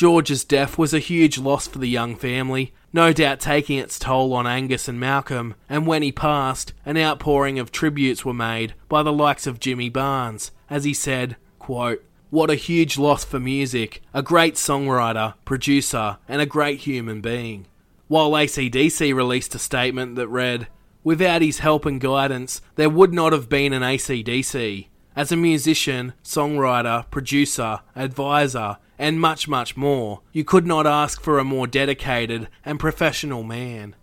George's 0.00 0.44
death 0.44 0.78
was 0.78 0.94
a 0.94 0.98
huge 0.98 1.36
loss 1.36 1.66
for 1.66 1.76
the 1.76 1.86
Young 1.86 2.16
family, 2.16 2.72
no 2.90 3.12
doubt 3.12 3.38
taking 3.38 3.76
its 3.76 3.98
toll 3.98 4.32
on 4.32 4.46
Angus 4.46 4.88
and 4.88 4.98
Malcolm, 4.98 5.54
and 5.68 5.86
when 5.86 6.00
he 6.02 6.10
passed, 6.10 6.72
an 6.86 6.96
outpouring 6.96 7.58
of 7.58 7.70
tributes 7.70 8.24
were 8.24 8.32
made 8.32 8.72
by 8.88 9.02
the 9.02 9.12
likes 9.12 9.46
of 9.46 9.60
Jimmy 9.60 9.90
Barnes, 9.90 10.52
as 10.70 10.84
he 10.84 10.94
said, 10.94 11.36
quote, 11.58 12.02
What 12.30 12.48
a 12.48 12.54
huge 12.54 12.96
loss 12.96 13.26
for 13.26 13.38
music, 13.38 14.00
a 14.14 14.22
great 14.22 14.54
songwriter, 14.54 15.34
producer, 15.44 16.16
and 16.26 16.40
a 16.40 16.46
great 16.46 16.78
human 16.78 17.20
being. 17.20 17.66
While 18.08 18.30
ACDC 18.30 19.14
released 19.14 19.54
a 19.54 19.58
statement 19.58 20.16
that 20.16 20.28
read, 20.28 20.68
Without 21.04 21.42
his 21.42 21.58
help 21.58 21.84
and 21.84 22.00
guidance, 22.00 22.62
there 22.76 22.88
would 22.88 23.12
not 23.12 23.34
have 23.34 23.50
been 23.50 23.74
an 23.74 23.82
ACDC. 23.82 24.86
As 25.14 25.30
a 25.30 25.36
musician, 25.36 26.14
songwriter, 26.24 27.04
producer, 27.10 27.80
advisor, 27.94 28.78
and 29.00 29.18
much, 29.18 29.48
much 29.48 29.78
more, 29.78 30.20
you 30.30 30.44
could 30.44 30.66
not 30.66 30.86
ask 30.86 31.22
for 31.22 31.38
a 31.38 31.44
more 31.44 31.66
dedicated 31.66 32.48
and 32.64 32.78
professional 32.78 33.42
man. 33.42 33.96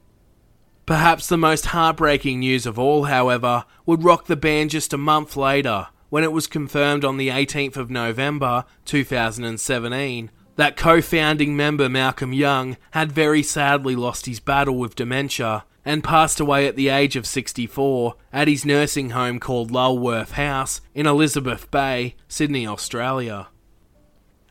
Perhaps 0.88 1.28
the 1.28 1.38
most 1.38 1.68
heartbreaking 1.68 2.40
news 2.40 2.66
of 2.66 2.80
all, 2.80 3.04
however, 3.04 3.66
would 3.86 4.04
rock 4.04 4.26
the 4.26 4.36
band 4.36 4.72
just 4.72 4.94
a 4.94 4.98
month 4.98 5.38
later, 5.38 5.88
when 6.10 6.24
it 6.24 6.32
was 6.32 6.48
confirmed 6.48 7.06
on 7.06 7.18
the 7.18 7.30
18th 7.30 7.78
of 7.78 7.92
November 7.92 8.66
2017 8.86 10.32
that 10.56 10.76
co 10.76 11.00
founding 11.00 11.56
member 11.56 11.88
Malcolm 11.88 12.34
Young 12.34 12.76
had 12.92 13.12
very 13.12 13.44
sadly 13.44 13.96
lost 13.96 14.26
his 14.26 14.40
battle 14.40 14.78
with 14.78 14.96
dementia 14.96 15.64
and 15.86 16.04
passed 16.04 16.40
away 16.40 16.66
at 16.66 16.76
the 16.76 16.90
age 16.90 17.16
of 17.16 17.28
64 17.28 18.16
at 18.34 18.48
his 18.48 18.66
nursing 18.66 19.12
home 19.12 19.40
called 19.40 19.70
Lulworth 19.70 20.32
House 20.32 20.82
in 20.96 21.06
Elizabeth 21.06 21.70
Bay, 21.70 22.16
Sydney, 22.28 22.66
Australia. 22.66 23.50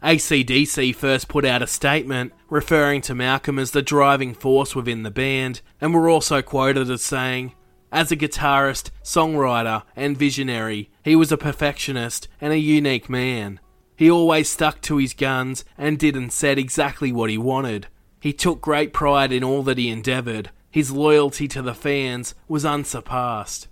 ACDC 0.02 0.94
first 0.94 1.28
put 1.28 1.44
out 1.44 1.62
a 1.62 1.66
statement 1.66 2.32
referring 2.51 3.01
to 3.02 3.14
Malcolm 3.14 3.59
as 3.59 3.70
the 3.70 3.82
driving 3.82 4.35
force 4.35 4.74
within 4.74 5.02
the 5.02 5.10
band, 5.10 5.62
and 5.81 5.94
were 5.94 6.09
also 6.09 6.43
quoted 6.43 6.90
as 6.90 7.02
saying, 7.02 7.55
As 7.90 8.12
a 8.12 8.16
guitarist, 8.16 8.90
songwriter, 9.02 9.82
and 9.97 10.16
visionary, 10.16 10.90
he 11.02 11.16
was 11.16 11.32
a 11.32 11.39
perfectionist 11.39 12.28
and 12.40 12.52
a 12.52 12.59
unique 12.59 13.09
man. 13.09 13.59
He 13.97 14.10
always 14.10 14.48
stuck 14.48 14.82
to 14.82 14.98
his 14.98 15.14
guns 15.14 15.64
and 15.78 15.98
did 15.98 16.14
and 16.14 16.31
said 16.31 16.59
exactly 16.59 17.10
what 17.10 17.31
he 17.31 17.39
wanted. 17.39 17.86
He 18.20 18.32
took 18.32 18.60
great 18.60 18.93
pride 18.93 19.32
in 19.32 19.43
all 19.43 19.62
that 19.62 19.78
he 19.78 19.89
endeavoured. 19.89 20.51
His 20.70 20.90
loyalty 20.90 21.48
to 21.48 21.62
the 21.62 21.74
fans 21.74 22.35
was 22.48 22.66
unsurpassed. 22.66 23.68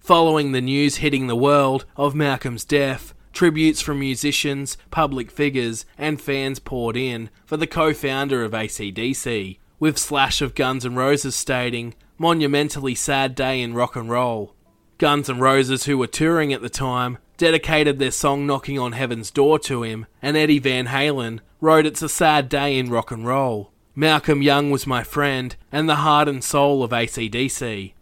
Following 0.00 0.52
the 0.52 0.60
news 0.60 0.96
hitting 0.96 1.26
the 1.26 1.36
world 1.36 1.86
of 1.96 2.14
Malcolm's 2.14 2.64
death, 2.64 3.14
Tributes 3.32 3.80
from 3.80 4.00
musicians, 4.00 4.76
public 4.90 5.30
figures, 5.30 5.86
and 5.96 6.20
fans 6.20 6.58
poured 6.58 6.96
in 6.96 7.30
for 7.46 7.56
the 7.56 7.66
co 7.66 7.94
founder 7.94 8.42
of 8.42 8.52
ACDC, 8.52 9.58
with 9.78 9.98
Slash 9.98 10.42
of 10.42 10.54
Guns 10.54 10.84
N' 10.84 10.94
Roses 10.94 11.34
stating, 11.34 11.94
Monumentally 12.18 12.94
sad 12.94 13.34
day 13.34 13.62
in 13.62 13.72
rock 13.72 13.96
and 13.96 14.10
roll. 14.10 14.54
Guns 14.98 15.30
N' 15.30 15.38
Roses, 15.38 15.84
who 15.84 15.96
were 15.96 16.06
touring 16.06 16.52
at 16.52 16.60
the 16.60 16.68
time, 16.68 17.18
dedicated 17.38 17.98
their 17.98 18.10
song 18.10 18.46
Knocking 18.46 18.78
on 18.78 18.92
Heaven's 18.92 19.30
Door 19.30 19.60
to 19.60 19.82
him, 19.82 20.04
and 20.20 20.36
Eddie 20.36 20.58
Van 20.58 20.88
Halen 20.88 21.40
wrote 21.60 21.86
It's 21.86 22.02
a 22.02 22.08
sad 22.08 22.50
day 22.50 22.78
in 22.78 22.90
rock 22.90 23.10
and 23.10 23.26
roll. 23.26 23.72
Malcolm 23.94 24.42
Young 24.42 24.70
was 24.70 24.86
my 24.86 25.02
friend 25.02 25.56
and 25.72 25.88
the 25.88 25.96
heart 25.96 26.28
and 26.28 26.44
soul 26.44 26.82
of 26.82 26.90
ACDC. 26.90 27.94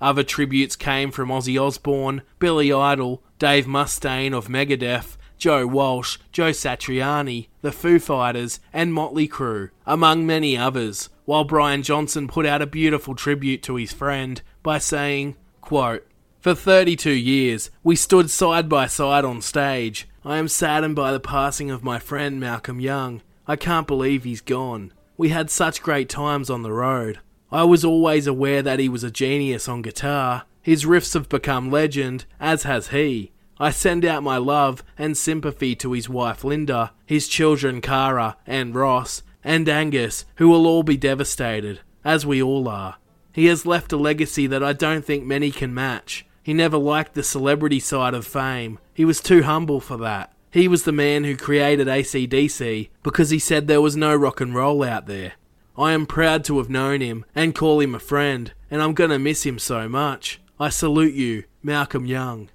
Other 0.00 0.22
tributes 0.22 0.76
came 0.76 1.10
from 1.10 1.30
Ozzy 1.30 1.60
Osbourne, 1.60 2.22
Billy 2.38 2.72
Idol, 2.72 3.22
Dave 3.38 3.66
Mustaine 3.66 4.36
of 4.36 4.48
Megadeth, 4.48 5.16
Joe 5.38 5.66
Walsh, 5.66 6.18
Joe 6.32 6.50
Satriani, 6.50 7.46
the 7.62 7.70
Foo 7.70 8.00
Fighters, 8.00 8.58
and 8.72 8.92
Motley 8.92 9.28
Crue, 9.28 9.70
among 9.86 10.26
many 10.26 10.56
others, 10.56 11.08
while 11.24 11.44
Brian 11.44 11.82
Johnson 11.82 12.26
put 12.26 12.44
out 12.44 12.62
a 12.62 12.66
beautiful 12.66 13.14
tribute 13.14 13.62
to 13.62 13.76
his 13.76 13.92
friend 13.92 14.42
by 14.64 14.78
saying, 14.78 15.36
quote, 15.60 16.04
For 16.40 16.54
32 16.54 17.10
years, 17.10 17.70
we 17.84 17.94
stood 17.94 18.30
side 18.30 18.68
by 18.68 18.86
side 18.88 19.24
on 19.24 19.40
stage. 19.40 20.08
I 20.24 20.38
am 20.38 20.48
saddened 20.48 20.96
by 20.96 21.12
the 21.12 21.20
passing 21.20 21.70
of 21.70 21.84
my 21.84 22.00
friend 22.00 22.40
Malcolm 22.40 22.80
Young. 22.80 23.22
I 23.46 23.54
can't 23.54 23.86
believe 23.86 24.24
he's 24.24 24.40
gone. 24.40 24.92
We 25.16 25.28
had 25.28 25.50
such 25.50 25.82
great 25.82 26.08
times 26.08 26.50
on 26.50 26.62
the 26.62 26.72
road. 26.72 27.20
I 27.52 27.62
was 27.62 27.84
always 27.84 28.26
aware 28.26 28.62
that 28.62 28.78
he 28.78 28.88
was 28.88 29.04
a 29.04 29.10
genius 29.10 29.68
on 29.68 29.82
guitar. 29.82 30.44
His 30.62 30.84
riffs 30.84 31.14
have 31.14 31.28
become 31.28 31.70
legend, 31.70 32.24
as 32.40 32.64
has 32.64 32.88
he. 32.88 33.32
I 33.58 33.70
send 33.70 34.04
out 34.04 34.22
my 34.22 34.36
love 34.36 34.84
and 34.96 35.16
sympathy 35.16 35.74
to 35.76 35.92
his 35.92 36.08
wife 36.08 36.44
Linda, 36.44 36.92
his 37.06 37.26
children 37.26 37.80
Cara 37.80 38.36
and 38.46 38.74
Ross, 38.74 39.22
and 39.42 39.68
Angus, 39.68 40.24
who 40.36 40.48
will 40.48 40.66
all 40.66 40.82
be 40.82 40.96
devastated, 40.96 41.80
as 42.04 42.24
we 42.24 42.42
all 42.42 42.68
are. 42.68 42.96
He 43.32 43.46
has 43.46 43.66
left 43.66 43.92
a 43.92 43.96
legacy 43.96 44.46
that 44.46 44.62
I 44.62 44.72
don't 44.72 45.04
think 45.04 45.24
many 45.24 45.50
can 45.50 45.74
match. 45.74 46.26
He 46.42 46.54
never 46.54 46.78
liked 46.78 47.14
the 47.14 47.22
celebrity 47.22 47.80
side 47.80 48.14
of 48.14 48.26
fame. 48.26 48.78
He 48.94 49.04
was 49.04 49.20
too 49.20 49.42
humble 49.42 49.80
for 49.80 49.96
that. 49.98 50.32
He 50.50 50.66
was 50.66 50.84
the 50.84 50.92
man 50.92 51.24
who 51.24 51.36
created 51.36 51.88
ACDC 51.88 52.88
because 53.02 53.30
he 53.30 53.38
said 53.38 53.66
there 53.66 53.82
was 53.82 53.96
no 53.96 54.14
rock 54.14 54.40
and 54.40 54.54
roll 54.54 54.82
out 54.82 55.06
there. 55.06 55.34
I 55.76 55.92
am 55.92 56.06
proud 56.06 56.44
to 56.44 56.58
have 56.58 56.70
known 56.70 57.00
him 57.00 57.24
and 57.34 57.54
call 57.54 57.80
him 57.80 57.94
a 57.94 58.00
friend, 58.00 58.52
and 58.70 58.82
I'm 58.82 58.94
gonna 58.94 59.18
miss 59.18 59.44
him 59.44 59.58
so 59.58 59.88
much. 59.88 60.40
I 60.60 60.70
salute 60.70 61.14
you, 61.14 61.44
Malcolm 61.62 62.04
Young. 62.04 62.50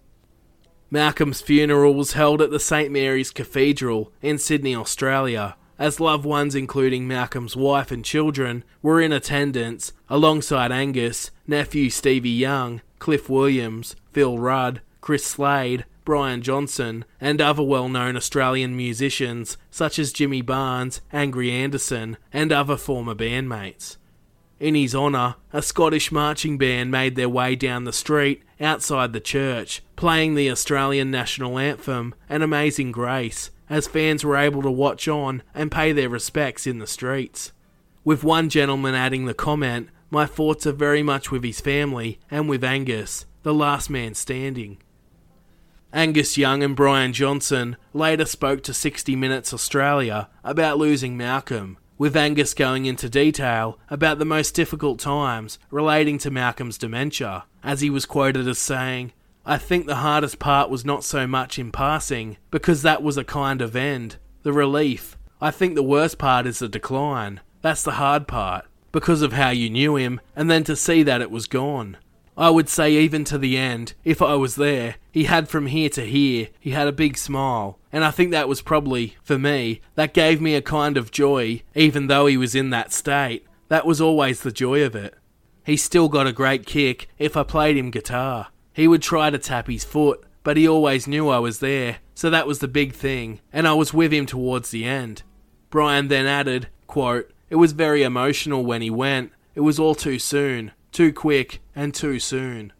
Malcolm's 0.91 1.39
funeral 1.39 1.93
was 1.93 2.13
held 2.13 2.41
at 2.41 2.51
the 2.51 2.59
St 2.59 2.91
Mary's 2.91 3.31
Cathedral 3.31 4.11
in 4.21 4.37
Sydney, 4.37 4.75
Australia, 4.75 5.55
as 5.79 6.01
loved 6.01 6.25
ones, 6.25 6.53
including 6.53 7.07
Malcolm's 7.07 7.55
wife 7.55 7.91
and 7.91 8.03
children, 8.03 8.65
were 8.81 8.99
in 8.99 9.13
attendance 9.13 9.93
alongside 10.09 10.69
Angus, 10.69 11.31
nephew 11.47 11.89
Stevie 11.89 12.29
Young, 12.29 12.81
Cliff 12.99 13.29
Williams, 13.29 13.95
Phil 14.11 14.37
Rudd, 14.37 14.81
Chris 14.99 15.25
Slade, 15.25 15.85
Brian 16.03 16.41
Johnson, 16.41 17.05
and 17.21 17.39
other 17.39 17.63
well 17.63 17.87
known 17.87 18.17
Australian 18.17 18.75
musicians 18.75 19.57
such 19.71 19.97
as 19.97 20.11
Jimmy 20.11 20.41
Barnes, 20.41 20.99
Angry 21.13 21.51
Anderson, 21.51 22.17
and 22.33 22.51
other 22.51 22.75
former 22.75 23.15
bandmates. 23.15 23.95
In 24.63 24.75
his 24.75 24.95
honour, 24.95 25.35
a 25.51 25.61
Scottish 25.61 26.09
marching 26.09 26.57
band 26.57 26.89
made 26.89 27.17
their 27.17 27.27
way 27.27 27.53
down 27.53 27.83
the 27.83 27.91
street 27.91 28.43
outside 28.61 29.11
the 29.11 29.19
church, 29.19 29.83
playing 29.97 30.35
the 30.35 30.49
Australian 30.49 31.11
national 31.11 31.59
anthem, 31.59 32.15
An 32.29 32.41
Amazing 32.41 32.93
Grace, 32.93 33.51
as 33.69 33.87
fans 33.87 34.23
were 34.23 34.37
able 34.37 34.61
to 34.61 34.71
watch 34.71 35.09
on 35.09 35.43
and 35.53 35.69
pay 35.69 35.91
their 35.91 36.07
respects 36.07 36.65
in 36.65 36.79
the 36.79 36.87
streets. 36.87 37.51
With 38.05 38.23
one 38.23 38.47
gentleman 38.47 38.95
adding 38.95 39.25
the 39.25 39.33
comment, 39.33 39.89
my 40.09 40.25
thoughts 40.25 40.65
are 40.65 40.71
very 40.71 41.03
much 41.03 41.29
with 41.29 41.43
his 41.43 41.59
family 41.59 42.21
and 42.31 42.47
with 42.47 42.63
Angus, 42.63 43.25
the 43.41 43.53
last 43.53 43.89
man 43.89 44.13
standing. 44.13 44.77
Angus 45.91 46.37
Young 46.37 46.63
and 46.63 46.73
Brian 46.73 47.11
Johnson 47.11 47.75
later 47.91 48.25
spoke 48.25 48.63
to 48.63 48.73
60 48.73 49.13
Minutes 49.17 49.53
Australia 49.53 50.29
about 50.41 50.77
losing 50.77 51.17
Malcolm, 51.17 51.77
with 52.03 52.17
Angus 52.17 52.53
going 52.53 52.85
into 52.85 53.07
detail 53.07 53.79
about 53.89 54.19
the 54.19 54.25
most 54.25 54.53
difficult 54.53 54.99
times 54.99 55.57
relating 55.71 56.17
to 56.17 56.29
Malcolm's 56.29 56.77
dementia, 56.77 57.45
as 57.63 57.79
he 57.79 57.89
was 57.89 58.05
quoted 58.05 58.45
as 58.45 58.59
saying, 58.59 59.13
I 59.45 59.57
think 59.57 59.85
the 59.85 59.95
hardest 59.95 60.37
part 60.37 60.69
was 60.69 60.83
not 60.83 61.05
so 61.05 61.25
much 61.25 61.57
in 61.57 61.71
passing, 61.71 62.35
because 62.51 62.81
that 62.81 63.01
was 63.01 63.15
a 63.15 63.23
kind 63.23 63.61
of 63.61 63.73
end, 63.73 64.17
the 64.41 64.51
relief. 64.51 65.17
I 65.39 65.51
think 65.51 65.75
the 65.75 65.81
worst 65.81 66.17
part 66.17 66.45
is 66.45 66.59
the 66.59 66.67
decline. 66.67 67.39
That's 67.61 67.83
the 67.83 67.91
hard 67.91 68.27
part, 68.27 68.65
because 68.91 69.21
of 69.21 69.31
how 69.31 69.51
you 69.51 69.69
knew 69.69 69.95
him, 69.95 70.19
and 70.35 70.51
then 70.51 70.65
to 70.65 70.75
see 70.75 71.03
that 71.03 71.21
it 71.21 71.31
was 71.31 71.47
gone. 71.47 71.95
I 72.37 72.49
would 72.49 72.67
say, 72.67 72.93
even 72.93 73.23
to 73.25 73.37
the 73.37 73.57
end, 73.57 73.93
if 74.03 74.21
I 74.21 74.35
was 74.35 74.55
there, 74.55 74.95
he 75.11 75.25
had 75.25 75.49
from 75.49 75.67
here 75.67 75.89
to 75.89 76.05
here, 76.05 76.49
he 76.59 76.71
had 76.71 76.87
a 76.87 76.91
big 76.91 77.17
smile. 77.17 77.77
And 77.91 78.03
I 78.03 78.11
think 78.11 78.31
that 78.31 78.47
was 78.47 78.61
probably, 78.61 79.15
for 79.23 79.37
me, 79.37 79.81
that 79.95 80.13
gave 80.13 80.41
me 80.41 80.55
a 80.55 80.61
kind 80.61 80.97
of 80.97 81.11
joy, 81.11 81.61
even 81.75 82.07
though 82.07 82.25
he 82.25 82.37
was 82.37 82.55
in 82.55 82.71
that 82.71 82.91
state. 82.91 83.45
That 83.67 83.85
was 83.85 84.01
always 84.01 84.41
the 84.41 84.51
joy 84.51 84.83
of 84.83 84.95
it. 84.95 85.13
He 85.63 85.77
still 85.77 86.09
got 86.09 86.27
a 86.27 86.33
great 86.33 86.65
kick 86.65 87.07
if 87.17 87.37
I 87.37 87.43
played 87.43 87.77
him 87.77 87.91
guitar. 87.91 88.47
He 88.73 88.87
would 88.87 89.03
try 89.03 89.29
to 89.29 89.37
tap 89.37 89.67
his 89.67 89.83
foot, 89.83 90.23
but 90.43 90.57
he 90.57 90.67
always 90.67 91.07
knew 91.07 91.29
I 91.29 91.39
was 91.39 91.59
there, 91.59 91.97
so 92.15 92.29
that 92.29 92.47
was 92.47 92.59
the 92.59 92.67
big 92.67 92.93
thing, 92.93 93.39
and 93.53 93.67
I 93.67 93.73
was 93.73 93.93
with 93.93 94.11
him 94.11 94.25
towards 94.25 94.71
the 94.71 94.85
end. 94.85 95.23
Brian 95.69 96.07
then 96.07 96.25
added, 96.25 96.67
quote, 96.87 97.31
It 97.49 97.55
was 97.55 97.71
very 97.71 98.03
emotional 98.03 98.65
when 98.65 98.81
he 98.81 98.89
went. 98.89 99.31
It 99.55 99.61
was 99.61 99.79
all 99.79 99.95
too 99.95 100.19
soon, 100.19 100.71
too 100.93 101.11
quick, 101.11 101.61
and 101.75 101.93
too 101.93 102.19
soon. 102.19 102.71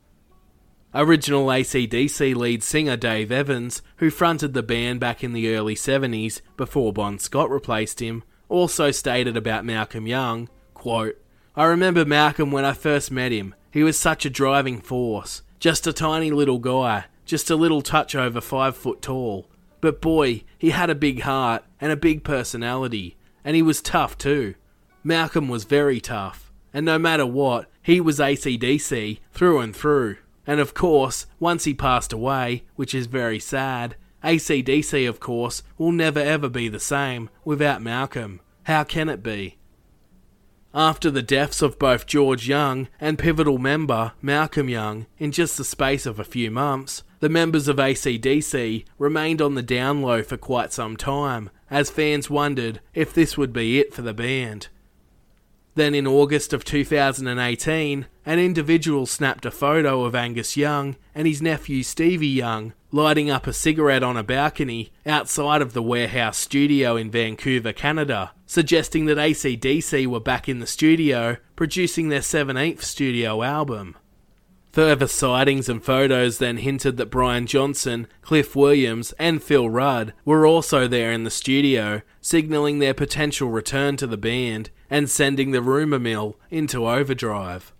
Original 0.96 1.48
ACDC 1.48 2.36
lead 2.36 2.62
singer 2.62 2.96
Dave 2.96 3.32
Evans, 3.32 3.82
who 3.98 4.12
fronted 4.12 4.54
the 4.54 4.62
band 4.62 5.00
back 5.00 5.24
in 5.24 5.34
the 5.34 5.56
early 5.56 5.76
70s 5.76 6.42
before 6.56 6.94
Bon 6.94 7.18
Scott 7.18 7.50
replaced 7.50 8.00
him, 8.00 8.24
also 8.48 8.92
stated 8.92 9.36
about 9.36 9.66
Malcolm 9.66 10.06
Young, 10.06 10.50
quote, 10.76 11.20
I 11.56 11.66
remember 11.66 12.06
Malcolm 12.06 12.52
when 12.52 12.66
I 12.66 12.74
first 12.74 13.12
met 13.12 13.32
him. 13.32 13.54
He 13.72 13.84
was 13.84 13.98
such 13.98 14.26
a 14.26 14.30
driving 14.30 14.82
force. 14.82 15.42
Just 15.60 15.88
a 15.88 15.94
tiny 15.94 16.30
little 16.30 16.60
guy, 16.60 17.06
just 17.26 17.50
a 17.50 17.56
little 17.56 17.82
touch 17.82 18.16
over 18.16 18.42
five 18.42 18.76
foot 18.76 19.02
tall. 19.02 19.48
But 19.82 20.02
boy, 20.02 20.44
he 20.58 20.72
had 20.72 20.90
a 20.90 20.96
big 20.96 21.22
heart 21.22 21.64
and 21.80 21.92
a 21.92 21.98
big 21.98 22.24
personality, 22.24 23.18
and 23.44 23.56
he 23.56 23.62
was 23.62 23.82
tough 23.82 24.18
too. 24.18 24.56
Malcolm 25.04 25.48
was 25.48 25.64
very 25.64 26.00
tough, 26.00 26.52
and 26.74 26.86
no 26.86 26.98
matter 26.98 27.26
what, 27.26 27.70
he 27.84 28.02
was 28.02 28.18
ACDC 28.18 29.20
through 29.32 29.60
and 29.60 29.76
through. 29.76 30.18
And 30.48 30.60
of 30.60 30.74
course, 30.74 31.26
once 31.40 31.66
he 31.66 31.74
passed 31.74 32.12
away, 32.12 32.64
which 32.76 32.96
is 32.96 33.06
very 33.06 33.40
sad, 33.40 33.96
ACDC, 34.24 35.08
of 35.08 35.20
course, 35.20 35.64
will 35.78 35.92
never 35.92 36.20
ever 36.20 36.50
be 36.50 36.70
the 36.70 36.80
same 36.80 37.30
without 37.44 37.82
Malcolm. 37.82 38.40
How 38.64 38.84
can 38.84 39.10
it 39.10 39.22
be? 39.22 39.58
After 40.74 41.12
the 41.12 41.22
deaths 41.22 41.62
of 41.62 41.78
both 41.78 42.08
George 42.08 42.48
Young 42.48 42.88
and 43.00 43.20
pivotal 43.20 43.60
member 43.60 44.14
Malcolm 44.22 44.70
Young 44.70 45.06
in 45.20 45.32
just 45.32 45.58
the 45.58 45.64
space 45.64 46.08
of 46.08 46.20
a 46.20 46.24
few 46.24 46.50
months, 46.50 47.04
the 47.20 47.30
members 47.30 47.68
of 47.68 47.78
ACDC 47.78 48.86
remained 48.98 49.42
on 49.42 49.54
the 49.54 49.62
down 49.62 50.02
low 50.02 50.24
for 50.24 50.36
quite 50.36 50.74
some 50.74 50.98
time, 50.98 51.52
as 51.70 51.92
fans 51.92 52.30
wondered 52.30 52.82
if 52.94 53.14
this 53.14 53.38
would 53.38 53.54
be 53.54 53.80
it 53.80 53.94
for 53.94 54.02
the 54.02 54.16
band. 54.16 54.70
Then 55.76 55.96
in 55.96 56.06
August 56.06 56.54
of 56.54 56.64
2018, 56.64 58.06
an 58.26 58.40
individual 58.40 59.06
snapped 59.06 59.46
a 59.46 59.52
photo 59.52 60.04
of 60.04 60.14
Angus 60.14 60.56
Young 60.56 60.96
and 61.16 61.28
his 61.28 61.42
nephew 61.42 61.82
Stevie 61.82 62.28
Young 62.28 62.74
lighting 62.92 63.32
up 63.32 63.48
a 63.48 63.54
cigarette 63.54 64.04
on 64.04 64.16
a 64.16 64.24
balcony 64.24 64.92
outside 65.04 65.64
of 65.64 65.74
the 65.74 65.82
warehouse 65.82 66.38
studio 66.38 66.96
in 66.96 67.10
Vancouver, 67.10 67.74
Canada, 67.74 68.32
suggesting 68.46 69.06
that 69.06 69.18
ACDC 69.18 70.06
were 70.06 70.20
back 70.20 70.48
in 70.48 70.60
the 70.60 70.68
studio 70.68 71.38
producing 71.56 72.10
their 72.10 72.20
17th 72.20 72.84
studio 72.84 73.42
album. 73.42 73.98
Further 74.74 75.08
sightings 75.08 75.70
and 75.70 75.84
photos 75.84 76.38
then 76.38 76.58
hinted 76.58 76.98
that 76.98 77.12
Brian 77.12 77.46
Johnson, 77.46 78.08
Cliff 78.22 78.56
Williams, 78.56 79.12
and 79.20 79.42
Phil 79.42 79.70
Rudd 79.70 80.14
were 80.26 80.48
also 80.48 80.88
there 80.88 81.12
in 81.12 81.24
the 81.24 81.30
studio, 81.30 82.02
signalling 82.22 82.80
their 82.80 82.96
potential 82.96 83.50
return 83.50 83.98
to 83.98 84.08
the 84.08 84.18
band 84.18 84.72
and 84.94 85.10
sending 85.10 85.50
the 85.50 85.62
rumour 85.62 85.98
mill 85.98 86.38
into 86.52 86.88
overdrive. 86.88 87.74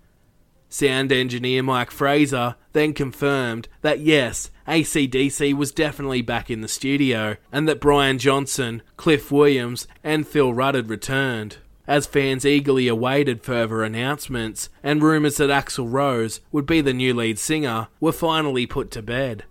Sound 0.68 1.12
engineer 1.12 1.62
Mike 1.62 1.92
Fraser 1.92 2.56
then 2.72 2.92
confirmed 2.92 3.68
that 3.82 4.00
yes, 4.00 4.50
ACDC 4.68 5.54
was 5.54 5.72
definitely 5.72 6.24
back 6.24 6.50
in 6.50 6.62
the 6.62 6.68
studio 6.68 7.38
and 7.52 7.70
that 7.70 7.80
Brian 7.80 8.18
Johnson, 8.18 8.82
Cliff 8.98 9.32
Williams, 9.32 9.88
and 10.04 10.28
Phil 10.28 10.56
Rudd 10.56 10.74
had 10.74 10.90
returned 10.90 11.58
as 11.86 12.08
fans 12.08 12.48
eagerly 12.48 12.88
awaited 12.88 13.44
further 13.44 13.84
announcements, 13.84 14.70
and 14.82 15.04
rumours 15.04 15.38
that 15.38 15.50
Axl 15.50 15.86
Rose 15.88 16.40
would 16.52 16.66
be 16.66 16.82
the 16.82 16.94
new 16.94 17.14
lead 17.14 17.38
singer 17.38 17.90
were 18.00 18.14
finally 18.14 18.66
put 18.66 18.90
to 18.92 19.04
bed. 19.04 19.44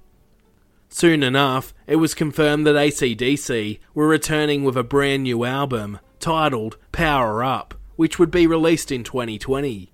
Soon 0.94 1.22
enough, 1.22 1.72
it 1.86 1.96
was 1.96 2.12
confirmed 2.12 2.66
that 2.66 2.74
ACDC 2.74 3.78
were 3.94 4.06
returning 4.06 4.62
with 4.62 4.76
a 4.76 4.84
brand 4.84 5.22
new 5.22 5.42
album 5.42 5.98
titled 6.20 6.76
Power 6.92 7.42
Up, 7.42 7.74
which 7.96 8.18
would 8.18 8.30
be 8.30 8.46
released 8.46 8.92
in 8.92 9.02
2020. 9.02 9.90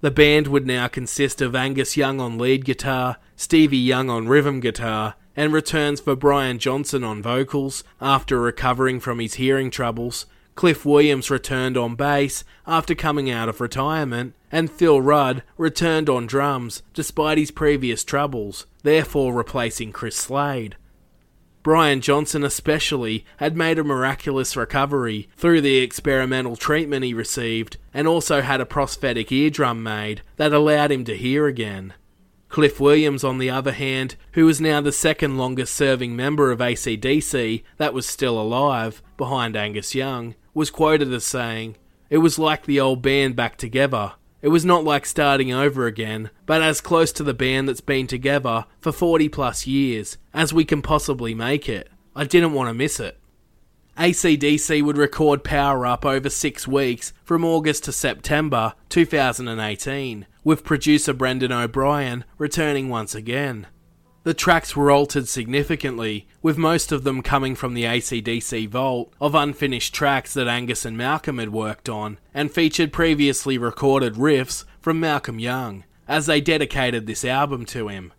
The 0.00 0.10
band 0.10 0.48
would 0.48 0.66
now 0.66 0.88
consist 0.88 1.42
of 1.42 1.54
Angus 1.54 1.98
Young 1.98 2.18
on 2.18 2.38
lead 2.38 2.64
guitar, 2.64 3.18
Stevie 3.36 3.76
Young 3.76 4.08
on 4.08 4.26
rhythm 4.26 4.60
guitar, 4.60 5.16
and 5.36 5.52
returns 5.52 6.00
for 6.00 6.16
Brian 6.16 6.58
Johnson 6.58 7.04
on 7.04 7.22
vocals 7.22 7.84
after 8.00 8.40
recovering 8.40 9.00
from 9.00 9.18
his 9.18 9.34
hearing 9.34 9.70
troubles, 9.70 10.24
Cliff 10.58 10.84
Williams 10.84 11.30
returned 11.30 11.76
on 11.76 11.94
bass 11.94 12.42
after 12.66 12.92
coming 12.92 13.30
out 13.30 13.48
of 13.48 13.60
retirement, 13.60 14.34
and 14.50 14.68
Phil 14.68 15.00
Rudd 15.00 15.44
returned 15.56 16.08
on 16.08 16.26
drums 16.26 16.82
despite 16.92 17.38
his 17.38 17.52
previous 17.52 18.02
troubles, 18.02 18.66
therefore 18.82 19.32
replacing 19.32 19.92
Chris 19.92 20.16
Slade. 20.16 20.74
Brian 21.62 22.00
Johnson, 22.00 22.42
especially, 22.42 23.24
had 23.36 23.56
made 23.56 23.78
a 23.78 23.84
miraculous 23.84 24.56
recovery 24.56 25.28
through 25.36 25.60
the 25.60 25.76
experimental 25.76 26.56
treatment 26.56 27.04
he 27.04 27.14
received, 27.14 27.76
and 27.94 28.08
also 28.08 28.40
had 28.40 28.60
a 28.60 28.66
prosthetic 28.66 29.30
eardrum 29.30 29.80
made 29.80 30.22
that 30.38 30.52
allowed 30.52 30.90
him 30.90 31.04
to 31.04 31.16
hear 31.16 31.46
again. 31.46 31.94
Cliff 32.48 32.80
Williams, 32.80 33.24
on 33.24 33.38
the 33.38 33.50
other 33.50 33.72
hand, 33.72 34.16
who 34.32 34.46
was 34.46 34.60
now 34.60 34.80
the 34.80 34.92
second 34.92 35.36
longest 35.36 35.74
serving 35.74 36.16
member 36.16 36.50
of 36.50 36.60
ACDC 36.60 37.62
that 37.76 37.92
was 37.92 38.06
still 38.06 38.40
alive, 38.40 39.02
behind 39.16 39.56
Angus 39.56 39.94
Young, 39.94 40.34
was 40.54 40.70
quoted 40.70 41.12
as 41.12 41.24
saying, 41.24 41.76
It 42.08 42.18
was 42.18 42.38
like 42.38 42.64
the 42.64 42.80
old 42.80 43.02
band 43.02 43.36
back 43.36 43.56
together. 43.56 44.14
It 44.40 44.48
was 44.48 44.64
not 44.64 44.84
like 44.84 45.04
starting 45.04 45.52
over 45.52 45.86
again, 45.86 46.30
but 46.46 46.62
as 46.62 46.80
close 46.80 47.12
to 47.12 47.24
the 47.24 47.34
band 47.34 47.68
that's 47.68 47.80
been 47.80 48.06
together 48.06 48.66
for 48.80 48.92
40 48.92 49.28
plus 49.28 49.66
years 49.66 50.16
as 50.32 50.52
we 50.52 50.64
can 50.64 50.80
possibly 50.80 51.34
make 51.34 51.68
it. 51.68 51.90
I 52.14 52.24
didn't 52.24 52.52
want 52.52 52.68
to 52.70 52.74
miss 52.74 52.98
it. 53.00 53.17
ACDC 53.98 54.80
would 54.84 54.96
record 54.96 55.42
Power 55.42 55.84
Up 55.84 56.06
over 56.06 56.30
six 56.30 56.68
weeks 56.68 57.12
from 57.24 57.44
August 57.44 57.82
to 57.82 57.92
September 57.92 58.74
2018, 58.90 60.24
with 60.44 60.62
producer 60.62 61.12
Brendan 61.12 61.50
O'Brien 61.50 62.24
returning 62.38 62.88
once 62.88 63.16
again. 63.16 63.66
The 64.22 64.34
tracks 64.34 64.76
were 64.76 64.92
altered 64.92 65.26
significantly, 65.26 66.28
with 66.42 66.56
most 66.56 66.92
of 66.92 67.02
them 67.02 67.22
coming 67.22 67.56
from 67.56 67.74
the 67.74 67.82
ACDC 67.82 68.68
vault 68.68 69.12
of 69.20 69.34
unfinished 69.34 69.92
tracks 69.92 70.32
that 70.34 70.46
Angus 70.46 70.84
and 70.84 70.96
Malcolm 70.96 71.38
had 71.38 71.50
worked 71.50 71.88
on, 71.88 72.20
and 72.32 72.52
featured 72.52 72.92
previously 72.92 73.58
recorded 73.58 74.14
riffs 74.14 74.64
from 74.80 75.00
Malcolm 75.00 75.40
Young, 75.40 75.82
as 76.06 76.26
they 76.26 76.40
dedicated 76.40 77.08
this 77.08 77.24
album 77.24 77.66
to 77.66 77.88
him. 77.88 78.12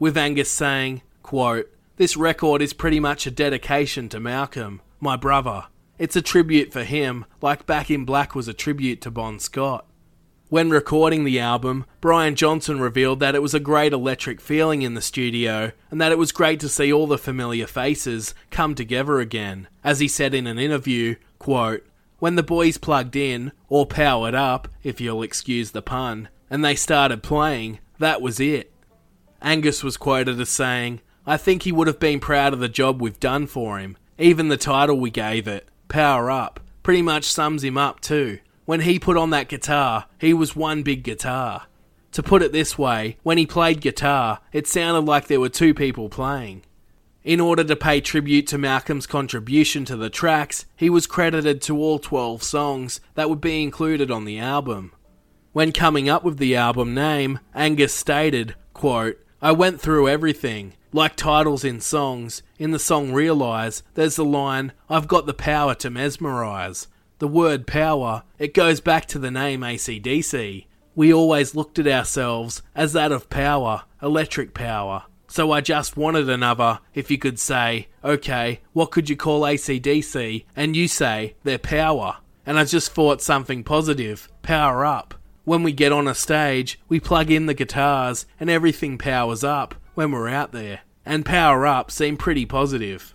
With 0.00 0.18
Angus 0.18 0.50
saying, 0.50 1.02
quote, 1.22 1.72
This 1.98 2.16
record 2.16 2.60
is 2.60 2.72
pretty 2.72 2.98
much 2.98 3.28
a 3.28 3.30
dedication 3.30 4.08
to 4.08 4.18
Malcolm, 4.18 4.80
my 5.00 5.16
brother. 5.16 5.64
It's 5.98 6.16
a 6.16 6.22
tribute 6.22 6.72
for 6.72 6.84
him, 6.84 7.24
like 7.42 7.66
Back 7.66 7.90
in 7.90 8.04
Black 8.04 8.34
was 8.34 8.48
a 8.48 8.54
tribute 8.54 9.00
to 9.02 9.10
Bon 9.10 9.38
Scott. 9.38 9.86
When 10.48 10.70
recording 10.70 11.22
the 11.22 11.38
album, 11.38 11.86
Brian 12.00 12.34
Johnson 12.34 12.80
revealed 12.80 13.20
that 13.20 13.36
it 13.36 13.42
was 13.42 13.54
a 13.54 13.60
great 13.60 13.92
electric 13.92 14.40
feeling 14.40 14.82
in 14.82 14.94
the 14.94 15.00
studio 15.00 15.70
and 15.90 16.00
that 16.00 16.10
it 16.10 16.18
was 16.18 16.32
great 16.32 16.58
to 16.60 16.68
see 16.68 16.92
all 16.92 17.06
the 17.06 17.18
familiar 17.18 17.68
faces 17.68 18.34
come 18.50 18.74
together 18.74 19.20
again. 19.20 19.68
As 19.84 20.00
he 20.00 20.08
said 20.08 20.34
in 20.34 20.48
an 20.48 20.58
interview, 20.58 21.14
quote, 21.38 21.86
When 22.18 22.34
the 22.34 22.42
boys 22.42 22.78
plugged 22.78 23.14
in, 23.14 23.52
or 23.68 23.86
powered 23.86 24.34
up, 24.34 24.66
if 24.82 25.00
you'll 25.00 25.22
excuse 25.22 25.70
the 25.70 25.82
pun, 25.82 26.28
and 26.50 26.64
they 26.64 26.74
started 26.74 27.22
playing, 27.22 27.78
that 28.00 28.20
was 28.20 28.40
it. 28.40 28.72
Angus 29.40 29.84
was 29.84 29.96
quoted 29.96 30.40
as 30.40 30.48
saying, 30.48 31.00
I 31.26 31.36
think 31.36 31.62
he 31.62 31.70
would 31.70 31.86
have 31.86 32.00
been 32.00 32.18
proud 32.18 32.52
of 32.52 32.58
the 32.58 32.68
job 32.68 33.00
we've 33.00 33.20
done 33.20 33.46
for 33.46 33.78
him. 33.78 33.96
Even 34.20 34.48
the 34.48 34.58
title 34.58 35.00
we 35.00 35.10
gave 35.10 35.48
it, 35.48 35.66
Power 35.88 36.30
Up, 36.30 36.60
pretty 36.82 37.00
much 37.00 37.24
sums 37.24 37.64
him 37.64 37.78
up 37.78 38.00
too. 38.00 38.38
when 38.66 38.82
he 38.82 38.98
put 38.98 39.16
on 39.16 39.30
that 39.30 39.48
guitar, 39.48 40.04
he 40.18 40.34
was 40.34 40.54
one 40.54 40.82
big 40.82 41.02
guitar. 41.02 41.62
To 42.12 42.22
put 42.22 42.42
it 42.42 42.52
this 42.52 42.76
way, 42.76 43.16
when 43.22 43.38
he 43.38 43.46
played 43.46 43.80
guitar, 43.80 44.40
it 44.52 44.66
sounded 44.66 45.08
like 45.08 45.26
there 45.26 45.40
were 45.40 45.48
two 45.48 45.72
people 45.72 46.10
playing. 46.10 46.62
In 47.24 47.40
order 47.40 47.64
to 47.64 47.74
pay 47.74 48.02
tribute 48.02 48.46
to 48.48 48.58
Malcolm's 48.58 49.06
contribution 49.06 49.86
to 49.86 49.96
the 49.96 50.10
tracks, 50.10 50.66
he 50.76 50.90
was 50.90 51.06
credited 51.06 51.62
to 51.62 51.78
all 51.78 51.98
12 51.98 52.42
songs 52.42 53.00
that 53.14 53.30
would 53.30 53.40
be 53.40 53.62
included 53.62 54.10
on 54.10 54.26
the 54.26 54.38
album. 54.38 54.92
When 55.52 55.72
coming 55.72 56.10
up 56.10 56.24
with 56.24 56.36
the 56.36 56.56
album 56.56 56.92
name, 56.92 57.40
Angus 57.54 57.94
stated, 57.94 58.54
quote, 58.74 59.18
I 59.40 59.52
went 59.52 59.80
through 59.80 60.08
everything. 60.08 60.74
Like 60.92 61.14
titles 61.14 61.64
in 61.64 61.80
songs, 61.80 62.42
in 62.58 62.72
the 62.72 62.78
song 62.80 63.12
Realise, 63.12 63.84
there's 63.94 64.16
the 64.16 64.24
line, 64.24 64.72
I've 64.88 65.06
got 65.06 65.26
the 65.26 65.34
power 65.34 65.74
to 65.76 65.90
mesmerise. 65.90 66.88
The 67.20 67.28
word 67.28 67.68
power, 67.68 68.24
it 68.40 68.54
goes 68.54 68.80
back 68.80 69.06
to 69.06 69.20
the 69.20 69.30
name 69.30 69.60
ACDC. 69.60 70.66
We 70.96 71.14
always 71.14 71.54
looked 71.54 71.78
at 71.78 71.86
ourselves 71.86 72.62
as 72.74 72.92
that 72.94 73.12
of 73.12 73.30
power, 73.30 73.84
electric 74.02 74.52
power. 74.52 75.04
So 75.28 75.52
I 75.52 75.60
just 75.60 75.96
wanted 75.96 76.28
another, 76.28 76.80
if 76.92 77.08
you 77.08 77.18
could 77.18 77.38
say, 77.38 77.86
okay, 78.02 78.60
what 78.72 78.90
could 78.90 79.08
you 79.08 79.16
call 79.16 79.42
ACDC? 79.42 80.44
And 80.56 80.74
you 80.74 80.88
say, 80.88 81.36
their 81.44 81.58
power. 81.58 82.16
And 82.44 82.58
I 82.58 82.64
just 82.64 82.90
thought 82.92 83.22
something 83.22 83.62
positive, 83.62 84.28
power 84.42 84.84
up. 84.84 85.14
When 85.44 85.62
we 85.62 85.70
get 85.70 85.92
on 85.92 86.08
a 86.08 86.16
stage, 86.16 86.80
we 86.88 86.98
plug 86.98 87.30
in 87.30 87.46
the 87.46 87.54
guitars 87.54 88.26
and 88.40 88.50
everything 88.50 88.98
powers 88.98 89.44
up 89.44 89.76
when 89.94 90.12
we're 90.12 90.28
out 90.28 90.52
there. 90.52 90.80
And 91.04 91.24
power 91.24 91.66
up 91.66 91.90
seemed 91.90 92.18
pretty 92.18 92.46
positive. 92.46 93.14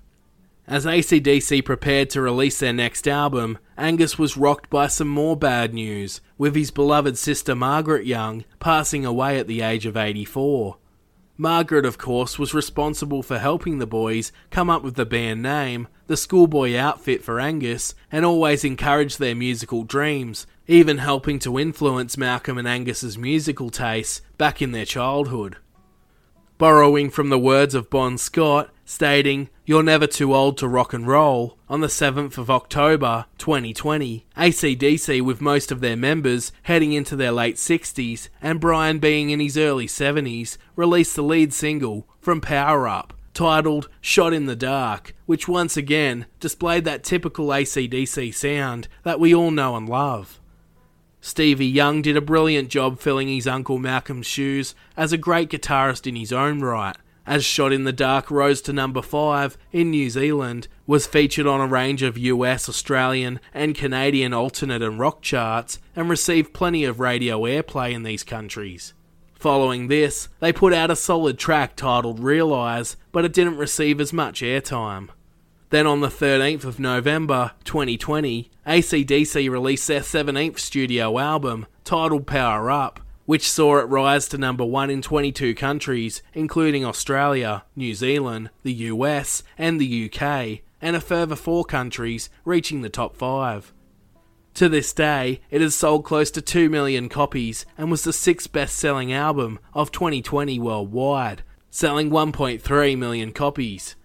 As 0.68 0.86
ACDC 0.86 1.64
prepared 1.64 2.10
to 2.10 2.22
release 2.22 2.60
their 2.60 2.74
next 2.74 3.08
album, 3.08 3.60
Angus 3.78 4.18
was 4.18 4.36
rocked 4.36 4.70
by 4.72 4.88
some 4.88 5.08
more 5.08 5.38
bad 5.38 5.76
news, 5.76 6.22
with 6.40 6.56
his 6.56 6.72
beloved 6.72 7.20
sister 7.20 7.54
Margaret 7.54 8.08
Young 8.08 8.46
passing 8.60 9.06
away 9.06 9.38
at 9.38 9.46
the 9.46 9.62
age 9.62 9.86
of 9.86 9.96
84. 9.96 10.78
Margaret, 11.38 11.86
of 11.86 12.00
course, 12.00 12.40
was 12.40 12.56
responsible 12.56 13.22
for 13.22 13.38
helping 13.38 13.78
the 13.78 13.86
boys 13.86 14.32
come 14.50 14.70
up 14.70 14.82
with 14.82 14.96
the 14.96 15.06
band 15.06 15.44
name, 15.44 15.88
the 16.08 16.18
schoolboy 16.18 16.76
outfit 16.76 17.22
for 17.22 17.40
Angus, 17.40 17.94
and 18.12 18.26
always 18.26 18.64
encouraged 18.64 19.20
their 19.20 19.36
musical 19.36 19.84
dreams, 19.84 20.48
even 20.66 20.98
helping 20.98 21.38
to 21.40 21.60
influence 21.60 22.18
Malcolm 22.18 22.58
and 22.58 22.68
Angus's 22.68 23.18
musical 23.20 23.70
tastes 23.70 24.22
back 24.40 24.62
in 24.64 24.72
their 24.72 24.86
childhood 24.86 25.58
borrowing 26.58 27.10
from 27.10 27.30
the 27.30 27.40
words 27.40 27.76
of 27.76 27.90
Bon 27.90 28.18
Scott, 28.18 28.70
stating, 28.86 29.50
You're 29.66 29.84
never 29.84 30.08
too 30.08 30.34
old 30.34 30.58
to 30.60 30.68
rock 30.68 30.94
and 30.94 31.08
roll, 31.08 31.58
on 31.68 31.82
the 31.82 31.88
7th 31.88 32.38
of 32.38 32.50
October 32.50 33.26
2020. 33.38 34.26
ACDC, 34.38 35.22
with 35.22 35.42
most 35.42 35.72
of 35.72 35.82
their 35.82 35.96
members 35.96 36.52
heading 36.64 36.94
into 36.94 37.16
their 37.16 37.32
late 37.32 37.56
60s 37.56 38.30
and 38.42 38.60
Brian 38.60 39.00
being 39.00 39.30
in 39.30 39.40
his 39.40 39.58
early 39.58 39.88
70s, 39.88 40.58
released 40.76 41.16
the 41.16 41.24
lead 41.24 41.54
single 41.54 42.08
from 42.22 42.42
Power 42.42 42.88
Up. 42.88 43.14
Titled 43.34 43.90
Shot 44.00 44.32
in 44.32 44.46
the 44.46 44.56
Dark, 44.56 45.14
which 45.26 45.46
once 45.46 45.76
again 45.76 46.26
displayed 46.40 46.86
that 46.86 47.04
typical 47.04 47.48
ACDC 47.48 48.34
sound 48.34 48.88
that 49.04 49.20
we 49.20 49.36
all 49.36 49.52
know 49.52 49.76
and 49.76 49.90
love. 49.90 50.40
Stevie 51.26 51.66
Young 51.66 52.04
did 52.04 52.16
a 52.16 52.22
brilliant 52.22 52.70
job 52.70 53.00
filling 53.00 53.30
his 53.30 53.48
Uncle 53.48 53.80
Malcolm's 53.80 54.28
shoes 54.28 54.76
as 54.96 55.12
a 55.12 55.18
great 55.18 55.50
guitarist 55.50 56.06
in 56.06 56.16
his 56.16 56.32
own 56.32 56.60
right. 56.60 56.96
As 57.26 57.44
Shot 57.44 57.74
in 57.74 57.84
the 57.84 57.92
Dark 57.92 58.30
rose 58.30 58.62
to 58.62 58.72
number 58.72 59.02
5 59.02 59.58
in 59.72 59.90
New 59.90 60.12
Zealand, 60.12 60.68
was 60.86 61.08
featured 61.08 61.48
on 61.48 61.62
a 61.62 61.66
range 61.66 62.04
of 62.04 62.16
US, 62.16 62.70
Australian, 62.70 63.40
and 63.56 63.74
Canadian 63.74 64.36
alternate 64.36 64.84
and 64.84 65.00
rock 65.00 65.24
charts, 65.24 65.80
and 65.96 66.12
received 66.12 66.54
plenty 66.54 66.86
of 66.86 67.00
radio 67.00 67.42
airplay 67.42 67.92
in 67.92 68.04
these 68.04 68.24
countries. 68.24 68.94
Following 69.34 69.88
this, 69.88 70.30
they 70.42 70.54
put 70.54 70.74
out 70.74 70.92
a 70.92 70.96
solid 70.96 71.40
track 71.40 71.76
titled 71.76 72.20
Realise, 72.20 72.98
but 73.12 73.26
it 73.26 73.34
didn't 73.34 73.58
receive 73.58 74.00
as 74.00 74.14
much 74.14 74.42
airtime. 74.42 75.10
Then 75.72 75.88
on 75.88 76.02
the 76.02 76.08
13th 76.08 76.64
of 76.64 76.80
November 76.80 77.52
2020, 77.64 78.52
ACDC 78.68 79.50
released 79.50 79.88
their 79.88 80.02
17th 80.02 80.60
studio 80.60 81.18
album, 81.18 81.66
titled 81.84 82.28
Power 82.28 82.70
Up, 82.70 83.00
which 83.26 83.50
saw 83.50 83.78
it 83.78 83.90
rise 83.90 84.28
to 84.28 84.38
number 84.38 84.64
1 84.64 84.92
in 84.92 85.02
22 85.02 85.56
countries, 85.56 86.22
including 86.34 86.86
Australia, 86.86 87.64
New 87.76 87.96
Zealand, 87.96 88.52
the 88.62 88.74
US, 88.74 89.42
and 89.58 89.82
the 89.82 90.06
UK, 90.06 90.62
and 90.82 90.96
a 90.96 91.02
further 91.02 91.36
4 91.36 91.66
countries, 91.66 92.30
reaching 92.46 92.82
the 92.82 92.90
top 92.90 93.16
5. 93.16 93.74
To 94.54 94.70
this 94.70 94.94
day, 94.94 95.42
it 95.50 95.62
has 95.62 95.76
sold 95.76 96.06
close 96.06 96.30
to 96.32 96.42
2 96.42 96.70
million 96.70 97.10
copies 97.10 97.66
and 97.76 97.90
was 97.90 98.04
the 98.04 98.14
sixth 98.14 98.52
best 98.52 98.78
selling 98.78 99.12
album 99.12 99.60
of 99.74 99.92
2020 99.92 100.60
worldwide, 100.60 101.42
selling 101.72 102.12
1.3 102.12 102.98
million 102.98 103.32
copies. 103.32 103.96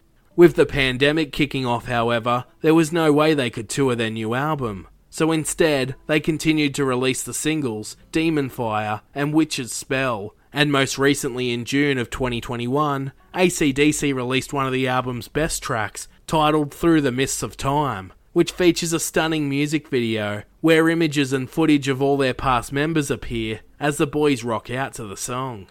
With 0.41 0.57
the 0.57 0.65
pandemic 0.65 1.33
kicking 1.33 1.67
off, 1.67 1.85
however, 1.85 2.47
there 2.62 2.75
was 2.75 2.91
no 2.91 3.12
way 3.12 3.35
they 3.35 3.51
could 3.51 3.69
tour 3.69 3.95
their 3.95 4.09
new 4.09 4.33
album. 4.33 4.89
So 5.11 5.33
instead, 5.33 5.97
they 6.07 6.19
continued 6.19 6.75
to 6.77 6.85
release 6.87 7.23
the 7.23 7.35
singles 7.35 7.99
Demon 8.11 8.49
Fire 8.49 9.03
and 9.15 9.35
Witch's 9.35 9.71
Spell, 9.71 10.35
and 10.51 10.73
most 10.73 10.97
recently 10.97 11.53
in 11.53 11.67
June 11.67 11.99
of 11.99 12.09
2021, 12.09 13.12
ACDC 13.35 14.15
released 14.15 14.55
one 14.55 14.65
of 14.65 14.73
the 14.73 14.89
album's 14.89 15.29
best 15.29 15.62
tracks, 15.62 16.09
titled 16.27 16.73
Through 16.73 17.03
the 17.03 17.12
Mists 17.12 17.43
of 17.43 17.59
Time, 17.59 18.11
which 18.33 18.53
features 18.53 18.95
a 18.95 18.99
stunning 18.99 19.47
music 19.47 19.89
video 19.89 20.45
where 20.62 20.89
images 20.89 21.35
and 21.35 21.51
footage 21.51 21.87
of 21.87 22.01
all 22.01 22.17
their 22.17 22.33
past 22.33 22.73
members 22.73 23.11
appear 23.11 23.61
as 23.79 23.99
the 23.99 24.07
boys 24.07 24.43
rock 24.43 24.71
out 24.71 24.95
to 24.95 25.05
the 25.05 25.19
song. 25.19 25.67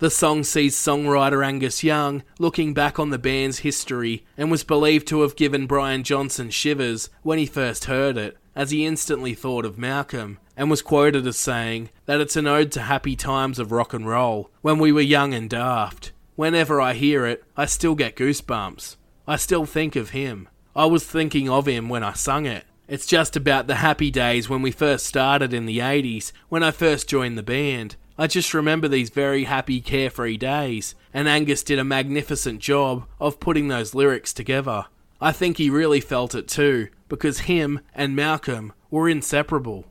The 0.00 0.08
song 0.08 0.44
sees 0.44 0.76
songwriter 0.76 1.44
Angus 1.44 1.84
Young 1.84 2.22
looking 2.38 2.72
back 2.72 2.98
on 2.98 3.10
the 3.10 3.18
band's 3.18 3.58
history 3.58 4.24
and 4.34 4.50
was 4.50 4.64
believed 4.64 5.06
to 5.08 5.20
have 5.20 5.36
given 5.36 5.66
Brian 5.66 6.04
Johnson 6.04 6.48
shivers 6.48 7.10
when 7.22 7.38
he 7.38 7.44
first 7.44 7.84
heard 7.84 8.16
it, 8.16 8.38
as 8.56 8.70
he 8.70 8.86
instantly 8.86 9.34
thought 9.34 9.66
of 9.66 9.76
Malcolm, 9.76 10.38
and 10.56 10.70
was 10.70 10.80
quoted 10.80 11.26
as 11.26 11.36
saying 11.36 11.90
that 12.06 12.18
it's 12.18 12.34
an 12.34 12.46
ode 12.46 12.72
to 12.72 12.80
happy 12.80 13.14
times 13.14 13.58
of 13.58 13.72
rock 13.72 13.92
and 13.92 14.08
roll 14.08 14.50
when 14.62 14.78
we 14.78 14.90
were 14.90 15.02
young 15.02 15.34
and 15.34 15.50
daft. 15.50 16.12
Whenever 16.34 16.80
I 16.80 16.94
hear 16.94 17.26
it, 17.26 17.44
I 17.54 17.66
still 17.66 17.94
get 17.94 18.16
goosebumps. 18.16 18.96
I 19.28 19.36
still 19.36 19.66
think 19.66 19.96
of 19.96 20.10
him. 20.10 20.48
I 20.74 20.86
was 20.86 21.04
thinking 21.04 21.50
of 21.50 21.68
him 21.68 21.90
when 21.90 22.02
I 22.02 22.14
sung 22.14 22.46
it. 22.46 22.64
It's 22.88 23.06
just 23.06 23.36
about 23.36 23.66
the 23.66 23.76
happy 23.76 24.10
days 24.10 24.48
when 24.48 24.62
we 24.62 24.70
first 24.70 25.06
started 25.06 25.52
in 25.52 25.66
the 25.66 25.80
80s, 25.80 26.32
when 26.48 26.62
I 26.62 26.70
first 26.70 27.06
joined 27.06 27.36
the 27.36 27.42
band, 27.42 27.96
I 28.20 28.26
just 28.26 28.52
remember 28.52 28.86
these 28.86 29.08
very 29.08 29.44
happy, 29.44 29.80
carefree 29.80 30.36
days, 30.36 30.94
and 31.14 31.26
Angus 31.26 31.62
did 31.62 31.78
a 31.78 31.84
magnificent 31.84 32.60
job 32.60 33.06
of 33.18 33.40
putting 33.40 33.68
those 33.68 33.94
lyrics 33.94 34.34
together. 34.34 34.84
I 35.22 35.32
think 35.32 35.56
he 35.56 35.70
really 35.70 36.02
felt 36.02 36.34
it 36.34 36.46
too, 36.46 36.88
because 37.08 37.48
him 37.48 37.80
and 37.94 38.14
Malcolm 38.14 38.74
were 38.90 39.08
inseparable. 39.08 39.86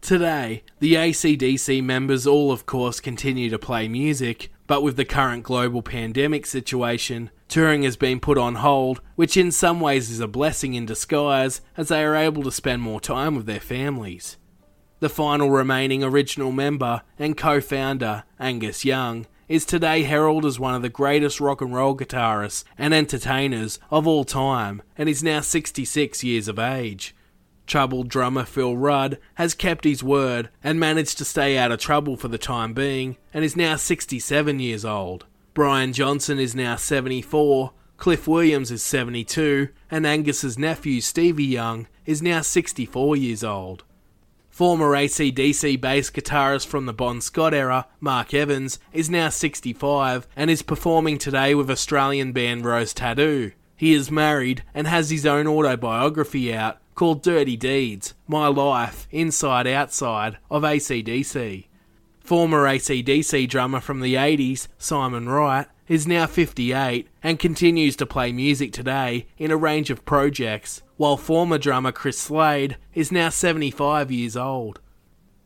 Today, 0.00 0.62
the 0.78 0.94
ACDC 0.94 1.84
members 1.84 2.26
all, 2.26 2.50
of 2.50 2.64
course, 2.64 2.98
continue 2.98 3.50
to 3.50 3.58
play 3.58 3.88
music, 3.88 4.50
but 4.66 4.82
with 4.82 4.96
the 4.96 5.04
current 5.04 5.42
global 5.42 5.82
pandemic 5.82 6.46
situation, 6.46 7.28
touring 7.46 7.82
has 7.82 7.98
been 7.98 8.20
put 8.20 8.38
on 8.38 8.54
hold, 8.54 9.02
which 9.16 9.36
in 9.36 9.52
some 9.52 9.80
ways 9.80 10.10
is 10.10 10.20
a 10.20 10.26
blessing 10.26 10.72
in 10.72 10.86
disguise 10.86 11.60
as 11.76 11.88
they 11.88 12.02
are 12.02 12.16
able 12.16 12.42
to 12.44 12.50
spend 12.50 12.80
more 12.80 13.02
time 13.02 13.34
with 13.34 13.44
their 13.44 13.60
families. 13.60 14.38
The 15.00 15.08
final 15.08 15.48
remaining 15.48 16.02
original 16.02 16.50
member 16.50 17.02
and 17.20 17.36
co 17.36 17.60
founder, 17.60 18.24
Angus 18.40 18.84
Young, 18.84 19.26
is 19.48 19.64
today 19.64 20.02
heralded 20.02 20.48
as 20.48 20.58
one 20.58 20.74
of 20.74 20.82
the 20.82 20.88
greatest 20.88 21.40
rock 21.40 21.60
and 21.60 21.72
roll 21.72 21.96
guitarists 21.96 22.64
and 22.76 22.92
entertainers 22.92 23.78
of 23.92 24.08
all 24.08 24.24
time 24.24 24.82
and 24.96 25.08
is 25.08 25.22
now 25.22 25.40
66 25.40 26.24
years 26.24 26.48
of 26.48 26.58
age. 26.58 27.14
Troubled 27.68 28.08
drummer 28.08 28.44
Phil 28.44 28.76
Rudd 28.76 29.18
has 29.34 29.54
kept 29.54 29.84
his 29.84 30.02
word 30.02 30.48
and 30.64 30.80
managed 30.80 31.16
to 31.18 31.24
stay 31.24 31.56
out 31.56 31.70
of 31.70 31.78
trouble 31.78 32.16
for 32.16 32.26
the 32.26 32.36
time 32.36 32.72
being 32.72 33.18
and 33.32 33.44
is 33.44 33.56
now 33.56 33.76
67 33.76 34.58
years 34.58 34.84
old. 34.84 35.26
Brian 35.54 35.92
Johnson 35.92 36.40
is 36.40 36.56
now 36.56 36.74
74, 36.74 37.72
Cliff 37.98 38.26
Williams 38.26 38.72
is 38.72 38.82
72, 38.82 39.68
and 39.92 40.06
Angus's 40.06 40.58
nephew 40.58 41.00
Stevie 41.00 41.44
Young 41.44 41.86
is 42.04 42.20
now 42.20 42.40
64 42.40 43.16
years 43.16 43.44
old. 43.44 43.84
Former 44.58 44.90
ACDC 44.90 45.80
bass 45.80 46.10
guitarist 46.10 46.66
from 46.66 46.86
the 46.86 46.92
Bon 46.92 47.20
Scott 47.20 47.54
era, 47.54 47.86
Mark 48.00 48.34
Evans, 48.34 48.80
is 48.92 49.08
now 49.08 49.28
65 49.28 50.26
and 50.34 50.50
is 50.50 50.62
performing 50.62 51.16
today 51.16 51.54
with 51.54 51.70
Australian 51.70 52.32
band 52.32 52.64
Rose 52.64 52.92
Tattoo. 52.92 53.52
He 53.76 53.94
is 53.94 54.10
married 54.10 54.64
and 54.74 54.88
has 54.88 55.10
his 55.10 55.24
own 55.24 55.46
autobiography 55.46 56.52
out 56.52 56.78
called 56.96 57.22
Dirty 57.22 57.56
Deeds 57.56 58.14
My 58.26 58.48
Life, 58.48 59.06
Inside 59.12 59.68
Outside 59.68 60.38
of 60.50 60.64
ACDC. 60.64 61.68
Former 62.18 62.64
ACDC 62.64 63.48
drummer 63.48 63.78
from 63.78 64.00
the 64.00 64.16
80s, 64.16 64.66
Simon 64.76 65.28
Wright, 65.28 65.68
is 65.88 66.06
now 66.06 66.26
58 66.26 67.08
and 67.22 67.38
continues 67.38 67.96
to 67.96 68.06
play 68.06 68.30
music 68.30 68.72
today 68.72 69.26
in 69.38 69.50
a 69.50 69.56
range 69.56 69.90
of 69.90 70.04
projects, 70.04 70.82
while 70.96 71.16
former 71.16 71.58
drummer 71.58 71.92
Chris 71.92 72.18
Slade 72.18 72.76
is 72.94 73.10
now 73.10 73.30
75 73.30 74.10
years 74.10 74.36
old. 74.36 74.80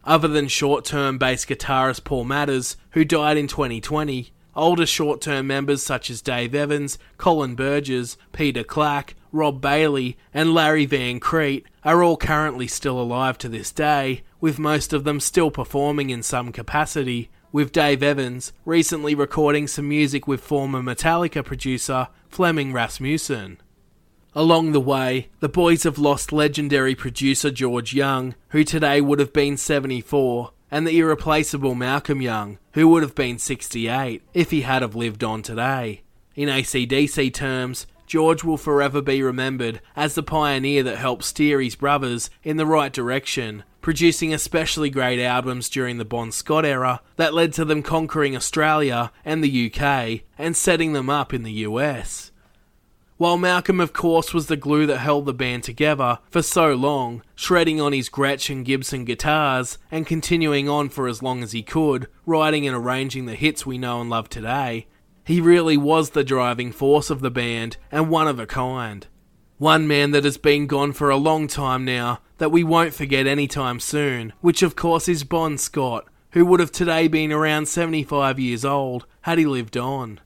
Other 0.05 0.29
than 0.29 0.49
short 0.49 0.85
term 0.85 1.17
bass 1.17 1.45
guitarist 1.45 2.05
Paul 2.05 2.25
Matters, 2.25 2.77
who 2.91 3.05
died 3.05 3.37
in 3.37 3.47
2020, 3.47 4.33
older 4.57 4.85
short 4.87 5.21
term 5.21 5.47
members 5.47 5.83
such 5.83 6.11
as 6.11 6.21
Dave 6.21 6.55
Evans, 6.55 6.99
Colin 7.19 7.55
Burgess, 7.55 8.17
Peter 8.33 8.65
Clack, 8.65 9.15
Rob 9.31 9.61
Bailey, 9.61 10.19
and 10.35 10.53
Larry 10.53 10.87
Van 10.87 11.21
Kriedt 11.21 11.65
are 11.85 12.03
all 12.03 12.17
currently 12.17 12.67
still 12.67 13.01
alive 13.01 13.39
to 13.39 13.49
this 13.49 13.71
day, 13.71 14.23
with 14.41 14.59
most 14.59 14.93
of 14.93 15.05
them 15.05 15.21
still 15.21 15.51
performing 15.51 16.11
in 16.11 16.23
some 16.23 16.51
capacity, 16.51 17.31
with 17.53 17.71
Dave 17.71 18.03
Evans 18.03 18.53
recently 18.65 19.15
recording 19.15 19.67
some 19.67 19.89
music 19.89 20.27
with 20.27 20.41
former 20.41 20.81
Metallica 20.81 21.45
producer 21.45 22.09
Flemming 22.29 22.73
Rasmussen. 22.73 23.59
Along 24.35 24.73
the 24.73 24.81
way, 24.81 25.29
the 25.41 25.49
boys 25.51 25.83
have 25.83 25.99
lost 25.99 26.33
legendary 26.33 26.95
producer 26.95 27.51
George 27.51 27.93
Young, 27.93 28.35
who 28.49 28.65
today 28.65 29.03
would 29.03 29.19
have 29.19 29.35
been 29.35 29.59
74, 29.59 30.53
and 30.71 30.87
the 30.87 30.99
irreplaceable 30.99 31.75
Malcolm 31.75 32.23
Young, 32.23 32.59
who 32.73 32.89
would 32.89 33.03
have 33.03 33.15
been 33.15 33.37
68 33.37 34.23
if 34.33 34.51
he 34.51 34.63
had 34.63 34.81
have 34.81 34.95
lived 34.95 35.23
on 35.23 35.43
today. 35.43 36.01
In 36.35 36.49
ACDC 36.49 37.35
terms, 37.35 37.87
George 38.07 38.43
will 38.43 38.57
forever 38.57 39.03
be 39.03 39.23
remembered 39.23 39.83
as 39.95 40.15
the 40.15 40.23
pioneer 40.23 40.83
that 40.83 40.97
helped 40.97 41.25
steer 41.25 41.61
his 41.61 41.75
brothers 41.75 42.31
in 42.43 42.57
the 42.57 42.67
right 42.67 42.93
direction, 42.93 43.65
producing 43.83 44.33
especially 44.33 44.89
great 44.89 45.23
albums 45.23 45.69
during 45.69 45.99
the 45.99 46.05
Bon 46.05 46.33
Scott 46.33 46.65
era 46.65 47.03
that 47.17 47.35
led 47.35 47.53
to 47.55 47.65
them 47.65 47.83
conquering 47.83 48.35
Australia 48.35 49.13
and 49.25 49.45
the 49.45 49.71
UK 49.71 50.23
and 50.39 50.57
setting 50.57 50.95
them 50.95 51.11
up 51.11 51.35
in 51.35 51.43
the 51.43 51.53
US. 51.53 52.31
While 53.19 53.39
Malcolm, 53.39 53.79
of 53.79 53.93
course, 53.93 54.35
was 54.35 54.47
the 54.47 54.57
glue 54.57 54.87
that 54.87 54.99
held 54.99 55.27
the 55.27 55.35
band 55.35 55.63
together 55.63 56.19
for 56.31 56.43
so 56.43 56.75
long, 56.75 57.23
shredding 57.37 57.81
on 57.81 57.93
his 57.93 58.09
Gretsch 58.09 58.65
Gibson 58.65 59.05
guitars 59.05 59.79
and 59.91 60.07
continuing 60.07 60.69
on 60.69 60.89
for 60.89 61.07
as 61.07 61.23
long 61.23 61.43
as 61.43 61.53
he 61.53 61.63
could, 61.63 62.09
writing 62.27 62.67
and 62.67 62.77
arranging 62.77 63.27
the 63.27 63.35
hits 63.35 63.65
we 63.65 63.79
know 63.79 64.01
and 64.01 64.11
love 64.11 64.29
today, 64.29 64.87
he 65.25 65.41
really 65.41 65.77
was 65.77 66.11
the 66.11 66.25
driving 66.25 66.73
force 66.73 67.11
of 67.11 67.21
the 67.21 67.31
band 67.31 67.77
and 67.93 68.11
one 68.11 68.27
of 68.27 68.41
a 68.41 68.47
kind. 68.47 69.07
One 69.59 69.87
man 69.87 70.11
that 70.11 70.25
has 70.25 70.39
been 70.39 70.67
gone 70.67 70.93
for 70.93 71.09
a 71.09 71.17
long 71.17 71.47
time 71.47 71.85
now, 71.85 72.19
that 72.43 72.51
we 72.51 72.65
won't 72.65 72.93
forget 72.93 73.25
anytime 73.25 73.79
soon, 73.79 74.33
which 74.41 74.65
of 74.65 74.75
course 74.75 75.09
is 75.09 75.23
Bon 75.23 75.57
Scott, 75.57 76.09
who 76.33 76.45
would 76.45 76.59
have 76.59 76.73
today 76.73 77.07
been 77.07 77.31
around 77.31 77.67
75 77.67 78.41
years 78.41 78.65
old 78.65 79.07
had 79.21 79.39
he 79.39 79.47
lived 79.47 79.77
on. 79.77 80.19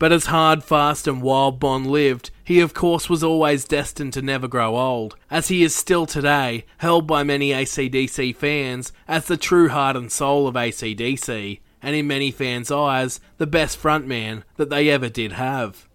But 0.00 0.10
as 0.10 0.26
hard, 0.26 0.64
fast, 0.64 1.06
and 1.06 1.22
wild 1.22 1.60
Bon 1.60 1.84
lived, 1.84 2.32
he 2.42 2.58
of 2.58 2.74
course 2.74 3.08
was 3.08 3.22
always 3.22 3.64
destined 3.64 4.14
to 4.14 4.20
never 4.20 4.48
grow 4.48 4.76
old, 4.76 5.14
as 5.30 5.46
he 5.46 5.62
is 5.62 5.72
still 5.72 6.06
today, 6.06 6.64
held 6.78 7.06
by 7.06 7.22
many 7.22 7.50
ACDC 7.50 8.34
fans 8.34 8.92
as 9.06 9.26
the 9.26 9.36
true 9.36 9.68
heart 9.68 9.94
and 9.94 10.10
soul 10.10 10.48
of 10.48 10.56
ACDC, 10.56 11.60
and 11.80 11.94
in 11.94 12.08
many 12.08 12.32
fans' 12.32 12.72
eyes, 12.72 13.20
the 13.38 13.46
best 13.46 13.80
frontman 13.80 14.42
that 14.56 14.70
they 14.70 14.90
ever 14.90 15.08
did 15.08 15.30
have. 15.30 15.88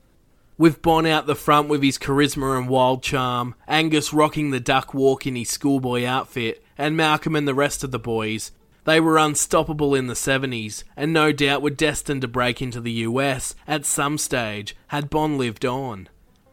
With 0.58 0.82
Bon 0.82 1.06
out 1.06 1.28
the 1.28 1.36
front 1.36 1.68
with 1.68 1.84
his 1.84 1.98
charisma 1.98 2.58
and 2.58 2.70
wild 2.70 3.04
charm, 3.04 3.56
Angus 3.68 4.14
rocking 4.14 4.52
the 4.52 4.62
duck 4.62 4.94
walk 4.94 5.28
in 5.28 5.36
his 5.36 5.50
schoolboy 5.50 6.06
outfit, 6.06 6.64
and 6.78 6.96
Malcolm 6.96 7.36
and 7.36 7.46
the 7.46 7.54
rest 7.54 7.84
of 7.84 7.92
the 7.92 8.00
boys, 8.00 8.52
they 8.86 9.02
were 9.02 9.18
unstoppable 9.18 9.94
in 9.94 10.08
the 10.08 10.14
70s, 10.14 10.86
and 10.96 11.12
no 11.12 11.34
doubt 11.34 11.62
were 11.62 11.72
destined 11.72 12.22
to 12.22 12.30
break 12.30 12.62
into 12.62 12.80
the 12.80 12.92
US 12.92 13.54
at 13.68 13.86
some 13.86 14.18
stage 14.18 14.78
had 14.88 15.10
Bon 15.10 15.38
lived 15.38 15.66
on. 15.66 16.08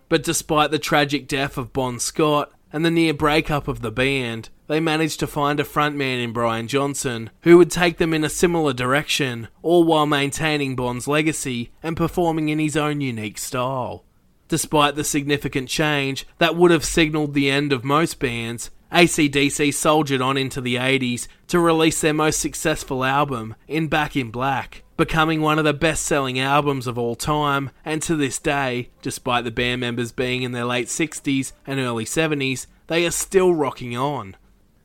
But 0.09 0.25
despite 0.25 0.73
the 0.73 0.81
tragic 0.81 1.29
death 1.29 1.57
of 1.57 1.73
Bon 1.73 2.01
Scott 2.01 2.51
and 2.73 2.85
the 2.85 2.91
near 2.91 3.15
breakup 3.15 3.69
of 3.69 3.83
the 3.83 3.93
band, 3.93 4.49
they 4.67 4.81
managed 4.81 5.21
to 5.21 5.27
find 5.27 5.61
a 5.61 5.65
frontman 5.65 6.23
in 6.23 6.33
Brian 6.33 6.69
Johnson 6.69 7.31
who 7.43 7.59
would 7.59 7.71
take 7.71 7.99
them 7.99 8.15
in 8.15 8.25
a 8.25 8.29
similar 8.29 8.73
direction, 8.73 9.49
all 9.63 9.85
while 9.85 10.07
maintaining 10.07 10.77
Bon's 10.77 11.09
legacy 11.09 11.73
and 11.83 11.97
performing 11.97 12.49
in 12.49 12.59
his 12.59 12.77
own 12.77 13.01
unique 13.01 13.39
style. 13.39 14.05
Despite 14.49 14.97
the 14.97 15.05
significant 15.05 15.69
change 15.69 16.27
that 16.39 16.57
would 16.57 16.71
have 16.71 16.85
signalled 16.85 17.35
the 17.35 17.51
end 17.51 17.73
of 17.73 17.85
most 17.85 18.19
bands, 18.19 18.71
ACDC 18.93 19.73
soldiered 19.73 20.21
on 20.21 20.37
into 20.37 20.61
the 20.61 20.77
80s 20.77 21.27
to 21.49 21.59
release 21.59 22.03
their 22.03 22.13
most 22.13 22.39
successful 22.39 23.05
album, 23.05 23.55
In 23.67 23.89
Back 23.89 24.17
in 24.17 24.31
Black, 24.31 24.83
becoming 24.99 25.41
one 25.41 25.59
of 25.59 25.65
the 25.65 25.73
best 25.73 26.05
selling 26.05 26.39
albums 26.39 26.87
of 26.87 26.99
all 26.99 27.15
time, 27.15 27.71
and 27.87 28.03
to 28.03 28.15
this 28.15 28.39
day, 28.39 28.91
despite 29.01 29.45
the 29.45 29.51
band 29.51 29.81
members 29.81 30.13
being 30.13 30.43
in 30.43 30.53
their 30.53 30.67
late 30.67 30.89
60s 30.89 31.53
and 31.67 31.81
early 31.81 32.05
70s, 32.05 32.67
they 32.89 33.07
are 33.07 33.11
still 33.11 33.55
rocking 33.55 33.97
on. 33.97 34.37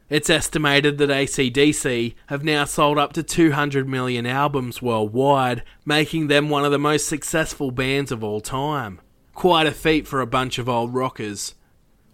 It's 0.10 0.30
estimated 0.30 0.98
that 1.00 1.10
ACDC 1.10 2.16
have 2.28 2.42
now 2.42 2.64
sold 2.64 2.98
up 2.98 3.12
to 3.14 3.24
200 3.24 3.90
million 3.90 4.26
albums 4.26 4.82
worldwide, 4.82 5.64
making 5.86 6.28
them 6.28 6.50
one 6.50 6.64
of 6.64 6.72
the 6.72 6.80
most 6.80 7.08
successful 7.08 7.72
bands 7.72 8.10
of 8.10 8.24
all 8.24 8.40
time. 8.40 9.02
Quite 9.34 9.68
a 9.68 9.72
feat 9.72 10.08
for 10.08 10.22
a 10.22 10.28
bunch 10.28 10.60
of 10.60 10.70
old 10.70 10.94
rockers. 10.94 11.56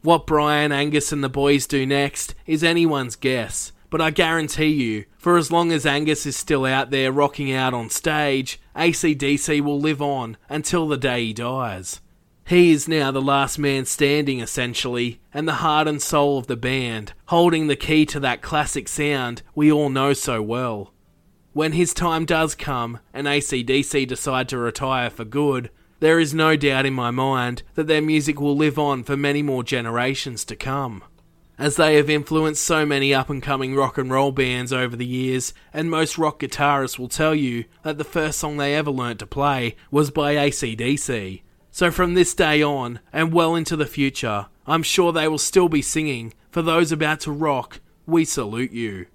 What 0.01 0.25
Brian, 0.25 0.71
Angus, 0.71 1.11
and 1.11 1.23
the 1.23 1.29
boys 1.29 1.67
do 1.67 1.85
next 1.85 2.33
is 2.47 2.63
anyone's 2.63 3.15
guess, 3.15 3.71
but 3.91 4.01
I 4.01 4.09
guarantee 4.09 4.73
you, 4.73 5.05
for 5.15 5.37
as 5.37 5.51
long 5.51 5.71
as 5.71 5.85
Angus 5.85 6.25
is 6.25 6.35
still 6.35 6.65
out 6.65 6.89
there 6.89 7.11
rocking 7.11 7.51
out 7.51 7.75
on 7.75 7.91
stage, 7.91 8.59
ACDC 8.75 9.61
will 9.61 9.79
live 9.79 10.01
on 10.01 10.35
until 10.49 10.87
the 10.87 10.97
day 10.97 11.25
he 11.25 11.33
dies. 11.33 12.01
He 12.45 12.71
is 12.71 12.89
now 12.89 13.09
the 13.11 13.21
last 13.21 13.57
man 13.57 13.85
standing, 13.85 14.41
essentially, 14.41 15.21
and 15.33 15.47
the 15.47 15.53
heart 15.53 15.87
and 15.87 16.01
soul 16.01 16.37
of 16.37 16.47
the 16.47 16.57
band, 16.57 17.13
holding 17.27 17.67
the 17.67 17.77
key 17.77 18.05
to 18.07 18.19
that 18.19 18.41
classic 18.41 18.87
sound 18.89 19.41
we 19.55 19.71
all 19.71 19.89
know 19.89 20.11
so 20.13 20.41
well. 20.41 20.93
When 21.53 21.71
his 21.71 21.93
time 21.93 22.25
does 22.25 22.55
come 22.55 22.99
and 23.13 23.27
ACDC 23.27 24.07
decide 24.07 24.49
to 24.49 24.57
retire 24.57 25.09
for 25.09 25.23
good, 25.23 25.69
there 25.99 26.19
is 26.19 26.33
no 26.33 26.57
doubt 26.57 26.85
in 26.85 26.93
my 26.93 27.11
mind 27.11 27.63
that 27.75 27.87
their 27.87 28.01
music 28.01 28.41
will 28.41 28.57
live 28.57 28.77
on 28.77 29.03
for 29.03 29.15
many 29.15 29.41
more 29.41 29.63
generations 29.63 30.43
to 30.45 30.55
come. 30.55 31.03
As 31.57 31.75
they 31.77 31.95
have 31.95 32.09
influenced 32.09 32.63
so 32.63 32.85
many 32.85 33.13
up 33.13 33.29
and 33.29 33.41
coming 33.41 33.75
rock 33.75 33.97
and 33.97 34.11
roll 34.11 34.31
bands 34.31 34.73
over 34.73 34.95
the 34.97 35.05
years, 35.05 35.53
and 35.71 35.89
most 35.89 36.17
rock 36.17 36.39
guitarists 36.39 36.99
will 36.99 37.07
tell 37.07 37.35
you 37.35 37.65
that 37.83 37.97
the 37.97 38.03
first 38.03 38.39
song 38.39 38.57
they 38.57 38.75
ever 38.75 38.91
learnt 38.91 39.19
to 39.19 39.27
play 39.27 39.75
was 39.91 40.11
by 40.11 40.35
ACDC. 40.35 41.42
So 41.75 41.89
from 41.89 42.13
this 42.13 42.35
day 42.35 42.61
on, 42.61 42.99
and 43.11 43.33
well 43.33 43.55
into 43.55 43.75
the 43.75 43.87
future, 43.87 44.45
I'm 44.67 44.83
sure 44.83 45.11
they 45.11 45.27
will 45.27 45.39
still 45.39 45.67
be 45.67 45.81
singing, 45.81 46.35
for 46.51 46.61
those 46.61 46.91
about 46.91 47.21
to 47.21 47.31
rock, 47.31 47.79
we 48.05 48.25
salute 48.25 48.71
you. 48.71 49.07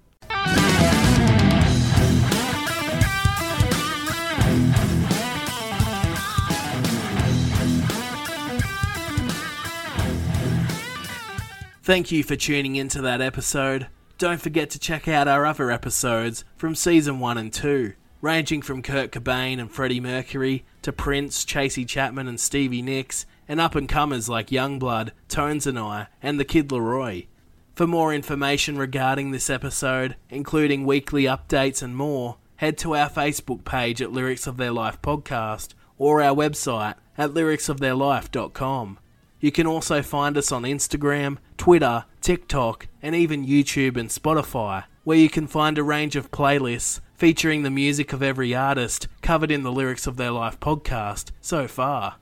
Thank 11.81 12.11
you 12.11 12.23
for 12.25 12.35
tuning 12.35 12.75
into 12.75 13.01
that 13.03 13.21
episode. 13.21 13.87
Don't 14.17 14.41
forget 14.41 14.69
to 14.71 14.79
check 14.79 15.07
out 15.07 15.29
our 15.29 15.45
other 15.45 15.71
episodes 15.71 16.43
from 16.57 16.75
season 16.75 17.21
1 17.21 17.37
and 17.37 17.53
2, 17.53 17.93
ranging 18.21 18.61
from 18.61 18.81
Kurt 18.81 19.11
Cobain 19.11 19.59
and 19.59 19.71
Freddie 19.71 19.99
Mercury 19.99 20.65
to 20.81 20.91
Prince, 20.91 21.45
Tracy 21.45 21.85
Chapman 21.85 22.27
and 22.27 22.39
Stevie 22.39 22.81
Nicks, 22.81 23.25
and 23.47 23.59
up 23.59 23.75
and 23.75 23.87
comers 23.87 24.27
like 24.29 24.47
Yungblud, 24.47 25.11
Tones 25.27 25.65
and 25.65 25.79
I, 25.79 26.07
and 26.21 26.39
the 26.39 26.45
Kid 26.45 26.69
Laroi. 26.69 27.27
For 27.75 27.87
more 27.87 28.13
information 28.13 28.77
regarding 28.77 29.31
this 29.31 29.49
episode, 29.49 30.15
including 30.29 30.85
weekly 30.85 31.23
updates 31.23 31.81
and 31.81 31.95
more, 31.95 32.37
head 32.57 32.77
to 32.79 32.95
our 32.95 33.09
Facebook 33.09 33.63
page 33.63 34.01
at 34.01 34.11
Lyrics 34.11 34.47
of 34.47 34.57
Their 34.57 34.71
Life 34.71 35.01
Podcast 35.01 35.69
or 35.97 36.21
our 36.21 36.35
website 36.35 36.95
at 37.17 37.31
lyricsoftheirlife.com. 37.31 38.99
You 39.39 39.51
can 39.53 39.65
also 39.65 40.01
find 40.01 40.37
us 40.37 40.51
on 40.51 40.63
Instagram, 40.63 41.37
Twitter, 41.57 42.03
TikTok, 42.19 42.87
and 43.01 43.15
even 43.15 43.45
YouTube 43.45 43.95
and 43.95 44.09
Spotify, 44.09 44.83
where 45.05 45.17
you 45.17 45.29
can 45.29 45.47
find 45.47 45.77
a 45.77 45.83
range 45.83 46.17
of 46.17 46.31
playlists 46.31 46.99
featuring 47.19 47.63
the 47.63 47.69
music 47.69 48.13
of 48.13 48.23
every 48.23 48.55
artist 48.55 49.09
covered 49.21 49.51
in 49.51 49.61
the 49.61 49.71
Lyrics 49.73 50.07
of 50.07 50.15
Their 50.15 50.31
Life 50.31 50.57
podcast 50.61 51.31
so 51.41 51.67
far. 51.67 52.15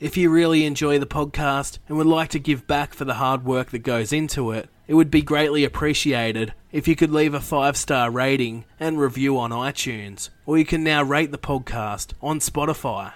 If 0.00 0.16
you 0.16 0.30
really 0.30 0.64
enjoy 0.64 0.98
the 0.98 1.04
podcast 1.04 1.78
and 1.86 1.98
would 1.98 2.06
like 2.06 2.30
to 2.30 2.38
give 2.38 2.66
back 2.66 2.94
for 2.94 3.04
the 3.04 3.14
hard 3.14 3.44
work 3.44 3.72
that 3.72 3.80
goes 3.80 4.10
into 4.10 4.50
it, 4.52 4.70
it 4.88 4.94
would 4.94 5.10
be 5.10 5.20
greatly 5.20 5.64
appreciated 5.64 6.54
if 6.72 6.88
you 6.88 6.96
could 6.96 7.10
leave 7.10 7.34
a 7.34 7.40
five 7.40 7.76
star 7.76 8.10
rating 8.10 8.64
and 8.80 8.98
review 8.98 9.38
on 9.38 9.50
iTunes, 9.50 10.30
or 10.46 10.56
you 10.56 10.64
can 10.64 10.82
now 10.82 11.02
rate 11.02 11.30
the 11.30 11.36
podcast 11.36 12.14
on 12.22 12.38
Spotify. 12.38 13.12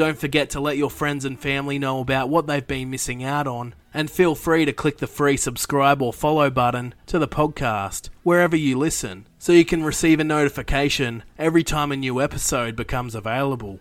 Don't 0.00 0.18
forget 0.18 0.48
to 0.50 0.60
let 0.60 0.78
your 0.78 0.88
friends 0.88 1.26
and 1.26 1.38
family 1.38 1.78
know 1.78 2.00
about 2.00 2.30
what 2.30 2.46
they've 2.46 2.66
been 2.66 2.88
missing 2.88 3.22
out 3.22 3.46
on, 3.46 3.74
and 3.92 4.10
feel 4.10 4.34
free 4.34 4.64
to 4.64 4.72
click 4.72 4.96
the 4.96 5.06
free 5.06 5.36
subscribe 5.36 6.00
or 6.00 6.10
follow 6.10 6.48
button 6.48 6.94
to 7.04 7.18
the 7.18 7.28
podcast 7.28 8.08
wherever 8.22 8.56
you 8.56 8.78
listen 8.78 9.26
so 9.38 9.52
you 9.52 9.66
can 9.66 9.84
receive 9.84 10.18
a 10.18 10.24
notification 10.24 11.22
every 11.38 11.62
time 11.62 11.92
a 11.92 11.96
new 11.96 12.18
episode 12.18 12.76
becomes 12.76 13.14
available. 13.14 13.78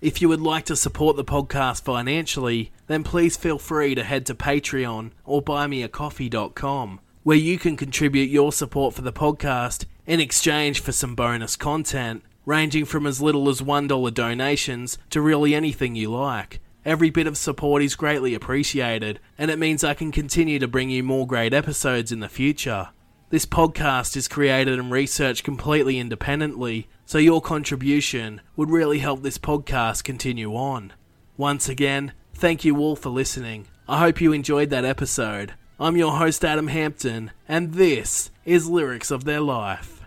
If 0.00 0.22
you 0.22 0.28
would 0.28 0.40
like 0.40 0.64
to 0.66 0.76
support 0.76 1.16
the 1.16 1.24
podcast 1.24 1.82
financially, 1.82 2.70
then 2.86 3.02
please 3.02 3.36
feel 3.36 3.58
free 3.58 3.96
to 3.96 4.04
head 4.04 4.26
to 4.26 4.36
Patreon 4.36 5.10
or 5.24 5.42
buymeacoffee.com, 5.42 7.00
where 7.24 7.36
you 7.36 7.58
can 7.58 7.76
contribute 7.76 8.30
your 8.30 8.52
support 8.52 8.94
for 8.94 9.02
the 9.02 9.12
podcast 9.12 9.86
in 10.06 10.20
exchange 10.20 10.80
for 10.80 10.92
some 10.92 11.16
bonus 11.16 11.56
content, 11.56 12.22
ranging 12.48 12.86
from 12.86 13.06
as 13.06 13.20
little 13.20 13.50
as 13.50 13.60
$1 13.60 14.14
donations 14.14 14.96
to 15.10 15.20
really 15.20 15.54
anything 15.54 15.94
you 15.94 16.10
like. 16.10 16.60
Every 16.82 17.10
bit 17.10 17.26
of 17.26 17.36
support 17.36 17.82
is 17.82 17.94
greatly 17.94 18.34
appreciated, 18.34 19.20
and 19.36 19.50
it 19.50 19.58
means 19.58 19.84
I 19.84 19.92
can 19.92 20.10
continue 20.10 20.58
to 20.58 20.66
bring 20.66 20.88
you 20.88 21.02
more 21.02 21.26
great 21.26 21.52
episodes 21.52 22.10
in 22.10 22.20
the 22.20 22.28
future. 22.30 22.88
This 23.28 23.44
podcast 23.44 24.16
is 24.16 24.28
created 24.28 24.78
and 24.78 24.90
researched 24.90 25.44
completely 25.44 25.98
independently, 25.98 26.88
so 27.04 27.18
your 27.18 27.42
contribution 27.42 28.40
would 28.56 28.70
really 28.70 29.00
help 29.00 29.22
this 29.22 29.36
podcast 29.36 30.02
continue 30.02 30.54
on. 30.54 30.94
Once 31.36 31.68
again, 31.68 32.14
thank 32.32 32.64
you 32.64 32.78
all 32.78 32.96
for 32.96 33.10
listening. 33.10 33.66
I 33.86 33.98
hope 33.98 34.22
you 34.22 34.32
enjoyed 34.32 34.70
that 34.70 34.86
episode. 34.86 35.52
I'm 35.78 35.98
your 35.98 36.12
host, 36.12 36.42
Adam 36.46 36.68
Hampton, 36.68 37.32
and 37.46 37.74
this 37.74 38.30
is 38.46 38.70
Lyrics 38.70 39.10
of 39.10 39.24
Their 39.24 39.42
Life. 39.42 39.97